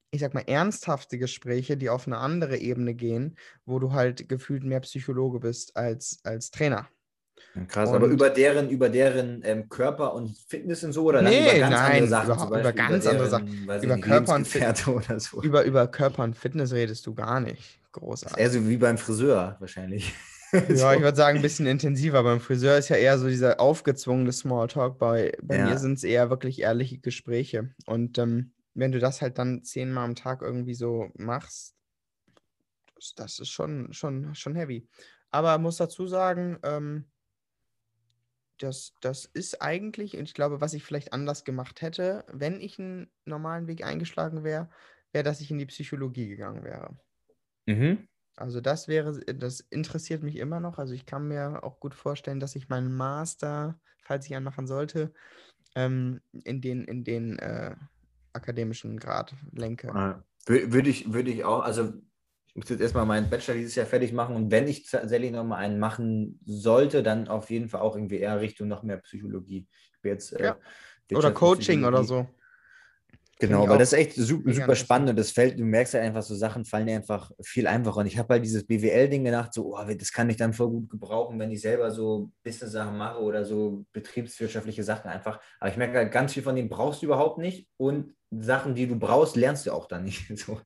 ich 0.10 0.22
sag 0.22 0.34
mal, 0.34 0.45
ernsthafte 0.47 1.18
Gespräche, 1.18 1.76
die 1.76 1.89
auf 1.89 2.08
eine 2.08 2.18
andere 2.18 2.55
Ebene 2.58 2.93
gehen, 2.95 3.36
wo 3.66 3.78
du 3.78 3.91
halt 3.91 4.30
gefühlt 4.30 4.64
mehr 4.64 4.80
Psychologe 4.80 5.41
bist 5.41 5.76
als, 5.76 6.20
als 6.24 6.49
Trainer. 6.49 6.88
Krass, 7.68 7.89
aber 7.89 8.05
Und- 8.05 8.12
über 8.14 8.30
deren, 8.30 8.70
über 8.70 8.88
deren 8.88 9.41
ähm, 9.43 9.68
Körper 9.68 10.14
und 10.14 10.38
Fitness 10.47 10.86
und 10.86 10.93
so 10.93 11.03
oder 11.03 11.22
Nee, 11.22 11.41
über 11.49 11.60
ganz 11.60 11.76
andere 11.76 11.99
nein, 11.99 12.08
Sachen 12.08 12.47
über- 12.47 12.60
über 12.62 12.72
ganz 12.74 13.05
andere 13.05 13.28
deren, 13.28 13.30
Sachen. 13.30 13.68
weiß 13.68 13.84
ich 13.84 13.86
Über 13.89 13.97
Körper 13.97 14.36
und 14.36 14.38
Lebensgefährte 14.53 14.91
oder 14.95 15.20
so. 15.20 15.41
Über, 15.43 15.64
über 15.66 15.88
Körper 15.88 16.24
und 16.24 16.38
Fitness 16.38 16.72
redest 16.72 17.05
du 17.05 17.14
gar 17.14 17.41
nicht. 17.41 17.82
Großartig. 17.91 18.38
eher 18.39 18.49
so 18.49 18.66
wie 18.66 18.78
beim 18.78 18.97
Friseur 18.97 19.58
wahrscheinlich. 19.60 20.14
Ja, 20.78 20.93
ich 20.93 21.02
würde 21.02 21.18
sagen, 21.18 21.38
ein 21.38 21.41
bisschen 21.41 21.66
intensiver. 21.68 22.24
Beim 22.24 22.39
Friseur 22.39 22.78
ist 22.78 22.89
ja 22.89 22.95
eher 22.95 23.18
so 23.20 23.28
dieser 23.28 23.60
aufgezwungene 23.60 24.32
Smalltalk. 24.32 24.98
Bei, 24.98 25.34
bei 25.41 25.58
Ja. 25.58 25.66
mir 25.66 25.78
sind 25.78 25.93
es 25.93 26.04
eher 26.04 26.30
wirklich 26.30 26.62
ehrliche 26.62 27.00
Gespräche. 27.00 27.74
Und 27.86 28.18
ähm, 28.18 28.54
wenn 28.74 28.91
du 28.91 29.00
das 29.00 29.22
halt 29.22 29.38
dann 29.38 29.64
zehnmal 29.64 30.06
am 30.06 30.16
Tag 30.16 30.41
irgendwie 30.41 30.74
so 30.74 31.10
machst, 31.16 31.76
das, 32.95 33.14
das 33.16 33.39
ist 33.39 33.50
schon, 33.50 33.93
schon, 33.93 34.34
schon 34.36 34.56
heavy. 34.56 34.88
Aber 35.32 35.58
muss 35.58 35.78
dazu 35.78 36.08
sagen, 36.08 36.58
ähm, 36.64 37.06
das, 38.60 38.93
das 39.02 39.26
ist 39.26 39.62
eigentlich, 39.62 40.18
und 40.18 40.24
ich 40.24 40.34
glaube, 40.34 40.62
was 40.62 40.74
ich 40.74 40.84
vielleicht 40.84 41.14
anders 41.14 41.43
gemacht 41.43 41.82
hätte, 41.82 42.26
wenn 42.32 42.60
ich 42.60 42.80
einen 42.80 43.12
normalen 43.26 43.68
Weg 43.68 43.84
eingeschlagen 43.84 44.43
wäre, 44.43 44.70
wäre, 45.12 45.24
dass 45.24 45.41
ich 45.41 45.52
in 45.52 45.60
die 45.60 45.66
Psychologie 45.68 46.28
gegangen 46.28 46.64
wäre. 46.64 46.98
Mhm. 47.68 48.08
Also 48.38 48.61
das 48.61 48.88
wäre, 48.88 49.19
das 49.19 49.59
interessiert 49.59 50.21
mich 50.21 50.35
immer 50.35 50.59
noch. 50.59 50.77
Also 50.77 50.93
ich 50.93 51.05
kann 51.07 51.27
mir 51.27 51.63
auch 51.63 51.79
gut 51.79 51.95
vorstellen, 51.95 52.39
dass 52.39 52.55
ich 52.55 52.69
meinen 52.69 52.95
Master, 52.95 53.79
falls 54.03 54.27
ich 54.27 54.35
einen 54.35 54.45
machen 54.45 54.67
sollte, 54.67 55.11
ähm, 55.75 56.21
in 56.31 56.61
den, 56.61 56.83
in 56.85 57.03
den 57.03 57.39
äh, 57.39 57.75
akademischen 58.33 58.99
Grad 58.99 59.33
lenke. 59.51 59.88
Ja. 59.88 60.23
Wür- 60.45 60.71
Würde 60.71 60.89
ich, 60.89 61.11
würde 61.11 61.31
ich 61.31 61.43
auch, 61.45 61.63
also 61.63 61.93
ich 62.45 62.55
muss 62.55 62.69
jetzt 62.69 62.79
erstmal 62.81 63.07
meinen 63.07 63.29
Bachelor 63.29 63.55
dieses 63.55 63.73
Jahr 63.75 63.88
fertig 63.88 64.13
machen 64.13 64.35
und 64.35 64.51
wenn 64.51 64.67
ich 64.67 64.89
tatsächlich 64.89 65.31
nochmal 65.31 65.63
einen 65.63 65.79
machen 65.79 66.39
sollte, 66.45 67.01
dann 67.03 67.27
auf 67.27 67.49
jeden 67.49 67.69
Fall 67.69 67.81
auch 67.81 67.95
irgendwie 67.95 68.19
eher 68.19 68.39
Richtung 68.39 68.67
noch 68.67 68.83
mehr 68.83 68.97
Psychologie. 68.97 69.67
Ich 69.95 70.01
bin 70.01 70.11
jetzt, 70.11 70.33
äh, 70.33 70.43
Ja. 70.45 70.57
Oder 71.13 71.31
Coaching 71.31 71.85
oder 71.85 72.03
so. 72.03 72.27
Genau, 73.39 73.69
weil 73.69 73.77
das 73.77 73.93
ist 73.93 73.99
echt 73.99 74.15
super, 74.15 74.51
super 74.51 74.75
spannend 74.75 75.11
und 75.11 75.15
das 75.19 75.29
fällt, 75.29 75.59
du 75.59 75.63
merkst 75.63 75.93
ja 75.93 76.01
einfach, 76.01 76.23
so 76.23 76.33
Sachen 76.33 76.65
fallen 76.65 76.88
dir 76.88 76.95
einfach 76.95 77.31
viel 77.43 77.67
einfacher. 77.67 77.97
Und 77.97 78.07
ich 78.07 78.17
habe 78.17 78.33
halt 78.33 78.43
dieses 78.43 78.65
BWL-Ding 78.65 79.25
gedacht, 79.25 79.53
so, 79.53 79.77
oh, 79.77 79.83
das 79.83 80.11
kann 80.11 80.29
ich 80.31 80.38
dann 80.38 80.53
voll 80.53 80.69
gut 80.69 80.89
gebrauchen, 80.89 81.39
wenn 81.39 81.51
ich 81.51 81.61
selber 81.61 81.91
so 81.91 82.31
Business-Sachen 82.43 82.97
mache 82.97 83.21
oder 83.21 83.45
so 83.45 83.85
betriebswirtschaftliche 83.93 84.83
Sachen 84.83 85.11
einfach. 85.11 85.39
Aber 85.59 85.69
ich 85.69 85.77
merke 85.77 85.97
halt, 85.97 86.11
ganz 86.11 86.33
viel 86.33 86.41
von 86.41 86.55
denen 86.55 86.69
brauchst 86.69 87.03
du 87.03 87.05
überhaupt 87.05 87.38
nicht 87.38 87.67
und 87.77 88.15
Sachen, 88.31 88.73
die 88.73 88.88
du 88.88 88.97
brauchst, 88.97 89.35
lernst 89.35 89.67
du 89.67 89.71
auch 89.71 89.88
dann 89.88 90.03
nicht. 90.03 90.27
So. 90.38 90.59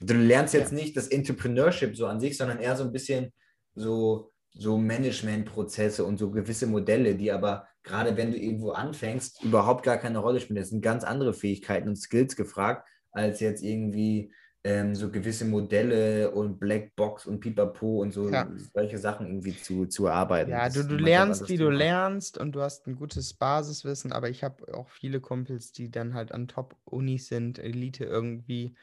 Du 0.00 0.14
lernst 0.14 0.54
jetzt 0.54 0.72
nicht 0.72 0.96
das 0.96 1.08
Entrepreneurship 1.08 1.94
so 1.94 2.06
an 2.06 2.20
sich, 2.20 2.38
sondern 2.38 2.58
eher 2.58 2.76
so 2.76 2.84
ein 2.84 2.92
bisschen 2.92 3.32
so, 3.74 4.32
so 4.50 4.78
Managementprozesse 4.78 6.04
und 6.04 6.18
so 6.18 6.30
gewisse 6.30 6.66
Modelle, 6.66 7.16
die 7.16 7.30
aber 7.30 7.66
gerade 7.84 8.16
wenn 8.16 8.32
du 8.32 8.38
irgendwo 8.38 8.70
anfängst, 8.72 9.42
überhaupt 9.44 9.84
gar 9.84 9.98
keine 9.98 10.18
Rolle 10.18 10.40
spielen. 10.40 10.56
Das 10.58 10.70
sind 10.70 10.82
ganz 10.82 11.04
andere 11.04 11.34
Fähigkeiten 11.34 11.88
und 11.88 11.96
Skills 11.96 12.36
gefragt, 12.36 12.88
als 13.12 13.40
jetzt 13.40 13.62
irgendwie 13.62 14.32
ähm, 14.64 14.94
so 14.94 15.10
gewisse 15.10 15.44
Modelle 15.44 16.30
und 16.30 16.58
Blackbox 16.58 17.26
und 17.26 17.40
Pipapo 17.40 18.00
und 18.00 18.12
so 18.12 18.30
Ja. 18.30 18.48
solche 18.72 18.98
Sachen 18.98 19.26
irgendwie 19.26 19.54
zu, 19.56 19.86
zu 19.86 20.06
erarbeiten. 20.06 20.50
Ja, 20.50 20.68
du, 20.68 20.84
du 20.84 20.96
lernst, 20.96 21.48
wie 21.48 21.56
du 21.56 21.64
Thema. 21.64 21.78
lernst 21.78 22.38
und 22.38 22.52
du 22.52 22.60
hast 22.62 22.86
ein 22.86 22.96
gutes 22.96 23.34
Basiswissen, 23.34 24.12
aber 24.12 24.28
ich 24.30 24.42
habe 24.44 24.74
auch 24.74 24.88
viele 24.88 25.20
Kumpels, 25.20 25.72
die 25.72 25.90
dann 25.90 26.14
halt 26.14 26.32
an 26.32 26.48
Top-Unis 26.48 27.28
sind, 27.28 27.58
Elite 27.58 28.04
irgendwie, 28.04 28.74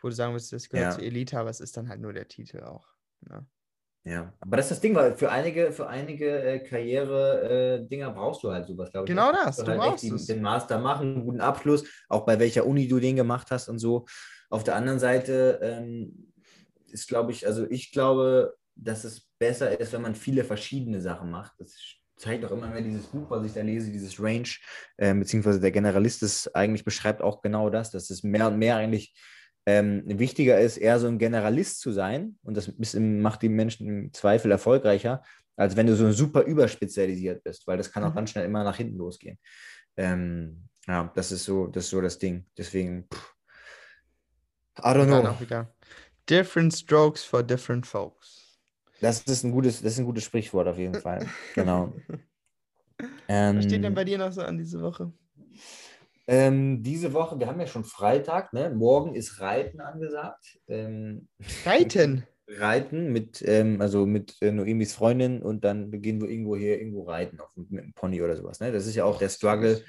wo 0.00 0.08
du 0.08 0.14
sagen 0.14 0.32
würdest, 0.34 0.52
das 0.52 0.68
gehört 0.68 0.90
Ja. 0.90 0.94
zur 0.94 1.04
Elite, 1.04 1.38
aber 1.38 1.50
es 1.50 1.60
ist 1.60 1.76
dann 1.76 1.88
halt 1.88 2.00
nur 2.00 2.12
der 2.12 2.28
Titel 2.28 2.60
auch. 2.62 2.86
Ne? 3.20 3.46
Ja, 4.08 4.32
aber 4.40 4.56
das 4.56 4.66
ist 4.66 4.70
das 4.70 4.80
Ding, 4.80 4.94
weil 4.94 5.14
für 5.16 5.30
einige, 5.30 5.70
für 5.70 5.86
einige 5.86 6.42
äh, 6.42 6.58
Karriere-Dinger 6.60 8.10
brauchst 8.10 8.42
du 8.42 8.50
halt 8.50 8.66
sowas, 8.66 8.90
glaube 8.90 9.04
ich. 9.04 9.10
Genau 9.10 9.30
das, 9.32 9.56
Du 9.56 9.64
du 9.64 9.70
halt 9.72 9.80
brauchst 9.80 10.02
den, 10.02 10.16
den 10.16 10.40
Master 10.40 10.78
machen, 10.78 11.16
einen 11.16 11.24
guten 11.26 11.42
Abschluss, 11.42 11.84
auch 12.08 12.24
bei 12.24 12.38
welcher 12.38 12.64
Uni 12.64 12.88
du 12.88 13.00
den 13.00 13.16
gemacht 13.16 13.48
hast 13.50 13.68
und 13.68 13.78
so. 13.78 14.06
Auf 14.48 14.64
der 14.64 14.76
anderen 14.76 14.98
Seite 14.98 15.58
ähm, 15.60 16.32
ist, 16.90 17.06
glaube 17.06 17.32
ich, 17.32 17.46
also 17.46 17.66
ich 17.68 17.92
glaube, 17.92 18.54
dass 18.76 19.04
es 19.04 19.28
besser 19.38 19.78
ist, 19.78 19.92
wenn 19.92 20.02
man 20.02 20.14
viele 20.14 20.42
verschiedene 20.42 21.02
Sachen 21.02 21.30
macht. 21.30 21.52
Das 21.58 21.76
zeigt 22.16 22.46
auch 22.46 22.52
immer 22.52 22.68
mehr 22.68 22.80
dieses 22.80 23.08
Buch, 23.08 23.28
was 23.28 23.44
ich 23.44 23.52
da 23.52 23.60
lese, 23.60 23.92
dieses 23.92 24.18
Range, 24.18 24.48
äh, 24.96 25.12
beziehungsweise 25.12 25.60
der 25.60 25.70
Generalist 25.70 26.22
ist 26.22 26.54
eigentlich 26.56 26.84
beschreibt 26.84 27.20
auch 27.20 27.42
genau 27.42 27.68
das, 27.68 27.90
dass 27.90 28.08
es 28.08 28.22
mehr 28.22 28.48
und 28.48 28.58
mehr 28.58 28.76
eigentlich 28.76 29.14
ähm, 29.68 30.02
wichtiger 30.06 30.58
ist, 30.60 30.78
eher 30.78 30.98
so 30.98 31.08
ein 31.08 31.18
Generalist 31.18 31.80
zu 31.80 31.92
sein 31.92 32.38
und 32.42 32.56
das 32.56 32.68
im- 32.94 33.20
macht 33.20 33.42
die 33.42 33.50
Menschen 33.50 33.86
im 33.88 34.12
Zweifel 34.14 34.50
erfolgreicher, 34.50 35.22
als 35.56 35.76
wenn 35.76 35.86
du 35.86 35.94
so 35.94 36.10
super 36.12 36.42
überspezialisiert 36.44 37.44
bist, 37.44 37.66
weil 37.66 37.76
das 37.76 37.92
kann 37.92 38.02
auch 38.04 38.12
Mhm. 38.12 38.16
ganz 38.16 38.30
schnell 38.30 38.46
immer 38.46 38.64
nach 38.64 38.76
hinten 38.78 38.96
losgehen. 38.96 39.38
Ähm, 39.96 40.68
ja, 40.86 41.12
das 41.14 41.32
ist 41.32 41.44
so, 41.44 41.66
das 41.66 41.84
ist 41.84 41.90
so 41.90 42.00
das 42.00 42.18
Ding. 42.18 42.46
Deswegen, 42.56 43.08
pff, 43.12 43.34
I 44.82 44.94
don't 44.94 45.08
know. 45.08 45.38
wieder. 45.40 45.66
Different 46.26 46.72
strokes 46.74 47.24
for 47.24 47.42
different 47.42 47.86
folks. 47.86 48.58
Das 49.00 49.22
ist 49.22 49.44
ein 49.44 49.52
gutes, 49.52 49.82
das 49.82 49.92
ist 49.92 49.98
ein 50.00 50.06
gutes 50.06 50.24
Sprichwort 50.24 50.68
auf 50.68 50.78
jeden 50.78 50.94
Fall. 50.94 51.26
Genau. 51.54 51.92
Was 53.28 53.64
steht 53.64 53.82
denn 53.84 53.92
Ähm, 53.92 53.94
bei 53.94 54.04
dir 54.04 54.18
noch 54.18 54.32
so 54.32 54.42
an 54.42 54.56
diese 54.58 54.80
Woche? 54.80 55.12
Ähm, 56.28 56.82
diese 56.82 57.14
Woche, 57.14 57.40
wir 57.40 57.46
haben 57.46 57.58
ja 57.58 57.66
schon 57.66 57.84
Freitag, 57.84 58.52
ne? 58.52 58.68
Morgen 58.68 59.14
ist 59.14 59.40
Reiten 59.40 59.80
angesagt. 59.80 60.60
Ähm, 60.68 61.28
Reiten. 61.64 62.26
Reiten 62.48 63.12
mit, 63.12 63.42
ähm, 63.46 63.80
also 63.80 64.06
mit 64.06 64.36
äh, 64.40 64.52
Noemis 64.52 64.94
Freundin 64.94 65.42
und 65.42 65.64
dann 65.64 65.90
gehen 65.90 66.20
wir 66.20 66.28
irgendwo 66.28 66.56
hier 66.56 66.78
irgendwo 66.78 67.04
reiten 67.04 67.40
auf, 67.40 67.50
mit 67.56 67.82
einem 67.82 67.92
Pony 67.92 68.22
oder 68.22 68.36
sowas. 68.36 68.60
Ne? 68.60 68.72
Das 68.72 68.86
ist 68.86 68.94
ja 68.94 69.04
auch 69.04 69.18
der 69.18 69.28
Struggle, 69.28 69.82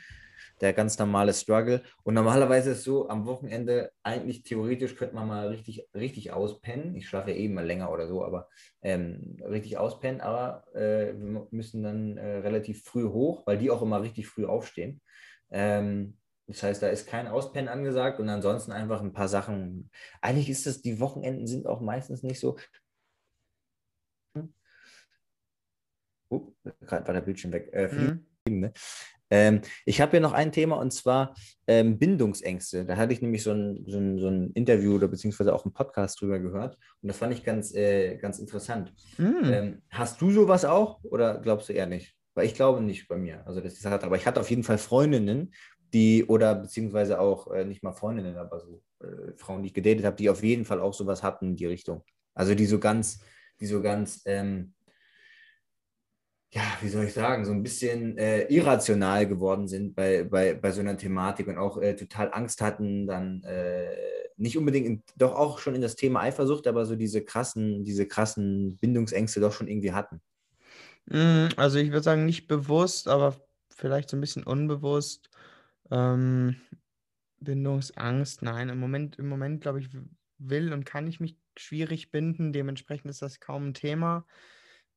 der 0.61 0.73
ganz 0.73 0.97
normale 0.97 1.33
Struggle. 1.33 1.81
Und 2.03 2.13
normalerweise 2.13 2.71
ist 2.71 2.79
es 2.79 2.83
so, 2.83 3.09
am 3.09 3.25
Wochenende 3.25 3.91
eigentlich 4.03 4.43
theoretisch 4.43 4.95
könnte 4.95 5.15
man 5.15 5.27
mal 5.27 5.47
richtig, 5.47 5.87
richtig 5.93 6.31
auspennen. 6.31 6.95
Ich 6.95 7.07
schlafe 7.07 7.31
ja 7.31 7.37
eben 7.37 7.53
mal 7.53 7.65
länger 7.65 7.91
oder 7.91 8.07
so, 8.07 8.23
aber 8.23 8.49
ähm, 8.81 9.37
richtig 9.41 9.77
auspennen. 9.77 10.21
Aber 10.21 10.63
äh, 10.73 11.13
wir 11.17 11.47
müssen 11.51 11.83
dann 11.83 12.17
äh, 12.17 12.37
relativ 12.37 12.83
früh 12.83 13.09
hoch, 13.09 13.45
weil 13.45 13.57
die 13.57 13.71
auch 13.71 13.81
immer 13.81 14.01
richtig 14.01 14.27
früh 14.27 14.45
aufstehen. 14.45 15.01
Ähm, 15.51 16.18
das 16.49 16.63
heißt, 16.63 16.81
da 16.81 16.87
ist 16.87 17.07
kein 17.07 17.27
Auspennen 17.27 17.69
angesagt 17.69 18.19
und 18.19 18.27
ansonsten 18.27 18.71
einfach 18.71 19.01
ein 19.01 19.13
paar 19.13 19.27
Sachen. 19.27 19.91
Eigentlich 20.19 20.49
ist 20.49 20.65
das, 20.65 20.81
die 20.81 20.99
Wochenenden 20.99 21.45
sind 21.45 21.67
auch 21.67 21.79
meistens 21.79 22.23
nicht 22.23 22.39
so. 22.39 22.57
Oh, 26.31 26.53
gerade 26.81 27.05
war 27.07 27.13
der 27.13 27.21
Bildschirm 27.21 27.51
weg. 27.53 27.69
Äh, 27.71 27.87
Mhm. 27.87 28.25
ne? 28.47 28.73
ähm, 29.29 29.61
ich 29.85 30.01
habe 30.01 30.11
hier 30.11 30.19
noch 30.21 30.33
ein 30.33 30.51
Thema 30.51 30.77
und 30.77 30.91
zwar 30.91 31.35
ähm, 31.67 31.99
Bindungsängste. 31.99 32.83
Da 32.85 32.97
hatte 32.97 33.13
ich 33.13 33.21
nämlich 33.21 33.43
so 33.43 33.51
ein, 33.51 33.83
so, 33.87 33.99
ein, 33.99 34.17
so 34.17 34.27
ein 34.27 34.51
Interview 34.53 34.95
oder 34.95 35.07
beziehungsweise 35.07 35.53
auch 35.53 35.65
einen 35.65 35.73
Podcast 35.73 36.19
drüber 36.19 36.39
gehört 36.39 36.77
und 37.01 37.09
das 37.09 37.17
fand 37.17 37.33
ich 37.33 37.43
ganz, 37.43 37.73
äh, 37.75 38.17
ganz 38.17 38.39
interessant. 38.39 38.91
Mhm. 39.17 39.41
Ähm, 39.43 39.81
hast 39.91 40.19
du 40.21 40.31
sowas 40.31 40.65
auch 40.65 41.03
oder 41.03 41.39
glaubst 41.39 41.69
du 41.69 41.73
eher 41.73 41.85
nicht? 41.87 42.15
Weil 42.35 42.45
ich 42.45 42.53
glaube 42.55 42.81
nicht 42.81 43.07
bei 43.07 43.17
mir. 43.17 43.45
Also 43.45 43.59
das 43.61 43.73
ist 43.73 43.85
halt, 43.85 44.03
aber 44.03 44.15
ich 44.15 44.25
hatte 44.25 44.39
auf 44.39 44.49
jeden 44.49 44.63
Fall 44.63 44.77
Freundinnen, 44.77 45.53
die 45.93 46.25
oder 46.25 46.55
beziehungsweise 46.55 47.19
auch 47.19 47.47
äh, 47.51 47.65
nicht 47.65 47.83
mal 47.83 47.93
Freundinnen, 47.93 48.37
aber 48.37 48.59
so 48.59 48.81
äh, 49.01 49.33
Frauen, 49.35 49.63
die 49.63 49.67
ich 49.67 49.73
gedatet 49.73 50.05
habe, 50.05 50.15
die 50.15 50.29
auf 50.29 50.43
jeden 50.43 50.65
Fall 50.65 50.79
auch 50.81 50.93
sowas 50.93 51.23
hatten 51.23 51.49
in 51.49 51.55
die 51.55 51.65
Richtung. 51.65 52.03
Also 52.33 52.55
die 52.55 52.65
so 52.65 52.79
ganz, 52.79 53.19
die 53.59 53.65
so 53.65 53.81
ganz, 53.81 54.21
ähm, 54.25 54.73
ja, 56.51 56.63
wie 56.81 56.89
soll 56.89 57.05
ich 57.05 57.13
sagen, 57.13 57.45
so 57.45 57.51
ein 57.51 57.61
bisschen 57.61 58.17
äh, 58.17 58.43
irrational 58.45 59.27
geworden 59.27 59.67
sind 59.67 59.95
bei, 59.95 60.23
bei, 60.23 60.55
bei 60.55 60.71
so 60.71 60.81
einer 60.81 60.97
Thematik 60.97 61.47
und 61.47 61.57
auch 61.57 61.77
äh, 61.77 61.95
total 61.95 62.33
Angst 62.33 62.61
hatten, 62.61 63.05
dann 63.05 63.43
äh, 63.43 63.87
nicht 64.37 64.57
unbedingt, 64.57 64.87
in, 64.87 65.03
doch 65.15 65.35
auch 65.35 65.59
schon 65.59 65.75
in 65.75 65.81
das 65.81 65.95
Thema 65.95 66.21
Eifersucht, 66.21 66.65
aber 66.65 66.85
so 66.85 66.95
diese 66.95 67.23
krassen, 67.23 67.83
diese 67.83 68.07
krassen 68.07 68.77
Bindungsängste 68.77 69.39
doch 69.39 69.53
schon 69.53 69.67
irgendwie 69.67 69.91
hatten. 69.91 70.21
Mm, 71.05 71.49
Also 71.57 71.77
ich 71.77 71.91
würde 71.91 72.03
sagen, 72.03 72.25
nicht 72.25 72.47
bewusst, 72.47 73.07
aber 73.07 73.35
vielleicht 73.69 74.09
so 74.09 74.17
ein 74.17 74.21
bisschen 74.21 74.43
unbewusst. 74.43 75.28
Ähm, 75.91 76.55
Bindungsangst, 77.39 78.41
nein, 78.41 78.69
im 78.69 78.79
Moment, 78.79 79.17
im 79.17 79.27
Moment, 79.27 79.61
glaube 79.61 79.79
ich, 79.79 79.89
will 80.37 80.73
und 80.73 80.85
kann 80.85 81.07
ich 81.07 81.19
mich 81.19 81.37
schwierig 81.57 82.11
binden. 82.11 82.53
Dementsprechend 82.53 83.09
ist 83.09 83.21
das 83.21 83.39
kaum 83.39 83.69
ein 83.69 83.73
Thema. 83.73 84.25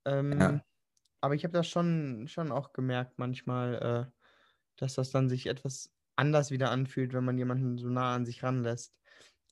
Ähm, 0.05 0.61
aber 1.20 1.34
ich 1.34 1.45
habe 1.45 1.53
das 1.53 1.68
schon, 1.68 2.26
schon 2.28 2.51
auch 2.51 2.72
gemerkt 2.72 3.18
manchmal, 3.18 4.11
äh, 4.11 4.18
dass 4.76 4.95
das 4.95 5.11
dann 5.11 5.28
sich 5.28 5.47
etwas 5.47 5.93
anders 6.16 6.51
wieder 6.51 6.70
anfühlt, 6.70 7.12
wenn 7.12 7.24
man 7.24 7.38
jemanden 7.38 7.78
so 7.78 7.88
nah 7.88 8.14
an 8.14 8.26
sich 8.26 8.43
ranlässt. 8.43 8.95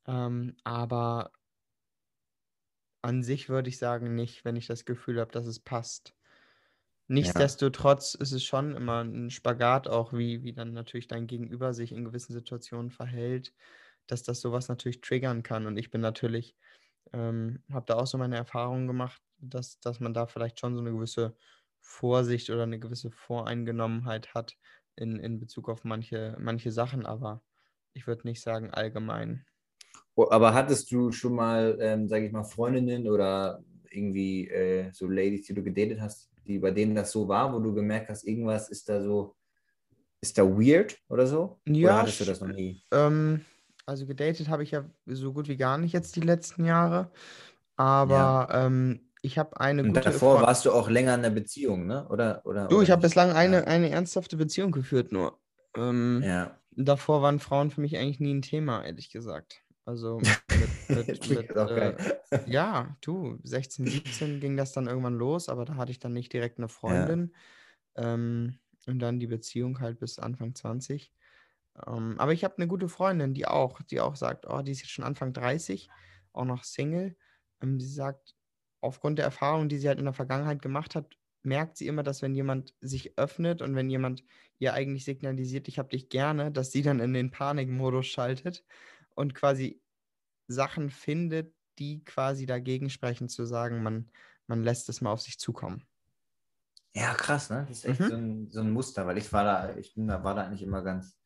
Ähm, 0.07 0.57
aber 0.65 1.31
an 3.03 3.23
sich 3.23 3.49
würde 3.49 3.69
ich 3.69 3.79
sagen, 3.79 4.15
nicht, 4.15 4.45
wenn 4.45 4.57
ich 4.57 4.67
das 4.67 4.85
Gefühl 4.85 5.21
habe, 5.21 5.33
dass 5.33 5.47
es 5.47 5.61
passt. 5.61 6.15
Nichtsdestotrotz 7.11 8.15
ist 8.15 8.31
es 8.31 8.45
schon 8.45 8.77
immer 8.77 9.03
ein 9.03 9.31
Spagat, 9.31 9.89
auch 9.89 10.13
wie, 10.13 10.45
wie 10.45 10.53
dann 10.53 10.73
natürlich 10.73 11.09
dein 11.09 11.27
Gegenüber 11.27 11.75
sich 11.75 11.91
in 11.91 12.05
gewissen 12.05 12.33
Situationen 12.33 12.93
verhält, 12.93 13.53
dass 14.07 14.23
das 14.23 14.41
sowas 14.41 14.69
natürlich 14.69 15.01
triggern 15.01 15.43
kann. 15.43 15.67
Und 15.67 15.77
ich 15.77 15.91
bin 15.91 16.01
natürlich, 16.01 16.55
ähm, 17.13 17.65
habe 17.69 17.87
da 17.87 17.97
auch 17.97 18.07
so 18.07 18.17
meine 18.17 18.37
Erfahrungen 18.37 18.87
gemacht, 18.87 19.21
dass, 19.39 19.81
dass 19.81 19.99
man 19.99 20.15
da 20.15 20.29
vielleicht 20.29 20.61
schon 20.61 20.77
so 20.77 20.81
eine 20.81 20.93
gewisse 20.93 21.35
Vorsicht 21.81 22.49
oder 22.49 22.63
eine 22.63 22.79
gewisse 22.79 23.11
Voreingenommenheit 23.11 24.33
hat 24.33 24.57
in, 24.95 25.19
in 25.19 25.41
Bezug 25.41 25.69
auf 25.69 25.83
manche, 25.83 26.37
manche 26.39 26.71
Sachen, 26.71 27.07
aber 27.07 27.43
ich 27.93 28.07
würde 28.07 28.29
nicht 28.29 28.41
sagen 28.41 28.71
allgemein. 28.71 29.45
Oh, 30.15 30.29
Aber 30.31 30.55
hattest 30.55 30.93
du 30.93 31.11
schon 31.11 31.35
mal, 31.35 31.77
ähm, 31.81 32.07
sage 32.07 32.27
ich 32.27 32.33
mal, 32.33 32.45
Freundinnen 32.45 33.09
oder 33.09 33.65
irgendwie 33.91 34.49
äh, 34.49 34.93
so 34.93 35.09
Ladies, 35.09 35.47
die 35.47 35.55
du 35.55 35.65
gedatet 35.65 36.01
hast, 36.01 36.30
die 36.51 36.59
bei 36.59 36.73
denen 36.73 36.95
das 36.95 37.13
so 37.13 37.29
war, 37.29 37.53
wo 37.55 37.61
du 37.61 37.73
gemerkt 37.73 38.09
hast, 38.11 38.25
irgendwas 38.25 38.69
ist 38.69 38.89
da 38.89 39.01
so, 39.01 39.37
ist 40.21 40.37
da 40.37 40.43
weird 40.43 40.99
oder 41.09 41.27
so? 41.27 41.61
Ja, 41.67 41.75
oder 41.93 41.99
hattest 41.99 42.21
du 42.21 42.25
das 42.25 42.41
noch 42.41 42.49
nie? 42.49 42.83
Ähm, 42.91 43.45
also 43.87 44.07
gedatet 44.07 44.49
habe 44.49 44.63
ich 44.65 44.73
ja 44.73 44.85
so 45.07 45.33
gut 45.33 45.49
wie 45.49 45.57
gar 45.57 45.79
nicht 45.79 45.93
jetzt 45.93 46.17
die 46.17 46.21
letzten 46.21 46.65
Jahre. 46.65 47.11
Aber 47.77 48.49
ähm, 48.53 49.01
ich 49.23 49.39
habe 49.39 49.59
eine 49.61 49.83
Und 49.83 49.89
gute 49.95 50.01
davor 50.03 50.37
Freu- 50.37 50.43
warst 50.43 50.65
du 50.67 50.73
auch 50.73 50.91
länger 50.91 51.15
in 51.15 51.23
der 51.23 51.31
Beziehung, 51.31 51.87
ne? 51.87 52.07
Oder? 52.09 52.43
oder 52.45 52.67
Du, 52.69 52.77
oder 52.77 52.83
ich 52.85 52.91
habe 52.91 53.03
bislang 53.03 53.33
eine, 53.33 53.59
Ja. 53.59 53.65
eine 53.65 53.91
ernsthafte 53.91 54.37
Beziehung 54.37 54.73
geführt 54.73 55.13
nur. 55.13 55.39
Ähm, 55.77 56.23
Ja. 56.25 56.57
Davor 56.73 57.21
waren 57.23 57.41
Frauen 57.41 57.71
für 57.71 57.81
mich 57.81 57.97
eigentlich 57.99 58.21
nie 58.21 58.33
ein 58.35 58.43
Thema, 58.43 58.85
ehrlich 58.85 59.11
gesagt. 59.11 59.63
Also 59.91 60.21
mit, 60.89 61.09
mit, 61.09 61.31
mit, 61.31 61.51
äh, 61.51 61.97
ja, 62.47 62.97
du, 63.01 63.41
16, 63.43 63.87
17 63.87 64.39
ging 64.39 64.57
das 64.57 64.71
dann 64.73 64.87
irgendwann 64.87 65.17
los, 65.17 65.49
aber 65.49 65.65
da 65.65 65.75
hatte 65.75 65.91
ich 65.91 65.99
dann 65.99 66.13
nicht 66.13 66.33
direkt 66.33 66.59
eine 66.59 66.69
Freundin. 66.69 67.35
Ähm, 67.97 68.61
und 68.87 69.01
dann 69.01 69.19
die 69.19 69.27
Beziehung 69.27 69.81
halt 69.81 69.99
bis 69.99 70.21
Anfang 70.21 70.55
20. 70.55 71.13
Ähm, 71.89 72.15
aber 72.21 72.33
ich 72.33 72.45
habe 72.45 72.57
eine 72.57 72.69
gute 72.69 72.89
Freundin, 72.89 73.35
die 73.35 73.47
auch, 73.47 73.83
die 73.83 73.99
auch 73.99 74.15
sagt, 74.15 74.47
oh, 74.49 74.63
die 74.63 74.71
ist 74.71 74.81
jetzt 74.81 74.93
schon 74.93 75.05
Anfang 75.05 75.33
30, 75.33 75.89
auch 76.33 76.45
noch 76.45 76.63
Single. 76.63 77.17
Ähm, 77.61 77.81
sie 77.81 77.93
sagt, 77.93 78.37
aufgrund 78.81 79.19
der 79.19 79.25
Erfahrung, 79.25 79.69
die 79.69 79.79
sie 79.79 79.89
halt 79.89 79.99
in 79.99 80.05
der 80.05 80.15
Vergangenheit 80.15 80.63
gemacht 80.63 80.95
hat, 80.95 81.17
merkt 81.43 81.77
sie 81.77 81.89
immer, 81.89 82.05
dass 82.05 82.23
wenn 82.23 82.37
jemand 82.37 82.75
sich 82.81 83.19
öffnet 83.19 83.61
und 83.61 83.75
wenn 83.75 83.91
jemand 83.91 84.23
ihr 84.61 84.73
eigentlich 84.73 85.05
signalisiert, 85.05 85.67
ich 85.67 85.81
habe 85.81 85.89
dich 85.89 86.11
gerne, 86.11 86.53
dass 86.53 86.71
sie 86.71 86.83
dann 86.83 87.01
in 87.01 87.13
den 87.13 87.33
Panikmodus 87.33 88.07
schaltet 88.07 88.65
und 89.15 89.35
quasi 89.35 89.83
Sachen 90.49 90.91
findet, 90.91 91.55
die 91.79 92.05
quasi 92.05 92.47
dagegen 92.47 92.91
sprechen, 92.91 93.29
zu 93.29 93.47
sagen, 93.47 93.83
man, 93.83 94.11
man 94.47 94.63
lässt 94.65 94.89
es 94.89 95.01
mal 95.01 95.13
auf 95.13 95.23
sich 95.23 95.39
zukommen. 95.39 95.87
Ja, 96.95 97.15
krass, 97.15 97.51
ne? 97.51 97.67
Das 97.69 97.79
ist 97.79 97.85
echt 97.85 98.01
Mhm. 98.01 98.09
so, 98.09 98.15
ein, 98.15 98.51
so 98.51 98.61
ein 98.61 98.73
Muster, 98.73 99.07
weil 99.07 99.19
ich 99.19 99.33
war 99.33 99.45
da, 99.45 99.77
ich 99.77 99.95
bin 99.95 100.09
da, 100.09 100.25
war 100.25 100.35
da 100.35 100.43
eigentlich 100.45 100.63
immer 100.63 100.83
ganz, 100.83 101.17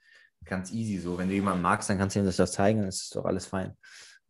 ganz 0.45 0.71
easy 0.73 0.99
so. 0.99 1.17
Wenn 1.17 1.29
du 1.29 1.35
jemanden 1.35 1.63
magst, 1.63 1.89
dann 1.89 1.97
kannst 1.99 2.17
du 2.17 2.21
ihm 2.21 2.27
das 2.27 2.53
zeigen, 2.53 2.81
dann 2.81 2.89
ist 2.89 3.15
doch 3.17 3.25
alles 3.25 3.47
fein. 3.47 3.77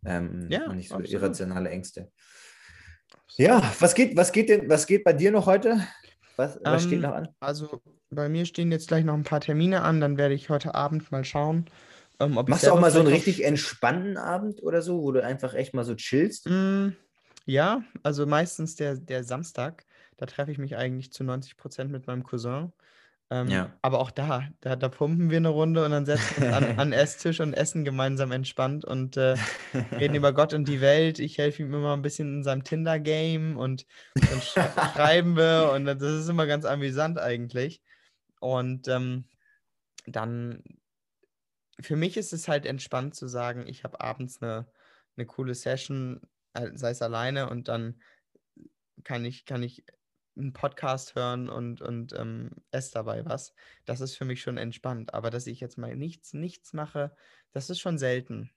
Ähm, 0.05 0.51
Ja, 0.51 0.67
und 0.67 0.77
nicht 0.77 0.91
so 0.91 0.97
absolut. 0.97 1.11
irrationale 1.11 1.71
Ängste. 1.71 2.13
Ja, 3.37 3.63
was 3.81 3.95
geht, 3.95 4.17
was 4.17 4.31
geht 4.31 4.49
denn, 4.49 4.69
was 4.69 4.87
geht 4.87 5.03
bei 5.03 5.13
dir 5.13 5.33
noch 5.33 5.47
heute? 5.47 5.85
Was, 6.37 6.59
was 6.63 6.85
steht 6.85 7.01
Ähm, 7.01 7.03
noch 7.03 7.15
an? 7.15 7.29
Also 7.41 7.83
bei 8.11 8.29
mir 8.29 8.47
stehen 8.47 8.71
jetzt 8.73 8.89
gleich 8.89 9.05
noch 9.05 9.15
ein 9.15 9.25
paar 9.25 9.41
Termine 9.41 9.83
an, 9.83 10.01
dann 10.01 10.17
werde 10.17 10.35
ich 10.35 10.51
heute 10.51 10.75
Abend 10.75 11.11
mal 11.11 11.25
schauen, 11.25 11.67
ähm, 12.21 12.35
Machst 12.35 12.67
du 12.67 12.73
auch 12.73 12.81
mal 12.81 12.91
so 12.91 13.01
einen 13.01 13.09
richtig 13.09 13.45
entspannten 13.45 14.17
Abend 14.17 14.63
oder 14.63 14.83
so, 14.83 15.03
wo 15.03 15.13
du 15.13 15.23
einfach 15.23 15.55
echt 15.55 15.75
mal 15.75 15.85
so 15.85 15.95
chillst? 15.95 16.49
Mm, 16.49 16.91
ja, 17.47 17.83
also 18.03 18.27
meistens 18.27 18.77
der, 18.77 18.97
der 18.97 19.25
Samstag, 19.25 19.85
da 20.17 20.27
treffe 20.27 20.53
ich 20.53 20.59
mich 20.59 20.77
eigentlich 20.77 21.13
zu 21.13 21.25
90 21.25 21.57
Prozent 21.57 21.91
mit 21.91 22.07
meinem 22.07 22.23
Cousin. 22.23 22.73
Ähm, 23.31 23.49
Ja. 23.49 23.73
Aber 23.83 24.01
auch 24.01 24.11
da, 24.11 24.49
da, 24.61 24.77
da 24.77 24.89
pumpen 24.89 25.31
wir 25.31 25.39
eine 25.39 25.49
Runde 25.49 25.85
und 25.85 25.91
dann 25.91 26.07
setzen 26.07 26.43
wir 26.43 26.49
uns 26.49 26.57
an, 26.57 26.65
an 26.79 26.91
den 26.91 26.93
Esstisch 27.01 27.41
und 27.41 27.55
essen 27.55 27.85
gemeinsam 27.85 28.33
entspannt 28.33 28.85
und 28.85 29.17
äh, 29.17 29.37
reden 29.93 30.15
über 30.15 30.33
Gott 30.33 30.55
und 30.55 30.69
die 30.69 30.81
Welt. 30.81 31.19
Ich 31.19 31.39
helfe 31.39 31.63
ihm 31.63 31.75
immer 31.75 31.95
ein 31.95 32.03
bisschen 32.03 32.39
in 32.39 32.43
seinem 32.45 32.65
Tinder-Game 32.65 33.57
und 33.57 33.87
dann 34.15 34.41
sch 34.41 34.55
schreiben 34.95 35.37
wir 35.37 35.73
und 35.75 35.87
das 35.87 36.01
ist 36.01 36.29
immer 36.29 36.47
ganz 36.47 36.65
amüsant 36.65 37.19
eigentlich. 37.19 37.83
Und 38.41 38.89
ähm, 38.89 39.25
dann, 40.07 40.63
für 41.81 41.97
mich 41.97 42.17
ist 42.17 42.33
es 42.33 42.49
halt 42.49 42.67
entspannt 42.67 43.15
zu 43.15 43.27
sagen, 43.27 43.67
ich 43.67 43.85
habe 43.85 44.01
abends 44.01 44.43
eine, 44.43 44.67
eine 45.17 45.27
coole 45.27 45.55
Session, 45.55 46.21
äh, 46.53 46.71
sei 46.75 46.91
es 46.91 47.03
alleine 47.03 47.49
und 47.51 47.69
dann 47.69 48.01
kann 49.03 49.25
ich, 49.25 49.45
kann 49.45 49.63
ich 49.63 49.85
einen 50.37 50.53
Podcast 50.53 51.15
hören 51.15 51.49
und, 51.49 51.81
und 51.81 52.13
ähm, 52.15 52.51
esse 52.71 52.93
dabei 52.93 53.25
was. 53.25 53.55
Das 53.85 54.01
ist 54.01 54.17
für 54.17 54.25
mich 54.25 54.43
schon 54.43 54.59
entspannt. 54.59 55.15
Aber 55.15 55.31
dass 55.31 55.47
ich 55.47 55.61
jetzt 55.61 55.79
mal 55.79 55.95
nichts, 55.97 56.33
nichts 56.33 56.73
mache, 56.73 57.15
das 57.53 57.71
ist 57.71 57.81
schon 57.81 57.99
selten. 57.99 58.51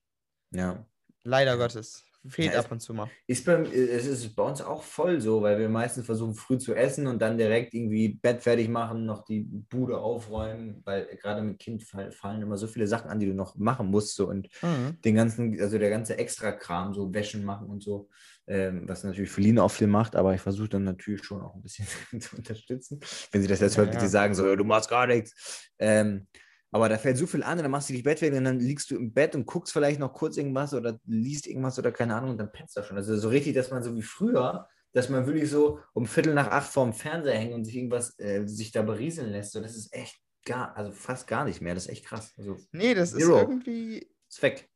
Ja. 0.51 0.85
Leider 1.23 1.57
Gottes. 1.57 2.05
Fehlt 2.29 2.53
Ja, 2.53 2.59
ab 2.59 2.71
und 2.71 2.79
zu 2.79 2.93
mal. 2.93 3.09
Ist 3.27 3.45
bei, 3.45 3.53
es 3.53 4.05
ist 4.05 4.35
bei 4.35 4.43
uns 4.43 4.61
auch 4.61 4.83
voll 4.83 5.19
so, 5.21 5.41
weil 5.41 5.59
wir 5.59 5.69
meistens 5.69 6.05
versuchen, 6.05 6.33
früh 6.33 6.57
zu 6.57 6.73
essen 6.75 7.07
und 7.07 7.21
dann 7.21 7.37
direkt 7.37 7.73
irgendwie 7.73 8.09
Bett 8.15 8.41
fertig 8.41 8.69
machen, 8.69 9.05
noch 9.05 9.23
die 9.25 9.41
Bude 9.41 9.97
aufräumen, 9.97 10.81
weil 10.85 11.05
gerade 11.17 11.41
mit 11.41 11.59
Kind 11.59 11.83
fall- 11.83 12.11
fallen 12.11 12.41
immer 12.41 12.57
so 12.57 12.67
viele 12.67 12.87
Sachen 12.87 13.09
an, 13.09 13.19
die 13.19 13.27
du 13.27 13.33
noch 13.33 13.55
machen 13.55 13.87
musst. 13.87 14.15
So, 14.15 14.29
und 14.29 14.47
Mhm. 14.61 14.97
den 15.03 15.15
ganzen, 15.15 15.59
also 15.59 15.77
der 15.77 15.89
ganze 15.89 16.17
Extra-Kram, 16.17 16.93
so 16.93 17.13
Wäschen 17.13 17.43
machen 17.45 17.67
und 17.67 17.83
so, 17.83 18.09
ähm, 18.47 18.83
was 18.87 19.03
natürlich 19.03 19.29
Feline 19.31 19.61
auch 19.61 19.71
viel 19.71 19.87
macht, 19.87 20.15
aber 20.15 20.33
ich 20.33 20.41
versuche 20.41 20.69
dann 20.69 20.83
natürlich 20.83 21.23
schon 21.23 21.41
auch 21.41 21.55
ein 21.55 21.61
bisschen 21.61 21.85
zu 22.21 22.35
unterstützen. 22.37 22.99
Wenn 23.31 23.41
sie 23.41 23.47
das 23.47 23.59
jetzt 23.59 23.77
Ja, 23.77 23.83
hört, 23.83 23.93
ja. 23.93 23.99
sie 23.99 24.07
sagen, 24.07 24.33
so, 24.35 24.55
du 24.55 24.63
machst 24.63 24.89
gar 24.89 25.05
nichts. 25.07 25.69
Ähm, 25.79 26.27
aber 26.71 26.89
da 26.89 26.97
fällt 26.97 27.17
so 27.17 27.27
viel 27.27 27.43
an 27.43 27.57
und 27.57 27.63
dann 27.63 27.71
machst 27.71 27.89
du 27.89 27.93
dich 27.93 28.03
Bett 28.03 28.21
weg 28.21 28.33
und 28.33 28.43
dann 28.43 28.59
liegst 28.59 28.91
du 28.91 28.95
im 28.95 29.13
Bett 29.13 29.35
und 29.35 29.45
guckst 29.45 29.73
vielleicht 29.73 29.99
noch 29.99 30.13
kurz 30.13 30.37
irgendwas 30.37 30.73
oder 30.73 30.99
liest 31.05 31.47
irgendwas 31.47 31.79
oder 31.79 31.91
keine 31.91 32.15
Ahnung 32.15 32.31
und 32.31 32.37
dann 32.37 32.51
pennst 32.51 32.75
du 32.77 32.83
schon. 32.83 32.97
Also 32.97 33.15
so 33.17 33.29
richtig, 33.29 33.55
dass 33.55 33.71
man 33.71 33.83
so 33.83 33.95
wie 33.95 34.01
früher, 34.01 34.67
dass 34.93 35.09
man 35.09 35.25
wirklich 35.25 35.49
so 35.49 35.79
um 35.93 36.05
Viertel 36.05 36.33
nach 36.33 36.47
acht 36.49 36.71
vorm 36.71 36.93
Fernseher 36.93 37.37
hängt 37.37 37.53
und 37.53 37.65
sich 37.65 37.75
irgendwas, 37.75 38.17
äh, 38.19 38.45
sich 38.47 38.71
da 38.71 38.81
berieseln 38.81 39.31
lässt. 39.31 39.51
So, 39.53 39.61
das 39.61 39.75
ist 39.75 39.93
echt 39.93 40.19
gar, 40.45 40.75
also 40.75 40.91
fast 40.91 41.27
gar 41.27 41.45
nicht 41.45 41.61
mehr. 41.61 41.73
Das 41.73 41.85
ist 41.85 41.91
echt 41.91 42.05
krass. 42.05 42.33
Also 42.37 42.57
Nee, 42.71 42.93
das 42.93 43.13
ist 43.13 43.19
Zero. 43.19 43.37
irgendwie, 43.39 44.07
ist 44.29 44.41
weg. 44.41 44.69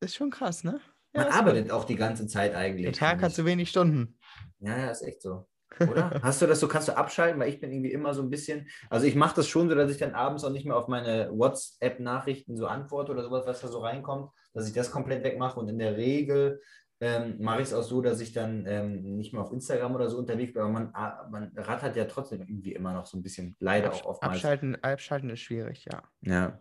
ist 0.00 0.14
schon 0.14 0.30
krass, 0.30 0.64
ne? 0.64 0.80
Man 1.12 1.26
ist 1.28 1.34
arbeitet 1.34 1.70
auch 1.70 1.84
die 1.84 1.96
ganze 1.96 2.26
Zeit 2.26 2.54
eigentlich. 2.54 2.84
Der 2.84 2.92
Tag 2.92 3.22
hat 3.22 3.32
so 3.32 3.44
wenig 3.44 3.68
Stunden. 3.70 4.18
Ja, 4.60 4.78
ja, 4.78 4.90
ist 4.90 5.02
echt 5.02 5.22
so. 5.22 5.48
Oder? 5.78 6.20
Hast 6.22 6.42
du 6.42 6.46
das 6.46 6.60
so, 6.60 6.68
kannst 6.68 6.88
du 6.88 6.96
abschalten? 6.96 7.40
Weil 7.40 7.48
ich 7.48 7.60
bin 7.60 7.70
irgendwie 7.72 7.92
immer 7.92 8.12
so 8.14 8.22
ein 8.22 8.30
bisschen, 8.30 8.68
also 8.88 9.06
ich 9.06 9.14
mache 9.14 9.36
das 9.36 9.48
schon 9.48 9.68
so, 9.68 9.74
dass 9.74 9.90
ich 9.90 9.98
dann 9.98 10.14
abends 10.14 10.44
auch 10.44 10.50
nicht 10.50 10.66
mehr 10.66 10.76
auf 10.76 10.88
meine 10.88 11.30
WhatsApp-Nachrichten 11.32 12.56
so 12.56 12.66
antworte 12.66 13.12
oder 13.12 13.22
sowas, 13.22 13.46
was 13.46 13.60
da 13.60 13.68
so 13.68 13.80
reinkommt, 13.80 14.30
dass 14.52 14.66
ich 14.68 14.74
das 14.74 14.90
komplett 14.90 15.24
wegmache 15.24 15.58
und 15.60 15.68
in 15.68 15.78
der 15.78 15.96
Regel 15.96 16.60
ähm, 17.02 17.36
mache 17.40 17.62
ich 17.62 17.68
es 17.68 17.72
auch 17.72 17.82
so, 17.82 18.02
dass 18.02 18.20
ich 18.20 18.32
dann 18.34 18.66
ähm, 18.66 19.16
nicht 19.16 19.32
mehr 19.32 19.40
auf 19.42 19.52
Instagram 19.52 19.94
oder 19.94 20.10
so 20.10 20.18
unterwegs 20.18 20.52
bin, 20.52 20.60
aber 20.60 20.70
man, 20.70 20.90
ah, 20.92 21.26
man 21.30 21.50
rattert 21.56 21.96
ja 21.96 22.04
trotzdem 22.04 22.42
irgendwie 22.42 22.74
immer 22.74 22.92
noch 22.92 23.06
so 23.06 23.16
ein 23.16 23.22
bisschen, 23.22 23.56
leider 23.58 23.90
auch 23.94 24.04
oftmals. 24.04 24.34
Abschalten, 24.36 24.76
abschalten 24.82 25.30
ist 25.30 25.40
schwierig, 25.40 25.86
ja. 25.86 26.02
Ja, 26.20 26.60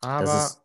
Aber 0.00 0.24
das 0.24 0.50
ist, 0.50 0.62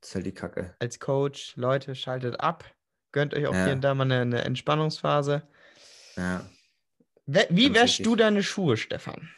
das 0.00 0.08
ist 0.08 0.14
halt 0.14 0.26
die 0.26 0.32
Kacke. 0.32 0.74
als 0.78 0.98
Coach, 0.98 1.56
Leute, 1.56 1.94
schaltet 1.94 2.40
ab. 2.40 2.64
Gönnt 3.12 3.34
euch 3.34 3.46
auch 3.46 3.54
Ja. 3.54 3.64
hier 3.64 3.74
und 3.74 3.82
da 3.82 3.94
mal 3.94 4.04
eine, 4.04 4.20
eine 4.20 4.44
Entspannungsphase. 4.44 5.42
Ja. 6.16 6.40
Wie 7.26 7.74
wäschst 7.74 8.04
du 8.04 8.16
deine 8.16 8.42
Schuhe, 8.42 8.76
Stefan? 8.76 9.28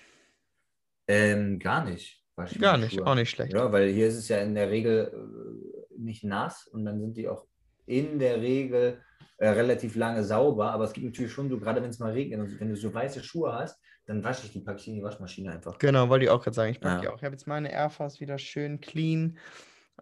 Ähm, 1.08 1.58
gar 1.58 1.84
nicht. 1.84 2.20
Gar 2.58 2.78
nicht, 2.78 2.94
Schuhe. 2.94 3.06
auch 3.06 3.14
nicht 3.14 3.30
schlecht. 3.30 3.52
Ja, 3.52 3.70
weil 3.70 3.90
hier 3.90 4.08
ist 4.08 4.16
es 4.16 4.28
ja 4.28 4.38
in 4.38 4.54
der 4.54 4.70
Regel 4.70 5.12
äh, 5.12 5.94
nicht 6.00 6.24
nass 6.24 6.66
und 6.66 6.84
dann 6.84 7.00
sind 7.00 7.16
die 7.16 7.28
auch 7.28 7.46
in 7.86 8.18
der 8.18 8.40
Regel 8.40 9.00
äh, 9.36 9.48
relativ 9.48 9.94
lange 9.96 10.24
sauber. 10.24 10.72
Aber 10.72 10.84
es 10.84 10.92
gibt 10.92 11.06
natürlich 11.06 11.32
schon 11.32 11.48
so, 11.50 11.58
gerade 11.58 11.82
wenn 11.82 11.90
es 11.90 11.98
mal 11.98 12.12
regnet, 12.12 12.40
und 12.40 12.58
wenn 12.60 12.68
du 12.70 12.76
so 12.76 12.92
weiße 12.92 13.22
Schuhe 13.22 13.52
hast, 13.52 13.78
dann 14.06 14.24
wasche 14.24 14.46
ich 14.46 14.52
die, 14.52 14.60
packe 14.60 14.80
ich 14.80 14.88
in 14.88 14.94
die 14.96 15.02
Waschmaschine 15.02 15.52
einfach. 15.52 15.78
Genau, 15.78 16.08
wollte 16.08 16.24
ich 16.24 16.30
auch 16.30 16.42
gerade 16.42 16.54
sagen. 16.54 16.70
Ich 16.72 16.80
packe 16.80 16.94
Ja. 16.96 17.00
die 17.02 17.08
auch. 17.08 17.18
Ich 17.18 17.24
habe 17.24 17.34
jetzt 17.34 17.46
meine 17.46 17.70
Air 17.70 17.90
Force 17.90 18.20
wieder 18.20 18.38
schön 18.38 18.80
clean. 18.80 19.36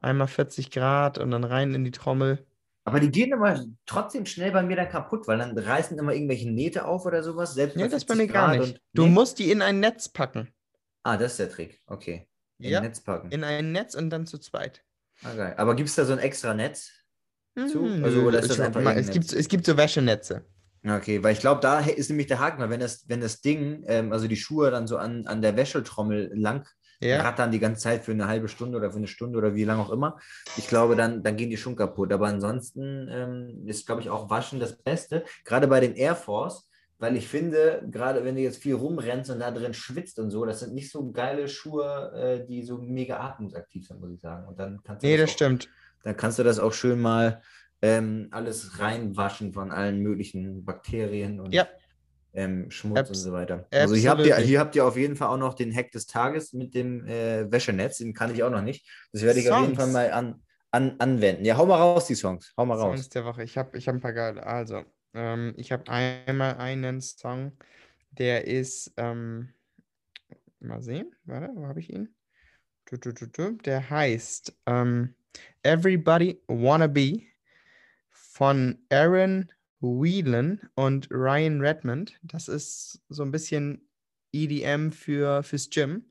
Einmal 0.00 0.28
40 0.28 0.70
Grad 0.70 1.18
und 1.18 1.30
dann 1.32 1.44
rein 1.44 1.74
in 1.74 1.84
die 1.84 1.90
Trommel. 1.90 2.46
Aber 2.84 2.98
die 3.00 3.10
gehen 3.10 3.32
immer 3.32 3.64
trotzdem 3.86 4.24
schnell 4.26 4.52
bei 4.52 4.62
mir 4.62 4.76
dann 4.76 4.88
kaputt, 4.88 5.28
weil 5.28 5.38
dann 5.38 5.56
reißen 5.56 5.98
immer 5.98 6.14
irgendwelche 6.14 6.50
Nähte 6.50 6.86
auf 6.86 7.04
oder 7.04 7.22
sowas. 7.22 7.54
Selbst 7.54 7.76
Nee, 7.76 7.88
das 7.88 8.04
bei 8.04 8.14
40 8.14 8.16
mir 8.16 8.32
gar 8.32 8.50
nicht. 8.56 8.60
und- 8.74 8.80
Du 8.94 9.04
Nee? 9.04 9.10
musst 9.10 9.38
die 9.38 9.50
in 9.50 9.62
ein 9.62 9.80
Netz 9.80 10.08
packen. 10.08 10.48
Ah, 11.02 11.16
das 11.16 11.32
ist 11.32 11.38
der 11.40 11.50
Trick. 11.50 11.80
Okay. 11.86 12.26
In 12.58 12.70
Ja, 12.70 12.80
Netz 12.80 13.00
packen. 13.00 13.30
in 13.30 13.44
ein 13.44 13.72
Netz 13.72 13.94
und 13.94 14.10
dann 14.10 14.26
zu 14.26 14.38
zweit. 14.38 14.82
ah, 15.22 15.34
geil. 15.34 15.54
Aber 15.56 15.74
gibt 15.76 15.88
es 15.88 15.94
da 15.94 16.04
so 16.04 16.12
ein 16.12 16.18
extra 16.18 16.54
Netz? 16.54 16.90
Zu? 17.70 17.80
Mhm, 17.80 18.04
Also, 18.04 18.20
oder 18.22 18.38
ist 18.40 18.50
das 18.50 18.60
einfach 18.60 18.80
ma- 18.80 18.90
irgendein 18.94 19.08
es, 19.08 19.10
gibt, 19.28 19.32
es 19.32 19.48
gibt 19.48 19.66
so 19.66 19.76
Wäschenetze. 19.76 20.46
Okay, 20.86 21.22
weil 21.22 21.34
ich 21.34 21.40
glaube, 21.40 21.60
da 21.60 21.80
ist 21.80 22.08
nämlich 22.08 22.26
der 22.28 22.38
Haken, 22.38 22.60
weil 22.62 22.70
wenn 22.70 22.80
das, 22.80 23.06
wenn 23.08 23.20
das 23.20 23.42
Ding, 23.42 23.84
ähm, 23.86 24.12
also 24.12 24.28
die 24.28 24.36
Schuhe 24.36 24.70
dann 24.70 24.86
so 24.86 24.96
an, 24.96 25.26
an 25.26 25.42
der 25.42 25.56
Wäschetrommel 25.56 26.30
lang 26.34 26.66
Ja. 27.02 27.22
rattern 27.22 27.50
die 27.50 27.58
ganze 27.58 27.82
Zeit 27.82 28.04
für 28.04 28.12
eine 28.12 28.28
halbe 28.28 28.48
Stunde 28.48 28.76
oder 28.76 28.90
für 28.90 28.98
eine 28.98 29.06
Stunde 29.06 29.38
oder 29.38 29.54
wie 29.54 29.64
lange 29.64 29.80
auch 29.82 29.90
immer, 29.90 30.18
ich 30.56 30.68
glaube, 30.68 30.96
dann, 30.96 31.22
dann 31.22 31.36
gehen 31.36 31.48
die 31.50 31.56
schon 31.56 31.74
kaputt. 31.76 32.12
Aber 32.12 32.26
ansonsten 32.26 33.08
ähm, 33.10 33.62
ist, 33.66 33.86
glaube 33.86 34.02
ich, 34.02 34.10
auch 34.10 34.28
Waschen 34.28 34.60
das 34.60 34.76
Beste. 34.76 35.24
Gerade 35.44 35.66
bei 35.66 35.80
den 35.80 35.94
Air 35.94 36.14
Force, 36.14 36.68
weil 36.98 37.16
ich 37.16 37.26
finde, 37.26 37.82
gerade 37.90 38.22
wenn 38.24 38.34
du 38.34 38.42
jetzt 38.42 38.62
viel 38.62 38.74
rumrennst 38.74 39.30
und 39.30 39.40
da 39.40 39.50
drin 39.50 39.72
schwitzt 39.72 40.18
und 40.18 40.30
so, 40.30 40.44
das 40.44 40.60
sind 40.60 40.74
nicht 40.74 40.90
so 40.90 41.10
geile 41.10 41.48
Schuhe, 41.48 42.12
äh, 42.14 42.46
die 42.46 42.62
so 42.62 42.76
mega 42.76 43.18
atmungsaktiv 43.18 43.86
sind, 43.86 43.98
muss 44.00 44.12
ich 44.12 44.20
sagen. 44.20 44.46
Und 44.46 44.58
dann 44.58 44.82
kannst 44.84 45.02
du 45.02 45.06
Nee, 45.06 45.16
das 45.16 45.30
auch, 45.30 45.34
stimmt. 45.34 45.70
dann 46.02 46.16
kannst 46.18 46.38
du 46.38 46.42
das 46.42 46.58
auch 46.58 46.74
schön 46.74 47.00
mal 47.00 47.40
ähm, 47.80 48.28
alles 48.30 48.78
reinwaschen 48.78 49.54
von 49.54 49.70
allen 49.70 50.00
möglichen 50.00 50.66
Bakterien 50.66 51.40
und 51.40 51.54
Ja. 51.54 51.66
Ähm, 52.32 52.70
Schmutz 52.70 52.98
und 52.98 53.08
Abs- 53.08 53.22
so 53.22 53.32
weiter. 53.32 53.66
Also 53.70 53.94
hier 53.94 54.10
habt, 54.10 54.24
ihr, 54.24 54.36
hier 54.36 54.60
habt 54.60 54.76
ihr 54.76 54.84
auf 54.84 54.96
jeden 54.96 55.16
Fall 55.16 55.28
auch 55.28 55.36
noch 55.36 55.54
den 55.54 55.74
Hack 55.74 55.90
des 55.92 56.06
Tages 56.06 56.52
mit 56.52 56.74
dem 56.74 57.06
äh, 57.06 57.50
Wäschenetz. 57.50 57.98
Den 57.98 58.14
kann 58.14 58.32
ich 58.34 58.42
auch 58.42 58.50
noch 58.50 58.62
nicht. 58.62 58.88
Das 59.12 59.22
werde 59.22 59.40
ich 59.40 59.50
auf 59.50 59.62
jeden 59.62 59.74
Fall 59.74 59.86
Songs. 59.86 59.94
mal 59.94 60.12
an, 60.12 60.42
an, 60.70 60.96
anwenden. 60.98 61.44
Ja, 61.44 61.56
hau 61.56 61.66
mal 61.66 61.76
raus, 61.76 62.06
die 62.06 62.14
Songs. 62.14 62.52
Hau 62.56 62.64
mal 62.66 62.74
raus. 62.74 62.98
Songs 62.98 63.08
der 63.08 63.24
Woche. 63.24 63.42
Ich 63.42 63.58
habe 63.58 63.76
ich 63.76 63.88
hab 63.88 63.94
ein 63.94 64.00
paar 64.00 64.12
geile. 64.12 64.46
Also, 64.46 64.84
ähm, 65.14 65.54
ich 65.56 65.72
habe 65.72 65.90
einmal 65.90 66.56
einen 66.58 67.00
Song, 67.00 67.56
der 68.12 68.46
ist, 68.46 68.92
ähm, 68.96 69.52
mal 70.60 70.82
sehen, 70.82 71.14
warte, 71.24 71.50
wo 71.54 71.66
habe 71.66 71.80
ich 71.80 71.90
ihn? 71.92 72.14
Du, 72.86 72.96
du, 72.96 73.12
du, 73.12 73.52
der 73.52 73.88
heißt 73.88 74.52
ähm, 74.66 75.14
Everybody 75.62 76.42
Wanna 76.48 76.86
Be 76.86 77.22
von 78.10 78.78
Aaron 78.90 79.50
Whelan 79.80 80.60
und 80.74 81.08
Ryan 81.10 81.60
Redmond. 81.60 82.18
Das 82.22 82.48
ist 82.48 83.02
so 83.08 83.22
ein 83.22 83.30
bisschen 83.30 83.88
EDM 84.32 84.90
für, 84.90 85.42
fürs 85.42 85.70
Gym. 85.70 86.10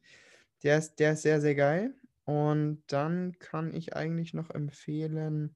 Der 0.63 0.77
ist, 0.77 0.95
der 0.95 1.13
ist 1.13 1.21
sehr, 1.21 1.39
sehr 1.39 1.55
geil. 1.55 1.93
Und 2.25 2.83
dann 2.87 3.37
kann 3.39 3.73
ich 3.73 3.95
eigentlich 3.95 4.33
noch 4.33 4.49
empfehlen. 4.51 5.55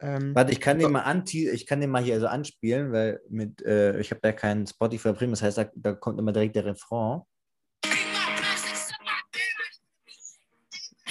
Ähm, 0.00 0.34
Warte, 0.34 0.50
ich 0.50 0.60
kann 0.60 0.78
den 0.78 0.90
mal 0.90 1.02
anti 1.02 1.48
ich 1.48 1.66
kann 1.66 1.80
den 1.80 1.90
mal 1.90 2.02
hier 2.02 2.18
so 2.18 2.26
anspielen, 2.26 2.90
weil 2.90 3.20
mit, 3.28 3.62
äh, 3.62 4.00
ich 4.00 4.10
habe 4.10 4.20
da 4.20 4.32
keinen 4.32 4.66
Spotify 4.66 5.12
Premium, 5.12 5.32
das 5.32 5.42
heißt, 5.42 5.58
da, 5.58 5.70
da 5.76 5.92
kommt 5.92 6.18
immer 6.18 6.32
direkt 6.32 6.56
der 6.56 6.64
Refrain. 6.64 7.20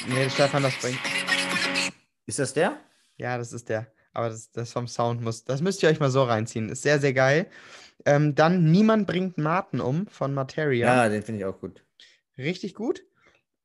nee, 0.09 0.29
Stefan, 0.29 0.63
das 0.63 0.77
bringt. 0.81 0.99
Ist 2.25 2.39
das 2.39 2.53
der? 2.53 2.77
Ja, 3.17 3.37
das 3.37 3.53
ist 3.53 3.69
der. 3.69 3.93
Aber 4.13 4.29
das, 4.29 4.51
das 4.51 4.71
vom 4.73 4.87
Sound 4.87 5.21
muss. 5.21 5.43
Das 5.45 5.61
müsst 5.61 5.81
ihr 5.83 5.89
euch 5.89 5.99
mal 5.99 6.11
so 6.11 6.23
reinziehen. 6.23 6.69
Ist 6.69 6.83
sehr, 6.83 6.99
sehr 6.99 7.13
geil. 7.13 7.47
Ähm, 8.05 8.35
dann 8.35 8.71
Niemand 8.71 9.07
bringt 9.07 9.37
Martin 9.37 9.79
um 9.79 10.07
von 10.07 10.33
Materia. 10.33 10.87
Ja, 11.03 11.09
den 11.09 11.21
finde 11.23 11.39
ich 11.39 11.45
auch 11.45 11.59
gut. 11.59 11.83
Richtig 12.37 12.73
gut. 12.75 13.03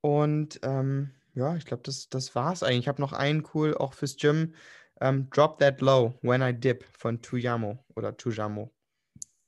Und 0.03 0.61
ähm, 0.63 1.11
ja, 1.35 1.57
ich 1.57 1.65
glaube, 1.65 1.83
das, 1.85 2.09
das 2.09 2.35
war's 2.35 2.63
eigentlich. 2.63 2.81
Ich 2.81 2.89
habe 2.89 3.01
noch 3.01 3.13
einen 3.13 3.45
cool, 3.55 3.75
auch 3.77 3.93
fürs 3.95 4.17
Gym. 4.17 4.55
Ähm, 5.01 5.29
Drop 5.31 5.59
That 5.59 5.81
Low, 5.81 6.15
When 6.23 6.43
I 6.43 6.53
Dip 6.53 6.85
von 6.97 7.21
Tuyamo 7.21 7.79
oder 7.97 8.17
Tujamo. 8.17 8.71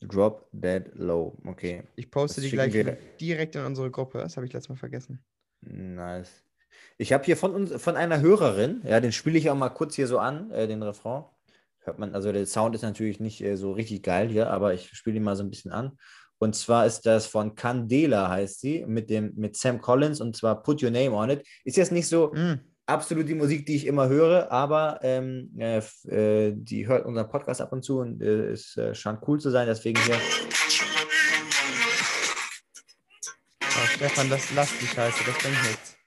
Drop 0.00 0.48
Dead 0.52 0.84
Low. 0.94 1.36
Okay. 1.44 1.82
Ich 1.96 2.10
poste 2.10 2.40
Das 2.40 2.50
die 2.50 2.54
gleich 2.56 2.72
wir- 2.72 2.96
direkt 3.20 3.56
in 3.56 3.64
unsere 3.64 3.90
Gruppe. 3.90 4.18
Das 4.18 4.36
habe 4.36 4.46
ich 4.46 4.52
letztes 4.52 4.68
Mal 4.68 4.76
vergessen. 4.76 5.24
Nice. 5.60 6.44
Ich 6.96 7.12
habe 7.12 7.24
hier 7.24 7.36
von 7.36 7.54
uns, 7.54 7.72
von 7.82 7.96
einer 7.96 8.20
Hörerin, 8.20 8.82
ja, 8.84 9.00
den 9.00 9.12
spiele 9.12 9.38
ich 9.38 9.50
auch 9.50 9.56
mal 9.56 9.68
kurz 9.68 9.94
hier 9.94 10.06
so 10.06 10.18
an, 10.18 10.50
äh, 10.50 10.66
den 10.66 10.82
Refrain. 10.82 11.24
Hört 11.80 11.98
man, 11.98 12.14
also 12.14 12.32
der 12.32 12.46
Sound 12.46 12.74
ist 12.74 12.82
natürlich 12.82 13.20
nicht 13.20 13.40
äh, 13.42 13.56
so 13.56 13.72
richtig 13.72 14.02
geil 14.02 14.28
hier, 14.28 14.50
aber 14.50 14.74
ich 14.74 14.90
spiele 14.90 15.16
ihn 15.16 15.22
mal 15.22 15.36
so 15.36 15.42
ein 15.42 15.50
bisschen 15.50 15.72
an. 15.72 15.98
Und 16.38 16.54
zwar 16.54 16.86
ist 16.86 17.04
das 17.06 17.26
von 17.26 17.54
Candela, 17.54 18.28
heißt 18.28 18.60
sie, 18.60 18.84
mit 18.86 19.10
dem, 19.10 19.32
mit 19.36 19.56
Sam 19.56 19.80
Collins 19.80 20.20
und 20.20 20.36
zwar 20.36 20.62
Put 20.62 20.82
Your 20.82 20.90
Name 20.90 21.12
on 21.12 21.30
It. 21.30 21.46
Ist 21.64 21.76
jetzt 21.76 21.92
nicht 21.92 22.08
so 22.08 22.32
Mm, 22.32 22.60
absolut 22.86 23.28
die 23.28 23.34
Musik, 23.34 23.66
die 23.66 23.76
ich 23.76 23.86
immer 23.86 24.08
höre, 24.08 24.50
aber 24.50 25.00
ähm, 25.02 25.50
äh, 25.58 25.78
äh, 26.08 26.52
die 26.54 26.86
hört 26.86 27.06
unseren 27.06 27.28
Podcast 27.28 27.60
ab 27.60 27.72
und 27.72 27.82
zu 27.82 28.00
und 28.00 28.22
äh, 28.22 28.50
es 28.50 28.76
äh, 28.76 28.94
scheint 28.94 29.20
cool 29.26 29.40
zu 29.40 29.50
sein, 29.50 29.66
deswegen 29.66 30.00
hier. 30.02 30.16
ah, 33.60 33.86
Stefan, 33.94 34.30
das 34.30 34.52
lass 34.54 34.78
die 34.78 34.86
Scheiße, 34.86 35.24
das 35.26 35.38
bringt 35.38 35.62
nichts. 35.64 35.97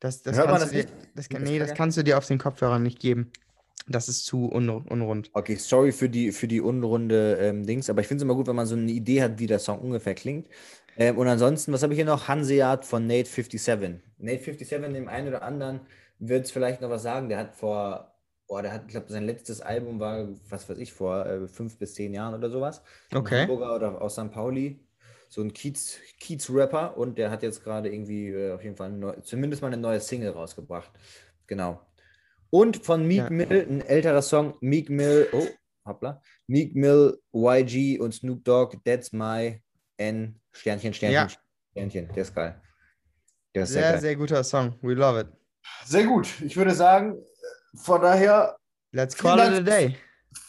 Das, 0.00 0.22
das 0.22 0.36
Hört 0.36 0.48
man 0.50 0.58
kannst 0.60 0.72
du 0.74 0.76
das 0.78 0.86
dir, 0.86 0.92
das, 1.14 1.28
kann- 1.28 1.42
nee, 1.42 1.58
das 1.58 1.74
kannst 1.74 1.96
du 1.98 2.04
dir 2.04 2.18
auf 2.18 2.26
den 2.26 2.38
Kopfhörern 2.38 2.82
nicht 2.82 3.00
geben. 3.00 3.32
Das 3.88 4.08
ist 4.08 4.26
zu 4.26 4.50
un, 4.52 4.68
unrund. 4.68 5.30
Okay, 5.32 5.56
sorry 5.56 5.92
für 5.92 6.08
die, 6.08 6.30
für 6.32 6.46
die 6.46 6.60
unrunde 6.60 7.38
ähm, 7.40 7.66
Dings, 7.66 7.88
aber 7.88 8.02
ich 8.02 8.06
finde 8.06 8.18
es 8.18 8.24
immer 8.24 8.34
gut, 8.34 8.46
wenn 8.46 8.56
man 8.56 8.66
so 8.66 8.76
eine 8.76 8.90
Idee 8.92 9.22
hat, 9.22 9.38
wie 9.38 9.46
der 9.46 9.58
Song 9.58 9.78
ungefähr 9.80 10.14
klingt. 10.14 10.48
Ähm, 10.96 11.16
und 11.16 11.26
ansonsten, 11.26 11.72
was 11.72 11.82
habe 11.82 11.94
ich 11.94 11.98
hier 11.98 12.04
noch? 12.04 12.28
Hanseat 12.28 12.84
von 12.84 13.06
Nate 13.06 13.28
57. 13.28 14.00
Nate 14.18 14.42
57, 14.44 14.68
dem 14.92 15.08
einen 15.08 15.28
oder 15.28 15.42
anderen 15.42 15.80
wird 16.18 16.44
es 16.44 16.50
vielleicht 16.50 16.80
noch 16.82 16.90
was 16.90 17.02
sagen. 17.02 17.28
Der 17.28 17.38
hat 17.38 17.54
vor, 17.54 18.12
boah, 18.46 18.62
der 18.62 18.72
hat, 18.72 18.82
ich 18.86 18.92
glaube, 18.92 19.06
sein 19.10 19.24
letztes 19.24 19.60
Album 19.60 20.00
war, 20.00 20.28
was 20.50 20.68
weiß 20.68 20.78
ich, 20.78 20.92
vor 20.92 21.24
äh, 21.24 21.46
fünf 21.48 21.78
bis 21.78 21.94
zehn 21.94 22.12
Jahren 22.12 22.34
oder 22.34 22.50
sowas. 22.50 22.82
Okay. 23.14 23.42
Hamburger 23.42 23.74
oder 23.76 24.02
aus 24.02 24.14
St. 24.14 24.30
Pauli. 24.32 24.80
So 25.28 25.42
ein 25.42 25.52
Kiez, 25.52 25.98
Kiez-Rapper 26.20 26.96
und 26.96 27.18
der 27.18 27.30
hat 27.30 27.42
jetzt 27.42 27.62
gerade 27.62 27.90
irgendwie 27.92 28.28
äh, 28.28 28.52
auf 28.52 28.62
jeden 28.64 28.76
Fall 28.76 28.88
ein 28.88 28.98
neu, 28.98 29.12
zumindest 29.22 29.60
mal 29.62 29.68
eine 29.68 29.76
neue 29.76 30.00
Single 30.00 30.30
rausgebracht. 30.30 30.90
Genau. 31.46 31.80
Und 32.50 32.82
von 32.84 33.06
Meek 33.06 33.18
Ja. 33.24 33.30
Mill, 33.30 33.66
ein 33.68 33.80
älterer 33.82 34.22
Song, 34.22 34.54
Meek 34.60 34.88
Mill, 34.88 35.28
oh, 35.32 35.46
hoppla, 35.86 36.22
Meek 36.46 36.74
Mill, 36.74 37.18
YG 37.32 38.00
und 38.00 38.14
Snoop 38.14 38.42
Dogg, 38.44 38.76
That's 38.84 39.12
My 39.12 39.62
N, 39.98 40.40
Sternchen, 40.52 40.94
Sternchen, 40.94 41.12
Ja. 41.14 41.28
Sternchen, 41.72 42.08
der 42.14 42.22
ist 42.22 42.34
geil. 42.34 42.60
Der 43.54 43.62
ist 43.64 43.72
Sehr, 43.72 43.90
sehr, 43.92 44.00
sehr 44.00 44.16
guter 44.16 44.42
Song. 44.44 44.78
We 44.80 44.94
love 44.94 45.20
it. 45.20 45.26
sehr 45.84 46.04
gut. 46.04 46.26
Ich 46.40 46.56
würde 46.56 46.74
sagen, 46.74 47.16
von 47.74 48.00
daher, 48.00 48.56
Let's 48.92 49.14
call 49.14 49.38
it 49.40 49.58
a 49.58 49.60
day. 49.60 49.94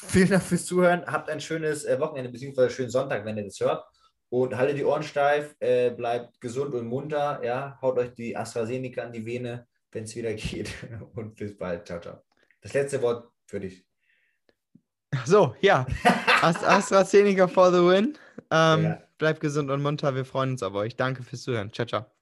vielen 0.07 0.29
Dank 0.29 0.43
fürs 0.43 0.65
Zuhören. 0.65 1.05
Habt 1.05 1.29
ein 1.29 1.41
schönes 1.41 1.83
äh, 1.83 1.99
Wochenende, 1.99 2.31
beziehungsweise 2.31 2.69
schönen 2.69 2.89
Sonntag, 2.89 3.25
wenn 3.25 3.37
ihr 3.37 3.43
das 3.43 3.59
hört. 3.59 3.83
Und 4.29 4.55
haltet 4.55 4.77
die 4.77 4.83
Ohren 4.85 5.01
steif, 5.03 5.55
äh, 5.59 5.89
bleibt 5.89 6.39
gesund 6.39 6.73
und 6.75 6.85
munter. 6.87 7.41
Ja, 7.43 7.79
haut 7.81 7.97
euch 7.97 8.13
die 8.13 8.37
AstraZeneca 8.37 9.01
an 9.03 9.11
die 9.11 9.25
Vene, 9.25 9.67
wenn 9.91 10.03
es 10.03 10.15
wieder 10.15 10.33
geht. 10.33 10.71
Und 11.15 11.35
bis 11.35 11.57
bald. 11.57 11.87
Ciao, 11.87 11.99
ciao. 11.99 12.21
Das 12.61 12.73
letzte 12.73 13.01
Wort 13.01 13.31
für 13.47 13.59
dich. 13.59 13.85
So, 15.25 15.55
ja. 15.61 15.87
Ast- 16.43 16.63
AstraZeneca 16.63 17.47
for 17.47 17.71
the 17.71 17.79
win. 17.79 18.17
Ähm, 18.51 18.83
Ja. 18.83 19.03
Bleibt 19.17 19.41
gesund 19.41 19.69
und 19.69 19.81
munter. 19.81 20.15
Wir 20.15 20.23
freuen 20.23 20.51
uns 20.51 20.63
auf 20.63 20.73
euch. 20.75 20.95
Danke 20.95 21.23
fürs 21.23 21.41
Zuhören. 21.41 21.73
Ciao, 21.73 21.85
ciao. 21.85 22.18